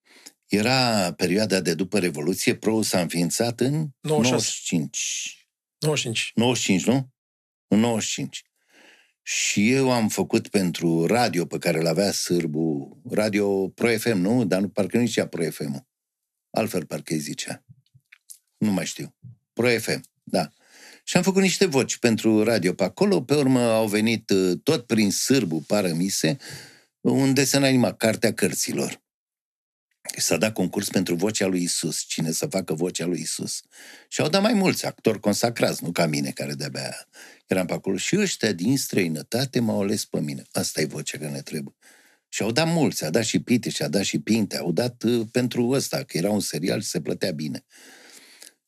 Era 0.46 1.12
perioada 1.12 1.60
de 1.60 1.74
după 1.74 1.98
Revoluție, 1.98 2.56
pro 2.56 2.82
s-a 2.82 3.00
înființat 3.00 3.60
în 3.60 3.88
96. 4.00 4.76
95. 4.80 5.48
95. 5.78 6.32
95, 6.34 6.84
nu? 6.84 7.10
În 7.66 7.78
95. 7.78 8.44
Și 9.22 9.72
eu 9.72 9.92
am 9.92 10.08
făcut 10.08 10.48
pentru 10.48 11.06
radio 11.06 11.46
pe 11.46 11.58
care 11.58 11.78
îl 11.78 11.86
avea 11.86 12.12
Sârbu, 12.12 13.00
radio 13.10 13.68
Pro 13.68 13.98
FM, 13.98 14.16
nu? 14.16 14.44
Dar 14.44 14.60
nu, 14.60 14.68
parcă 14.68 14.98
nu 14.98 15.06
zicea 15.06 15.26
Pro 15.26 15.50
FM. 15.50 15.88
Altfel 16.50 16.86
parcă 16.86 17.12
îi 17.12 17.18
zicea. 17.18 17.64
Nu 18.56 18.72
mai 18.72 18.86
știu. 18.86 19.14
Pro 19.52 19.68
FM, 19.68 20.02
da. 20.22 20.50
Și 21.04 21.16
am 21.16 21.22
făcut 21.22 21.42
niște 21.42 21.66
voci 21.66 21.96
pentru 21.96 22.42
radio 22.42 22.72
pe 22.72 22.84
acolo. 22.84 23.22
Pe 23.22 23.34
urmă 23.34 23.60
au 23.60 23.86
venit 23.86 24.30
uh, 24.30 24.58
tot 24.62 24.86
prin 24.86 25.10
Sârbu, 25.10 25.64
Paramise, 25.66 26.36
un 27.00 27.34
desen 27.34 27.64
animat, 27.64 27.96
Cartea 27.96 28.34
Cărților. 28.34 29.02
S-a 30.16 30.36
dat 30.36 30.52
concurs 30.52 30.88
pentru 30.88 31.14
vocea 31.14 31.46
lui 31.46 31.62
Isus, 31.62 32.00
cine 32.00 32.30
să 32.30 32.46
facă 32.46 32.74
vocea 32.74 33.06
lui 33.06 33.20
Isus. 33.20 33.60
Și 34.08 34.20
au 34.20 34.28
dat 34.28 34.42
mai 34.42 34.52
mulți 34.52 34.86
actori 34.86 35.20
consacrați, 35.20 35.84
nu 35.84 35.92
ca 35.92 36.06
mine, 36.06 36.30
care 36.30 36.54
de-abia 36.54 37.08
eram 37.46 37.66
pe 37.66 37.72
acolo. 37.72 37.96
Și 37.96 38.18
ăștia 38.18 38.52
din 38.52 38.78
străinătate 38.78 39.60
m-au 39.60 39.80
ales 39.80 40.04
pe 40.04 40.20
mine. 40.20 40.42
Asta 40.52 40.80
e 40.80 40.84
vocea 40.84 41.18
care 41.18 41.30
ne 41.30 41.42
trebuie. 41.42 41.74
Și 42.32 42.42
au 42.42 42.50
dat 42.50 42.66
mulți, 42.66 43.04
a 43.04 43.10
dat 43.10 43.24
și 43.24 43.38
Pite 43.38 43.70
și 43.70 43.82
a 43.82 43.88
dat 43.88 44.04
și 44.04 44.18
Pinte, 44.18 44.56
au 44.56 44.72
dat 44.72 45.02
uh, 45.02 45.26
pentru 45.32 45.68
ăsta, 45.68 46.02
că 46.02 46.16
era 46.16 46.30
un 46.30 46.40
serial 46.40 46.80
și 46.80 46.88
se 46.88 47.00
plătea 47.00 47.30
bine. 47.30 47.64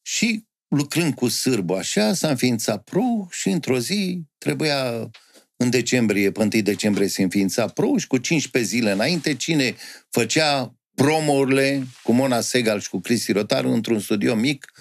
Și 0.03 0.47
lucrând 0.69 1.15
cu 1.15 1.29
sârbu 1.29 1.75
așa, 1.75 2.15
s-a 2.15 2.29
înființat 2.29 2.85
pro 2.85 3.27
și 3.31 3.49
într-o 3.49 3.79
zi 3.79 4.23
trebuia 4.39 5.11
în 5.57 5.71
decembrie, 5.71 6.33
pe 6.33 6.41
1 6.41 6.49
decembrie 6.49 7.09
se 7.09 7.23
înființa 7.23 7.67
pro 7.67 7.97
și 7.97 8.07
cu 8.07 8.19
15 8.19 8.71
zile 8.71 8.91
înainte, 8.91 9.37
cine 9.37 9.77
făcea 10.11 10.75
promourile 10.95 11.87
cu 12.03 12.13
Mona 12.13 12.41
Segal 12.41 12.81
și 12.81 12.89
cu 12.89 13.01
Cristi 13.01 13.33
Rotaru 13.33 13.71
într-un 13.71 14.01
studio 14.01 14.35
mic 14.35 14.73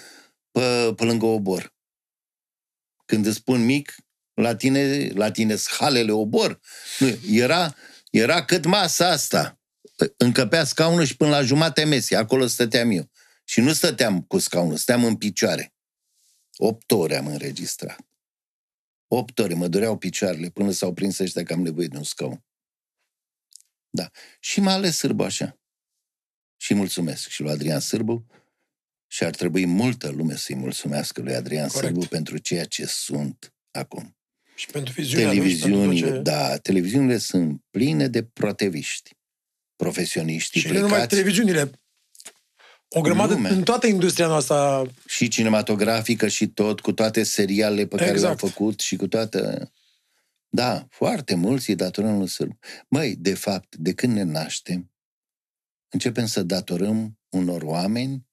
pe, 0.51 0.93
pe 0.95 1.03
lângă 1.03 1.25
obor. 1.25 1.73
Când 3.05 3.25
îți 3.25 3.37
spun 3.37 3.65
mic, 3.65 3.95
la 4.33 4.55
tine, 4.55 5.09
la 5.13 5.31
tine 5.31 5.55
halele 5.77 6.11
obor. 6.11 6.59
Nu, 6.99 7.17
era, 7.31 7.75
era 8.11 8.45
cât 8.45 8.65
masa 8.65 9.07
asta. 9.07 9.59
Încăpea 10.17 10.63
scaunul 10.63 11.05
și 11.05 11.15
până 11.15 11.29
la 11.29 11.41
jumate 11.41 11.83
mesi, 11.83 12.15
acolo 12.15 12.47
stăteam 12.47 12.91
eu. 12.91 13.09
Și 13.43 13.59
nu 13.59 13.73
stăteam 13.73 14.21
cu 14.21 14.37
scaunul, 14.37 14.77
stăteam 14.77 15.03
în 15.05 15.15
picioare. 15.15 15.73
Opt 16.55 16.91
ore 16.91 17.17
am 17.17 17.27
înregistrat. 17.27 18.05
Opt 19.07 19.39
ore, 19.39 19.53
mă 19.53 19.67
dureau 19.67 19.97
picioarele 19.97 20.49
până 20.49 20.71
s-au 20.71 20.93
prins 20.93 21.19
ăștia 21.19 21.43
că 21.43 21.53
am 21.53 21.61
nevoie 21.61 21.87
de 21.87 21.97
un 21.97 22.03
scaun. 22.03 22.43
Da. 23.89 24.09
Și 24.39 24.59
m-a 24.59 24.73
ales 24.73 24.97
sârbu 24.97 25.23
așa. 25.23 25.59
Și 26.57 26.73
mulțumesc 26.73 27.27
și 27.27 27.41
lui 27.41 27.51
Adrian 27.51 27.79
Sârbu 27.79 28.25
și 29.07 29.23
ar 29.23 29.35
trebui 29.35 29.65
multă 29.65 30.09
lume 30.09 30.35
să-i 30.35 30.55
mulțumească 30.55 31.21
lui 31.21 31.35
Adrian 31.35 31.67
Corect. 31.67 31.93
Sârbu 31.93 32.07
pentru 32.07 32.37
ceea 32.37 32.65
ce 32.65 32.85
sunt 32.85 33.53
acum. 33.71 34.17
Și 34.61 34.67
pentru 34.67 34.93
viziunea 34.93 35.29
Televiziunile, 35.29 36.11
ce... 36.11 36.17
da, 36.17 36.57
televiziunile 36.57 37.17
sunt 37.17 37.61
pline 37.69 38.07
de 38.07 38.23
proteviști, 38.23 39.11
profesioniști 39.75 40.59
Și 40.59 40.63
plecați. 40.63 40.83
nu 40.83 40.89
numai 40.89 41.07
televiziunile, 41.07 41.71
o 42.89 43.01
grămadă 43.01 43.33
lume. 43.33 43.49
în 43.49 43.63
toată 43.63 43.87
industria 43.87 44.27
noastră. 44.27 44.91
Și 45.07 45.27
cinematografică 45.27 46.27
și 46.27 46.47
tot, 46.47 46.79
cu 46.79 46.91
toate 46.91 47.23
serialele 47.23 47.85
pe 47.87 47.95
care 47.95 48.09
exact. 48.09 48.23
le-am 48.23 48.51
făcut 48.51 48.79
și 48.79 48.95
cu 48.95 49.07
toate... 49.07 49.71
Da, 50.49 50.85
foarte 50.89 51.35
mulți 51.35 51.69
îi 51.69 51.75
datorăm 51.75 52.17
lui 52.17 52.27
Sârbu. 52.27 52.59
Măi, 52.87 53.15
de 53.15 53.33
fapt, 53.33 53.75
de 53.75 53.93
când 53.93 54.13
ne 54.13 54.23
naștem, 54.23 54.91
începem 55.89 56.25
să 56.25 56.43
datorăm 56.43 57.19
unor 57.29 57.61
oameni 57.61 58.27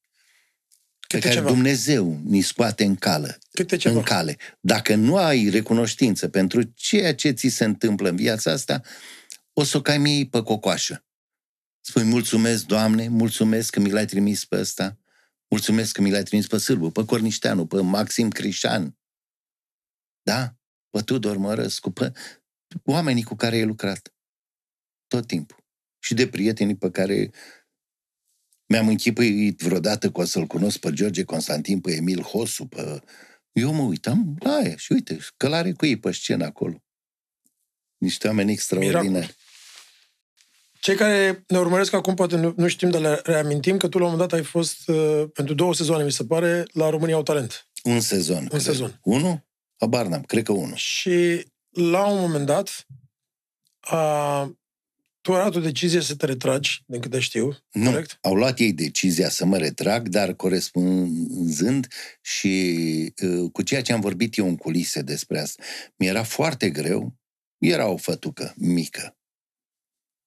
Câte 1.09 1.21
pe 1.21 1.27
care 1.27 1.35
ceva. 1.35 1.49
Dumnezeu 1.49 2.21
ni 2.23 2.41
scoate 2.41 2.83
în 2.83 2.95
cală. 2.95 3.37
Câte 3.51 3.75
ceva. 3.77 3.95
În 3.95 4.03
cale. 4.03 4.37
Dacă 4.59 4.95
nu 4.95 5.17
ai 5.17 5.49
recunoștință 5.49 6.27
pentru 6.27 6.61
ceea 6.61 7.15
ce 7.15 7.31
ți 7.31 7.47
se 7.47 7.63
întâmplă 7.63 8.09
în 8.09 8.15
viața 8.15 8.51
asta, 8.51 8.81
o 9.53 9.63
să 9.63 9.77
o 9.77 9.81
cai 9.81 9.97
mie 9.97 10.25
pe 10.25 10.41
cocoașă. 10.41 11.05
Spui, 11.81 12.03
mulțumesc, 12.03 12.65
Doamne, 12.65 13.07
mulțumesc 13.07 13.71
că 13.71 13.79
mi 13.79 13.89
l-ai 13.89 14.05
trimis 14.05 14.45
pe 14.45 14.59
ăsta, 14.59 14.97
mulțumesc 15.47 15.93
că 15.93 16.01
mi 16.01 16.11
l-ai 16.11 16.23
trimis 16.23 16.47
pe 16.47 16.57
Sârbu, 16.57 16.91
pe 16.91 17.05
Cornișteanu, 17.05 17.65
pe 17.65 17.81
Maxim 17.81 18.29
Crișan, 18.29 18.97
da? 20.21 20.55
Pe 20.89 21.01
Tudor 21.01 21.37
Mărăscu, 21.37 21.91
pe 21.91 22.11
oamenii 22.83 23.23
cu 23.23 23.35
care 23.35 23.55
ai 23.55 23.65
lucrat. 23.65 24.13
Tot 25.07 25.27
timpul. 25.27 25.65
Și 25.99 26.13
de 26.13 26.27
prietenii 26.27 26.75
pe 26.75 26.91
care 26.91 27.31
mi-am 28.69 28.87
închipuit 28.87 29.61
vreodată 29.61 30.11
că 30.11 30.21
o 30.21 30.23
să-l 30.23 30.45
cunosc 30.45 30.77
pe 30.77 30.91
George 30.93 31.23
Constantin, 31.23 31.79
pe 31.79 31.91
Emil 31.91 32.21
Hosu, 32.21 32.65
pe... 32.65 33.01
Eu 33.51 33.73
mă 33.73 33.81
uitam 33.81 34.35
la 34.39 34.55
aia 34.55 34.75
și 34.75 34.91
uite, 34.91 35.17
călare 35.37 35.71
cu 35.71 35.85
ei 35.85 35.99
pe 35.99 36.11
scenă 36.11 36.45
acolo. 36.45 36.83
Niște 37.97 38.27
oameni 38.27 38.51
extraordinari. 38.51 39.07
Miracol. 39.07 39.35
Cei 40.79 40.95
care 40.95 41.43
ne 41.47 41.57
urmăresc 41.57 41.93
acum 41.93 42.13
poate 42.13 42.35
nu, 42.35 42.53
nu 42.57 42.67
știm, 42.67 42.89
dar 42.89 43.01
le 43.01 43.19
reamintim 43.23 43.77
că 43.77 43.87
tu 43.87 43.97
la 43.97 44.05
un 44.05 44.11
moment 44.11 44.29
dat 44.29 44.39
ai 44.39 44.45
fost 44.45 44.87
uh, 44.87 45.23
pentru 45.33 45.53
două 45.53 45.73
sezoane, 45.73 46.03
mi 46.03 46.11
se 46.11 46.25
pare, 46.25 46.65
la 46.73 46.89
România 46.89 47.15
au 47.15 47.23
talent. 47.23 47.67
Un 47.83 47.99
sezon. 47.99 48.41
Un 48.41 48.47
cred. 48.47 48.61
sezon. 48.61 48.99
Unu? 49.03 49.47
Habar 49.77 50.05
n-am, 50.05 50.21
cred 50.21 50.43
că 50.43 50.51
unul. 50.51 50.75
Și 50.75 51.47
la 51.69 52.07
un 52.07 52.19
moment 52.19 52.45
dat 52.45 52.85
a, 53.79 54.41
tu 55.21 55.33
ai 55.33 55.39
luat 55.39 55.55
o 55.55 55.59
decizie 55.59 56.01
să 56.01 56.15
te 56.15 56.25
retragi, 56.25 56.83
din 56.85 57.01
câte 57.01 57.19
știu, 57.19 57.57
Nu, 57.71 57.91
corect? 57.91 58.17
au 58.21 58.33
luat 58.35 58.59
ei 58.59 58.73
decizia 58.73 59.29
să 59.29 59.45
mă 59.45 59.57
retrag, 59.57 60.07
dar 60.07 60.33
corespunzând 60.33 61.87
și 62.21 63.13
uh, 63.21 63.51
cu 63.51 63.61
ceea 63.61 63.81
ce 63.81 63.93
am 63.93 63.99
vorbit 63.99 64.37
eu 64.37 64.47
în 64.47 64.55
culise 64.57 65.01
despre 65.01 65.39
asta. 65.39 65.63
Mi-era 65.95 66.23
foarte 66.23 66.69
greu, 66.69 67.17
era 67.57 67.87
o 67.87 67.97
fătucă 67.97 68.53
mică, 68.57 69.17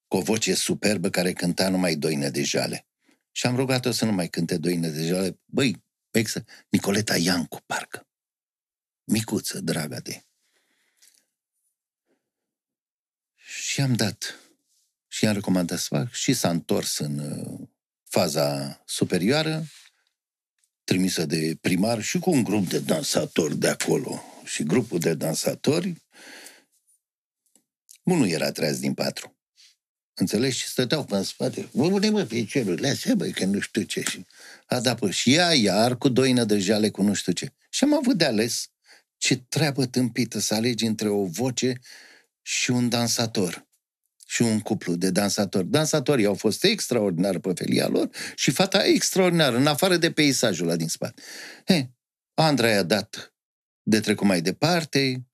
cu 0.07 0.17
o 0.17 0.21
voce 0.21 0.53
superbă 0.53 1.09
care 1.09 1.33
cânta 1.33 1.69
numai 1.69 1.95
doină 1.95 2.29
de 2.29 2.43
jale. 2.43 2.87
Și 3.31 3.45
am 3.45 3.55
rugat-o 3.55 3.91
să 3.91 4.05
nu 4.05 4.11
mai 4.11 4.27
cânte 4.29 4.57
doină 4.57 4.87
de 4.87 5.05
jale. 5.05 5.39
Băi, 5.45 5.83
exă, 6.11 6.45
Nicoleta 6.69 7.17
Iancu, 7.17 7.59
parcă. 7.65 8.07
Micuță, 9.03 9.59
draga 9.59 9.99
de. 9.99 10.23
Și 13.35 13.81
am 13.81 13.93
dat. 13.93 14.42
Și 15.13 15.25
am 15.25 15.33
recomandat 15.33 15.79
să 15.79 15.85
fac. 15.89 16.13
Și 16.13 16.33
s-a 16.33 16.49
întors 16.49 16.97
în 16.97 17.19
uh, 17.19 17.67
faza 18.03 18.81
superioară, 18.85 19.65
trimisă 20.83 21.25
de 21.25 21.57
primar 21.61 22.01
și 22.01 22.19
cu 22.19 22.29
un 22.31 22.43
grup 22.43 22.69
de 22.69 22.79
dansatori 22.79 23.57
de 23.57 23.67
acolo. 23.67 24.23
Și 24.43 24.63
grupul 24.63 24.99
de 24.99 25.13
dansatori, 25.13 25.95
unul 28.03 28.27
era 28.27 28.51
treaz 28.51 28.79
din 28.79 28.93
patru. 28.93 29.37
Înțelegi? 30.13 30.57
Și 30.57 30.67
stăteau 30.67 31.05
pe 31.05 31.15
în 31.15 31.23
spate. 31.23 31.69
Vă 31.71 31.89
bune, 31.89 32.09
mă, 32.09 32.23
piciorurile 32.23 32.89
astea, 32.89 33.15
băi, 33.15 33.31
că 33.31 33.45
nu 33.45 33.59
știu 33.59 33.81
ce. 33.81 34.01
Și 34.01 34.25
a 34.65 34.79
dat 34.79 34.99
pe 34.99 35.09
și 35.09 35.33
ea, 35.33 35.53
iar, 35.53 35.97
cu 35.97 36.09
doină 36.09 36.43
de 36.43 36.59
jale, 36.59 36.89
cu 36.89 37.01
nu 37.01 37.13
știu 37.13 37.31
ce. 37.31 37.53
Și 37.69 37.83
am 37.83 37.93
avut 37.93 38.17
de 38.17 38.25
ales 38.25 38.71
ce 39.17 39.35
treabă 39.35 39.85
tâmpită 39.85 40.39
să 40.39 40.53
alegi 40.53 40.85
între 40.85 41.09
o 41.09 41.25
voce 41.25 41.79
și 42.41 42.71
un 42.71 42.89
dansator. 42.89 43.71
Și 44.33 44.41
un 44.41 44.59
cuplu 44.59 44.95
de 44.95 45.09
dansatori. 45.09 45.67
Dansatorii 45.67 46.25
au 46.25 46.33
fost 46.33 46.63
extraordinari 46.63 47.39
pe 47.39 47.53
felia 47.53 47.87
lor 47.87 48.09
și 48.35 48.51
fata 48.51 48.85
extraordinară, 48.85 49.55
în 49.55 49.67
afară 49.67 49.97
de 49.97 50.11
peisajul 50.11 50.67
ăla 50.67 50.75
din 50.75 50.87
spate. 50.87 51.21
He, 51.65 51.89
Andrei 52.33 52.73
a 52.73 52.83
dat 52.83 53.33
de 53.81 53.99
trecut 53.99 54.27
mai 54.27 54.41
departe, 54.41 55.27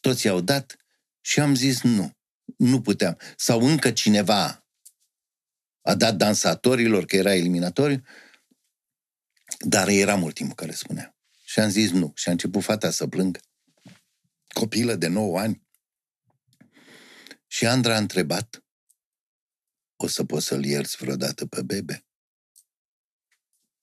toți 0.00 0.26
i-au 0.26 0.40
dat 0.40 0.76
și 1.20 1.40
am 1.40 1.54
zis 1.54 1.82
nu 1.82 2.18
nu 2.56 2.80
puteam. 2.80 3.18
Sau 3.36 3.60
încă 3.60 3.90
cineva 3.90 4.66
a 5.82 5.94
dat 5.94 6.16
dansatorilor 6.16 7.04
că 7.04 7.16
era 7.16 7.34
eliminatoriu, 7.34 8.02
dar 9.58 9.88
eram 9.88 10.22
ultimul 10.22 10.54
care 10.54 10.72
spunea. 10.72 11.16
Și 11.44 11.60
am 11.60 11.68
zis 11.68 11.90
nu. 11.90 12.12
Și 12.14 12.28
a 12.28 12.30
început 12.30 12.62
fata 12.62 12.90
să 12.90 13.06
plângă. 13.06 13.40
Copilă 14.48 14.94
de 14.94 15.06
9 15.06 15.38
ani. 15.38 15.67
Și 17.50 17.66
Andra 17.66 17.94
a 17.94 17.98
întrebat, 17.98 18.64
o 19.96 20.06
să 20.06 20.24
poți 20.24 20.46
să-l 20.46 20.64
ierți 20.64 20.96
vreodată 20.96 21.46
pe 21.46 21.62
bebe? 21.62 22.06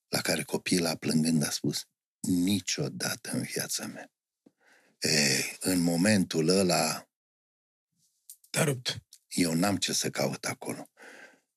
La 0.07 0.21
care 0.21 0.43
copila, 0.43 0.95
plângând, 0.95 1.43
a 1.43 1.49
spus, 1.49 1.87
niciodată 2.19 3.31
în 3.31 3.41
viața 3.41 3.85
mea. 3.85 4.11
E, 4.99 5.43
în 5.59 5.79
momentul 5.79 6.47
ăla 6.47 7.09
te-a 8.49 8.63
rupt. 8.63 9.03
Eu 9.27 9.53
n-am 9.53 9.77
ce 9.77 9.93
să 9.93 10.09
caut 10.09 10.45
acolo. 10.45 10.89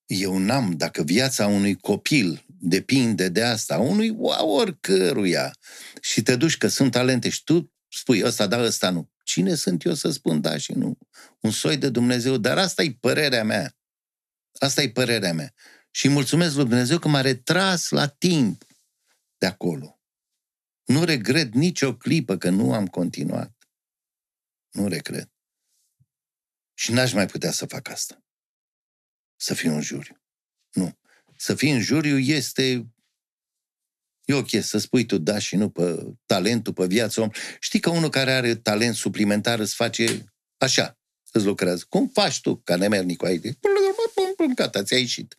Eu 0.06 0.38
n-am, 0.38 0.70
dacă 0.70 1.02
viața 1.02 1.46
unui 1.46 1.74
copil 1.74 2.44
depinde 2.46 3.28
de 3.28 3.42
asta, 3.42 3.78
unui 3.78 4.16
oricăruia, 4.40 5.54
și 6.00 6.22
te 6.22 6.36
duci 6.36 6.56
că 6.56 6.68
sunt 6.68 6.90
talente 6.90 7.28
și 7.28 7.44
tu 7.44 7.72
spui 7.88 8.24
ăsta 8.24 8.46
da, 8.46 8.62
ăsta 8.62 8.90
nu. 8.90 9.10
Cine 9.28 9.54
sunt 9.54 9.84
eu 9.84 9.94
să 9.94 10.10
spun 10.10 10.40
da 10.40 10.56
și 10.56 10.72
nu? 10.72 10.98
Un 11.40 11.50
soi 11.50 11.76
de 11.76 11.90
Dumnezeu, 11.90 12.36
dar 12.36 12.58
asta 12.58 12.82
e 12.82 12.96
părerea 13.00 13.44
mea. 13.44 13.76
Asta 14.58 14.82
e 14.82 14.90
părerea 14.90 15.32
mea. 15.32 15.54
Și 15.90 16.08
mulțumesc 16.08 16.54
lui 16.54 16.64
Dumnezeu 16.64 16.98
că 16.98 17.08
m-a 17.08 17.20
retras 17.20 17.88
la 17.88 18.06
timp 18.06 18.64
de 19.38 19.46
acolo. 19.46 20.00
Nu 20.84 21.04
regret 21.04 21.52
nicio 21.52 21.96
clipă 21.96 22.36
că 22.36 22.50
nu 22.50 22.72
am 22.72 22.86
continuat. 22.86 23.68
Nu 24.70 24.88
regret. 24.88 25.30
Și 26.74 26.92
n-aș 26.92 27.12
mai 27.12 27.26
putea 27.26 27.50
să 27.50 27.66
fac 27.66 27.88
asta. 27.88 28.24
Să 29.36 29.54
fiu 29.54 29.74
în 29.74 29.80
juriu. 29.80 30.22
Nu. 30.70 30.98
Să 31.36 31.54
fii 31.54 31.70
în 31.70 31.80
juriu 31.80 32.18
este... 32.18 32.92
E 34.28 34.34
ok 34.34 34.48
să 34.60 34.78
spui 34.78 35.04
tu 35.04 35.18
da 35.18 35.38
și 35.38 35.56
nu 35.56 35.68
pe 35.68 36.06
talentul, 36.26 36.72
pe 36.72 36.86
viața 36.86 37.22
om. 37.22 37.28
Știi 37.60 37.80
că 37.80 37.90
unul 37.90 38.08
care 38.08 38.32
are 38.32 38.54
talent 38.54 38.94
suplimentar 38.94 39.58
îți 39.58 39.74
face 39.74 40.32
așa, 40.56 40.98
îți 41.32 41.44
lucrează. 41.44 41.84
Cum 41.88 42.10
faci 42.14 42.40
tu, 42.40 42.60
ca 42.64 42.76
nemernicu 42.76 43.24
aici? 43.24 43.42
Gata, 44.54 44.82
ți-a 44.82 44.98
ieșit. 44.98 45.36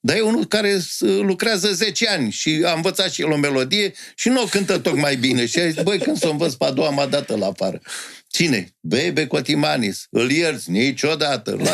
Dar 0.00 0.16
e 0.16 0.20
unul 0.20 0.46
care 0.46 0.80
lucrează 1.00 1.72
10 1.72 2.08
ani 2.08 2.30
și 2.30 2.62
a 2.64 2.72
învățat 2.72 3.12
și 3.12 3.22
el 3.22 3.30
o 3.30 3.36
melodie 3.36 3.92
și 4.14 4.28
nu 4.28 4.42
o 4.42 4.46
cântă 4.46 4.78
tocmai 4.78 5.16
bine. 5.16 5.46
Și 5.46 5.58
a 5.58 5.68
zis, 5.70 5.82
băi, 5.82 5.98
când 5.98 6.18
să 6.18 6.28
o 6.28 6.30
învăț 6.30 6.52
pe 6.54 6.64
a 6.64 6.70
doua, 6.70 6.90
m-a 6.90 7.06
dat 7.06 7.38
la 7.38 7.46
afară. 7.46 7.80
Cine? 8.28 8.76
Bebe 8.80 9.26
Cotimanis. 9.26 10.06
Îl 10.10 10.30
ierți? 10.30 10.70
Niciodată. 10.70 11.56
La... 11.60 11.70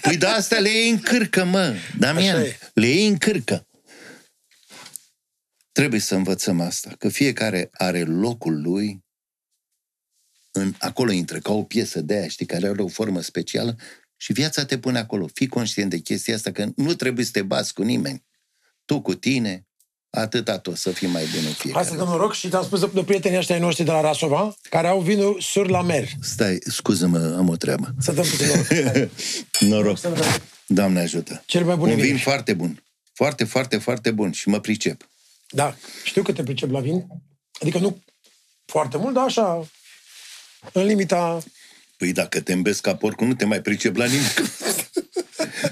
Păi 0.00 0.16
de 0.16 0.26
astea 0.26 0.58
le 0.58 0.68
iei 0.68 0.90
în 0.90 0.98
cârcă, 0.98 1.44
mă, 1.44 1.74
Damian. 1.98 2.44
Le 2.74 2.86
iei 2.86 3.06
în 3.06 3.16
cârcă. 3.16 3.64
Trebuie 5.80 6.00
să 6.00 6.14
învățăm 6.14 6.60
asta, 6.60 6.94
că 6.98 7.08
fiecare 7.08 7.70
are 7.72 8.02
locul 8.02 8.60
lui 8.62 9.04
în, 10.50 10.74
acolo 10.78 11.10
intră 11.10 11.38
ca 11.38 11.52
o 11.52 11.62
piesă 11.62 12.00
de 12.00 12.14
aia, 12.14 12.28
știi, 12.28 12.46
care 12.46 12.68
are 12.68 12.82
o 12.82 12.88
formă 12.88 13.20
specială 13.20 13.76
și 14.16 14.32
viața 14.32 14.64
te 14.64 14.78
pune 14.78 14.98
acolo. 14.98 15.26
Fii 15.32 15.46
conștient 15.46 15.90
de 15.90 15.98
chestia 15.98 16.34
asta, 16.34 16.52
că 16.52 16.66
nu 16.76 16.94
trebuie 16.94 17.24
să 17.24 17.30
te 17.30 17.42
bați 17.42 17.74
cu 17.74 17.82
nimeni. 17.82 18.24
Tu 18.84 19.00
cu 19.00 19.14
tine, 19.14 19.66
atâta 20.10 20.58
tot, 20.58 20.76
să 20.76 20.90
fii 20.90 21.08
mai 21.08 21.24
bun 21.34 21.44
în 21.46 21.52
fiecare. 21.52 21.84
Asta 21.84 21.96
dăm 21.96 22.06
noroc 22.08 22.34
și 22.34 22.48
te-am 22.48 22.64
spus 22.64 22.90
de 22.92 23.02
prietenii 23.04 23.38
ăștia 23.38 23.54
ai 23.54 23.60
noștri 23.60 23.84
de 23.84 23.90
la 23.90 24.00
Rasova, 24.00 24.56
care 24.70 24.86
au 24.86 25.00
vinul 25.00 25.40
sur 25.40 25.68
la 25.68 25.82
mer. 25.82 26.08
Stai, 26.20 26.58
scuză-mă, 26.60 27.34
am 27.38 27.48
o 27.48 27.56
treabă. 27.56 27.94
Să 27.98 28.12
dăm 28.12 28.24
puțin 28.24 28.46
noroc. 29.70 30.00
noroc. 30.00 30.40
Doamne 30.66 31.00
ajută. 31.00 31.42
Cel 31.46 31.64
mai 31.64 31.76
bun 31.76 31.88
Un 31.88 31.96
vin 31.96 32.04
vin. 32.04 32.18
foarte 32.18 32.54
bun. 32.54 32.82
Foarte, 33.12 33.44
foarte, 33.44 33.78
foarte 33.78 34.10
bun 34.10 34.32
și 34.32 34.48
mă 34.48 34.60
pricep. 34.60 35.09
Da, 35.50 35.76
știu 36.04 36.22
că 36.22 36.32
te 36.32 36.42
pricep 36.42 36.70
la 36.70 36.80
vin. 36.80 37.06
Adică 37.60 37.78
nu 37.78 38.02
foarte 38.64 38.96
mult, 38.96 39.14
dar 39.14 39.24
așa, 39.24 39.68
în 40.72 40.84
limita... 40.84 41.42
Păi 41.96 42.12
dacă 42.12 42.40
te 42.40 42.52
îmbesc 42.52 42.80
ca 42.82 42.96
porcul, 42.96 43.26
nu 43.26 43.34
te 43.34 43.44
mai 43.44 43.62
pricep 43.62 43.96
la 43.96 44.04
nimic. 44.06 44.34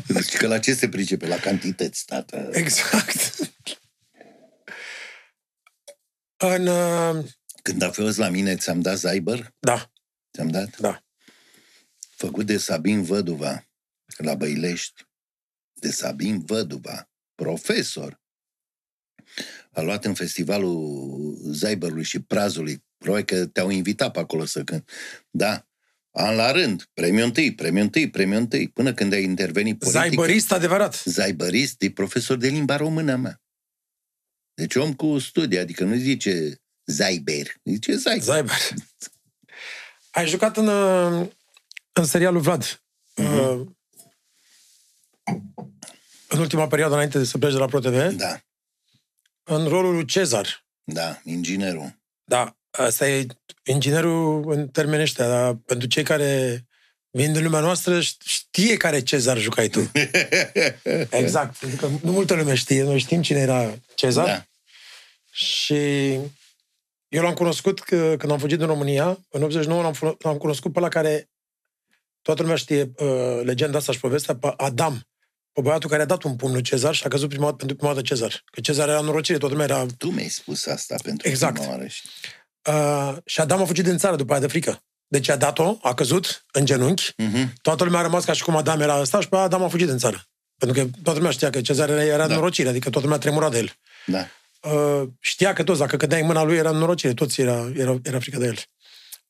Deci 0.06 0.36
că 0.36 0.46
la 0.46 0.58
ce 0.58 0.74
se 0.74 0.88
pricepe? 0.88 1.26
La 1.26 1.36
cantități, 1.36 2.04
tată. 2.04 2.48
Exact. 2.52 3.36
În... 6.36 6.66
uh, 6.66 7.24
Când 7.62 7.82
a 7.82 7.90
fost 7.90 8.18
la 8.18 8.28
mine, 8.28 8.56
ți-am 8.56 8.80
dat 8.80 8.98
Zyber? 8.98 9.54
Da, 9.58 9.90
Ți-am 10.34 10.48
dat? 10.48 10.76
da. 10.78 11.02
Făcut 12.16 12.46
de 12.46 12.58
Sabin 12.58 13.02
Văduva, 13.02 13.68
la 14.16 14.34
Băilești. 14.34 15.02
De 15.72 15.90
Sabin 15.90 16.40
Văduva, 16.44 17.10
profesor. 17.34 18.20
A 19.78 19.82
luat 19.82 20.04
în 20.04 20.14
festivalul 20.14 21.38
Zyberului 21.52 22.04
și 22.04 22.20
Prazului. 22.20 22.84
Probabil 22.96 23.24
că 23.24 23.46
te-au 23.46 23.70
invitat 23.70 24.12
pe 24.12 24.18
acolo 24.18 24.44
să 24.44 24.64
cânt. 24.64 24.90
Da. 25.30 25.66
An 26.10 26.36
la 26.36 26.50
rând, 26.50 26.88
premiu 26.94 27.24
întâi, 27.24 27.54
premiu 27.54 27.82
întâi, 27.82 28.10
premiu 28.10 28.38
întâi, 28.38 28.68
până 28.68 28.94
când 28.94 29.12
ai 29.12 29.22
intervenit 29.22 29.78
politic. 29.78 30.00
Zaibărist 30.00 30.52
adevărat. 30.52 31.02
Zaibărist 31.04 31.82
e 31.82 31.90
profesor 31.90 32.36
de 32.36 32.48
limba 32.48 32.76
română, 32.76 33.16
mea. 33.16 33.42
Deci 34.54 34.74
om 34.74 34.94
cu 34.94 35.18
studii, 35.18 35.58
adică 35.58 35.84
nu 35.84 35.94
zice 35.94 36.60
Zaiber, 36.84 37.46
zice 37.64 37.94
Zaiber. 37.96 38.24
Zaiber. 38.24 38.56
Ai 40.10 40.28
jucat 40.28 40.56
în, 40.56 40.66
uh, 40.66 41.28
în 41.92 42.04
serialul 42.04 42.40
Vlad. 42.40 42.82
Uh, 43.14 43.66
în 46.28 46.38
ultima 46.38 46.66
perioadă, 46.66 46.94
înainte 46.94 47.18
de 47.18 47.24
să 47.24 47.38
pleci 47.38 47.52
de 47.52 47.58
la 47.58 47.66
ProTV, 47.66 48.16
Da, 48.16 48.40
în 49.48 49.68
rolul 49.68 49.94
lui 49.94 50.04
Cezar. 50.04 50.64
da, 50.84 51.20
inginerul. 51.24 51.96
Da, 52.24 52.56
asta 52.70 53.08
e 53.08 53.26
inginerul 53.64 54.50
în 54.52 54.68
termeni 54.68 55.02
ăștia, 55.02 55.28
dar 55.28 55.54
pentru 55.54 55.88
cei 55.88 56.02
care 56.02 56.62
vin 57.10 57.32
din 57.32 57.42
lumea 57.42 57.60
noastră, 57.60 58.00
știe 58.24 58.76
care 58.76 59.02
Cezar 59.02 59.38
jucai 59.38 59.68
tu. 59.68 59.90
exact, 61.10 61.56
pentru 61.56 61.78
că 61.78 61.92
nu 62.02 62.12
multă 62.12 62.34
lume 62.34 62.54
știe, 62.54 62.82
noi 62.82 62.98
știm 62.98 63.22
cine 63.22 63.38
era 63.38 63.74
Cezar. 63.94 64.26
Da. 64.26 64.44
Și 65.30 66.12
eu 67.08 67.22
l-am 67.22 67.34
cunoscut 67.34 67.80
că, 67.80 68.14
când 68.18 68.32
am 68.32 68.38
fugit 68.38 68.58
din 68.58 68.66
România, 68.66 69.18
în 69.30 69.42
89 69.42 69.82
l-am, 69.82 69.92
fu- 69.92 70.16
l-am 70.18 70.36
cunoscut 70.36 70.72
pe 70.72 70.80
la 70.80 70.88
care 70.88 71.30
toată 72.22 72.42
lumea 72.42 72.56
știe 72.56 72.92
uh, 72.96 73.40
legenda 73.42 73.78
asta 73.78 73.92
și 73.92 74.00
povestea, 74.00 74.36
pe 74.36 74.54
Adam, 74.56 75.02
pe 75.52 75.60
băiatul 75.60 75.90
care 75.90 76.02
a 76.02 76.06
dat 76.06 76.22
un 76.22 76.36
pumn 76.36 76.52
lui 76.52 76.62
Cezar 76.62 76.94
și 76.94 77.04
a 77.04 77.08
căzut 77.08 77.28
prima 77.28 77.44
dată, 77.44 77.56
pentru 77.56 77.76
prima 77.76 77.92
dată 77.92 78.04
Cezar. 78.06 78.42
Că 78.52 78.60
Cezar 78.60 78.88
era 78.88 79.00
norocire, 79.00 79.38
toată 79.38 79.54
lumea 79.54 79.76
era... 79.76 79.86
Tu 79.98 80.10
mi-ai 80.10 80.28
spus 80.28 80.66
asta 80.66 80.94
pentru 81.02 81.28
Exact. 81.28 81.54
prima 81.54 81.68
oară. 81.70 81.86
și- 81.86 82.02
Uh, 82.68 83.16
și 83.24 83.40
Adam 83.40 83.60
a 83.60 83.64
fugit 83.64 83.84
din 83.84 83.98
țară 83.98 84.16
după 84.16 84.32
aia 84.32 84.40
de 84.40 84.46
frică. 84.46 84.82
Deci 85.06 85.28
a 85.28 85.36
dat-o, 85.36 85.76
a 85.82 85.94
căzut 85.94 86.44
în 86.52 86.64
genunchi, 86.64 87.12
Mhm. 87.16 87.52
toată 87.62 87.84
lumea 87.84 87.98
a 87.98 88.02
rămas 88.02 88.24
ca 88.24 88.32
și 88.32 88.42
cum 88.42 88.56
Adam 88.56 88.80
era 88.80 89.00
ăsta 89.00 89.20
și 89.20 89.28
pe 89.28 89.36
aia 89.36 89.44
Adam 89.44 89.62
a 89.62 89.68
fugit 89.68 89.86
din 89.86 89.98
țară. 89.98 90.22
Pentru 90.56 90.82
că 90.84 90.90
toată 91.02 91.18
lumea 91.18 91.32
știa 91.34 91.50
că 91.50 91.60
Cezar 91.60 91.88
era, 91.88 92.04
era 92.04 92.16
Da. 92.16 92.26
da. 92.26 92.34
norocire, 92.34 92.68
adică 92.68 92.90
toată 92.90 93.06
lumea 93.06 93.20
tremura 93.20 93.48
de 93.50 93.58
el. 93.58 93.72
Da. 94.06 94.26
uh, 94.70 95.08
știa 95.20 95.52
că 95.52 95.64
toți, 95.64 95.78
dacă 95.78 95.96
cădeai 95.96 96.20
în 96.20 96.26
mâna 96.26 96.42
lui, 96.42 96.56
era 96.56 96.70
în 96.70 96.76
norocire, 96.76 97.14
toți 97.14 97.40
era, 97.40 97.70
era, 97.74 97.96
era 98.02 98.18
frică 98.20 98.38
de 98.38 98.46
el. 98.46 98.58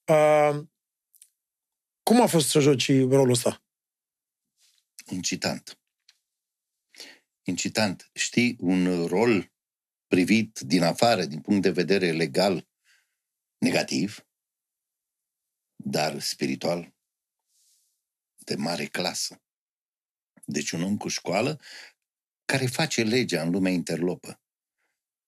Uh, 0.04 0.64
cum 2.02 2.22
a 2.22 2.26
fost 2.26 2.48
să 2.48 2.60
joci 2.60 2.88
rolul 2.88 3.30
ăsta? 3.30 3.62
Incitant. 5.10 5.77
Incitant. 7.48 8.10
Știi, 8.12 8.56
un 8.60 9.06
rol 9.06 9.52
privit 10.06 10.58
din 10.60 10.82
afară, 10.82 11.24
din 11.24 11.40
punct 11.40 11.62
de 11.62 11.70
vedere 11.70 12.12
legal, 12.12 12.68
negativ, 13.58 14.26
dar 15.76 16.20
spiritual, 16.20 16.94
de 18.36 18.54
mare 18.54 18.84
clasă. 18.84 19.42
Deci 20.44 20.70
un 20.70 20.82
om 20.82 20.96
cu 20.96 21.08
școală 21.08 21.60
care 22.44 22.66
face 22.66 23.02
legea 23.02 23.42
în 23.42 23.50
lumea 23.50 23.72
interlopă. 23.72 24.40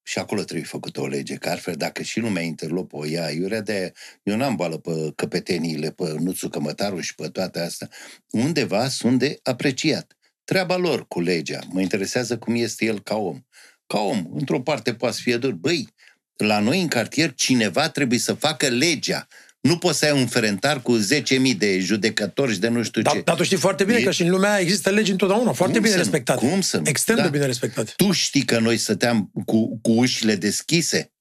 Și 0.02 0.18
acolo 0.18 0.42
trebuie 0.42 0.66
făcută 0.66 1.00
o 1.00 1.06
lege, 1.06 1.36
că 1.36 1.48
altfel 1.48 1.76
dacă 1.76 2.02
și 2.02 2.20
lumea 2.20 2.42
interlopă 2.42 2.96
o 2.96 3.04
ia, 3.04 3.30
iurea 3.30 3.60
de 3.60 3.92
eu 4.22 4.36
n-am 4.36 4.56
boală 4.56 4.78
pe 4.78 5.12
căpeteniile, 5.14 5.92
pe 5.92 6.12
Nuțu 6.12 6.48
Cămătaru 6.48 7.00
și 7.00 7.14
pe 7.14 7.30
toate 7.30 7.60
astea. 7.60 7.90
Undeva 8.30 8.88
sunt 8.88 9.18
de 9.18 9.40
apreciat. 9.42 10.14
Treaba 10.50 10.76
lor 10.76 11.06
cu 11.08 11.20
legea. 11.20 11.58
Mă 11.68 11.80
interesează 11.80 12.38
cum 12.38 12.54
este 12.54 12.84
el 12.84 13.00
ca 13.00 13.14
om. 13.16 13.40
Ca 13.86 13.98
om, 13.98 14.26
într-o 14.34 14.60
parte 14.60 14.94
poate 14.94 15.14
să 15.14 15.20
fie 15.22 15.36
dur. 15.36 15.52
Băi, 15.52 15.88
la 16.36 16.58
noi 16.58 16.80
în 16.80 16.88
cartier 16.88 17.34
cineva 17.34 17.88
trebuie 17.88 18.18
să 18.18 18.32
facă 18.34 18.68
legea. 18.68 19.26
Nu 19.60 19.78
poți 19.78 19.98
să 19.98 20.04
ai 20.04 20.12
un 20.20 20.26
ferentar 20.26 20.82
cu 20.82 20.98
10.000 20.98 21.56
de 21.56 21.78
judecători 21.78 22.52
și 22.52 22.58
de 22.58 22.68
nu 22.68 22.82
știu 22.82 23.02
Dar, 23.02 23.12
ce. 23.12 23.20
dar 23.20 23.36
tu 23.36 23.42
știi 23.42 23.56
foarte 23.56 23.84
bine 23.84 23.98
E- 23.98 24.02
că 24.02 24.10
și 24.10 24.22
în 24.22 24.30
lumea 24.30 24.50
aia 24.52 24.60
există 24.60 24.90
legi 24.90 25.10
întotdeauna, 25.10 25.52
foarte 25.52 25.72
Cum 25.78 25.82
bine 25.82 25.94
să 25.94 25.96
nu? 25.98 26.02
respectate. 26.02 26.46
Cum 26.48 26.60
să 26.60 26.76
nu? 26.76 26.82
Extrem 26.88 27.16
Da. 27.16 27.22
de 27.22 27.28
bine 27.28 27.46
respectate. 27.46 27.92
Tu 27.96 28.10
știi 28.12 28.44
că 28.44 28.58
noi 28.58 28.76
stăteam 28.76 29.30
cu, 29.44 29.78
cu 29.80 29.90
ușile 29.92 30.34
deschise 30.34 31.12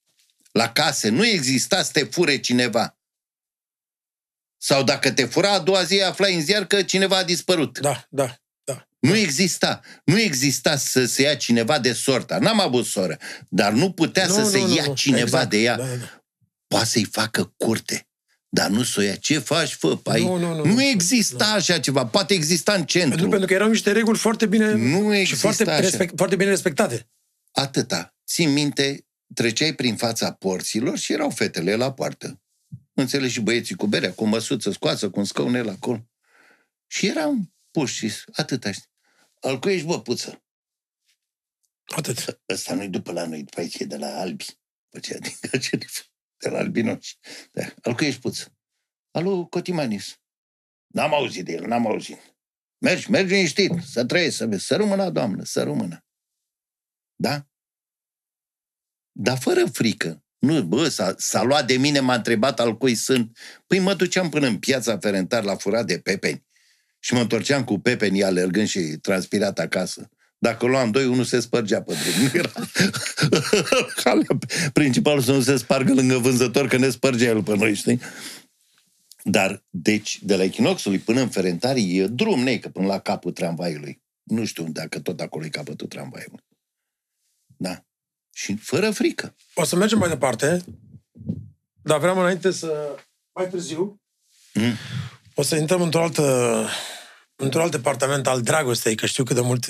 la 0.51 0.71
case. 0.71 1.09
Nu 1.09 1.25
exista 1.25 1.84
să 1.84 1.89
te 1.93 2.03
fure 2.03 2.38
cineva. 2.39 2.97
Sau 4.57 4.84
dacă 4.84 5.11
te 5.11 5.25
fura, 5.25 5.51
a 5.53 5.59
doua 5.59 5.84
zi 5.84 6.01
aflai 6.01 6.36
în 6.36 6.41
ziar 6.41 6.65
că 6.65 6.82
cineva 6.82 7.17
a 7.17 7.23
dispărut. 7.23 7.80
Da, 7.80 8.07
da, 8.09 8.25
da. 8.25 8.36
Nu 8.99 9.15
exista. 9.15 9.81
Nu 10.03 10.19
exista 10.19 10.75
să 10.77 11.05
se 11.05 11.21
ia 11.21 11.35
cineva 11.35 11.79
de 11.79 11.93
sorta. 11.93 12.37
N-am 12.37 12.59
avut 12.59 12.85
soră. 12.85 13.17
Dar 13.49 13.71
nu 13.73 13.91
putea 13.91 14.25
Nu, 14.27 14.33
să 14.33 14.39
nu, 14.39 14.47
se 14.47 14.57
nu, 14.59 14.75
ia 14.75 14.83
nu. 14.85 14.93
cineva 14.93 15.21
Exact. 15.21 15.49
de 15.49 15.57
ea. 15.57 15.77
Da, 15.77 15.83
da, 15.83 15.95
da. 15.95 16.23
Poate 16.67 16.85
să-i 16.85 17.05
facă 17.11 17.53
curte. 17.57 18.03
Dar 18.49 18.69
nu 18.69 18.83
să 18.83 18.99
o 18.99 19.03
ia. 19.03 19.15
Ce 19.15 19.39
faci, 19.39 19.73
fă? 19.73 19.95
Pai? 19.97 20.21
Nu, 20.23 20.37
nu, 20.37 20.55
nu, 20.55 20.65
nu 20.65 20.73
nu. 20.73 20.81
exista 20.83 21.45
așa 21.45 21.79
ceva. 21.79 22.05
Poate 22.05 22.33
exista 22.33 22.73
în 22.73 22.85
centru. 22.85 23.09
Pentru, 23.09 23.29
pentru 23.29 23.47
că 23.47 23.53
erau 23.53 23.69
niște 23.69 23.91
reguli 23.91 24.17
foarte 24.17 24.45
bine 24.45 24.73
Nu 24.73 25.11
și 25.13 25.19
exista 25.19 25.37
foarte, 25.47 25.69
așa. 25.69 25.79
respect, 25.79 26.13
foarte 26.17 26.35
bine 26.35 26.49
respectate. 26.49 27.09
Atâta. 27.51 28.15
Țin 28.27 28.53
minte, 28.53 29.07
treceai 29.33 29.73
prin 29.73 29.95
fața 29.95 30.31
porților 30.31 30.97
și 30.97 31.13
erau 31.13 31.29
fetele 31.29 31.75
la 31.75 31.93
poartă. 31.93 32.41
Înțelegi 32.93 33.33
și 33.33 33.39
băieții 33.41 33.75
cu 33.75 33.87
berea, 33.87 34.13
cu 34.13 34.25
măsuță 34.25 34.71
scoasă, 34.71 35.09
cu 35.09 35.19
un 35.19 35.25
scaunel 35.25 35.69
acolo. 35.69 36.05
Și 36.87 37.07
eram 37.07 37.53
puși 37.71 38.07
și 38.07 38.13
atâta. 38.31 38.71
știi. 38.71 38.88
Alcuiești, 39.39 39.85
bă, 39.85 40.01
puță. 40.01 40.43
Atât. 41.95 42.41
Ăsta 42.49 42.73
nu-i 42.73 42.89
după 42.89 43.11
la 43.11 43.25
noi, 43.25 43.43
după 43.43 43.59
aici 43.59 43.79
e 43.79 43.85
de 43.85 43.97
la 43.97 44.19
albi. 44.19 44.45
Făcea 44.89 45.17
din 45.17 45.33
acele, 45.51 45.85
de 46.41 46.49
la 46.49 46.57
albinoși. 46.57 47.17
Da. 47.51 47.63
Alcuiești, 47.81 48.21
puță. 48.21 48.57
Alu, 49.11 49.47
Cotimanis. 49.47 50.19
N-am 50.87 51.13
auzit 51.13 51.45
de 51.45 51.51
el, 51.51 51.67
n-am 51.67 51.87
auzit. 51.87 52.35
Mergi, 52.77 53.09
mergi 53.09 53.33
liniștit, 53.33 53.71
să 53.83 54.05
trăiești, 54.05 54.35
să 54.35 54.45
vezi. 54.45 54.65
Să 54.65 54.75
rămână, 54.75 55.09
doamnă, 55.09 55.43
să 55.43 55.63
rămână. 55.63 56.05
Da? 57.15 57.47
Dar 59.11 59.37
fără 59.37 59.65
frică. 59.65 60.23
Nu, 60.37 60.63
bă, 60.63 60.87
s-a, 60.87 61.15
s-a 61.17 61.43
luat 61.43 61.67
de 61.67 61.77
mine, 61.77 61.99
m-a 61.99 62.13
întrebat 62.13 62.59
al 62.59 62.77
cui 62.77 62.95
sunt. 62.95 63.37
Păi 63.67 63.79
mă 63.79 63.93
duceam 63.93 64.29
până 64.29 64.47
în 64.47 64.59
piața 64.59 64.97
Ferentar 64.97 65.43
la 65.43 65.55
furat 65.55 65.85
de 65.85 65.99
pepeni. 65.99 66.47
Și 66.99 67.13
mă 67.13 67.19
întorceam 67.19 67.63
cu 67.63 67.79
pepeni 67.79 68.23
alergând 68.23 68.67
și 68.67 68.79
transpirat 68.79 69.59
acasă. 69.59 70.09
Dacă 70.37 70.65
luam 70.65 70.91
doi, 70.91 71.05
unul 71.05 71.23
se 71.23 71.39
spărgea 71.39 71.81
pe 71.81 71.93
drum. 71.93 72.23
Nu 72.23 72.29
era 72.39 72.51
principalul 74.73 75.21
să 75.21 75.31
nu 75.31 75.41
se 75.41 75.57
spargă 75.57 75.93
lângă 75.93 76.17
vânzător, 76.17 76.67
că 76.67 76.77
ne 76.77 76.89
spărgea 76.89 77.25
el 77.25 77.43
pe 77.43 77.55
noi, 77.55 77.73
știi? 77.73 77.99
Dar, 79.23 79.63
deci, 79.69 80.19
de 80.23 80.35
la 80.35 80.43
Echinoxului 80.43 80.99
până 80.99 81.21
în 81.21 81.29
Ferentari 81.29 81.97
e 81.97 82.07
drum, 82.07 82.39
neică, 82.39 82.69
până 82.69 82.85
la 82.85 82.99
capul 82.99 83.31
tramvaiului. 83.31 84.01
Nu 84.23 84.45
știu 84.45 84.67
dacă 84.67 84.99
tot 84.99 85.19
acolo 85.19 85.45
e 85.45 85.49
capătul 85.49 85.87
tramvaiului. 85.87 86.43
Da. 87.57 87.83
Și 88.33 88.55
fără 88.55 88.91
frică. 88.91 89.35
O 89.53 89.63
să 89.63 89.75
mergem 89.75 89.97
mai 89.97 90.09
departe, 90.09 90.63
dar 91.81 91.99
vreau 91.99 92.19
înainte 92.19 92.51
să... 92.51 92.95
Mai 93.33 93.49
târziu, 93.49 94.01
mm. 94.53 94.73
O 95.39 95.41
să 95.41 95.55
intrăm 95.55 95.81
într-o 95.81 96.01
altă 96.01 96.67
într-un 97.35 97.61
alt 97.61 97.71
departament 97.71 98.27
al 98.27 98.41
dragostei, 98.41 98.95
că 98.95 99.05
știu 99.05 99.23
cât 99.23 99.35
de 99.35 99.41
mult, 99.41 99.65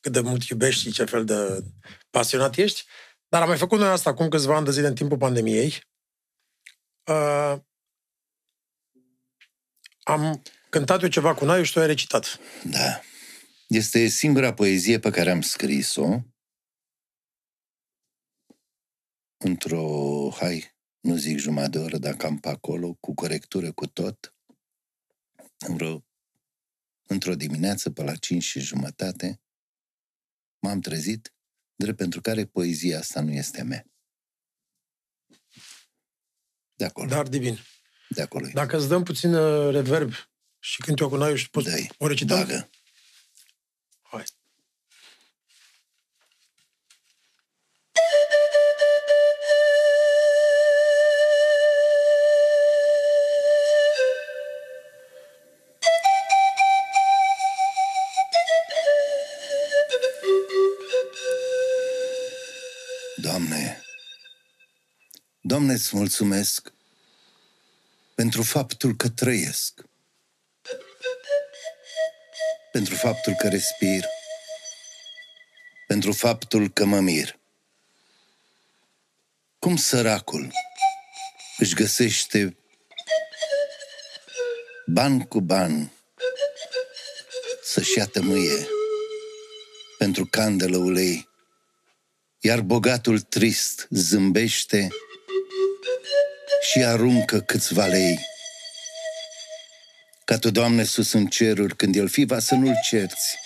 cât 0.00 0.12
de 0.12 0.20
mult 0.20 0.42
iubești 0.42 0.82
și 0.82 0.92
ce 0.92 1.04
fel 1.04 1.24
de 1.24 1.64
pasionat 2.10 2.56
ești, 2.56 2.84
dar 3.28 3.42
am 3.42 3.48
mai 3.48 3.58
făcut 3.58 3.78
noi 3.78 3.88
asta 3.88 4.10
acum 4.10 4.28
câțiva 4.28 4.56
ani 4.56 4.64
de 4.64 4.70
zile 4.70 4.86
în 4.86 4.94
timpul 4.94 5.16
pandemiei. 5.16 5.80
Uh, 7.10 7.54
am 10.02 10.42
cântat 10.70 11.02
eu 11.02 11.08
ceva 11.08 11.34
cu 11.34 11.44
Naiu 11.44 11.62
și 11.62 11.72
tu 11.72 11.80
ai 11.80 11.86
recitat. 11.86 12.38
Da. 12.64 13.00
Este 13.66 14.06
singura 14.06 14.54
poezie 14.54 14.98
pe 14.98 15.10
care 15.10 15.30
am 15.30 15.40
scris-o 15.40 16.20
într-o, 19.36 20.30
hai, 20.30 20.76
nu 21.00 21.16
zic 21.16 21.38
jumătate 21.38 21.70
de 21.70 21.84
oră, 21.84 21.98
dar 21.98 22.14
cam 22.14 22.38
pe 22.38 22.48
acolo, 22.48 22.96
cu 23.00 23.14
corectură, 23.14 23.72
cu 23.72 23.86
tot, 23.86 24.32
în 24.32 24.37
vreo, 25.66 26.04
într-o 27.02 27.34
dimineață, 27.34 27.90
pe 27.90 28.02
la 28.02 28.16
cinci 28.16 28.42
și 28.42 28.60
jumătate, 28.60 29.40
m-am 30.58 30.80
trezit, 30.80 31.34
drept 31.74 31.96
pentru 31.96 32.20
care 32.20 32.46
poezia 32.46 32.98
asta 32.98 33.20
nu 33.20 33.32
este 33.32 33.62
mea. 33.62 33.84
De 36.74 36.84
acolo. 36.84 37.08
Dar 37.08 37.28
divin. 37.28 37.58
De 38.08 38.22
acolo. 38.22 38.48
Dacă 38.52 38.76
îți 38.76 38.88
dăm 38.88 39.02
puțin 39.02 39.34
uh, 39.34 39.72
reverb 39.72 40.12
și 40.58 40.80
când 40.80 40.98
eu 40.98 41.08
cu 41.08 41.16
Naiu 41.16 41.34
și 41.34 41.50
poți 41.50 41.68
Dai. 41.68 41.90
o 41.98 42.06
recita? 42.06 42.36
Bagă. 42.36 42.70
Doamne, 63.20 63.82
Doamne, 65.40 65.72
îți 65.72 65.96
mulțumesc 65.96 66.72
pentru 68.14 68.42
faptul 68.42 68.96
că 68.96 69.08
trăiesc, 69.08 69.82
pentru 72.72 72.94
faptul 72.94 73.34
că 73.34 73.48
respir, 73.48 74.04
pentru 75.86 76.12
faptul 76.12 76.70
că 76.70 76.84
mă 76.84 77.00
mir. 77.00 77.38
Cum 79.58 79.76
săracul 79.76 80.52
își 81.56 81.74
găsește 81.74 82.56
ban 84.86 85.20
cu 85.20 85.40
ban 85.40 85.92
să-și 87.62 87.98
ia 87.98 88.06
tămâie 88.06 88.68
pentru 89.98 90.26
candelă 90.26 90.76
ulei, 90.76 91.28
iar 92.40 92.60
bogatul 92.60 93.20
trist 93.20 93.86
zâmbește 93.90 94.88
și 96.60 96.78
aruncă 96.78 97.40
câțiva 97.40 97.86
lei. 97.86 98.18
Ca 100.24 100.38
tu, 100.38 100.50
Doamne, 100.50 100.84
sus 100.84 101.12
în 101.12 101.26
ceruri, 101.26 101.76
când 101.76 101.96
el 101.96 102.08
fi 102.08 102.24
va 102.24 102.38
să 102.38 102.54
nu-l 102.54 102.78
cerți, 102.82 103.36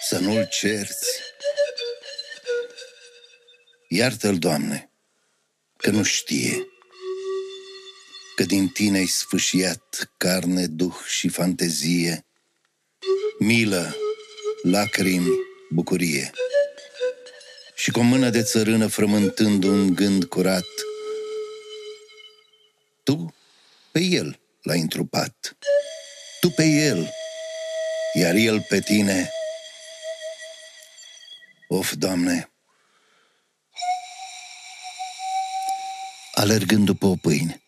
să 0.00 0.18
nu-l 0.18 0.48
cerți. 0.50 1.08
Iartă-l, 3.88 4.38
Doamne, 4.38 4.90
că 5.76 5.90
nu 5.90 6.02
știe, 6.02 6.66
că 8.36 8.42
din 8.42 8.68
tine 8.68 8.98
ai 8.98 9.06
sfâșiat 9.06 10.12
carne, 10.16 10.66
duh 10.66 10.94
și 11.06 11.28
fantezie, 11.28 12.24
milă, 13.38 13.96
lacrimi, 14.62 15.38
bucurie. 15.70 16.32
Și 17.84 17.90
cu 17.90 17.98
o 17.98 18.02
mână 18.02 18.30
de 18.30 18.42
țărână 18.42 18.86
frământând 18.86 19.64
un 19.64 19.94
gând 19.94 20.24
curat, 20.24 20.66
tu 23.02 23.34
pe 23.92 24.00
el 24.00 24.40
l-ai 24.62 24.80
întrupat. 24.80 25.56
Tu 26.40 26.50
pe 26.50 26.64
el, 26.64 27.12
iar 28.12 28.34
el 28.34 28.60
pe 28.68 28.80
tine. 28.80 29.30
Of, 31.68 31.92
Doamne! 31.92 32.52
Alergând 36.34 36.84
după 36.84 37.06
o 37.06 37.14
pâine, 37.14 37.62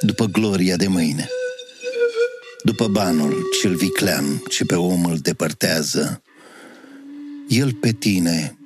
după 0.00 0.24
gloria 0.24 0.76
de 0.76 0.86
mâine, 0.86 1.28
după 2.62 2.88
banul 2.88 3.42
cel 3.60 3.74
viclean 3.74 4.42
ce 4.50 4.64
pe 4.64 4.74
om 4.74 5.04
îl 5.04 5.18
depărtează, 5.18 6.23
el 7.48 7.74
pe 7.74 7.92
tine 7.92 8.58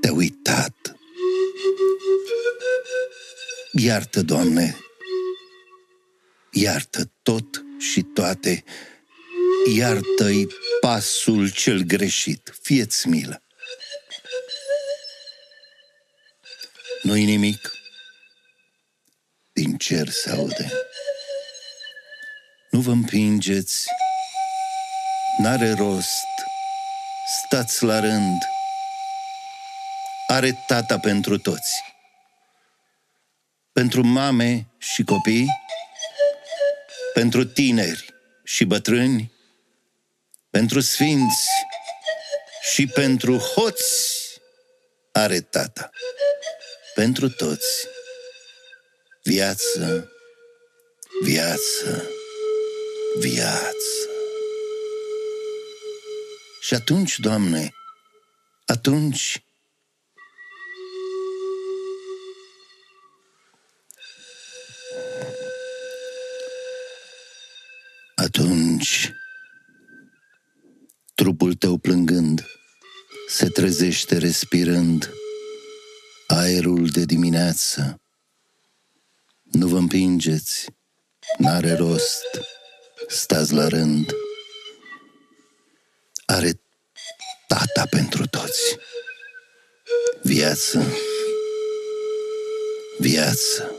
te-a 0.00 0.12
uitat. 0.12 0.96
Iartă, 3.72 4.22
Doamne, 4.22 4.76
iartă 6.50 7.10
tot 7.22 7.64
și 7.78 8.02
toate, 8.02 8.64
iartă-i 9.74 10.48
pasul 10.80 11.50
cel 11.50 11.82
greșit, 11.82 12.54
fieți 12.62 13.08
milă. 13.08 13.42
Nu-i 17.02 17.24
nimic, 17.24 17.72
din 19.52 19.76
cer 19.76 20.08
se 20.08 20.30
aude. 20.30 20.72
Nu 22.70 22.80
vă 22.80 22.90
împingeți, 22.90 23.86
n-are 25.38 25.72
rost, 25.72 26.26
stați 27.44 27.84
la 27.84 28.00
rând, 28.00 28.38
are 30.26 30.64
tata 30.66 30.98
pentru 30.98 31.38
toți 31.38 31.92
pentru 33.72 34.02
mame 34.02 34.66
și 34.78 35.02
copii, 35.02 35.46
pentru 37.12 37.44
tineri 37.44 38.14
și 38.44 38.64
bătrâni, 38.64 39.32
pentru 40.50 40.80
sfinți 40.80 41.48
și 42.72 42.86
pentru 42.86 43.38
hoți 43.38 44.40
are 45.12 45.40
tata. 45.40 45.90
Pentru 46.94 47.28
toți. 47.28 47.86
Viață, 49.22 50.12
viață, 51.22 52.10
viață. 53.18 54.11
Și 56.72 56.78
atunci, 56.78 57.18
Doamne, 57.18 57.74
atunci 58.66 59.44
Atunci, 68.14 69.12
trupul 71.14 71.54
tău 71.54 71.78
plângând, 71.78 72.46
se 73.28 73.48
trezește 73.48 74.18
respirând 74.18 75.10
aerul 76.26 76.88
de 76.88 77.04
dimineață. 77.04 78.00
Nu 79.42 79.66
vă 79.66 79.76
împingeți, 79.76 80.66
n-are 81.38 81.74
rost, 81.74 82.24
stați 83.08 83.52
la 83.52 83.68
rând. 83.68 84.12
Are 86.26 86.61
tata 87.52 87.86
pentru 87.86 88.26
toți. 88.26 88.76
Viață, 90.22 90.86
viață, 92.98 93.76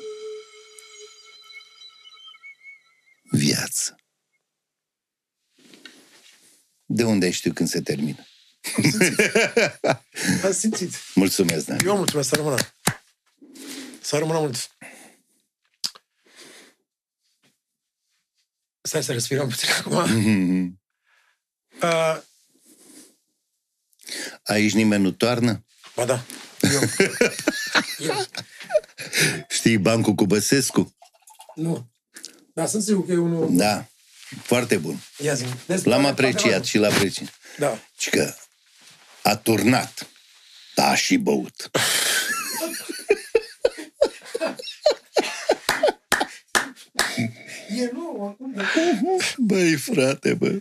viață. 3.32 3.96
De 6.86 7.04
unde 7.04 7.32
știu 7.32 7.54
când 7.54 7.70
se 7.70 7.82
termină? 7.82 8.26
Am 8.76 8.92
simțit. 8.92 9.20
Am 10.44 10.52
simțit. 10.52 10.94
Mulțumesc, 11.16 11.66
Dan. 11.66 11.80
Eu 11.86 11.96
mulțumesc, 11.96 12.30
să 12.30 12.36
rămână. 12.36 12.58
Să 14.02 14.18
rămână 14.18 14.40
mult. 14.40 14.70
Stai 18.82 19.04
să 19.04 19.12
respirăm 19.12 19.48
puțin 19.48 19.70
acum. 19.70 20.10
Mhm. 20.10 20.82
Uh, 21.82 22.22
Aici 24.44 24.74
nimeni 24.74 25.04
nu 25.04 25.12
toarnă? 25.12 25.66
ba 25.96 26.06
da, 26.06 26.24
eu. 26.62 26.82
eu. 28.08 28.26
Știi 29.50 29.78
bancul 29.78 30.14
cu 30.14 30.26
Băsescu? 30.26 30.96
Nu. 31.56 31.92
Dar 32.54 32.68
sunt 32.68 32.84
sigur 32.84 33.06
că 33.06 33.12
e 33.12 33.18
unul... 33.18 33.48
Da. 33.58 33.86
Foarte 34.42 34.78
bun. 34.78 35.00
Ia 35.18 35.34
zi. 35.34 35.46
Despre- 35.66 35.90
L-am 35.90 36.06
apreciat 36.06 36.66
și 36.66 36.78
l-apreciat. 36.78 37.30
Da. 37.58 37.80
Și 37.98 38.10
că 38.10 38.34
a 39.24 39.36
turnat. 39.36 40.08
Da, 40.76 40.88
a 40.88 40.96
și 40.96 41.18
băut. 41.18 41.70
E 47.70 47.90
nou 47.94 48.28
acum. 48.28 48.56
Băi, 49.38 49.76
frate, 49.76 50.34
bă. 50.34 50.60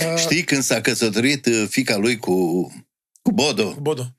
Uh, 0.00 0.18
Știi 0.18 0.44
când 0.44 0.62
s-a 0.62 0.80
căsătorit 0.80 1.46
uh, 1.46 1.66
fica 1.68 1.96
lui 1.96 2.16
cu, 2.16 2.66
cu 3.22 3.32
Bodo? 3.32 3.76
Bodo. 3.80 4.16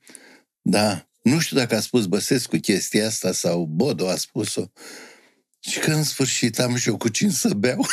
Da. 0.62 1.08
Nu 1.22 1.38
știu 1.38 1.56
dacă 1.56 1.76
a 1.76 1.80
spus 1.80 2.06
Băsescu 2.06 2.56
chestia 2.56 3.06
asta 3.06 3.32
sau 3.32 3.64
Bodo 3.64 4.08
a 4.08 4.16
spus-o. 4.16 4.64
Și 5.60 5.78
că 5.78 5.90
în 5.90 6.02
sfârșit 6.02 6.58
am 6.58 6.76
și 6.76 6.88
eu 6.88 6.96
cu 6.96 7.08
cine 7.08 7.30
să 7.30 7.48
beau. 7.48 7.86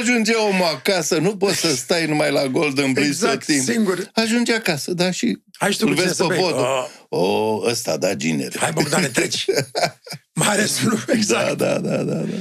Ajunge 0.00 0.32
omul 0.32 0.64
acasă, 0.64 1.18
nu 1.18 1.36
poți 1.36 1.58
să 1.58 1.74
stai 1.74 2.06
numai 2.06 2.32
la 2.32 2.46
Golden 2.46 2.92
Bliss 2.92 3.08
Exact, 3.08 3.32
tot 3.34 3.44
timpul. 3.44 3.72
singur. 3.72 4.10
Ajunge 4.14 4.54
acasă, 4.54 4.92
da, 4.92 5.10
și 5.10 5.42
Hai 5.52 5.72
și 5.72 5.78
tu 5.78 5.84
îl 5.86 5.92
cu 5.92 5.96
cine 5.96 6.06
vezi 6.06 6.16
să 6.18 6.26
pe 6.26 6.34
bei. 6.34 6.42
Bodo. 6.42 6.64
Ah. 6.64 6.88
O, 7.08 7.60
ăsta 7.64 7.96
da 7.96 8.14
ginere. 8.14 8.58
Hai, 8.58 8.72
Bogdane, 8.72 9.08
treci. 9.08 9.44
Mai 10.34 10.48
ales 10.48 10.82
unul, 10.82 11.04
exact. 11.08 11.56
Da, 11.56 11.78
da, 11.78 11.96
da, 11.96 12.02
da, 12.02 12.14
da. 12.14 12.36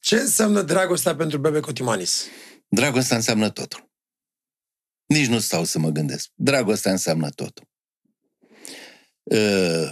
Ce 0.00 0.16
înseamnă 0.16 0.62
dragostea 0.62 1.16
pentru 1.16 1.38
Bebe 1.38 1.60
Cotimanis? 1.60 2.24
Dragostea 2.68 3.16
înseamnă 3.16 3.50
totul. 3.50 3.90
Nici 5.06 5.26
nu 5.26 5.38
stau 5.38 5.64
să 5.64 5.78
mă 5.78 5.88
gândesc. 5.88 6.28
Dragostea 6.34 6.90
înseamnă 6.90 7.30
totul. 7.30 7.68
Uh, 9.22 9.90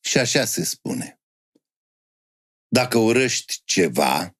și 0.00 0.18
așa 0.18 0.44
se 0.44 0.64
spune. 0.64 1.20
Dacă 2.68 2.98
urăști 2.98 3.60
ceva, 3.64 4.37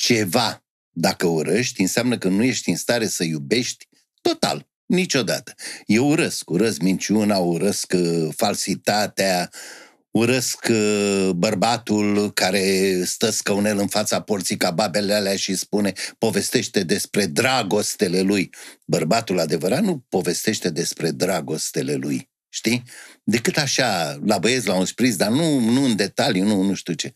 ceva, 0.00 0.64
dacă 0.90 1.26
urăști, 1.26 1.80
înseamnă 1.80 2.18
că 2.18 2.28
nu 2.28 2.42
ești 2.42 2.70
în 2.70 2.76
stare 2.76 3.06
să 3.06 3.24
iubești 3.24 3.88
total, 4.20 4.68
niciodată. 4.86 5.54
Eu 5.86 6.08
urăsc, 6.08 6.50
urăsc 6.50 6.80
minciuna, 6.80 7.38
urăsc 7.38 7.92
uh, 7.96 8.28
falsitatea, 8.36 9.50
urăsc 10.10 10.66
uh, 10.70 11.30
bărbatul 11.36 12.32
care 12.32 12.94
stă 13.04 13.30
scăunel 13.30 13.78
în 13.78 13.86
fața 13.86 14.20
porții 14.20 14.56
ca 14.56 14.70
babele 14.70 15.14
alea 15.14 15.36
și 15.36 15.54
spune, 15.54 15.92
povestește 16.18 16.82
despre 16.82 17.26
dragostele 17.26 18.20
lui. 18.20 18.50
Bărbatul 18.84 19.38
adevărat 19.38 19.82
nu 19.82 20.04
povestește 20.08 20.70
despre 20.70 21.10
dragostele 21.10 21.94
lui, 21.94 22.30
știi? 22.48 22.82
Decât 23.24 23.56
așa, 23.56 24.18
la 24.24 24.38
băieți, 24.38 24.66
la 24.66 24.74
un 24.74 24.84
spritz, 24.84 25.16
dar 25.16 25.30
nu, 25.30 25.58
nu 25.58 25.84
în 25.84 25.96
detalii, 25.96 26.42
nu, 26.42 26.62
nu 26.62 26.74
știu 26.74 26.92
ce. 26.92 27.12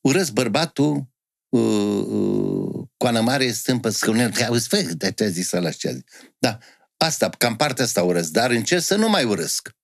Urăsc 0.00 0.32
bărbatul 0.32 1.08
uh, 1.50 2.04
uh, 2.06 2.86
coană 2.96 3.20
mare 3.20 3.50
stând 3.50 3.80
pe 3.80 3.90
scăunel, 3.90 4.32
că 4.32 4.42
auzi, 4.42 4.68
fă, 4.68 4.82
de 4.82 5.12
ce 5.12 5.24
a 5.24 5.28
zis 5.28 5.52
ăla 5.52 5.70
și 5.70 5.78
ce 5.78 5.88
a 5.88 5.92
zis. 5.92 6.02
Da, 6.38 6.58
asta, 6.96 7.28
cam 7.28 7.56
partea 7.56 7.84
asta 7.84 8.02
urăsc, 8.02 8.30
dar 8.30 8.50
încerc 8.50 8.82
să 8.82 8.96
nu 8.96 9.08
mai 9.08 9.24
urăsc. 9.24 9.76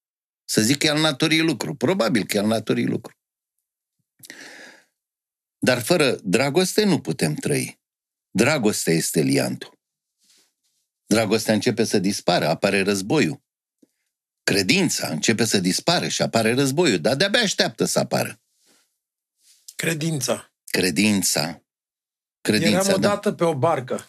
Să 0.45 0.61
zic 0.61 0.79
că 0.79 0.87
e 0.87 0.91
al 0.91 1.01
naturii 1.01 1.41
lucru. 1.41 1.75
Probabil 1.75 2.27
că 2.27 2.37
e 2.37 2.41
al 2.41 2.47
naturii 2.47 2.87
lucru. 2.87 3.19
Dar 5.59 5.83
fără 5.83 6.19
dragoste 6.23 6.85
nu 6.85 7.01
putem 7.01 7.35
trăi. 7.35 7.81
Dragostea 8.31 8.93
este 8.93 9.21
liantul. 9.21 9.79
Dragostea 11.07 11.55
începe 11.55 11.85
să 11.85 11.99
dispară, 11.99 12.49
apare 12.49 12.83
războiul. 12.83 13.45
Credința 14.43 15.09
începe 15.09 15.45
să 15.45 15.59
dispară 15.59 16.09
și 16.09 16.23
apare 16.23 16.55
războiul, 16.55 17.01
dar 17.01 17.17
de-abia 17.17 17.41
așteaptă 17.41 17.85
să 17.85 17.99
apară. 17.99 18.41
Credința. 19.77 20.56
Credința. 20.77 21.63
Credința, 22.41 22.75
Eram 22.75 22.87
da. 22.87 22.95
odată 22.95 23.33
pe 23.33 23.45
o 23.45 23.55
barcă. 23.55 24.09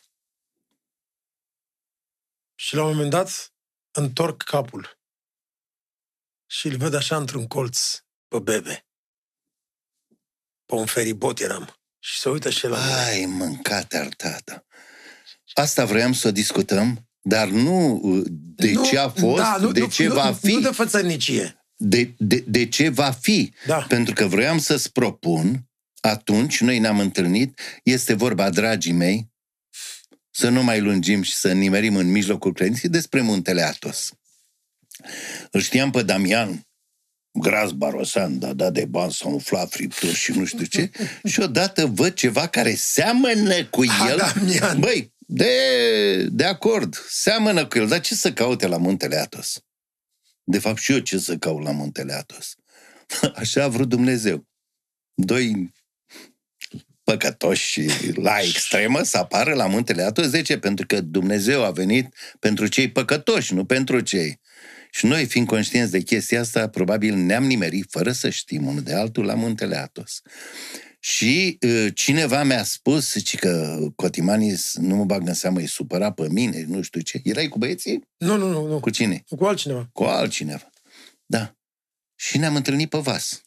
Și 2.56 2.76
la 2.76 2.84
un 2.84 2.92
moment 2.92 3.10
dat 3.10 3.54
întorc 3.92 4.42
capul. 4.42 5.00
Și 6.46 6.68
îl 6.68 6.78
văd 6.78 6.94
așa 6.94 7.18
într-un 7.18 7.48
colț 7.48 8.00
pe 8.28 8.40
bebe. 8.40 8.88
Pe 10.66 10.76
un 10.76 10.86
feribot 10.86 11.40
eram. 11.40 11.76
Și 12.00 12.20
se 12.20 12.30
uită 12.30 12.50
și 12.50 12.66
el 12.66 12.72
la 12.72 12.78
mine. 12.78 12.94
Ai, 12.94 13.26
mâncate 13.26 13.98
ar 13.98 14.08
tata. 14.08 14.66
Asta 15.54 15.86
vreau 15.86 16.12
să 16.12 16.28
o 16.28 16.32
discutăm, 16.32 17.10
dar 17.22 17.48
nu 17.48 18.00
uh, 18.04 18.26
de 18.30 18.72
Nu, 18.72 18.86
ce 18.86 18.98
a 18.98 19.10
fost, 19.10 19.42
da, 19.42 19.58
nu, 19.60 19.72
de 19.72 19.80
nu, 19.80 19.88
ce 19.88 20.08
nu, 20.08 20.14
va 20.14 20.34
fi. 20.34 20.52
Nu 20.52 20.60
de 20.60 20.72
fățărnicie. 20.72 21.66
de, 21.76 22.16
de, 22.18 22.44
de 22.48 22.70
ce 22.70 22.90
va 22.90 23.12
fi. 23.12 23.54
Da. 23.66 23.78
Pentru 23.78 24.14
că 24.14 24.28
vreau 24.28 24.58
să-ți 24.58 24.92
propun, 24.92 25.67
atunci 26.02 26.62
noi 26.62 26.80
ne-am 26.80 27.00
întâlnit, 27.00 27.60
este 27.84 28.14
vorba, 28.14 28.50
dragii 28.50 28.92
mei, 28.92 29.32
să 30.32 30.50
nu 30.50 30.64
mai 30.64 30.80
lungim 30.80 31.22
și 31.22 31.34
să 31.34 31.52
nimerim 31.52 31.96
în 31.96 32.12
mijlocul 32.12 32.54
credinței 32.54 32.90
despre 32.90 33.22
muntele 33.22 33.62
Atos. 33.62 34.12
Îl 35.52 35.62
știam 35.62 35.92
pe 35.92 36.02
Damian, 36.02 36.68
gras 37.32 37.72
barosan, 37.72 38.40
da, 38.40 38.54
da 38.54 38.70
de 38.70 38.86
bani, 38.86 39.12
s-a 39.12 39.28
umflat 39.28 39.70
fripturi 39.70 40.14
și 40.14 40.32
nu 40.32 40.46
știu 40.46 40.66
ce, 40.66 40.92
și 41.32 41.40
odată 41.40 41.86
văd 41.86 42.14
ceva 42.14 42.48
care 42.48 42.76
seamănă 42.76 43.66
cu 43.66 43.88
Ha, 43.88 44.10
el. 44.10 44.18
Damian. 44.18 44.80
Băi, 44.80 45.14
de, 45.18 46.28
de 46.32 46.44
acord, 46.44 46.96
seamănă 47.10 47.68
cu 47.68 47.78
el, 47.78 47.88
dar 47.88 48.00
ce 48.00 48.16
să 48.16 48.34
caute 48.34 48.68
la 48.68 48.78
muntele 48.78 49.16
Atos? 49.16 49.62
De 50.44 50.60
fapt 50.60 50.80
și 50.80 50.92
eu 50.92 51.00
ce 51.00 51.18
să 51.18 51.38
caut 51.38 51.64
la 51.64 51.72
muntele 51.72 52.14
Atos? 52.14 52.56
Așa 53.36 53.64
a 53.64 53.68
vrut 53.68 53.90
Dumnezeu. 53.90 54.48
Doi 55.14 55.74
păcătoși 57.12 57.70
și 57.70 57.92
la 58.16 58.38
extremă 58.42 59.02
să 59.04 59.18
apară 59.18 59.54
la 59.54 59.68
muntele 59.68 60.04
Atos. 60.04 60.30
De 60.30 60.42
ce? 60.42 60.58
Pentru 60.58 60.86
că 60.86 61.02
Dumnezeu 61.02 61.64
a 61.64 61.72
venit 61.72 62.16
pentru 62.40 62.68
cei 62.68 62.92
păcătoși, 62.92 63.54
nu 63.54 63.66
pentru 63.66 64.00
cei. 64.00 64.40
Și 64.92 65.06
noi, 65.06 65.26
fiind 65.26 65.48
conștienți 65.48 65.92
de 65.92 66.02
chestia 66.02 66.40
asta, 66.40 66.70
probabil 66.70 67.16
ne-am 67.16 67.44
nimerit, 67.44 67.86
fără 67.90 68.12
să 68.12 68.30
știm 68.30 68.66
unul 68.66 68.82
de 68.82 68.94
altul, 68.94 69.26
la 69.26 69.34
muntele 69.34 69.78
Atos. 69.78 70.22
Și 71.00 71.58
uh, 71.62 71.88
cineva 71.94 72.44
mi-a 72.44 72.64
spus 72.64 73.12
zice, 73.12 73.38
că 73.38 73.80
Cotimanis 73.96 74.76
nu 74.76 74.96
mă 74.96 75.06
bag 75.06 75.28
în 75.28 75.34
seamă, 75.34 75.62
e 75.62 75.68
supărat 75.68 76.14
pe 76.14 76.28
mine, 76.30 76.66
nu 76.68 76.82
știu 76.82 77.02
ce. 77.02 77.22
Erai 77.24 77.48
cu 77.48 77.58
băieții? 77.58 78.02
Nu, 78.18 78.38
nu, 78.38 78.48
nu, 78.48 78.68
nu. 78.68 78.80
Cu 78.80 78.90
cine? 78.90 79.24
Cu 79.30 79.46
altcineva. 79.46 79.90
Cu 79.94 80.04
altcineva. 80.04 80.70
Da. 81.26 81.56
Și 82.16 82.38
ne-am 82.38 82.56
întâlnit 82.56 82.90
pe 82.90 82.98
vas. 82.98 83.42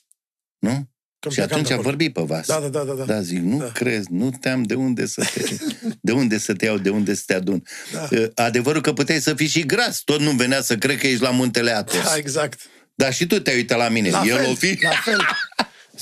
Nu? 0.59 0.89
Când 1.21 1.35
și 1.35 1.41
plecam 1.41 1.57
atunci 1.59 1.67
de 1.69 1.73
am 1.73 1.79
acolo. 1.79 1.91
vorbit 1.97 2.13
pe 2.13 2.23
vas. 2.23 2.47
Da, 2.47 2.59
da, 2.59 2.69
da, 2.69 2.83
da. 2.83 2.93
da. 2.93 3.05
Da, 3.05 3.21
zic, 3.21 3.39
nu 3.39 3.59
Da. 3.59 3.65
da. 3.65 3.71
crezi, 3.73 4.07
nu 4.11 4.31
te-am 4.41 4.63
de 4.63 4.75
unde 4.75 5.07
să 5.07 5.25
te... 5.35 5.43
De 6.01 6.13
unde 6.13 6.39
să 6.39 6.53
te 6.55 6.65
iau, 6.65 6.79
de 6.79 6.91
unde 6.91 7.15
să 7.15 7.23
te 7.27 7.35
adun. 7.35 7.63
Da. 7.93 8.09
Uh, 8.11 8.25
Adevărul 8.35 8.81
că 8.81 8.93
puteai 8.93 9.21
să 9.21 9.35
fii 9.35 9.47
și 9.47 9.67
gras. 9.67 10.01
Tot 10.05 10.21
nu 10.21 10.31
venea 10.31 10.61
să 10.63 10.77
cred 10.77 10.99
că 10.99 11.07
ești 11.07 11.23
la 11.23 11.31
muntele 11.31 11.71
Atos. 11.71 12.03
Da, 12.05 12.17
exact. 12.17 12.61
Dar 12.95 13.13
și 13.13 13.27
tu 13.27 13.41
te-ai 13.41 13.57
uitat 13.57 13.79
la 13.79 13.89
mine. 13.89 14.11
La 14.11 14.23
El 14.27 14.37
fel, 14.37 14.51
o 14.51 14.55
fi... 14.55 14.79
la 14.83 14.91
fel. 14.91 15.21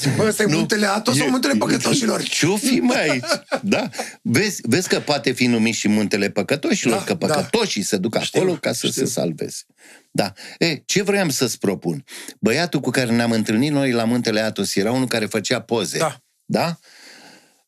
Zic, 0.01 0.16
bă, 0.16 0.26
ăsta 0.28 0.42
e 0.42 0.46
Nu. 0.46 0.57
muntele 0.57 0.86
Atos 0.86 1.16
sau 1.16 1.26
E- 1.26 1.30
muntele 1.30 1.55
păcătoșilor? 1.55 2.22
Ce-o 2.38 2.57
fi 2.57 2.80
mai 2.80 3.09
aici? 3.09 3.24
Da? 3.62 3.88
Vezi, 4.22 4.61
vezi 4.62 4.88
că 4.88 5.01
poate 5.01 5.32
fi 5.32 5.46
numit 5.46 5.74
și 5.74 5.88
muntele 5.88 6.30
păcătoșilor, 6.30 6.99
Da, 6.99 7.05
că 7.05 7.14
păcătoșii 7.14 7.82
se 7.82 7.96
duc 7.96 8.20
Știu, 8.20 8.40
acolo 8.40 8.57
ca 8.59 8.72
să 8.72 8.86
știu. 8.86 9.05
se 9.05 9.11
salveze. 9.11 9.62
Da. 10.11 10.32
E, 10.59 10.74
ce 10.86 11.03
vreau 11.03 11.28
să-ți 11.28 11.59
propun? 11.59 12.05
Băiatul 12.40 12.80
cu 12.80 12.90
care 12.90 13.11
ne-am 13.12 13.30
întâlnit 13.32 13.70
noi 13.72 13.92
la 13.92 14.05
muntele 14.05 14.40
Atos 14.40 14.74
era 14.76 14.92
unul 14.92 15.07
care 15.09 15.26
făcea 15.26 15.61
poze. 15.61 15.99
Da. 15.99 16.16
Da? 16.44 16.78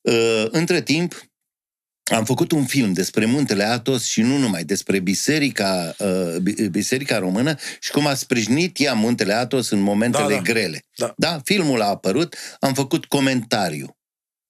Uh, 0.01 0.45
între 0.51 0.83
timp, 0.83 1.23
am 2.11 2.25
făcut 2.25 2.51
un 2.53 2.65
film 2.65 2.93
despre 2.93 3.25
muntele 3.25 3.65
Atos 3.65 4.05
și 4.05 4.21
nu 4.23 4.37
numai, 4.37 4.65
despre 4.65 4.99
biserica, 4.99 5.95
uh, 5.99 6.37
bi- 6.43 6.69
biserica 6.69 7.19
română 7.19 7.57
și 7.81 7.91
cum 7.91 8.07
a 8.07 8.15
sprijinit 8.15 8.81
ea 8.81 8.95
muntele 8.95 9.33
Atos 9.33 9.71
în 9.71 9.81
momentele 9.81 10.29
Da, 10.29 10.35
da. 10.35 10.41
grele. 10.41 10.85
Da. 10.97 11.13
da, 11.17 11.41
filmul 11.45 11.81
a 11.81 11.87
apărut, 11.89 12.37
am 12.61 12.75
făcut 12.75 13.05
comentariu. 13.05 13.97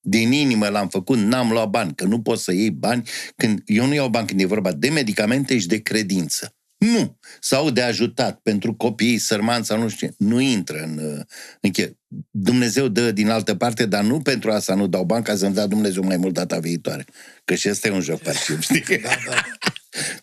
Din 0.00 0.32
inimă 0.32 0.68
l-am 0.68 0.88
făcut, 0.88 1.18
n-am 1.18 1.50
luat 1.50 1.68
bani, 1.68 1.94
că 1.94 2.04
nu 2.04 2.20
poți 2.22 2.44
să 2.44 2.52
iei 2.52 2.70
bani 2.70 3.08
când 3.36 3.62
eu 3.66 3.86
nu 3.86 3.94
iau 3.94 4.08
bani 4.08 4.26
când 4.26 4.40
e 4.40 4.44
vorba 4.44 4.72
de 4.72 4.88
medicamente 4.90 5.58
și 5.58 5.66
de 5.66 5.78
credință. 5.82 6.54
Nu. 6.80 7.18
Sau 7.40 7.70
de 7.70 7.82
ajutat 7.82 8.40
pentru 8.42 8.74
copiii 8.74 9.18
sărmani 9.18 9.64
sau 9.64 9.78
nu 9.78 9.88
știu 9.88 10.06
ce. 10.06 10.14
Nu 10.18 10.40
intră 10.40 10.82
în, 10.82 10.98
uh, 10.98 11.20
în 11.60 11.70
che. 11.70 11.96
Dumnezeu 12.30 12.88
dă 12.88 13.10
din 13.12 13.28
altă 13.28 13.54
parte, 13.54 13.86
dar 13.86 14.02
nu 14.04 14.20
pentru 14.20 14.50
asta 14.50 14.74
nu 14.74 14.86
dau 14.86 15.04
bani 15.04 15.24
ca 15.24 15.36
să-mi 15.36 15.54
dea 15.54 15.66
Dumnezeu 15.66 16.02
mai 16.04 16.16
mult 16.16 16.34
data 16.34 16.58
viitoare. 16.58 17.04
Că 17.44 17.54
și 17.54 17.68
ăsta 17.68 17.88
e 17.88 17.90
un 17.90 18.00
joc 18.00 18.20
parciu, 18.20 18.60
știi? 18.66 18.98
Da, 19.02 19.08
da. 19.28 19.42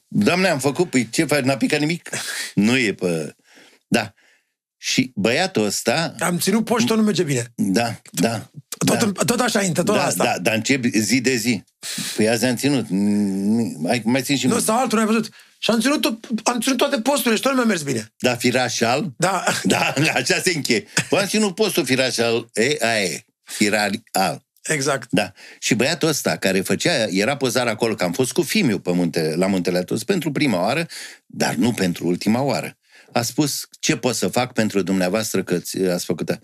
Doamne, 0.07 0.47
am 0.47 0.59
făcut, 0.59 0.89
păi 0.89 1.09
ce 1.09 1.25
faci, 1.25 1.43
n-a 1.43 1.57
picat 1.57 1.79
nimic? 1.79 2.09
Nu 2.53 2.77
e 2.77 2.93
pe... 2.93 3.35
Da. 3.87 4.13
Și 4.77 5.11
băiatul 5.15 5.65
ăsta... 5.65 6.15
Am 6.19 6.37
ținut 6.37 6.65
poștă, 6.65 6.93
nu 6.93 7.01
merge 7.01 7.23
bine. 7.23 7.53
Da, 7.55 8.01
da. 8.11 8.49
Tot, 8.85 8.99
da. 8.99 9.23
tot 9.23 9.39
așa 9.39 9.61
intră, 9.61 9.83
tot 9.83 9.95
da, 9.95 10.05
asta. 10.05 10.23
Da, 10.23 10.39
dar 10.39 10.55
încep 10.55 10.85
zi 10.85 11.21
de 11.21 11.35
zi. 11.35 11.63
Păi 12.15 12.29
azi 12.29 12.45
am 12.45 12.55
ținut. 12.55 12.85
Mai, 13.79 14.01
mai 14.05 14.21
țin 14.21 14.37
și 14.37 14.45
Nu, 14.45 14.51
mult. 14.51 14.63
sau 14.63 14.79
altul, 14.79 14.99
ai 14.99 15.05
văzut. 15.05 15.29
Și 15.59 15.71
am 15.71 15.79
ținut, 15.79 16.01
tot, 16.01 16.17
am 16.43 16.59
ținut 16.59 16.77
toate 16.77 17.01
posturile 17.01 17.35
și 17.35 17.41
tot 17.41 17.51
nu 17.51 17.57
mi-a 17.57 17.65
mers 17.67 17.81
bine. 17.81 18.13
Da, 18.19 18.35
firașal. 18.35 19.13
Da. 19.17 19.43
Da, 19.63 19.93
așa 20.13 20.39
se 20.43 20.51
încheie. 20.55 20.85
Bă, 21.09 21.17
am 21.19 21.27
ținut 21.27 21.55
postul 21.55 21.85
firașal. 21.85 22.49
E, 22.53 22.77
aia 22.81 23.03
e. 23.03 23.25
Firarial. 23.43 24.45
Exact. 24.63 25.07
Da. 25.11 25.31
Și 25.59 25.73
băiatul 25.75 26.07
ăsta 26.07 26.35
care 26.37 26.61
făcea, 26.61 27.03
era 27.09 27.37
pozar 27.37 27.67
acolo, 27.67 27.95
că 27.95 28.03
am 28.03 28.11
fost 28.11 28.31
cu 28.31 28.41
Fimiu 28.41 28.79
pe 28.79 28.91
munte, 28.91 29.33
la 29.35 29.47
Muntele 29.47 29.77
Atos 29.77 30.03
pentru 30.03 30.31
prima 30.31 30.59
oară, 30.61 30.85
dar 31.25 31.53
nu 31.53 31.71
pentru 31.73 32.07
ultima 32.07 32.41
oară. 32.41 32.77
A 33.11 33.21
spus, 33.21 33.67
ce 33.79 33.95
pot 33.97 34.15
să 34.15 34.27
fac 34.27 34.53
pentru 34.53 34.81
dumneavoastră 34.81 35.43
că 35.43 35.57
ți- 35.57 35.81
ați 35.81 36.05
făcut 36.05 36.39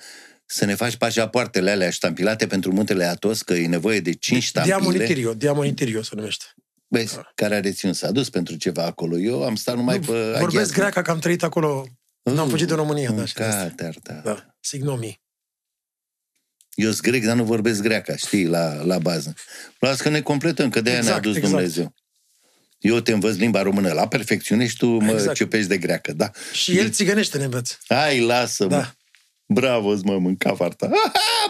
să 0.45 0.65
ne 0.65 0.75
faci 0.75 0.95
pașapoartele 0.95 1.71
alea 1.71 1.89
ștampilate 1.89 2.47
pentru 2.47 2.71
Muntele 2.71 3.05
Atos, 3.05 3.41
că 3.41 3.53
e 3.53 3.67
nevoie 3.67 3.99
de 3.99 4.13
5 4.13 4.43
ștampile. 4.43 4.75
Diamonitirio, 4.75 5.33
diamonitirio 5.33 6.03
se 6.03 6.11
numește. 6.15 6.45
Vezi, 6.93 7.17
care 7.35 7.55
a 7.55 7.59
reținut, 7.59 7.95
s-a 7.95 8.11
dus 8.11 8.29
pentru 8.29 8.55
ceva 8.55 8.83
acolo. 8.85 9.17
Eu 9.17 9.43
am 9.43 9.55
stat 9.55 9.75
numai 9.75 9.97
Nu, 9.97 10.05
pe 10.05 10.11
Vorbesc 10.11 10.43
aghiază. 10.43 10.73
greaca 10.73 11.01
că 11.01 11.11
am 11.11 11.19
trăit 11.19 11.43
acolo. 11.43 11.85
N-am 12.23 12.49
fugit 12.49 12.67
din 12.67 12.75
România, 12.75 13.11
da, 13.11 13.25
și 13.25 13.33
de 13.33 13.43
asta. 13.43 13.63
Cater, 13.63 13.95
da. 14.03 14.13
Da, 14.13 14.55
signomii. 14.59 15.21
Eu 16.73 16.89
sunt 16.91 17.01
grec, 17.01 17.25
dar 17.25 17.35
nu 17.35 17.43
vorbesc 17.43 17.81
greaca, 17.81 18.15
știi, 18.15 18.45
la, 18.45 18.83
la 18.83 18.97
bază. 18.99 19.33
Las 19.79 20.01
că 20.01 20.09
ne 20.09 20.21
completăm, 20.21 20.69
că 20.69 20.81
de-aia 20.81 20.97
Exact, 20.97 21.13
ne-a 21.23 21.31
dus 21.31 21.35
exact. 21.35 21.53
Dumnezeu. 21.53 21.93
Eu 22.79 22.99
te 22.99 23.11
învăț 23.11 23.35
limba 23.35 23.61
română 23.61 23.91
la 23.93 24.07
perfecțiune 24.07 24.67
și 24.67 24.77
tu 24.77 24.87
mă 24.87 25.11
Exact. 25.11 25.35
ciupești 25.35 25.67
de 25.67 25.77
greacă, 25.77 26.13
da. 26.13 26.31
Și 26.53 26.77
el 26.77 26.89
țigănește 26.91 27.37
ne 27.37 27.43
învăț. 27.43 27.77
Hai, 27.87 28.19
lasă-mă. 28.19 28.69
Da. 28.69 28.93
Bravo, 29.45 29.95
mă, 30.03 30.17
mânca 30.17 30.55
farta. 30.55 30.89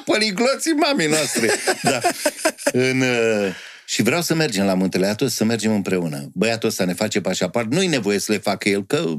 Poligloții 0.05 0.71
mamei 0.71 1.07
noastre. 1.07 1.49
da. 1.81 1.99
În, 2.89 3.01
uh, 3.01 3.55
și 3.93 4.01
vreau 4.01 4.21
să 4.21 4.33
mergem 4.35 4.65
la 4.65 4.73
Muntele 4.73 5.07
Atos, 5.07 5.33
să 5.33 5.43
mergem 5.43 5.73
împreună. 5.73 6.29
Băiatul 6.33 6.69
ăsta 6.69 6.85
ne 6.85 6.93
face 6.93 7.21
pașaport. 7.21 7.71
Nu-i 7.71 7.87
nevoie 7.87 8.19
să 8.19 8.31
le 8.31 8.37
facă 8.37 8.69
el, 8.69 8.85
că 8.85 9.13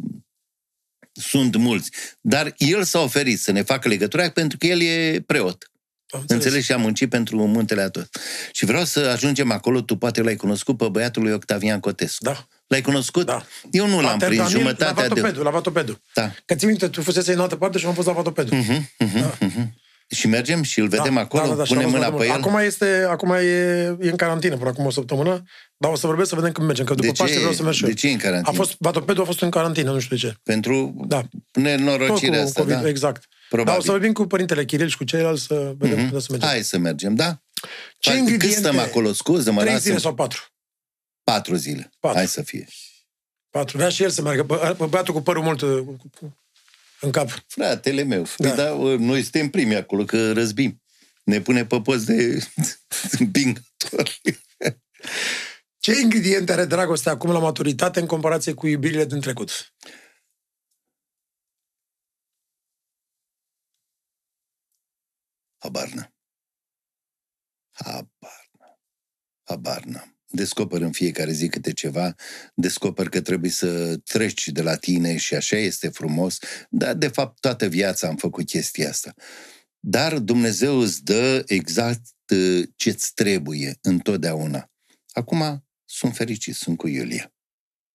sunt 1.12 1.56
mulți. 1.56 1.90
Dar 2.20 2.54
el 2.56 2.84
s-a 2.84 2.98
oferit 2.98 3.40
să 3.40 3.52
ne 3.52 3.62
facă 3.62 3.88
legătura 3.88 4.30
pentru 4.30 4.58
că 4.58 4.66
el 4.66 4.82
e 4.82 5.22
preot. 5.26 5.70
Am 6.08 6.20
înțeles. 6.20 6.44
Înțelegi? 6.44 6.66
Și 6.66 6.72
am 6.72 6.80
muncit 6.80 7.10
pentru 7.10 7.46
Muntele 7.46 7.82
Atos. 7.82 8.08
Și 8.52 8.64
vreau 8.64 8.84
să 8.84 9.00
ajungem 9.00 9.50
acolo, 9.50 9.80
tu 9.80 9.96
poate 9.96 10.22
l-ai 10.22 10.36
cunoscut 10.36 10.76
pe 10.76 10.88
băiatul 10.88 11.22
lui 11.22 11.32
Octavian 11.32 11.80
Cotescu. 11.80 12.24
Da. 12.24 12.46
L-ai 12.66 12.80
cunoscut? 12.80 13.26
Da. 13.26 13.46
Eu 13.70 13.86
nu 13.86 14.00
l-am 14.00 14.12
Pater 14.12 14.28
prins 14.28 14.42
Daniel, 14.42 14.58
jumătatea 14.58 15.02
la 15.02 15.14
de... 15.14 15.20
Vatopedu, 15.20 15.42
la 15.42 15.50
Vatopedu. 15.50 16.00
Da. 16.14 16.34
Că 16.44 16.54
ții 16.54 16.66
minte, 16.66 16.88
tu 16.88 17.02
fusese 17.02 17.32
în 17.32 17.40
altă 17.40 17.56
parte 17.56 17.78
și 17.78 17.86
am 17.86 17.94
fost 17.94 18.06
la 18.06 18.12
Vatopedu. 18.12 18.54
Mhm, 18.54 18.90
mhm, 18.98 19.34
mhm. 19.40 19.82
Și 20.08 20.26
mergem 20.26 20.62
și 20.62 20.80
îl 20.80 20.88
vedem 20.88 21.14
da, 21.14 21.20
acolo, 21.20 21.48
da, 21.48 21.54
da, 21.54 21.64
și 21.64 21.72
punem 21.72 21.86
am 21.86 21.92
mâna 21.92 22.10
văzut 22.10 22.26
pe 22.26 22.32
el. 22.32 22.38
Acum, 22.42 22.56
este, 22.56 23.06
acum 23.08 23.30
e, 23.30 23.40
e 24.00 24.10
în 24.10 24.16
carantină 24.16 24.56
până 24.56 24.68
acum 24.68 24.84
o 24.86 24.90
săptămână, 24.90 25.42
dar 25.76 25.90
o 25.90 25.96
să 25.96 26.06
vorbesc 26.06 26.28
să 26.28 26.34
vedem 26.34 26.52
când 26.52 26.66
mergem, 26.66 26.84
că 26.84 26.94
după 26.94 27.06
De 27.06 27.12
ce, 27.12 27.22
Paște 27.22 27.38
vreau 27.38 27.52
să 27.52 27.62
merg 27.62 27.74
și 27.74 27.82
eu. 27.82 27.88
de 27.88 27.94
ce 27.94 28.08
e 28.08 28.12
în 28.12 28.18
carantină? 28.18 28.50
A 28.52 28.62
fost, 28.62 28.74
Vatopedu 28.78 29.20
a 29.20 29.24
fost 29.24 29.40
în 29.42 29.50
carantină, 29.50 29.92
nu 29.92 29.98
știu 29.98 30.16
de 30.16 30.22
ce. 30.22 30.34
Pentru 30.42 31.04
Da. 31.06 31.20
Tot 31.20 31.62
nenorocirea 31.62 32.40
cu 32.40 32.46
asta, 32.46 32.60
COVID, 32.60 32.76
da? 32.80 32.88
exact. 32.88 33.24
Probabil. 33.48 33.72
Dar 33.72 33.80
o 33.80 33.84
să 33.84 33.90
vorbim 33.90 34.12
cu 34.12 34.26
părintele 34.26 34.64
Chiril 34.64 34.88
și 34.88 34.96
cu 34.96 35.04
ceilalți 35.04 35.42
să 35.44 35.74
vedem 35.78 35.98
Mhm. 36.00 36.10
cum 36.10 36.18
să 36.20 36.26
mergem. 36.30 36.48
Hai 36.48 36.62
să 36.62 36.78
mergem, 36.78 37.14
da? 37.14 37.42
Ce 37.98 38.10
Cât 38.10 38.18
ingrediente? 38.18 38.56
stăm 38.56 38.78
acolo? 38.78 39.12
Scuză-mă, 39.12 39.60
Trei 39.60 39.72
lasă 39.72 39.84
zile 39.84 39.98
sau 39.98 40.14
patru? 40.14 40.42
Patru 41.24 41.54
zile. 41.54 41.90
Patru. 42.00 42.18
Hai 42.18 42.26
să 42.26 42.42
fie. 42.42 42.66
Patru. 43.50 43.76
Vrea 43.76 43.88
și 43.88 44.02
el 44.02 44.10
să 44.10 44.22
meargă. 44.22 44.42
Bă, 44.42 44.74
bă, 44.78 44.86
Băiatul 44.86 45.14
cu 45.14 45.20
părul 45.20 45.42
mult 45.42 45.60
uh, 45.60 45.78
cu- 45.84 45.96
cu- 46.20 46.36
în 47.04 47.10
cap. 47.10 47.28
Fratele 47.46 48.02
meu. 48.02 48.26
Da. 48.36 48.48
Da. 48.48 48.54
da, 48.54 48.70
noi 48.98 49.22
suntem 49.22 49.48
primi 49.48 49.74
acolo, 49.76 50.04
că 50.04 50.32
răzbim. 50.32 50.82
Ne 51.24 51.40
pune 51.40 51.66
pe 51.66 51.80
post 51.80 52.06
de 52.06 52.48
împingători. 53.18 54.20
Ce 55.78 56.00
ingrediente 56.00 56.52
are 56.52 56.64
dragostea 56.64 57.12
acum 57.12 57.30
la 57.32 57.38
maturitate 57.38 58.00
în 58.00 58.06
comparație 58.06 58.54
cu 58.54 58.66
iubirile 58.66 59.04
din 59.04 59.20
trecut? 59.20 59.74
Habar 65.58 65.88
n-am. 65.88 66.14
Habar 67.72 68.50
n-am. 68.58 68.78
Habar 69.42 69.84
n-am. 69.84 70.13
Descoper 70.26 70.80
în 70.80 70.92
fiecare 70.92 71.32
zi 71.32 71.48
câte 71.48 71.72
ceva, 71.72 72.14
descoper 72.54 73.08
că 73.08 73.20
trebuie 73.20 73.50
să 73.50 73.96
treci 73.96 74.48
de 74.48 74.62
la 74.62 74.76
tine 74.76 75.16
și 75.16 75.34
așa 75.34 75.56
este 75.56 75.88
frumos, 75.88 76.38
dar 76.70 76.94
de 76.94 77.08
fapt 77.08 77.40
toată 77.40 77.66
viața 77.66 78.08
am 78.08 78.16
făcut 78.16 78.46
chestia 78.46 78.88
asta. 78.88 79.14
Dar 79.80 80.18
Dumnezeu 80.18 80.78
îți 80.78 81.04
dă 81.04 81.42
exact 81.46 82.12
uh, 82.34 82.62
ce-ți 82.76 83.14
trebuie 83.14 83.78
întotdeauna. 83.80 84.70
Acum 85.12 85.64
sunt 85.84 86.14
fericit, 86.14 86.54
sunt 86.54 86.76
cu 86.76 86.88
Iulia. 86.88 87.32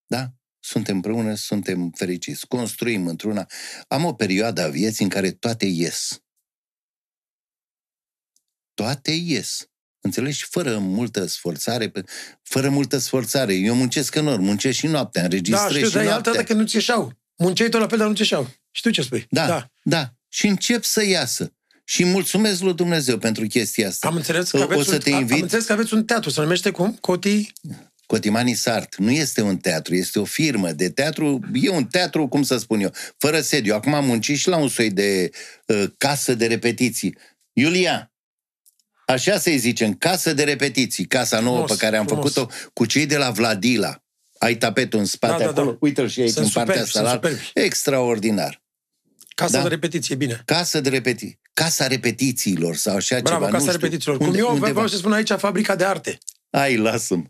Da? 0.06 0.34
Suntem 0.58 0.94
împreună, 0.94 1.34
suntem 1.34 1.90
fericiți. 1.90 2.46
Construim 2.46 3.06
într-una. 3.06 3.46
Am 3.88 4.04
o 4.04 4.14
perioadă 4.14 4.62
a 4.62 4.68
vieții 4.68 5.04
în 5.04 5.10
care 5.10 5.30
toate 5.30 5.66
ies 5.66 6.20
toate 8.80 9.10
ies. 9.10 9.69
Înțelegi? 10.00 10.46
Fără 10.50 10.78
multă 10.78 11.26
sforțare, 11.26 11.88
pe- 11.88 12.04
fără 12.42 12.68
multă 12.68 12.98
sforțare. 12.98 13.54
Eu 13.54 13.74
muncesc 13.74 14.14
enorm, 14.14 14.42
muncesc 14.42 14.76
și 14.78 14.86
noaptea, 14.86 15.20
Da, 15.20 15.26
înregistrez 15.26 15.70
știu, 15.76 15.86
și 15.86 15.92
dar 15.92 16.02
e 16.02 16.04
altă 16.06 16.10
noaptea. 16.12 16.32
dată 16.32 16.44
că 16.44 16.54
nu 16.54 16.66
ți 16.66 16.74
ieșeau. 16.74 17.12
Munceai 17.36 17.68
tot 17.68 17.80
la 17.80 17.86
fel, 17.88 17.98
dar 17.98 18.06
nu 18.06 18.12
ți 18.14 18.20
ieșeau. 18.20 18.50
Știu 18.70 18.90
ce 18.90 19.02
spui. 19.02 19.26
Da, 19.30 19.46
da, 19.46 19.66
da. 19.82 20.12
Și 20.28 20.46
încep 20.46 20.84
să 20.84 21.04
iasă. 21.06 21.52
Și 21.84 22.04
mulțumesc 22.04 22.60
lui 22.60 22.74
Dumnezeu 22.74 23.18
pentru 23.18 23.46
chestia 23.46 23.88
asta. 23.88 24.08
Am 24.08 24.16
înțeles, 24.16 24.50
că 24.50 24.58
O- 24.58 24.62
aveți 24.62 24.80
o 24.80 24.82
să 24.82 24.92
un, 24.94 24.98
te 25.00 25.12
am 25.12 25.20
invit. 25.20 25.42
înțeles 25.42 25.64
că 25.64 25.72
aveți 25.72 25.94
un 25.94 26.04
teatru, 26.04 26.30
se 26.30 26.40
numește 26.40 26.70
cum? 26.70 26.96
Cotii? 27.00 27.52
Cotimani 28.06 28.54
Sart 28.54 28.96
nu 28.96 29.10
este 29.10 29.40
un 29.42 29.56
teatru, 29.56 29.94
este 29.94 30.18
o 30.18 30.24
firmă 30.24 30.72
de 30.72 30.88
teatru, 30.90 31.40
e 31.52 31.68
un 31.68 31.84
teatru, 31.84 32.28
cum 32.28 32.42
să 32.42 32.56
spun 32.58 32.80
eu, 32.80 32.92
fără 33.18 33.40
sediu. 33.40 33.74
Acum 33.74 33.94
am 33.94 34.04
muncit 34.04 34.38
și 34.38 34.48
la 34.48 34.56
un 34.56 34.68
soi 34.68 34.90
de 34.90 35.30
uh, 35.66 35.84
casă 35.98 36.34
de 36.34 36.46
repetiții. 36.46 37.16
Iulia, 37.52 38.12
așa 39.10 39.38
se 39.38 39.56
zice, 39.56 39.84
în 39.84 39.94
casă 39.94 40.32
de 40.32 40.44
repetiții, 40.44 41.04
casa 41.06 41.40
nouă 41.40 41.54
Frumos, 41.56 41.70
pe 41.76 41.84
care 41.84 41.96
am 41.96 42.06
frumos. 42.06 42.32
făcut-o 42.32 42.54
cu 42.72 42.86
cei 42.86 43.06
de 43.06 43.16
la 43.16 43.30
Vladila. 43.30 44.02
Ai 44.38 44.54
tapetul 44.56 44.98
în 44.98 45.04
spate 45.04 45.32
Da, 45.32 45.38
da, 45.48 45.52
da. 45.52 45.60
acolo, 45.60 45.76
uite-l 45.80 46.08
și 46.08 46.20
aici 46.20 46.30
Sunt 46.30 46.44
în 46.44 46.50
partea 46.52 46.84
superbi, 46.84 46.88
asta. 46.98 46.98
sunt 47.10 47.22
la- 47.22 47.28
superbi. 47.28 47.66
Extraordinar. 47.66 48.62
Casa 49.34 49.56
Da. 49.56 49.62
de 49.62 49.68
repetiție, 49.68 50.14
bine. 50.14 50.42
Casă 50.44 50.80
de 50.80 50.88
repetiții. 50.88 51.38
Casa 51.52 51.86
repetițiilor 51.86 52.76
sau 52.76 52.96
așa 52.96 53.20
Bravo, 53.20 53.38
ceva. 53.44 53.50
Casa 53.50 53.64
nu 53.64 53.70
știu. 53.70 53.80
repetițiilor. 53.80 54.20
Unde, 54.20 54.38
Cum 54.38 54.46
eu 54.46 54.54
undeva. 54.54 54.72
vreau 54.72 54.86
să 54.86 54.96
spun 54.96 55.12
aici 55.12 55.30
fabrica 55.36 55.76
de 55.76 55.84
arte. 55.84 56.18
Ai, 56.50 56.76
lasă-mă. 56.76 57.22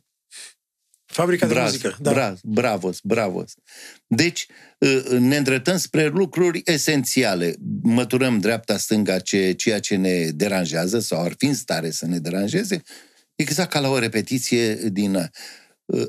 Fabrica 1.10 1.46
de 1.46 1.52
Braz, 1.52 1.64
muzică. 1.70 1.96
Da. 2.00 2.10
braz, 2.12 2.38
bravos, 2.42 2.98
bravos. 3.02 3.54
Deci, 4.06 4.46
uh, 4.78 5.06
ne 5.18 5.36
îndreptăm 5.36 5.76
spre 5.78 6.06
lucruri 6.06 6.60
esențiale. 6.64 7.54
Măturăm 7.82 8.38
dreapta-stânga 8.38 9.18
ce, 9.18 9.52
ceea 9.52 9.80
ce 9.80 9.96
ne 9.96 10.30
deranjează 10.34 10.98
sau 11.00 11.22
ar 11.22 11.34
fi 11.38 11.44
în 11.46 11.54
stare 11.54 11.90
să 11.90 12.06
ne 12.06 12.18
deranjeze, 12.18 12.82
exact 13.34 13.70
ca 13.70 13.80
la 13.80 13.88
o 13.88 13.98
repetiție 13.98 14.74
din... 14.74 15.14
uh, 15.14 15.24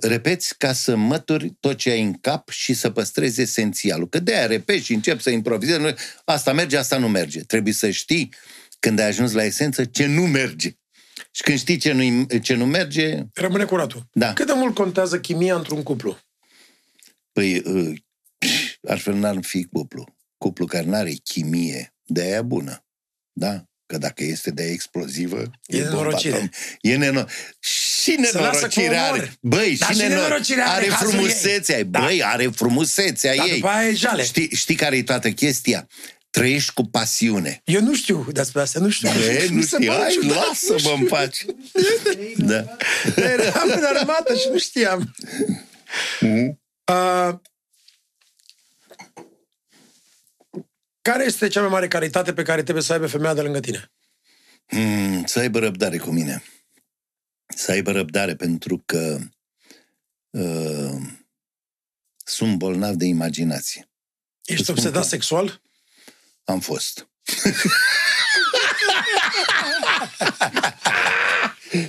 Repeți 0.02 0.58
ca 0.58 0.74
să 0.74 0.96
mături 0.96 1.54
tot 1.60 1.78
ce 1.78 1.90
ai 1.90 2.02
în 2.02 2.14
cap 2.14 2.50
și 2.50 2.74
să 2.74 2.90
păstrezi 2.90 3.42
esențialul. 3.42 4.10
Că 4.10 4.20
de-aia 4.20 4.46
repeți 4.46 4.84
și 4.86 4.94
începi 4.94 5.22
să 5.22 5.30
improvizezi. 5.30 5.80
Nu- 5.80 5.94
Asta 6.26 6.54
merge, 6.54 6.78
asta 6.78 6.98
nu 6.98 7.08
merge. 7.08 7.40
Trebuie 7.40 7.74
să 7.74 7.90
știi, 7.90 8.34
când 8.80 9.00
ai 9.00 9.08
ajuns 9.08 9.32
la 9.32 9.44
esență, 9.44 9.86
ce 9.86 10.06
nu 10.06 10.22
merge. 10.22 10.72
Și 11.32 11.42
când 11.42 11.60
știi 11.60 11.78
ce 11.78 11.92
nu, 11.92 12.24
ce 12.40 12.54
nu 12.54 12.66
merge, 12.66 13.20
Rămâne 13.34 13.64
curatul. 13.64 14.08
Da. 14.14 14.34
Cât 14.34 14.46
de 14.48 14.54
mult 14.54 14.74
contează 14.76 15.20
chimia 15.20 15.56
într-un 15.56 15.84
cuplu? 15.84 16.18
Păi, 17.32 17.58
uh, 17.66 17.98
altfel 18.88 19.14
n-ar 19.14 19.38
fi 19.42 19.64
cuplu. 19.64 20.16
Cuplu 20.38 20.66
care 20.66 20.86
n-are 20.86 21.12
chimie, 21.24 21.94
de 22.06 22.22
aia 22.22 22.42
bună. 22.42 22.86
Da? 23.32 23.64
Că 23.86 23.98
dacă 23.98 24.24
este 24.24 24.52
de 24.52 24.62
aia 24.62 24.72
explozivă, 24.72 25.38
E 25.66 25.78
bomba 25.78 25.90
nenorocire. 25.90 26.34
atomică. 26.34 26.58
E 26.82 26.96
neno... 26.96 27.26
Și 27.60 28.16
lasă 28.32 28.68
cu 28.68 28.80
nenorocirea 28.80 29.04
omor. 29.08 29.20
are. 29.20 29.34
Băi, 29.42 29.78
Dar 29.78 29.90
și, 29.90 29.96
și 29.96 30.02
nenor... 30.02 30.18
nenorocirea 30.24 30.66
are 30.68 30.76
are 30.82 30.86
cazul 30.86 31.10
frumusețea 31.10 31.78
ei. 31.78 31.84
Da. 31.84 32.00
Băi, 32.00 32.24
are 32.24 32.48
frumusețea 32.48 33.36
Dar 33.36 33.48
ei. 33.48 33.54
după 33.54 33.68
aia 33.68 33.88
e 33.88 33.94
jale. 33.94 34.24
Știi, 34.24 34.50
știi 34.56 34.76
care 34.76 34.98
e 34.98 35.04
toată 35.04 35.32
chestia? 35.32 35.88
Trăiești 36.32 36.74
cu 36.74 36.84
pasiune. 36.86 37.62
Eu 37.66 37.82
nu 37.82 37.96
știu 37.96 38.28
despre 38.32 38.62
asta, 38.62 38.80
nu 38.80 38.90
știu. 38.90 39.10
E, 39.10 39.48
nu 39.50 39.56
Mi 39.56 39.62
se 39.64 39.76
știi, 39.76 39.88
pare 39.88 40.02
hai, 40.02 40.12
ciudat, 40.12 40.30
nu 40.38 40.48
lasă-mă 40.48 40.78
știu. 40.78 40.94
în 40.96 41.06
pace. 41.08 41.46
Da. 42.52 42.66
Eram 43.16 43.70
în 43.76 43.84
armată 43.84 44.36
și 44.36 44.48
nu 44.52 44.58
știam. 44.58 45.16
Mhm. 46.20 46.60
Uh, 46.86 47.34
Care 51.02 51.24
este 51.26 51.48
cea 51.48 51.62
mai 51.62 51.70
mare 51.70 51.88
calitate 51.88 52.34
pe 52.34 52.44
care 52.44 52.64
trebuie 52.64 52.84
să 52.84 52.94
aibă 52.94 53.08
femeia 53.08 53.34
de 53.34 53.42
lângă 53.42 53.60
tine? 53.60 53.92
Mm, 54.72 55.26
să 55.26 55.40
aibă 55.40 55.60
răbdare 55.60 55.98
cu 55.98 56.10
mine. 56.12 56.44
Să 57.56 57.72
aibă 57.72 57.92
răbdare 57.92 58.36
pentru 58.36 58.84
că 58.86 59.20
uh, 60.30 61.02
sunt 62.26 62.58
bolnav 62.58 62.96
de 62.96 63.06
imaginație. 63.06 63.90
Ești 64.46 64.64
spun 64.64 64.76
obsedat 64.76 65.02
că- 65.02 65.08
sexual? 65.08 65.62
Am 66.52 66.60
fost. 66.60 67.08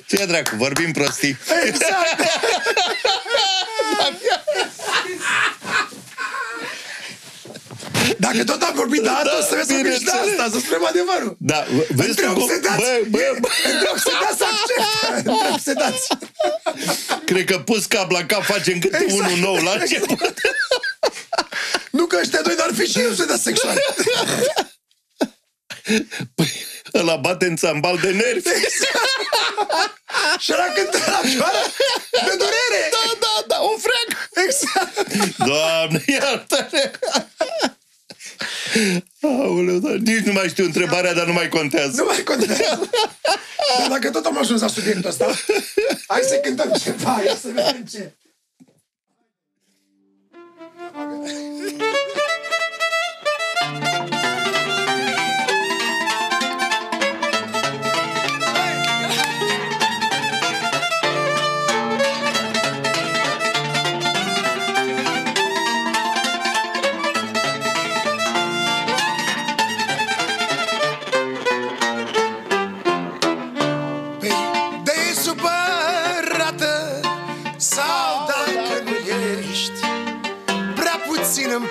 Ce 0.07 0.25
dracu, 0.27 0.57
vorbim 0.57 0.93
prostii. 0.93 1.37
Exact! 1.67 2.21
Dacă 8.19 8.45
tot 8.45 8.63
am 8.63 8.73
vorbit 8.75 9.03
de 9.03 9.09
asta, 9.09 9.23
Da, 9.25 9.37
o 9.39 9.43
să 9.43 9.55
vezi 9.55 9.69
să 9.69 9.75
bine 9.75 9.93
și 9.95 10.03
de 10.05 10.11
înțeles. 10.11 10.39
asta, 10.39 10.51
să 10.53 10.59
spunem 10.65 10.85
adevărul. 10.87 11.37
Da, 11.39 11.65
vezi 11.89 12.09
Între 12.09 12.25
tu 12.27 12.33
cum... 12.33 12.43
obsedați, 12.43 12.77
Bă, 12.83 13.01
bă, 13.11 13.19
bă, 13.41 13.49
între 13.73 13.89
obsedați 13.95 14.37
să 14.41 14.45
acceptă, 14.53 15.31
între 15.31 15.49
obsedați. 15.53 16.07
cred 17.25 17.45
că 17.45 17.59
pus 17.59 17.87
cap 17.87 18.11
la 18.11 18.25
cap 18.27 18.43
facem 18.45 18.79
câte 18.79 18.99
Exact. 19.05 19.21
unul 19.21 19.39
nou 19.39 19.55
la 19.57 19.73
început. 19.81 20.21
Nu 22.13 22.19
că 22.19 22.25
ăștia 22.25 22.43
doi, 22.43 22.57
dar 22.57 22.71
fi 22.75 22.85
și 22.91 23.07
obsedați 23.09 23.43
sexual. 23.43 23.77
Păi, 26.35 26.53
ăla 26.95 27.17
bate 27.17 27.47
în 27.47 27.57
țambal 27.57 27.99
de 27.99 28.11
nervi. 28.11 28.49
Și 30.45 30.53
ăla 30.53 30.65
cântă 30.65 30.99
la 31.11 31.21
picioară 31.23 31.59
de 32.11 32.35
durere. 32.43 32.91
Da, 32.91 33.13
da, 33.21 33.45
da, 33.47 33.63
o 33.63 33.77
freac. 33.79 34.29
Exact. 34.47 35.37
Doamne, 35.37 36.05
iartă-ne! 36.07 36.91
Aoleu, 39.21 39.79
dar 39.79 39.93
nici 39.93 40.25
nu 40.25 40.33
mai 40.33 40.49
știu 40.49 40.65
întrebarea, 40.65 41.15
dar 41.15 41.27
nu 41.27 41.33
mai 41.33 41.49
contează. 41.49 42.01
Nu 42.01 42.05
mai 42.05 42.23
contează. 42.23 42.91
Dar 43.79 43.89
dacă 43.89 44.11
tot 44.11 44.25
am 44.25 44.39
ajuns 44.39 44.61
la 44.61 44.69
subiectul 44.69 45.11
ăsta, 45.11 45.35
hai 46.07 46.21
să 46.23 46.35
cântăm 46.35 46.73
ceva, 46.83 47.23
ia 47.25 47.37
să 47.37 47.49
vedem 47.55 47.85
ce. 47.91 48.13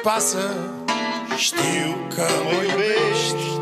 Pasă 0.03 0.55
Știu 1.35 2.07
că 2.15 2.25
mă 2.43 2.63
iubești 2.63 3.59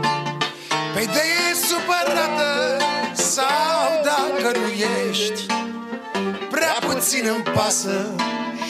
Păi 0.93 1.05
de 1.05 1.27
supărată 1.67 2.77
Sau 3.13 4.01
dacă 4.03 4.57
nu 4.57 4.67
ești 5.09 5.45
Prea 6.51 6.77
puțin 6.79 7.25
îmi 7.35 7.43
pasă 7.55 8.15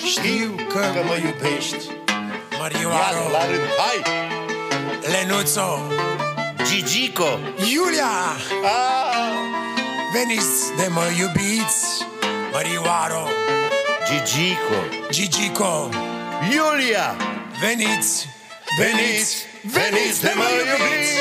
Știu 0.06 0.56
că 0.70 0.80
mă 1.06 1.16
iubești 1.16 1.90
Marioaro, 2.60 3.30
La 3.32 3.46
rând, 3.46 3.70
hai! 3.78 4.02
Lenuțo, 5.12 5.82
Gigico! 6.64 7.40
Iulia 7.74 8.36
Ah! 8.64 9.32
Veniți 10.14 10.76
de 10.78 10.88
mă 10.88 11.04
iubiți 11.20 12.06
Mărioaro, 12.52 13.28
Gigico! 14.08 14.80
Gigico 15.10 15.90
Iulia! 16.52 17.29
Veniți, 17.60 18.28
Veniți, 18.78 19.46
veniți 19.64 20.22
de 20.22 20.34
mă 20.36 20.44
iubiți! 20.44 21.14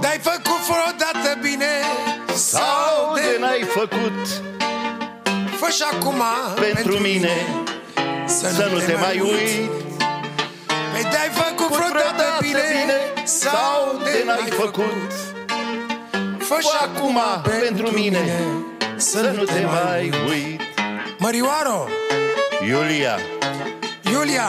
Dar-ai 0.00 0.18
făcut 0.18 0.60
vreodată 0.66 1.38
bine 1.40 1.66
Sau 2.34 3.14
de 3.14 3.36
n-ai 3.40 3.62
făcut? 3.62 4.26
Fă 5.60 5.70
și 5.70 5.82
acum 5.92 6.22
pentru 6.54 6.98
mine. 6.98 7.46
Să 8.26 8.68
nu 8.72 8.78
te 8.78 8.94
mai 8.94 9.20
uit. 9.20 9.70
Păi 10.92 11.02
de-ai 11.10 11.30
făcut 11.32 11.68
vreodată 11.68 12.38
bine 12.40 13.16
Sau 13.40 14.00
de 14.04 14.22
n-ai 14.26 14.50
făcut. 14.50 15.12
Fă 16.38 16.56
și 16.60 16.76
acum 16.82 17.18
pentru 17.42 17.90
mine. 17.90 18.40
Să 18.96 19.32
nu 19.36 19.44
te 19.44 19.64
mai 19.64 20.12
uit. 20.28 20.60
Mărioaro, 21.18 21.88
Iulia, 22.66 23.18
Iulia, 24.10 24.48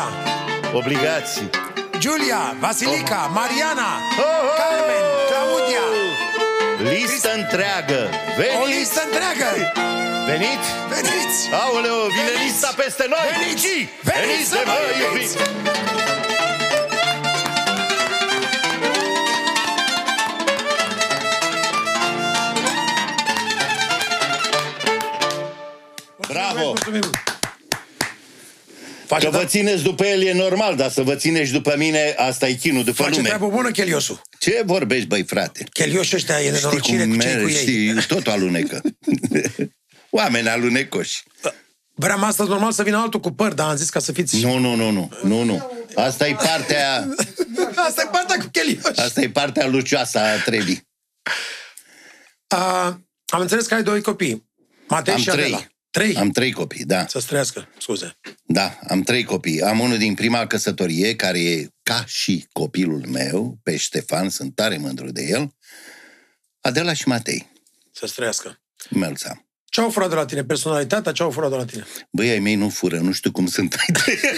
obligații 0.74 1.50
Giulia, 1.98 2.56
Vasilica, 2.60 3.32
Mariana 3.34 3.92
Oh, 4.18 4.50
Carmen, 4.60 5.04
Claudia! 5.30 5.86
Listă 6.92 7.30
întreagă. 7.42 8.02
O 8.10 8.66
Veniți, 8.66 8.80
listă 8.80 9.02
întreagă. 9.08 9.50
Veniți. 10.30 10.70
Veniți. 10.94 11.38
Aoleo, 11.62 12.00
vine 12.16 12.32
Veniți! 12.32 12.44
lista 12.44 12.70
peste 12.76 13.06
noi. 13.14 13.28
Veniți! 13.38 13.66
Și 13.66 13.76
Veniți 14.02 14.28
Veniți 14.28 14.50
să 14.50 14.56
de 14.56 14.64
mă 14.66 14.72
mă 14.72 15.04
iubiți! 15.04 15.36
Iubiți 26.96 27.10
Bravo! 27.10 27.10
Mulțumim. 27.10 27.12
Că 29.08 29.16
Face, 29.16 29.30
vă 29.30 29.46
țineți 29.46 29.84
după 29.84 30.06
el 30.06 30.22
e 30.22 30.34
normal, 30.34 30.76
dar 30.76 30.92
să 30.92 31.02
vă 31.02 31.16
țineți 31.16 31.52
după 31.52 31.74
mine, 31.78 32.14
asta 32.18 32.48
e 32.48 32.54
chinul 32.54 32.84
după 32.84 33.04
face 33.04 33.16
lume. 33.16 33.28
treabă 33.28 33.48
bună 33.48 33.72
Cheliosu. 33.72 34.22
Ce 34.40 34.62
vorbești, 34.66 35.08
băi, 35.08 35.24
frate? 35.24 35.64
Chelioșul 35.74 36.18
ăștia 36.18 36.36
e 36.36 36.38
Știi 36.40 36.52
nenorocire 36.52 37.04
cum 37.04 37.12
cu 37.12 37.22
cei 37.22 37.32
cu 37.32 37.38
merge, 37.38 37.54
ei. 37.56 37.62
știi, 37.62 38.06
totul 38.08 38.32
alunecă. 38.32 38.82
Oameni 40.10 40.50
alunecoși. 40.50 41.24
Vreau 41.94 42.24
astăzi 42.24 42.50
normal 42.50 42.72
să 42.72 42.84
vină 42.84 42.98
altul 42.98 43.20
cu 43.20 43.32
păr, 43.32 43.54
dar 43.54 43.70
am 43.70 43.76
zis 43.76 43.90
ca 43.90 44.00
să 44.00 44.12
fiți... 44.12 44.42
Nu, 44.42 44.58
nu, 44.58 44.76
nu, 44.76 44.90
nu, 44.92 45.12
nu, 45.24 45.44
nu. 45.44 45.72
Asta 45.96 46.28
e 46.28 46.34
partea, 46.34 47.08
Asta 47.88 48.02
e 48.02 48.10
partea 48.12 48.38
cu 48.38 48.50
Chelioș. 48.52 48.98
asta 48.98 49.22
e 49.22 49.30
partea 49.30 49.68
lucioasă 49.68 50.20
a 50.20 50.38
trebii. 50.46 50.88
A, 52.48 52.86
am 53.26 53.42
înțeles 53.42 53.66
că 53.66 53.74
ai 53.74 53.84
doi 53.84 54.02
copii. 54.02 54.48
Matei 54.88 55.14
Am 55.14 55.20
și 55.20 55.28
trei. 55.28 55.44
Adela. 55.44 55.66
Trei? 56.00 56.16
Am 56.16 56.30
trei 56.30 56.52
copii, 56.52 56.86
da. 56.86 57.08
Să 57.08 57.24
trăiască, 57.28 57.68
scuze. 57.78 58.18
Da, 58.46 58.80
am 58.88 59.02
trei 59.02 59.24
copii. 59.24 59.62
Am 59.62 59.80
unul 59.80 59.98
din 59.98 60.14
prima 60.14 60.48
căsătorie, 60.48 61.16
care 61.16 61.40
e 61.40 61.68
ca 61.84 62.04
și 62.08 62.48
copilul 62.52 63.06
meu, 63.08 63.60
pe 63.64 63.78
Ștefan, 63.78 64.30
sunt 64.30 64.56
tare 64.56 64.78
mândru 64.78 65.12
de 65.12 65.24
el. 65.24 65.56
Adela 66.62 66.94
și 66.94 67.08
Matei, 67.08 67.52
Să 67.92 68.12
trăiască. 68.16 68.62
Melța. 68.90 69.46
Ce 69.66 69.82
au 69.82 69.90
furat 69.90 70.10
de 70.10 70.16
la 70.16 70.26
tine? 70.26 70.44
Personalitatea? 70.44 71.12
Ce 71.12 71.24
au 71.24 71.32
furat 71.32 71.50
de 71.50 71.56
la 71.56 71.66
tine? 71.66 71.86
Băi, 72.12 72.30
ai 72.30 72.40
mei 72.40 72.56
nu 72.56 72.70
fură, 72.70 73.00
nu 73.00 73.12
știu 73.12 73.32
cum 73.32 73.48
sunt 73.48 73.74
ai 73.74 73.94
tăi. 74.04 74.20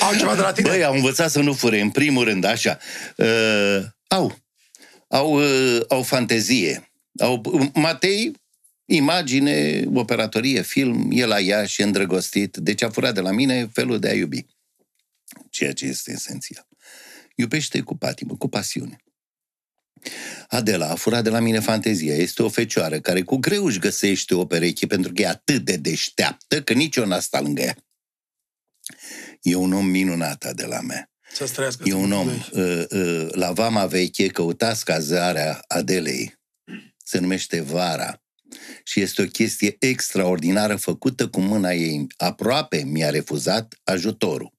Au 0.00 0.14
ceva 0.16 0.34
de 0.34 0.40
la 0.40 0.52
tine? 0.52 0.68
Băi, 0.68 0.84
au 0.84 0.94
învățat 0.94 1.30
să 1.30 1.40
nu 1.40 1.52
fure, 1.52 1.80
în 1.80 1.90
primul 1.90 2.24
rând, 2.24 2.44
așa. 2.44 2.78
Uh, 3.16 3.80
au. 4.06 4.38
Au, 5.08 5.32
uh, 5.32 5.80
au 5.88 6.02
fantezie. 6.02 6.87
Au, 7.18 7.70
Matei, 7.74 8.32
imagine, 8.84 9.84
operatorie, 9.94 10.62
film, 10.62 11.08
e 11.12 11.24
la 11.24 11.40
ea 11.40 11.66
și 11.66 11.82
îndrăgostit. 11.82 12.56
Deci 12.56 12.82
a 12.82 12.90
furat 12.90 13.14
de 13.14 13.20
la 13.20 13.30
mine 13.30 13.66
felul 13.72 13.98
de 13.98 14.08
a 14.08 14.14
iubi. 14.14 14.46
Ceea 15.50 15.72
ce 15.72 15.86
este 15.86 16.10
esențial. 16.10 16.66
Iubește 17.34 17.80
cu 17.80 17.96
patimă, 17.96 18.36
cu 18.36 18.48
pasiune. 18.48 18.96
Adela 20.48 20.90
a 20.90 20.94
furat 20.94 21.22
de 21.22 21.30
la 21.30 21.40
mine 21.40 21.60
fantezia. 21.60 22.14
Este 22.14 22.42
o 22.42 22.48
fecioară 22.48 23.00
care 23.00 23.22
cu 23.22 23.36
greu 23.36 23.64
își 23.64 23.78
găsește 23.78 24.34
o 24.34 24.44
pereche 24.44 24.86
pentru 24.86 25.12
că 25.12 25.22
e 25.22 25.26
atât 25.26 25.64
de 25.64 25.76
deșteaptă 25.76 26.62
că 26.62 26.72
nici 26.72 26.96
eu 26.96 27.06
n-a 27.06 27.20
stat 27.20 27.42
lângă 27.42 27.62
ea. 27.62 27.76
E 29.42 29.54
un 29.54 29.72
om 29.72 29.86
minunat, 29.86 30.44
Adela 30.44 30.80
mea. 30.80 31.10
Să 31.32 31.44
trăiască. 31.44 31.82
E 31.88 31.92
un 31.92 32.12
om. 32.12 32.26
Doi. 32.26 32.78
Uh, 32.78 32.84
uh, 32.90 33.28
la 33.30 33.52
Vama 33.52 33.86
Veche 33.86 34.26
căutați 34.26 34.84
cazarea 34.84 35.64
Adelei. 35.68 36.37
Se 37.08 37.18
numește 37.18 37.60
Vara. 37.60 38.22
Și 38.84 39.00
este 39.00 39.22
o 39.22 39.24
chestie 39.24 39.76
extraordinară 39.78 40.76
făcută 40.76 41.28
cu 41.28 41.40
mâna 41.40 41.72
ei. 41.72 42.06
Aproape 42.16 42.82
mi-a 42.86 43.10
refuzat 43.10 43.74
ajutorul. 43.84 44.52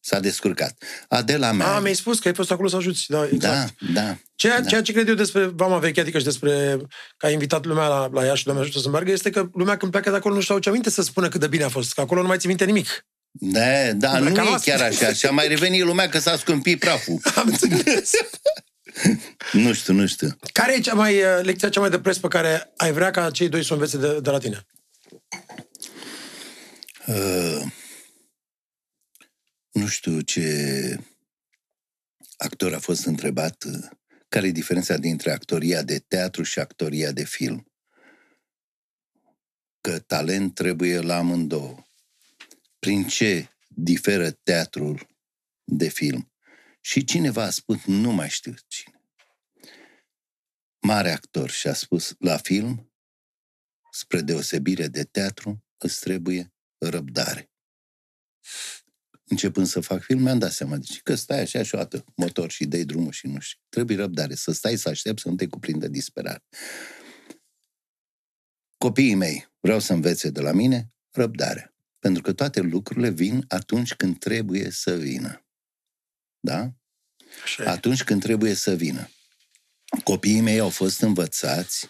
S-a 0.00 0.20
descurcat. 0.20 0.82
Adela 1.08 1.52
mea... 1.52 1.74
A, 1.74 1.80
mi-ai 1.80 1.94
spus 1.94 2.18
că 2.18 2.28
ai 2.28 2.34
fost 2.34 2.50
acolo 2.50 2.68
să 2.68 2.76
ajuți. 2.76 3.04
Da, 3.08 3.28
exact. 3.32 3.74
Da, 3.80 4.00
da. 4.00 4.16
Ceea, 4.34 4.60
da. 4.60 4.68
ceea 4.68 4.82
ce 4.82 4.92
cred 4.92 5.08
eu 5.08 5.14
despre 5.14 5.44
Vama 5.44 5.78
Veche, 5.78 6.00
adică 6.00 6.18
și 6.18 6.24
despre 6.24 6.76
că 7.16 7.26
ai 7.26 7.32
invitat 7.32 7.64
lumea 7.64 7.88
la, 7.88 8.08
la 8.12 8.24
ea 8.24 8.34
și 8.34 8.44
Doamne 8.44 8.62
ajută 8.62 8.78
să 8.78 8.88
meargă, 8.88 9.10
este 9.10 9.30
că 9.30 9.48
lumea 9.54 9.76
când 9.76 9.90
pleacă 9.90 10.10
de 10.10 10.16
acolo 10.16 10.34
nu 10.34 10.40
știu 10.40 10.58
ce 10.58 10.68
aminte 10.68 10.90
să 10.90 11.02
spună 11.02 11.28
cât 11.28 11.40
de 11.40 11.46
bine 11.46 11.64
a 11.64 11.68
fost, 11.68 11.94
că 11.94 12.00
acolo 12.00 12.20
nu 12.20 12.26
mai 12.26 12.38
ți 12.38 12.46
minte 12.46 12.64
nimic. 12.64 13.06
Da, 13.30 13.92
da, 13.92 14.18
nu 14.18 14.32
Cam 14.32 14.46
e 14.46 14.50
asta. 14.50 14.70
chiar 14.70 14.80
așa. 14.80 15.12
Și 15.12 15.26
a 15.26 15.30
mai 15.30 15.48
revenit 15.48 15.82
lumea 15.82 16.08
că 16.08 16.18
s-a 16.18 16.36
scumpit 16.36 16.78
praful. 16.78 17.20
Am 17.34 17.46
înțeles. 17.46 18.10
Nu 19.52 19.72
știu, 19.72 19.92
nu 19.92 20.06
știu. 20.06 20.36
care 20.52 20.74
e 20.74 20.80
cea 20.80 20.94
mai, 20.94 21.22
uh, 21.22 21.40
lecția 21.42 21.68
cea 21.68 21.80
mai 21.80 21.90
de 21.90 22.00
preț 22.00 22.16
pe 22.16 22.28
care 22.28 22.72
ai 22.76 22.92
vrea 22.92 23.10
ca 23.10 23.30
cei 23.30 23.48
doi 23.48 23.64
să 23.64 23.72
o 23.72 23.76
învețe 23.76 23.98
de, 23.98 24.20
de 24.20 24.30
la 24.30 24.38
tine? 24.38 24.66
Uh, 27.06 27.62
nu 29.70 29.86
știu 29.86 30.20
ce 30.20 30.98
actor 32.36 32.74
a 32.74 32.78
fost 32.78 33.06
întrebat 33.06 33.64
uh, 33.64 33.88
care 34.28 34.46
e 34.46 34.50
diferența 34.50 34.96
dintre 34.96 35.30
actoria 35.30 35.82
de 35.82 35.98
teatru 35.98 36.42
și 36.42 36.58
actoria 36.58 37.12
de 37.12 37.24
film. 37.24 37.72
Că 39.80 39.98
talent 39.98 40.54
trebuie 40.54 41.00
la 41.00 41.16
amândouă. 41.16 41.86
Prin 42.78 43.06
ce 43.06 43.48
diferă 43.68 44.30
teatrul 44.30 45.06
de 45.64 45.88
film? 45.88 46.27
Și 46.88 47.04
cineva 47.04 47.42
a 47.42 47.50
spus, 47.50 47.84
nu 47.84 48.12
mai 48.12 48.28
știu 48.28 48.54
cine. 48.66 49.02
Mare 50.80 51.10
actor 51.10 51.50
și 51.50 51.68
a 51.68 51.72
spus, 51.72 52.14
la 52.18 52.36
film, 52.36 52.92
spre 53.90 54.20
deosebire 54.20 54.86
de 54.86 55.04
teatru, 55.04 55.64
îți 55.76 56.00
trebuie 56.00 56.54
răbdare. 56.78 57.50
Începând 59.24 59.66
să 59.66 59.80
fac 59.80 60.02
film, 60.02 60.22
mi-am 60.22 60.38
dat 60.38 60.52
seama, 60.52 60.76
deci 60.76 61.02
că 61.02 61.14
stai 61.14 61.40
așa 61.40 61.62
și 61.62 61.74
o 61.74 61.78
dată, 61.78 62.04
motor 62.16 62.50
și 62.50 62.66
dai 62.66 62.84
drumul 62.84 63.12
și 63.12 63.26
nu 63.26 63.40
știu. 63.40 63.60
Trebuie 63.68 63.96
răbdare, 63.96 64.34
să 64.34 64.52
stai 64.52 64.76
să 64.76 64.88
aștepți 64.88 65.22
să 65.22 65.28
nu 65.28 65.34
te 65.34 65.46
cuprindă 65.46 65.88
disperare. 65.88 66.44
Copiii 68.78 69.14
mei 69.14 69.48
vreau 69.60 69.78
să 69.78 69.92
învețe 69.92 70.30
de 70.30 70.40
la 70.40 70.52
mine 70.52 70.92
răbdare. 71.10 71.74
Pentru 71.98 72.22
că 72.22 72.32
toate 72.32 72.60
lucrurile 72.60 73.10
vin 73.10 73.44
atunci 73.48 73.94
când 73.94 74.18
trebuie 74.18 74.70
să 74.70 74.96
vină. 74.96 75.42
Da? 76.48 76.72
Așa 77.42 77.62
e. 77.62 77.66
Atunci 77.66 78.04
când 78.04 78.22
trebuie 78.22 78.54
să 78.54 78.74
vină. 78.74 79.10
Copiii 80.04 80.40
mei 80.40 80.58
au 80.58 80.68
fost 80.68 81.00
învățați 81.00 81.88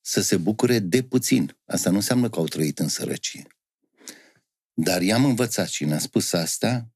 să 0.00 0.20
se 0.20 0.36
bucure 0.36 0.78
de 0.78 1.02
puțin. 1.02 1.56
Asta 1.66 1.90
nu 1.90 1.96
înseamnă 1.96 2.30
că 2.30 2.38
au 2.38 2.46
trăit 2.46 2.78
în 2.78 2.88
sărăcie. 2.88 3.46
Dar 4.72 5.02
i-am 5.02 5.24
învățat 5.24 5.68
și 5.68 5.84
ne-am 5.84 5.98
spus 5.98 6.32
asta, 6.32 6.88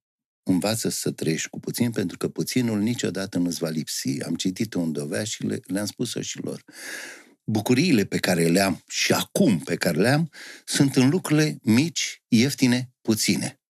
învață 0.43 0.89
să 0.89 1.11
trăiești 1.11 1.49
cu 1.49 1.61
puțin, 1.61 1.91
pentru 1.91 2.17
că 2.17 2.29
puținul 2.29 2.81
niciodată 2.81 3.39
nu-ți 3.39 3.59
va 3.59 3.69
lipsi. 3.69 4.23
Am 4.23 4.35
citit-o 4.35 4.81
în 4.81 4.93
dovea 4.93 5.25
și 5.25 5.43
le, 5.43 5.61
le-am 5.67 5.87
spus-o 5.87 6.21
și 6.21 6.39
lor. 6.39 6.65
Bucuriile 7.45 8.05
pe 8.05 8.19
care 8.19 8.47
le 8.49 8.61
am 8.61 8.83
și 8.89 9.13
acum 9.13 9.59
pe 9.59 9.77
care 9.77 10.01
le 10.01 10.09
am 10.09 10.31
sunt 10.65 10.97
în 10.97 11.09
lucrurile 11.09 11.59
mici, 11.63 12.23
ieftine, 12.29 12.93
puține. 13.01 13.61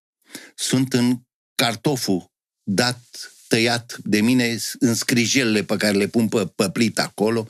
Sunt 0.55 0.93
în 0.93 1.23
cartoful 1.63 2.31
dat, 2.63 3.01
tăiat 3.49 3.97
de 4.05 4.21
mine, 4.21 4.59
în 4.79 4.95
scrijelele 4.95 5.63
pe 5.63 5.77
care 5.77 5.97
le 5.97 6.07
pun 6.07 6.29
pe, 6.29 6.53
pe 6.55 6.71
plit 6.71 6.99
acolo, 6.99 7.47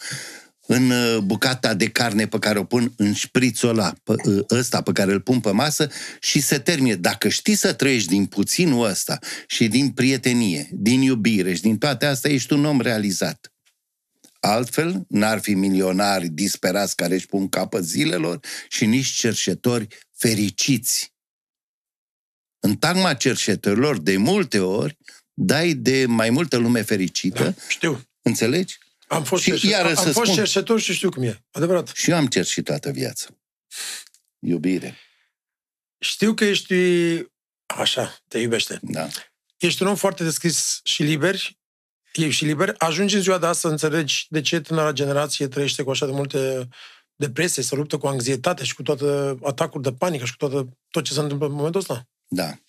în 0.67 0.91
uh, 0.91 1.19
bucata 1.19 1.75
de 1.75 1.89
carne 1.89 2.27
pe 2.27 2.39
care 2.39 2.59
o 2.59 2.65
pun 2.65 2.93
în 2.97 3.13
șprițul 3.13 3.69
ăla, 3.69 3.95
pe, 4.05 4.15
uh, 4.25 4.45
ăsta 4.51 4.83
pe 4.83 4.93
care 4.93 5.13
îl 5.13 5.21
pun 5.21 5.41
pe 5.41 5.51
masă 5.51 5.89
și 6.21 6.41
se 6.41 6.59
termine. 6.59 6.95
Dacă 6.95 7.29
știi 7.29 7.55
să 7.55 7.73
trăiești 7.73 8.09
din 8.09 8.27
puținul 8.27 8.85
ăsta 8.85 9.19
și 9.47 9.69
din 9.69 9.91
prietenie, 9.91 10.69
din 10.73 11.01
iubire 11.01 11.55
și 11.55 11.63
din 11.63 11.79
toate 11.79 12.07
astea, 12.07 12.31
ești 12.31 12.53
un 12.53 12.65
om 12.65 12.81
realizat. 12.81 13.53
Altfel, 14.41 15.05
n-ar 15.09 15.41
fi 15.41 15.55
milionari 15.55 16.29
disperați 16.29 16.97
care 16.97 17.15
își 17.15 17.27
pun 17.27 17.49
capăt 17.49 17.85
zilelor 17.85 18.41
și 18.69 18.87
nici 18.87 19.07
cerșetori 19.07 19.87
fericiți. 20.17 21.12
În 22.65 22.77
tagma 22.77 23.15
cerșetorilor, 23.15 23.99
de 23.99 24.17
multe 24.17 24.59
ori, 24.61 24.99
dai 25.33 25.75
de 25.75 26.07
mai 26.07 26.31
multă 26.31 26.57
lume 26.57 26.83
fericită, 26.83 27.43
Da, 27.45 27.55
știu. 27.69 28.03
înțelegi? 28.23 28.79
Am 29.07 29.25
fost, 29.25 29.43
Și 29.43 29.49
cerșetor, 29.51 29.73
iară 29.79 29.89
am 29.89 29.95
să 29.95 30.13
fost 30.13 30.31
spun- 30.31 30.35
cerșetor 30.35 30.81
și 30.81 30.93
știu 30.95 31.09
cum 31.11 31.23
e. 31.23 31.45
Adevărat. 31.51 31.89
Și 31.95 32.11
eu 32.11 32.17
am 32.17 32.27
cerșit 32.27 32.65
toată 32.65 32.91
viața. 32.91 33.27
Iubire, 34.39 34.97
Știu 35.99 36.35
că 36.35 36.45
ești 36.45 36.75
așa, 37.67 38.17
te 38.29 38.39
iubește. 38.39 38.79
da. 38.83 39.09
Ești 39.59 39.83
un 39.83 39.89
om 39.89 39.95
foarte 39.95 40.25
deschis 40.25 40.81
și 40.85 41.03
liber, 41.03 41.35
ești 42.13 42.31
și 42.31 42.45
liber. 42.45 42.75
Ajungi 42.79 43.15
în 43.15 43.23
ziua 43.23 43.39
de 43.39 43.47
astăzi 43.47 43.61
să 43.61 43.87
înțelegi 43.87 44.27
de 44.29 44.41
ce 44.41 44.61
tânăra 44.61 44.93
generație 44.93 45.49
trăiește 45.49 45.83
cu 45.83 45.91
așa 45.91 46.07
de 46.07 46.13
multe 46.13 46.69
depresie, 47.17 47.63
să 47.63 47.75
luptă 47.75 47.99
cu 47.99 48.07
anxietate 48.07 48.65
și 48.65 48.75
cu 48.75 48.83
toate 48.83 49.39
atacuri 49.43 49.83
de 49.83 49.93
panică 49.93 50.25
și 50.25 50.37
cu 50.37 50.49
toată, 50.49 50.69
tot 50.91 51.05
ce 51.05 51.13
se 51.13 51.21
întâmplă 51.21 51.47
în 51.47 51.53
momentul 51.53 51.81
ăsta. 51.81 52.09
Da. 52.35 52.63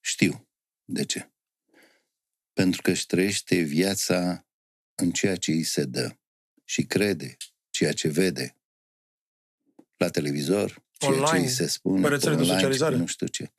Știu. 0.00 0.48
De 0.84 1.04
ce? 1.04 1.30
Pentru 2.52 2.82
că 2.82 2.90
își 2.90 3.06
trăiește 3.06 3.60
viața 3.60 4.46
în 4.94 5.10
ceea 5.10 5.36
ce 5.36 5.50
îi 5.50 5.62
se 5.62 5.84
dă 5.84 6.16
și 6.64 6.82
crede 6.82 7.36
ceea 7.70 7.92
ce 7.92 8.08
vede 8.08 8.56
la 9.96 10.08
televizor, 10.08 10.84
ceea 10.98 11.12
Online, 11.12 11.30
ce 11.30 11.36
îi 11.36 11.48
se 11.48 11.66
spune, 11.66 12.02
pe 12.02 12.08
rețele 12.08 12.34
de 12.34 12.40
online, 12.40 12.54
socializare. 12.54 12.94
pe 12.94 13.00
nu 13.00 13.06
știu 13.06 13.26
ce. 13.26 13.52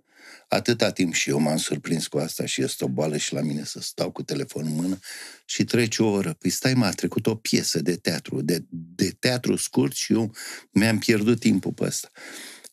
Atâta 0.47 0.91
timp 0.91 1.14
și 1.14 1.30
eu 1.30 1.39
m-am 1.39 1.57
surprins 1.57 2.07
cu 2.07 2.18
asta 2.18 2.45
și 2.45 2.61
este 2.61 2.84
o 2.84 2.88
boală 2.88 3.18
și 3.18 3.34
la 3.34 3.41
mine 3.41 3.64
să 3.64 3.80
stau 3.81 4.11
cu 4.11 4.23
telefonul 4.23 4.72
în 4.72 4.76
mână 4.76 4.99
și 5.45 5.64
trece 5.64 6.03
o 6.03 6.09
oră. 6.09 6.34
Păi 6.34 6.49
stai, 6.49 6.73
m-a 6.73 6.91
trecut 6.91 7.27
o 7.27 7.35
piesă 7.35 7.81
de 7.81 7.95
teatru, 7.95 8.41
de, 8.41 8.65
de 8.69 9.11
teatru 9.11 9.55
scurt 9.55 9.93
și 9.93 10.14
eu 10.14 10.35
mi-am 10.72 10.99
pierdut 10.99 11.39
timpul 11.39 11.73
pe 11.73 11.84
ăsta. 11.84 12.09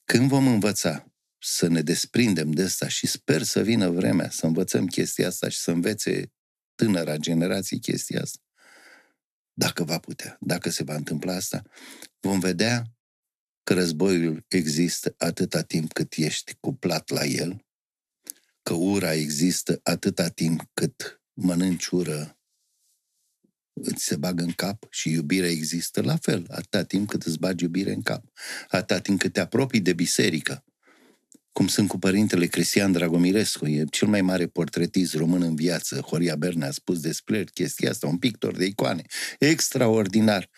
Când 0.04 0.28
vom 0.28 0.46
învăța 0.46 1.13
să 1.46 1.66
ne 1.66 1.82
desprindem 1.82 2.50
de 2.50 2.62
asta 2.62 2.88
și 2.88 3.06
sper 3.06 3.42
să 3.42 3.62
vină 3.62 3.90
vremea 3.90 4.30
să 4.30 4.46
învățăm 4.46 4.86
chestia 4.86 5.26
asta 5.26 5.48
și 5.48 5.58
să 5.58 5.70
învețe 5.70 6.32
tânăra 6.74 7.16
generație 7.16 7.78
chestia 7.78 8.20
asta, 8.20 8.38
dacă 9.52 9.84
va 9.84 9.98
putea, 9.98 10.36
dacă 10.40 10.70
se 10.70 10.82
va 10.82 10.94
întâmpla 10.94 11.34
asta, 11.34 11.62
vom 12.20 12.38
vedea 12.38 12.84
că 13.62 13.74
războiul 13.74 14.44
există 14.48 15.14
atâta 15.18 15.62
timp 15.62 15.92
cât 15.92 16.12
ești 16.16 16.54
cuplat 16.60 17.08
la 17.08 17.24
el, 17.24 17.64
că 18.62 18.74
ura 18.74 19.12
există 19.12 19.80
atâta 19.82 20.28
timp 20.28 20.70
cât 20.74 21.22
mănânci 21.32 21.86
ură, 21.86 22.38
îți 23.72 24.04
se 24.04 24.16
bagă 24.16 24.42
în 24.42 24.52
cap 24.52 24.86
și 24.90 25.10
iubirea 25.10 25.50
există 25.50 26.02
la 26.02 26.16
fel, 26.16 26.46
atâta 26.50 26.84
timp 26.84 27.08
cât 27.08 27.22
îți 27.22 27.38
bagi 27.38 27.64
iubire 27.64 27.92
în 27.92 28.02
cap, 28.02 28.24
atâta 28.68 29.00
timp 29.00 29.18
cât 29.18 29.32
te 29.32 29.40
apropii 29.40 29.80
de 29.80 29.92
biserică, 29.92 30.64
cum 31.54 31.66
sunt 31.66 31.88
cu 31.88 31.98
părintele 31.98 32.46
Cristian 32.46 32.92
Dragomirescu, 32.92 33.66
e 33.66 33.84
cel 33.90 34.08
mai 34.08 34.20
mare 34.20 34.46
portretist 34.46 35.14
român 35.14 35.42
în 35.42 35.54
viață. 35.54 36.00
Horia 36.00 36.36
Berne 36.36 36.66
a 36.66 36.70
spus 36.70 37.00
despre 37.00 37.36
el 37.36 37.48
chestia 37.54 37.90
asta, 37.90 38.06
un 38.06 38.16
pictor 38.16 38.56
de 38.56 38.64
icoane. 38.64 39.02
Extraordinar. 39.38 40.50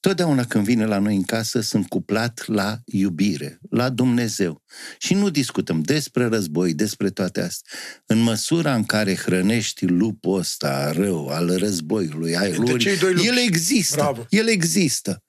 Totdeauna 0.00 0.44
când 0.44 0.64
vine 0.64 0.84
la 0.84 0.98
noi 0.98 1.14
în 1.16 1.22
casă, 1.22 1.60
sunt 1.60 1.88
cuplat 1.88 2.42
la 2.46 2.78
iubire, 2.84 3.58
la 3.70 3.88
Dumnezeu. 3.88 4.62
Și 4.98 5.14
nu 5.14 5.28
discutăm 5.30 5.80
despre 5.80 6.26
război, 6.26 6.74
despre 6.74 7.10
toate 7.10 7.40
astea. 7.40 7.72
În 8.06 8.18
măsura 8.18 8.74
în 8.74 8.84
care 8.84 9.14
hrănești 9.16 9.86
lupul 9.86 10.38
ăsta 10.38 10.92
rău 10.92 11.28
al 11.28 11.56
războiului, 11.56 12.36
al 12.36 12.46
Între 12.46 12.72
lui, 12.72 12.78
cei 12.78 12.98
doi 12.98 13.12
lupți. 13.12 13.26
el 13.26 13.36
există. 13.36 13.96
Bravo. 13.96 14.26
El 14.28 14.48
există. 14.48 15.22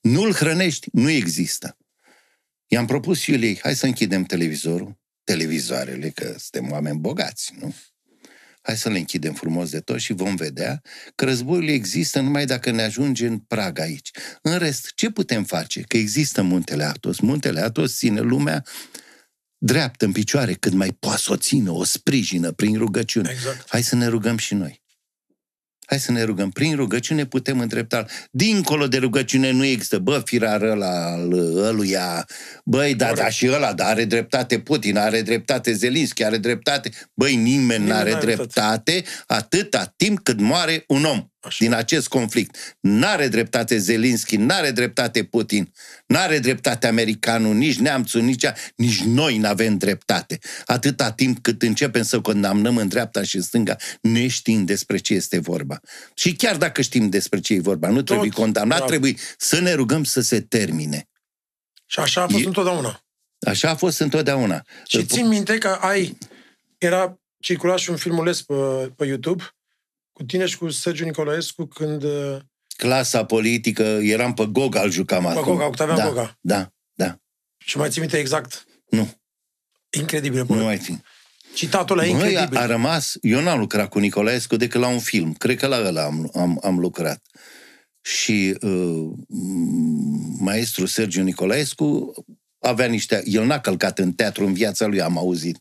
Nu-l 0.00 0.32
hrănești, 0.32 0.88
nu 0.92 1.10
există. 1.10 1.76
I-am 2.68 2.86
propus 2.86 3.18
și 3.18 3.30
Iuliei, 3.30 3.58
hai 3.62 3.74
să 3.74 3.86
închidem 3.86 4.24
televizorul, 4.24 4.98
televizoarele, 5.24 6.08
că 6.08 6.34
suntem 6.38 6.70
oameni 6.70 6.98
bogați, 6.98 7.52
nu? 7.60 7.74
Hai 8.62 8.76
să 8.76 8.88
le 8.88 8.98
închidem 8.98 9.34
frumos 9.34 9.70
de 9.70 9.80
tot 9.80 10.00
și 10.00 10.12
vom 10.12 10.36
vedea 10.36 10.82
că 11.14 11.24
războiul 11.24 11.68
există 11.68 12.20
numai 12.20 12.46
dacă 12.46 12.70
ne 12.70 12.82
ajunge 12.82 13.26
în 13.26 13.38
prag 13.38 13.78
aici. 13.78 14.10
În 14.42 14.58
rest, 14.58 14.92
ce 14.94 15.10
putem 15.10 15.44
face? 15.44 15.80
Că 15.80 15.96
există 15.96 16.42
muntele 16.42 16.84
Atos. 16.84 17.18
Muntele 17.18 17.60
Atos 17.60 17.96
ține 17.96 18.20
lumea 18.20 18.64
dreaptă 19.58 20.04
în 20.04 20.12
picioare, 20.12 20.52
cât 20.52 20.72
mai 20.72 20.92
poate 20.92 21.20
să 21.20 21.32
o 21.32 21.36
țină, 21.36 21.70
o 21.70 21.84
sprijină 21.84 22.52
prin 22.52 22.78
rugăciune. 22.78 23.30
Exact. 23.30 23.68
Hai 23.68 23.82
să 23.82 23.94
ne 23.96 24.06
rugăm 24.06 24.36
și 24.36 24.54
noi. 24.54 24.82
Hai 25.88 25.98
să 25.98 26.12
ne 26.12 26.22
rugăm. 26.22 26.50
Prin 26.50 26.76
rugăciune 26.76 27.24
putem 27.26 27.60
îndrepta. 27.60 28.04
Dincolo 28.30 28.86
de 28.86 28.96
rugăciune 28.98 29.50
nu 29.50 29.64
există. 29.64 29.98
Bă, 29.98 30.22
firar 30.24 30.62
ăla, 30.62 31.12
al 31.12 31.32
ăluia. 31.56 32.26
Băi, 32.64 32.94
da, 32.94 33.04
Corect. 33.06 33.22
da, 33.22 33.30
și 33.30 33.48
ăla, 33.52 33.72
da, 33.72 33.86
are 33.86 34.04
dreptate 34.04 34.58
Putin, 34.58 34.96
are 34.96 35.22
dreptate 35.22 35.72
Zelinski, 35.72 36.24
are 36.24 36.36
dreptate. 36.36 36.90
Băi, 37.14 37.34
nimeni, 37.34 37.56
Nimeni 37.58 37.86
n-are 37.86 38.10
n-are 38.10 38.24
dreptate 38.24 39.04
atâta 39.26 39.94
timp 39.96 40.18
cât 40.22 40.40
moare 40.40 40.84
un 40.86 41.04
om. 41.04 41.26
Așa. 41.40 41.64
din 41.64 41.72
acest 41.72 42.08
conflict. 42.08 42.76
N-are 42.80 43.28
dreptate 43.28 43.78
Zelinski, 43.78 44.36
n-are 44.36 44.70
dreptate 44.70 45.24
Putin, 45.24 45.72
n-are 46.06 46.38
dreptate 46.38 46.86
americanul, 46.86 47.54
nici 47.54 47.78
neamțul, 47.78 48.22
nici, 48.22 48.44
a, 48.44 48.54
nici 48.76 49.00
noi 49.00 49.38
n-avem 49.38 49.76
dreptate. 49.76 50.38
Atâta 50.66 51.12
timp 51.12 51.42
cât 51.42 51.62
începem 51.62 52.02
să 52.02 52.20
condamnăm 52.20 52.76
în 52.76 52.88
dreapta 52.88 53.22
și 53.22 53.36
în 53.36 53.42
stânga, 53.42 53.76
ne 54.00 54.26
știm 54.26 54.64
despre 54.64 54.96
ce 54.96 55.14
este 55.14 55.38
vorba. 55.38 55.80
Și 56.14 56.36
chiar 56.36 56.56
dacă 56.56 56.82
știm 56.82 57.08
despre 57.08 57.40
ce 57.40 57.54
e 57.54 57.60
vorba, 57.60 57.88
nu 57.88 58.02
trebuie 58.02 58.30
condamnat, 58.30 58.78
da. 58.78 58.84
trebuie 58.84 59.14
să 59.36 59.60
ne 59.60 59.72
rugăm 59.72 60.04
să 60.04 60.20
se 60.20 60.40
termine. 60.40 61.08
Și 61.86 62.00
așa 62.00 62.22
a 62.22 62.28
fost 62.28 62.44
E- 62.44 62.46
întotdeauna. 62.46 63.02
Așa 63.46 63.70
a 63.70 63.74
fost 63.74 64.00
întotdeauna. 64.00 64.64
Și 64.86 65.04
țin 65.04 65.28
minte 65.28 65.58
că 65.58 65.68
ai... 65.68 66.18
Era 66.78 67.20
circula 67.40 67.76
și 67.76 67.90
un 67.90 67.96
filmuleț 67.96 68.40
pe, 68.40 68.54
pe 68.96 69.06
YouTube 69.06 69.44
cu 70.18 70.24
tine 70.24 70.46
și 70.46 70.58
cu 70.58 70.68
Sergiu 70.70 71.04
Nicolaescu 71.04 71.64
când... 71.64 72.02
uh, 72.02 72.36
Clasa 72.76 73.24
politică, 73.24 73.82
eram 73.82 74.34
pe 74.34 74.46
Goga, 74.46 74.80
îl 74.80 74.90
jucam 74.90 75.22
Pe 75.22 75.28
acum. 75.28 75.42
Goga, 75.42 75.66
Octavian 75.66 75.96
da, 75.96 76.06
Goga. 76.08 76.38
Da, 76.40 76.72
da. 76.94 77.18
Și 77.58 77.76
mai 77.76 77.90
țin 77.90 78.00
minte 78.00 78.18
exact. 78.18 78.64
Nu, 78.90 79.14
Incredibil. 79.90 80.38
nu 80.38 80.44
Bă. 80.44 80.62
mai 80.62 80.78
țin. 80.78 81.04
Citatul 81.54 81.98
ăla 81.98 82.06
e 82.06 82.10
Băi, 82.10 82.20
a, 82.20 82.28
incredibil. 82.30 82.56
a 82.58 82.66
rămas... 82.66 83.12
Eu 83.20 83.40
n-am 83.40 83.58
lucrat 83.58 83.88
cu 83.88 83.98
Nicolaescu 83.98 84.56
decât 84.56 84.80
la 84.80 84.88
un 84.88 84.98
film. 84.98 85.32
Cred 85.32 85.58
că 85.58 85.66
la 85.66 85.86
ăla 85.86 86.04
am, 86.04 86.30
am, 86.34 86.60
am 86.62 86.78
lucrat. 86.78 87.22
Și 88.00 88.56
uh, 88.60 89.10
m- 89.16 90.38
maestru 90.38 90.86
Sergiu 90.86 91.22
Nicolaescu 91.22 92.12
avea 92.60 92.86
niște... 92.86 93.22
El 93.24 93.44
n-a 93.44 93.60
călcat 93.60 93.98
în 93.98 94.12
teatru 94.12 94.46
în 94.46 94.52
viața 94.52 94.86
lui, 94.86 95.00
am 95.00 95.18
auzit. 95.18 95.58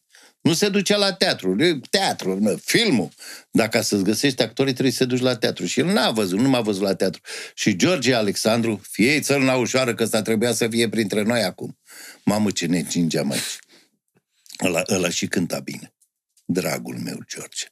Nu 0.47 0.53
se 0.53 0.69
ducea 0.69 0.97
la 0.97 1.13
teatru. 1.13 1.63
E 1.63 1.79
Teatru, 1.89 2.39
nă, 2.39 2.55
filmul. 2.55 3.09
Dacă 3.51 3.81
să-ți 3.81 4.03
găsești 4.03 4.41
actorii, 4.41 4.71
trebuie 4.73 4.93
să 4.93 5.03
te 5.03 5.09
duci 5.09 5.19
la 5.19 5.35
teatru. 5.35 5.65
Și 5.65 5.79
el 5.79 5.85
n-a 5.85 6.11
văzut, 6.11 6.39
nu 6.39 6.49
m-a 6.49 6.61
văzut 6.61 6.81
la 6.81 6.95
teatru. 6.95 7.21
Și 7.55 7.75
George 7.75 8.13
Alexandru, 8.13 8.81
fie 8.89 9.19
țărna 9.19 9.55
ușoară, 9.55 9.93
că 9.93 10.03
ăsta 10.03 10.21
trebuia 10.21 10.53
să 10.53 10.67
fie 10.67 10.89
printre 10.89 11.21
noi 11.21 11.43
acum. 11.43 11.77
Mamă, 12.23 12.51
ce 12.51 12.65
ne 12.65 12.83
cingeam 12.83 13.31
aici. 13.31 13.59
Ăla, 14.63 14.81
ăla 14.89 15.09
și 15.09 15.27
cânta 15.27 15.59
bine. 15.59 15.93
Dragul 16.45 16.97
meu, 17.03 17.19
George. 17.27 17.65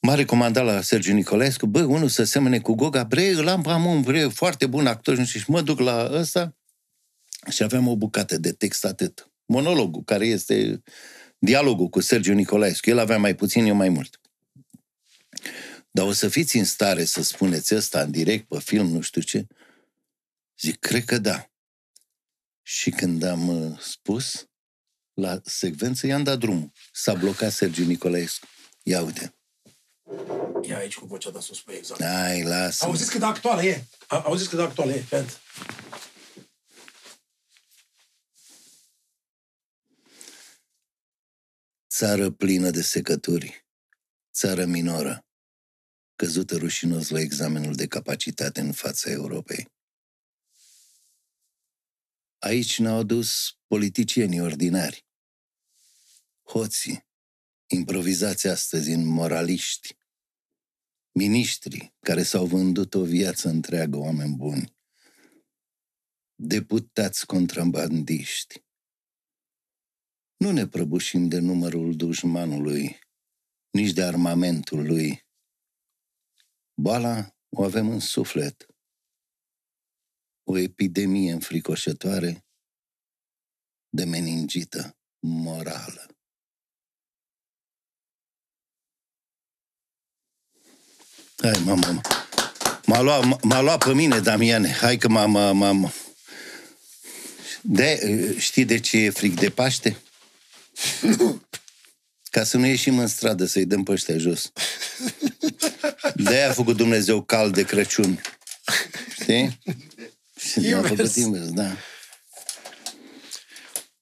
M-a 0.00 0.14
recomandat 0.14 0.64
la 0.64 0.80
Sergiu 0.80 1.12
Nicolescu, 1.12 1.66
bă, 1.66 1.82
unul 1.82 2.08
să 2.08 2.24
semene 2.24 2.58
cu 2.58 2.74
Goga, 2.74 3.04
bre, 3.04 3.28
îl 3.28 3.48
am, 3.48 3.66
am 3.66 3.84
un 3.84 4.00
bre, 4.00 4.26
foarte 4.26 4.66
bun 4.66 4.86
actor, 4.86 5.16
nu 5.16 5.24
știu, 5.24 5.40
și 5.40 5.50
mă 5.50 5.60
duc 5.60 5.78
la 5.78 6.08
ăsta 6.12 6.56
și 7.50 7.62
aveam 7.62 7.88
o 7.88 7.96
bucată 7.96 8.36
de 8.38 8.52
text 8.52 8.84
atât. 8.84 9.30
Monologul, 9.46 10.02
care 10.04 10.26
este 10.26 10.82
dialogul 11.44 11.88
cu 11.88 12.00
Sergiu 12.00 12.32
Nicolescu. 12.32 12.90
El 12.90 12.98
avea 12.98 13.18
mai 13.18 13.34
puțin, 13.34 13.64
eu 13.64 13.74
mai 13.74 13.88
mult. 13.88 14.20
Dar 15.90 16.06
o 16.06 16.12
să 16.12 16.28
fiți 16.28 16.56
în 16.56 16.64
stare 16.64 17.04
să 17.04 17.22
spuneți 17.22 17.74
ăsta 17.74 18.00
în 18.00 18.10
direct, 18.10 18.48
pe 18.48 18.60
film, 18.60 18.86
nu 18.86 19.00
știu 19.00 19.20
ce? 19.20 19.46
Zic, 20.60 20.78
cred 20.78 21.04
că 21.04 21.18
da. 21.18 21.50
Și 22.62 22.90
când 22.90 23.22
am 23.22 23.48
uh, 23.48 23.78
spus, 23.80 24.48
la 25.14 25.40
secvență 25.44 26.06
i-am 26.06 26.22
dat 26.22 26.38
drumul. 26.38 26.72
S-a 26.92 27.14
blocat 27.14 27.52
Sergiu 27.52 27.84
Nicolaescu. 27.84 28.46
Ia 28.82 29.02
uite. 29.02 29.34
E 30.62 30.74
aici 30.76 30.94
cu 30.94 31.06
vocea 31.06 31.30
de 31.30 31.38
sus, 31.40 31.60
pe 31.60 31.72
exact. 31.72 32.00
Ai, 32.00 32.42
lasă 32.42 32.84
Auziți 32.84 33.10
cât 33.10 33.20
de 33.20 33.26
actuală 33.26 33.62
e. 33.64 33.84
A- 34.06 34.22
Auziți 34.26 34.48
cât 34.48 34.58
de 34.58 34.64
actuală 34.64 34.92
e, 34.92 35.00
Fed. 35.00 35.40
Țară 42.00 42.30
plină 42.30 42.70
de 42.70 42.82
secături. 42.82 43.66
Țară 44.32 44.64
minoră. 44.64 45.26
Căzută 46.16 46.56
rușinos 46.56 47.08
la 47.08 47.20
examenul 47.20 47.74
de 47.74 47.86
capacitate 47.86 48.60
în 48.60 48.72
fața 48.72 49.10
Europei. 49.10 49.72
Aici 52.38 52.78
ne-au 52.78 52.98
adus 52.98 53.58
politicienii 53.66 54.40
ordinari. 54.40 55.06
Hoții, 56.42 57.06
improvizați 57.66 58.46
astăzi 58.46 58.90
în 58.90 59.06
moraliști. 59.06 59.96
Miniștri 61.12 61.94
care 61.98 62.22
s-au 62.22 62.46
vândut 62.46 62.94
o 62.94 63.04
viață 63.04 63.48
întreagă 63.48 63.96
oameni 63.96 64.36
buni. 64.36 64.76
Deputați 66.34 67.26
contrabandiști. 67.26 68.68
Nu 70.44 70.50
ne 70.50 70.66
prăbușim 70.66 71.28
de 71.28 71.38
numărul 71.38 71.96
dușmanului, 71.96 72.98
nici 73.70 73.92
de 73.92 74.02
armamentul 74.02 74.86
lui. 74.86 75.26
Boala 76.74 77.36
o 77.56 77.62
avem 77.62 77.90
în 77.90 78.00
suflet. 78.00 78.66
O 80.44 80.58
epidemie 80.58 81.32
înfricoșătoare 81.32 82.46
de 83.88 84.04
meningită 84.04 84.98
morală. 85.18 86.06
Hai, 91.36 91.62
mama, 91.64 92.00
m-a 92.86 93.00
luat, 93.00 93.42
m-a 93.42 93.60
luat 93.60 93.84
pe 93.84 93.94
mine, 93.94 94.20
Damiane. 94.20 94.68
Hai 94.68 94.96
că 94.96 95.08
m-am... 95.08 95.30
m-am- 95.30 95.56
m-am... 95.56 95.92
De, 97.62 97.98
știi 98.38 98.64
de 98.64 98.80
ce 98.80 98.98
e 98.98 99.10
fric 99.10 99.34
de 99.34 99.50
Paște? 99.50 100.02
Ca 102.30 102.44
să 102.44 102.56
nu 102.56 102.66
ieșim 102.66 102.98
în 102.98 103.06
stradă 103.06 103.44
să-i 103.44 103.64
dăm 103.66 103.82
pe 103.82 103.92
ăștia 103.92 104.18
jos. 104.18 104.52
De-aia 106.14 106.48
a 106.48 106.52
făcut 106.52 106.76
Dumnezeu 106.76 107.22
cald 107.22 107.54
de 107.54 107.64
Crăciun. 107.64 108.20
Știi? 109.20 109.58
Și 110.38 110.60
de-aia 110.60 110.74
a 110.76 110.78
Invers. 110.78 110.96
făcut 110.96 111.14
invers, 111.14 111.50
da. 111.52 111.76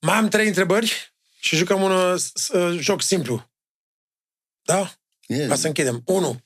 Mai 0.00 0.16
am 0.16 0.28
trei 0.28 0.46
întrebări 0.46 1.14
și 1.40 1.56
jucăm 1.56 1.82
un 1.82 1.90
uh, 1.90 2.18
s- 2.34 2.48
uh, 2.48 2.78
joc 2.80 3.02
simplu. 3.02 3.50
Da? 4.62 4.94
E, 5.26 5.46
Ca 5.46 5.56
să 5.56 5.66
închidem. 5.66 6.02
Unu. 6.06 6.40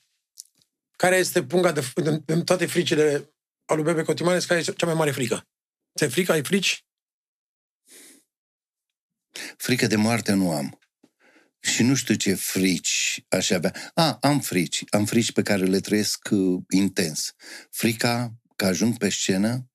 Care 0.95 1.15
este 1.15 1.43
punga 1.43 1.71
de, 1.71 1.81
f- 1.81 1.93
din, 2.03 2.23
din 2.25 2.43
toate 2.43 2.65
fricile 2.65 3.33
al 3.65 3.75
lui 3.75 3.85
Bebe 3.85 4.03
Cotimanes, 4.03 4.45
care 4.45 4.59
este 4.59 4.73
cea 4.73 4.85
mai 4.85 4.95
mare 4.95 5.11
frică? 5.11 5.47
Ți-ai 5.97 6.09
frică? 6.09 6.31
Ai 6.31 6.43
frici? 6.43 6.85
Frică 9.57 9.87
de 9.87 9.95
moarte 9.95 10.33
nu 10.33 10.51
am. 10.51 10.79
Și 11.59 11.83
nu 11.83 11.95
știu 11.95 12.15
ce 12.15 12.33
frici 12.33 13.25
aș 13.29 13.49
avea. 13.49 13.91
A, 13.93 14.17
am 14.21 14.39
frici. 14.39 14.83
Am 14.89 15.05
frici 15.05 15.31
pe 15.31 15.41
care 15.41 15.65
le 15.65 15.79
trăiesc 15.79 16.27
uh, 16.31 16.61
intens. 16.69 17.33
Frica 17.69 18.33
că 18.55 18.65
ajung 18.65 18.97
pe 18.97 19.09
scenă, 19.09 19.69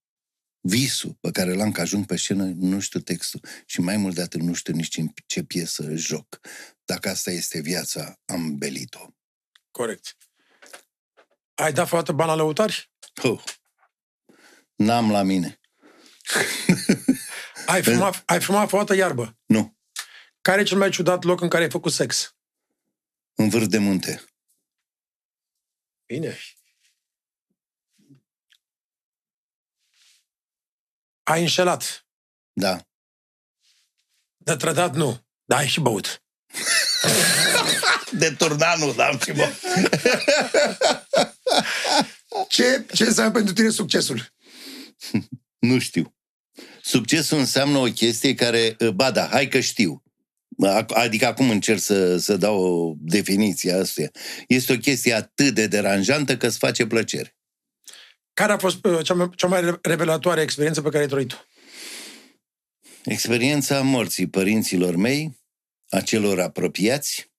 visul 0.61 1.17
pe 1.21 1.31
care 1.31 1.53
l-am 1.53 1.73
că 1.73 1.81
ajung 1.81 2.07
pe 2.07 2.17
scenă, 2.17 2.45
nu 2.45 2.81
știu 2.81 3.01
textul. 3.01 3.41
Și 3.67 3.81
mai 3.81 3.97
mult 3.97 4.15
de 4.15 4.23
atât 4.23 4.41
nu 4.41 4.53
știu 4.53 4.75
nici 4.75 4.97
în 4.97 5.13
ce 5.27 5.43
piesă 5.43 5.95
joc. 5.95 6.41
Dacă 6.85 7.09
asta 7.09 7.31
este 7.31 7.61
viața, 7.61 8.21
am 8.25 8.57
belit-o. 8.57 9.07
Corect. 9.71 10.17
Ai 11.55 11.73
dat 11.73 11.87
vreodată 11.87 12.13
bani 12.13 12.31
la 12.31 12.37
lăutari? 12.37 12.91
Oh. 13.23 13.43
N-am 14.75 15.11
la 15.11 15.23
mine. 15.23 15.61
Ai 17.69 17.83
fumat, 17.83 18.23
ai 18.27 18.41
fumat 18.41 18.69
vreodată 18.69 18.95
iarbă? 18.95 19.37
Nu. 19.47 19.77
Care 20.41 20.61
e 20.61 20.65
cel 20.65 20.79
mai 20.79 20.91
ciudat 20.91 21.23
loc 21.23 21.41
în 21.41 21.49
care 21.49 21.63
ai 21.63 21.71
făcut 21.71 21.93
sex? 21.93 22.37
În 23.35 23.49
vârf 23.49 23.67
de 23.67 23.79
munte. 23.79 24.25
Bine. 26.07 26.39
Ai 31.23 31.41
înșelat. 31.41 32.07
Da. 32.53 32.87
De 34.37 34.57
trădat 34.57 34.95
nu. 34.95 35.27
Dar 35.45 35.59
ai 35.59 35.69
și 35.69 35.81
băut. 35.81 36.23
De 38.19 38.35
turnanul, 38.35 38.95
da, 38.95 39.07
am 39.07 39.19
și 39.19 39.33
bă. 39.33 39.53
Ce, 42.49 42.87
ce 42.95 43.05
înseamnă 43.05 43.33
pentru 43.33 43.53
tine 43.53 43.69
succesul? 43.69 44.33
Nu 45.59 45.79
știu. 45.79 46.18
Succesul 46.89 47.39
înseamnă 47.39 47.79
o 47.79 47.85
chestie 47.85 48.35
care, 48.35 48.77
ba 48.95 49.11
da, 49.11 49.27
hai 49.27 49.49
că 49.49 49.61
știu. 49.61 50.03
Ac- 50.67 50.95
Adică 50.95 51.27
acum 51.27 51.51
încerc 51.51 51.81
să, 51.81 52.17
să 52.17 52.37
dau 52.37 52.63
o 52.63 52.95
definiție 52.99 53.73
a 53.73 53.79
asta. 53.79 54.03
Este 54.47 54.73
o 54.73 54.77
chestie 54.77 55.13
atât 55.13 55.55
de 55.55 55.67
deranjantă 55.67 56.37
că 56.37 56.47
îți 56.47 56.59
face 56.59 56.87
plăcere. 56.87 57.37
Care 58.33 58.53
a 58.53 58.59
fost 58.59 58.85
uh, 58.85 59.05
cea 59.05 59.15
mai, 59.15 59.31
cea 59.37 59.47
mai 59.47 59.79
revelatoare 59.83 60.41
experiență 60.41 60.83
pe 60.83 60.89
care 60.89 61.03
ai 61.03 61.09
trăit-o? 61.09 61.37
Experiența 63.05 63.81
morții 63.81 64.29
părinților 64.29 64.97
mei, 64.97 65.39
a 65.89 66.01
celor 66.01 66.41
apropiați 66.41 67.31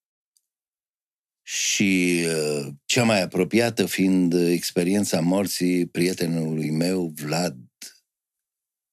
și 1.41 2.23
uh, 2.25 2.67
cea 2.85 3.03
mai 3.03 3.21
apropiată 3.21 3.85
fiind 3.85 4.33
experiența 4.33 5.19
morții 5.19 5.85
prietenului 5.85 6.71
meu, 6.71 7.11
Vlad 7.15 7.68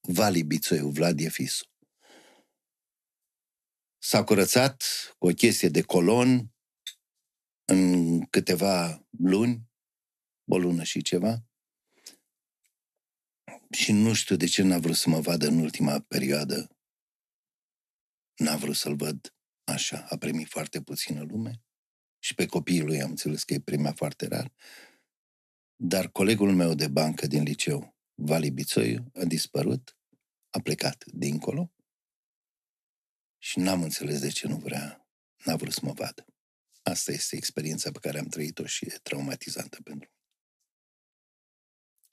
Vali 0.09 0.43
Bițoiu, 0.43 0.89
Vlad 0.89 1.19
Iefisu. 1.19 1.65
S-a 3.97 4.23
curățat 4.23 4.83
cu 5.17 5.27
o 5.27 5.33
chestie 5.33 5.69
de 5.69 5.81
colon 5.81 6.53
în 7.65 8.21
câteva 8.25 9.07
luni 9.09 9.69
o 10.45 10.57
lună 10.57 10.83
și 10.83 11.01
ceva. 11.01 11.45
Și 13.71 13.91
nu 13.91 14.13
știu 14.13 14.35
de 14.35 14.45
ce 14.45 14.63
n-a 14.63 14.77
vrut 14.77 14.95
să 14.95 15.09
mă 15.09 15.19
vadă 15.19 15.47
în 15.47 15.59
ultima 15.59 15.99
perioadă. 15.99 16.77
N-a 18.35 18.55
vrut 18.55 18.75
să-l 18.75 18.95
văd 18.95 19.35
așa. 19.63 20.05
A 20.09 20.17
primit 20.17 20.47
foarte 20.47 20.81
puțină 20.81 21.23
lume. 21.23 21.63
Și 22.19 22.35
pe 22.35 22.45
copiii 22.45 22.83
lui 22.83 23.01
am 23.01 23.09
înțeles 23.09 23.43
că 23.43 23.53
îi 23.53 23.61
primea 23.61 23.93
foarte 23.93 24.27
rar. 24.27 24.53
Dar 25.75 26.09
colegul 26.09 26.55
meu 26.55 26.73
de 26.73 26.87
bancă 26.87 27.27
din 27.27 27.43
liceu, 27.43 27.95
Vali 28.13 28.51
Bițoiu, 28.51 29.11
a 29.13 29.23
dispărut, 29.25 29.96
a 30.57 30.61
plecat 30.61 31.05
dincolo 31.05 31.71
și 33.37 33.59
n-am 33.59 33.83
înțeles 33.83 34.19
de 34.19 34.29
ce 34.29 34.47
nu 34.47 34.57
vrea, 34.57 35.07
n-a 35.45 35.55
vrut 35.55 35.73
să 35.73 35.79
mă 35.83 35.91
vadă. 35.91 36.25
Asta 36.81 37.11
este 37.11 37.35
experiența 37.35 37.91
pe 37.91 37.99
care 37.99 38.19
am 38.19 38.27
trăit-o 38.27 38.65
și 38.65 38.85
e 38.85 38.99
traumatizantă 39.03 39.81
pentru 39.81 39.93
mine. 39.93 40.11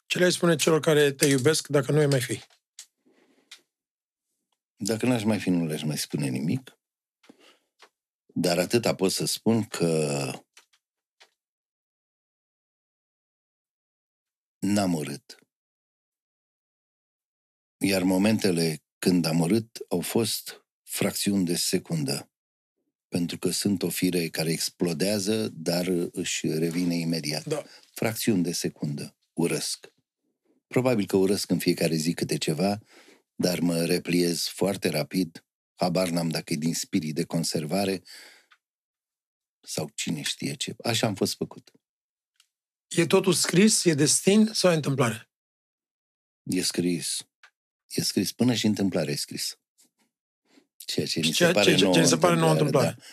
Ce 0.07 0.19
le 0.19 0.31
spune 0.31 0.57
celor 0.57 0.81
care 0.81 1.13
te 1.13 1.27
iubesc 1.27 1.69
dacă 1.69 1.93
nu 1.93 2.01
e 2.01 2.07
mai 2.07 2.21
fi? 2.21 2.43
Dacă 4.77 5.07
n-aș 5.07 5.23
mai 5.23 5.41
fi, 5.41 5.51
nu 5.51 5.67
le-aș 5.67 5.83
mai 5.83 5.99
spune 5.99 6.29
nimic. 6.29 6.79
Dar 8.27 8.59
atâta 8.59 8.95
pot 8.95 9.13
să 9.13 9.25
spun 9.25 9.65
că 9.65 10.31
n-am 14.59 14.95
urât. 14.95 15.44
Iar 17.87 18.03
momentele 18.03 18.83
când 18.99 19.25
am 19.25 19.41
urât 19.41 19.79
au 19.89 20.01
fost 20.01 20.65
fracțiuni 20.83 21.45
de 21.45 21.57
secundă. 21.57 22.31
Pentru 23.09 23.39
că 23.39 23.51
sunt 23.51 23.83
o 23.83 23.89
fire 23.89 24.29
care 24.29 24.51
explodează, 24.51 25.49
dar 25.49 25.87
își 26.13 26.47
revine 26.47 26.95
imediat. 26.95 27.47
Da. 27.47 27.65
Fracțiuni 27.93 28.43
de 28.43 28.53
secundă. 28.53 29.17
Urăsc. 29.33 29.93
Probabil 30.67 31.07
că 31.07 31.17
urăsc 31.17 31.51
în 31.51 31.59
fiecare 31.59 31.95
zi 31.95 32.15
câte 32.15 32.39
ceva, 32.39 32.79
dar 33.35 33.61
mă 33.61 33.85
repliez 33.85 34.47
foarte 34.47 34.89
rapid. 34.89 35.45
Habar 35.75 36.09
n-am 36.09 36.29
dacă 36.29 36.53
e 36.53 36.57
din 36.57 36.75
spirit 36.75 37.15
de 37.15 37.25
conservare 37.25 38.03
sau 39.61 39.91
cine 39.95 40.23
știe 40.23 40.55
ce. 40.55 40.75
Așa 40.85 41.07
am 41.07 41.15
fost 41.15 41.35
făcut. 41.35 41.71
E 42.89 43.07
totul 43.07 43.33
scris? 43.33 43.85
E 43.85 43.95
destin 43.95 44.51
sau 44.53 44.71
e 44.71 44.75
întâmplare? 44.75 45.31
E 46.43 46.63
scris. 46.63 47.27
E 47.95 48.03
scris. 48.03 48.33
Până 48.33 48.55
și 48.55 48.67
întâmplare 48.67 49.11
e 49.11 49.17
scris. 49.17 49.59
Ceea 50.77 51.07
ce 51.07 51.19
mi 51.19 51.25
se 51.25 51.33
Ceea 51.33 51.53
pare 51.53 51.71
ce- 51.71 51.77
ce 51.77 51.83
nouă 51.85 51.99
mi 51.99 52.07
se 52.07 52.17
pare 52.17 52.35
nouă 52.35 52.51
întâmplare. 52.51 52.95
Da. 52.99 53.05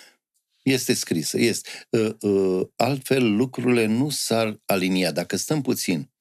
Este 0.64 0.94
scrisă, 0.94 1.40
este. 1.40 1.70
Uh, 1.90 2.16
uh, 2.20 2.68
altfel, 2.76 3.36
lucrurile 3.36 3.86
nu 3.86 4.10
s-ar 4.10 4.62
alinia. 4.66 5.12
Dacă 5.12 5.36
stăm 5.36 5.62
puțin 5.62 6.12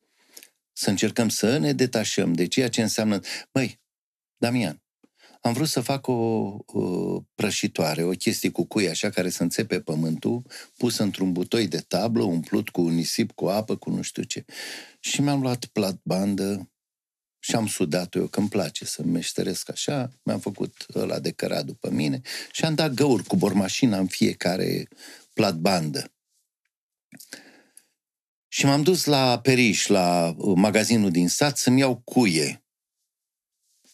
să 0.73 0.91
încercăm 0.91 1.29
să 1.29 1.57
ne 1.57 1.73
detașăm 1.73 2.33
de 2.33 2.47
ceea 2.47 2.69
ce 2.69 2.83
înseamnă... 2.83 3.21
Măi, 3.53 3.81
Damian, 4.37 4.83
am 5.41 5.53
vrut 5.53 5.69
să 5.69 5.81
fac 5.81 6.07
o, 6.07 6.13
o 6.67 7.21
prășitoare, 7.35 8.03
o 8.03 8.11
chestie 8.11 8.51
cu 8.51 8.65
cui 8.65 8.89
așa 8.89 9.11
care 9.11 9.31
să 9.31 9.43
înțepe 9.43 9.81
pământul, 9.81 10.43
pus 10.77 10.99
într-un 10.99 11.33
butoi 11.33 11.69
de 11.69 11.79
tablă, 11.79 12.23
umplut 12.23 12.69
cu 12.69 12.89
nisip, 12.89 13.33
cu 13.33 13.47
apă, 13.47 13.77
cu 13.77 13.91
nu 13.91 14.03
știu 14.03 14.23
ce. 14.23 14.45
Și 15.01 15.21
mi-am 15.21 15.41
luat 15.41 15.65
plat 15.65 16.01
bandă 16.03 16.70
și 17.41 17.55
am 17.55 17.67
sudat-o 17.67 18.19
eu, 18.19 18.27
că 18.27 18.41
îmi 18.41 18.49
place 18.49 18.85
să 18.85 19.03
meșteresc 19.03 19.71
așa, 19.71 20.11
mi-am 20.23 20.41
făcut 20.41 20.87
ăla 20.95 21.19
de 21.19 21.31
cărat 21.31 21.65
după 21.65 21.91
mine 21.91 22.21
și 22.53 22.65
am 22.65 22.75
dat 22.75 22.93
găuri 22.93 23.25
cu 23.25 23.37
bormașina 23.37 23.99
în 23.99 24.07
fiecare 24.07 24.89
plat 25.33 25.57
bandă. 25.57 26.13
Și 28.49 28.65
m-am 28.65 28.83
dus 28.83 29.05
la 29.05 29.41
Periș, 29.41 29.87
la 29.87 30.35
uh, 30.37 30.53
magazinul 30.57 31.11
din 31.11 31.29
sat, 31.29 31.57
să-mi 31.57 31.81
iau 31.81 31.97
cuie 31.97 32.65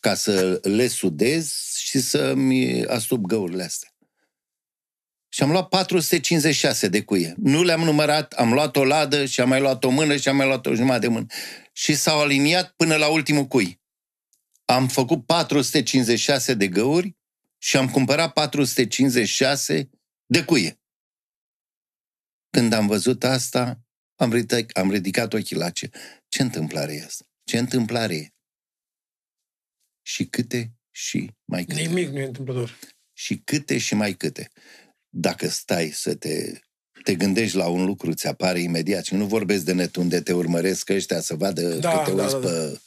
ca 0.01 0.15
să 0.15 0.61
le 0.63 0.89
sudez 0.89 1.53
și 1.77 2.01
să-mi 2.01 2.87
asup 2.87 3.27
găurile 3.27 3.63
astea. 3.63 3.96
Și 5.37 5.43
am 5.43 5.51
luat 5.51 5.69
456 5.69 6.89
de 6.89 7.03
cuie. 7.03 7.35
Nu 7.37 7.63
le-am 7.63 7.83
numărat, 7.83 8.33
am 8.33 8.53
luat 8.53 8.77
o 8.77 8.85
ladă 8.85 9.25
și 9.25 9.41
am 9.41 9.49
mai 9.49 9.61
luat 9.61 9.85
o 9.85 9.91
mână 9.91 10.17
și 10.17 10.29
am 10.29 10.37
mai 10.37 10.47
luat 10.47 10.67
o 10.67 10.75
jumătate 10.75 11.01
de 11.01 11.13
mână. 11.13 11.27
Și 11.73 11.95
s-au 11.95 12.21
aliniat 12.21 12.73
până 12.73 12.97
la 12.97 13.09
ultimul 13.09 13.45
cui. 13.47 13.81
Am 14.65 14.89
făcut 14.89 15.27
456 15.27 16.55
de 16.55 16.69
găuri 16.69 17.17
și 17.59 17.77
am 17.77 17.89
cumpărat 17.91 18.33
456 18.33 19.91
de 20.27 20.45
cuie. 20.45 20.81
Când 22.51 22.73
am 22.73 22.87
văzut 22.87 23.25
asta, 23.25 23.81
am 24.15 24.33
ridicat, 24.33 24.77
am 24.77 24.91
ridicat 24.91 25.33
ochii 25.33 25.57
la 25.57 25.71
ce. 25.71 25.91
Ce 26.29 26.43
întâmplare 26.43 26.95
e 26.95 27.05
asta? 27.05 27.25
Ce 27.45 27.59
întâmplare 27.59 28.15
e? 28.15 28.35
Și 30.03 30.27
câte 30.27 30.73
și 30.91 31.31
mai 31.45 31.65
câte. 31.65 31.81
Nimic 31.81 32.09
nu 32.09 32.19
e 32.19 32.25
întâmplător. 32.25 32.79
Și 33.13 33.39
câte 33.45 33.79
și 33.79 33.95
mai 33.95 34.13
câte. 34.13 34.51
Dacă 35.19 35.49
stai 35.49 35.91
să 35.91 36.15
te, 36.15 36.61
te 37.03 37.15
gândești 37.15 37.57
la 37.57 37.67
un 37.69 37.85
lucru, 37.85 38.13
ți 38.13 38.27
apare 38.27 38.61
imediat 38.61 39.05
și 39.05 39.15
nu 39.15 39.27
vorbesc 39.27 39.65
de 39.65 39.73
net 39.73 39.97
unde 39.97 40.21
te 40.21 40.33
urmăresc 40.33 40.89
ăștia 40.89 41.21
să 41.21 41.35
vadă 41.35 41.75
Da, 41.75 41.91
că 41.91 42.11
te 42.11 42.17
da, 42.17 42.23
uiți 42.23 42.35
da, 42.35 42.41
da. 42.41 42.49
pe 42.49 42.81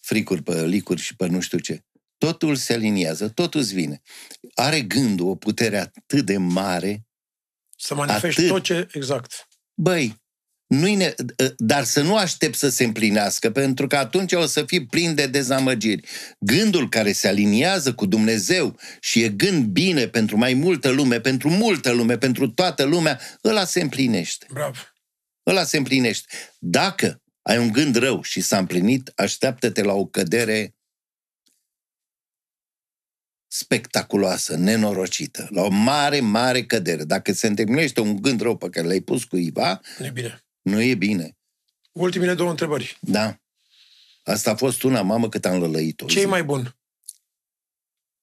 fricuri, 0.00 0.42
pe 0.42 0.66
licuri 0.66 1.00
și 1.00 1.16
pe 1.16 1.26
nu 1.26 1.40
știu 1.40 1.58
ce. 1.58 1.84
Totul 2.18 2.56
se 2.56 2.72
aliniază, 2.72 3.28
totul 3.28 3.60
îți 3.60 3.74
vine. 3.74 4.02
Are 4.54 4.80
gândul 4.80 5.28
o 5.28 5.34
putere 5.34 5.78
atât 5.78 6.24
de 6.24 6.36
mare 6.36 7.06
Să 7.76 7.94
manifesti 7.94 8.40
Atât. 8.40 8.48
tot 8.52 8.62
ce... 8.62 8.88
Exact. 8.92 9.48
Băi, 9.74 10.19
nu 10.70 10.94
ne... 10.94 11.14
dar 11.56 11.84
să 11.84 12.02
nu 12.02 12.16
aștept 12.16 12.54
să 12.54 12.68
se 12.68 12.84
împlinească, 12.84 13.50
pentru 13.50 13.86
că 13.86 13.96
atunci 13.96 14.32
o 14.32 14.46
să 14.46 14.64
fii 14.64 14.86
plin 14.86 15.14
de 15.14 15.26
dezamăgiri. 15.26 16.08
Gândul 16.38 16.88
care 16.88 17.12
se 17.12 17.28
aliniază 17.28 17.94
cu 17.94 18.06
Dumnezeu 18.06 18.78
și 19.00 19.22
e 19.22 19.28
gând 19.28 19.64
bine 19.64 20.08
pentru 20.08 20.36
mai 20.36 20.54
multă 20.54 20.88
lume, 20.88 21.20
pentru 21.20 21.50
multă 21.50 21.90
lume, 21.90 22.18
pentru 22.18 22.48
toată 22.48 22.84
lumea, 22.84 23.20
ăla 23.44 23.64
se 23.64 23.80
împlinește. 23.80 24.46
Bravo. 24.50 24.78
Ăla 25.46 25.64
se 25.64 25.76
împlinește. 25.76 26.26
Dacă 26.58 27.22
ai 27.42 27.58
un 27.58 27.72
gând 27.72 27.96
rău 27.96 28.22
și 28.22 28.40
s-a 28.40 28.58
împlinit, 28.58 29.12
așteaptă-te 29.14 29.82
la 29.82 29.92
o 29.92 30.06
cădere 30.06 30.74
spectaculoasă, 33.46 34.56
nenorocită, 34.56 35.48
la 35.50 35.62
o 35.62 35.68
mare, 35.68 36.20
mare 36.20 36.64
cădere. 36.64 37.04
Dacă 37.04 37.32
se 37.32 37.46
întâlnește 37.46 38.00
un 38.00 38.20
gând 38.20 38.40
rău 38.40 38.56
pe 38.56 38.68
care 38.68 38.86
l-ai 38.86 39.00
pus 39.00 39.24
cuiva, 39.24 39.80
Nu 39.98 40.04
e 40.06 40.10
bine. 40.10 40.44
Nu 40.62 40.82
e 40.82 40.94
bine. 40.94 41.36
Ultimele 41.92 42.34
două 42.34 42.50
întrebări. 42.50 42.98
Da. 43.00 43.40
Asta 44.22 44.50
a 44.50 44.56
fost 44.56 44.82
una, 44.82 45.02
mamă, 45.02 45.28
cât 45.28 45.44
am 45.44 45.58
lălăit-o. 45.58 46.06
Ce 46.06 46.20
e 46.20 46.26
mai 46.26 46.44
bun? 46.44 46.78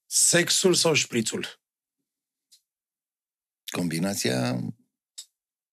Sexul 0.06 0.74
sau 0.74 0.94
șprițul? 0.94 1.62
Combinația 3.66 4.60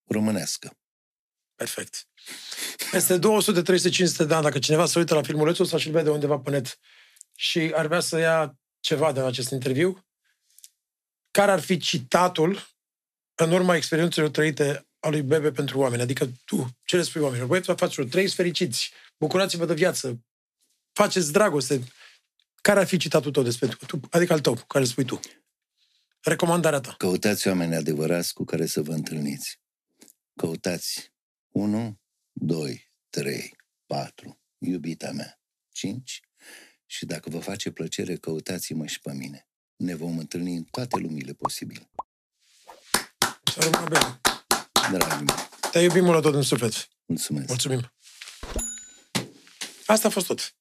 românească. 0.05 0.79
Perfect. 1.55 2.09
Peste 2.91 3.19
200, 3.19 3.63
300, 3.63 3.91
500 3.91 4.25
de 4.25 4.35
ani, 4.35 4.43
dacă 4.43 4.59
cineva 4.59 4.87
se 4.87 4.99
uită 4.99 5.15
la 5.15 5.23
filmulețul 5.23 5.65
ăsta 5.65 5.79
și 5.79 5.87
îl 5.87 5.93
vede 5.93 6.11
undeva 6.11 6.39
pe 6.39 6.51
net 6.51 6.79
și 7.35 7.73
ar 7.75 7.87
vrea 7.87 8.01
să 8.01 8.19
ia 8.19 8.59
ceva 8.81 9.13
de 9.13 9.21
la 9.21 9.27
acest 9.27 9.51
interviu, 9.51 10.07
care 11.31 11.51
ar 11.51 11.61
fi 11.61 11.79
citatul 11.79 12.69
în 13.35 13.53
urma 13.53 13.77
experiențelor 13.77 14.31
trăite 14.31 14.87
a 15.05 15.09
lui 15.09 15.23
Bebe 15.23 15.53
pentru 15.53 15.79
oameni? 15.79 16.03
Adică 16.03 16.31
tu, 16.45 16.77
ce 16.85 16.97
le 16.97 17.03
spui 17.03 17.21
oamenilor? 17.21 17.49
Băi, 17.49 17.77
faceți 17.77 18.09
trăiți 18.09 18.35
fericiți, 18.35 18.91
bucurați-vă 19.19 19.67
de 19.67 19.75
viață, 19.75 20.25
faceți 20.93 21.33
dragoste. 21.33 21.83
Care 22.63 22.81
ar 22.81 22.87
fi 22.87 22.97
citatul 22.97 23.31
tău 23.31 23.43
despre 23.43 23.69
tu? 23.87 24.01
Adică 24.11 24.33
al 24.33 24.41
tău, 24.41 24.55
care 24.55 24.85
îl 24.85 24.91
spui 24.91 25.05
tu? 25.05 25.21
Recomandarea 26.21 26.81
ta. 26.81 26.95
Căutați 26.99 27.49
oameni 27.49 27.75
adevărați 27.75 28.33
cu 28.33 28.45
care 28.45 28.67
să 28.67 28.83
vă 28.83 28.93
întâlniți. 28.93 29.61
Căutați 30.37 31.13
1, 31.49 32.01
2, 32.33 32.91
3, 33.11 33.57
4, 33.87 34.41
iubita 34.59 35.11
mea, 35.11 35.41
5 35.73 36.21
și 36.87 37.07
dacă 37.07 37.31
vă 37.31 37.39
face 37.39 37.71
plăcere, 37.71 38.17
căutați-mă 38.17 38.87
și 38.87 39.01
pe 39.01 39.13
mine. 39.13 39.49
Ne 39.77 39.95
vom 39.95 40.19
întâlni 40.19 40.57
în 40.57 40.65
toate 40.65 40.97
lumile 40.97 41.33
posibile. 41.33 41.91
Să 43.45 43.61
rămână 43.61 43.89
bine. 43.89 44.34
Dragii 44.91 45.25
mei, 45.25 45.35
Te 45.71 45.79
iubim 45.81 46.05
mult 46.05 46.23
tot 46.23 46.35
în 46.35 46.43
suflet. 46.43 46.89
mulțumesc! 47.07 47.49
Mulțumim. 47.49 47.93
Asta 49.87 50.09
a 50.09 50.11
fost 50.11 50.27
tot. 50.27 50.55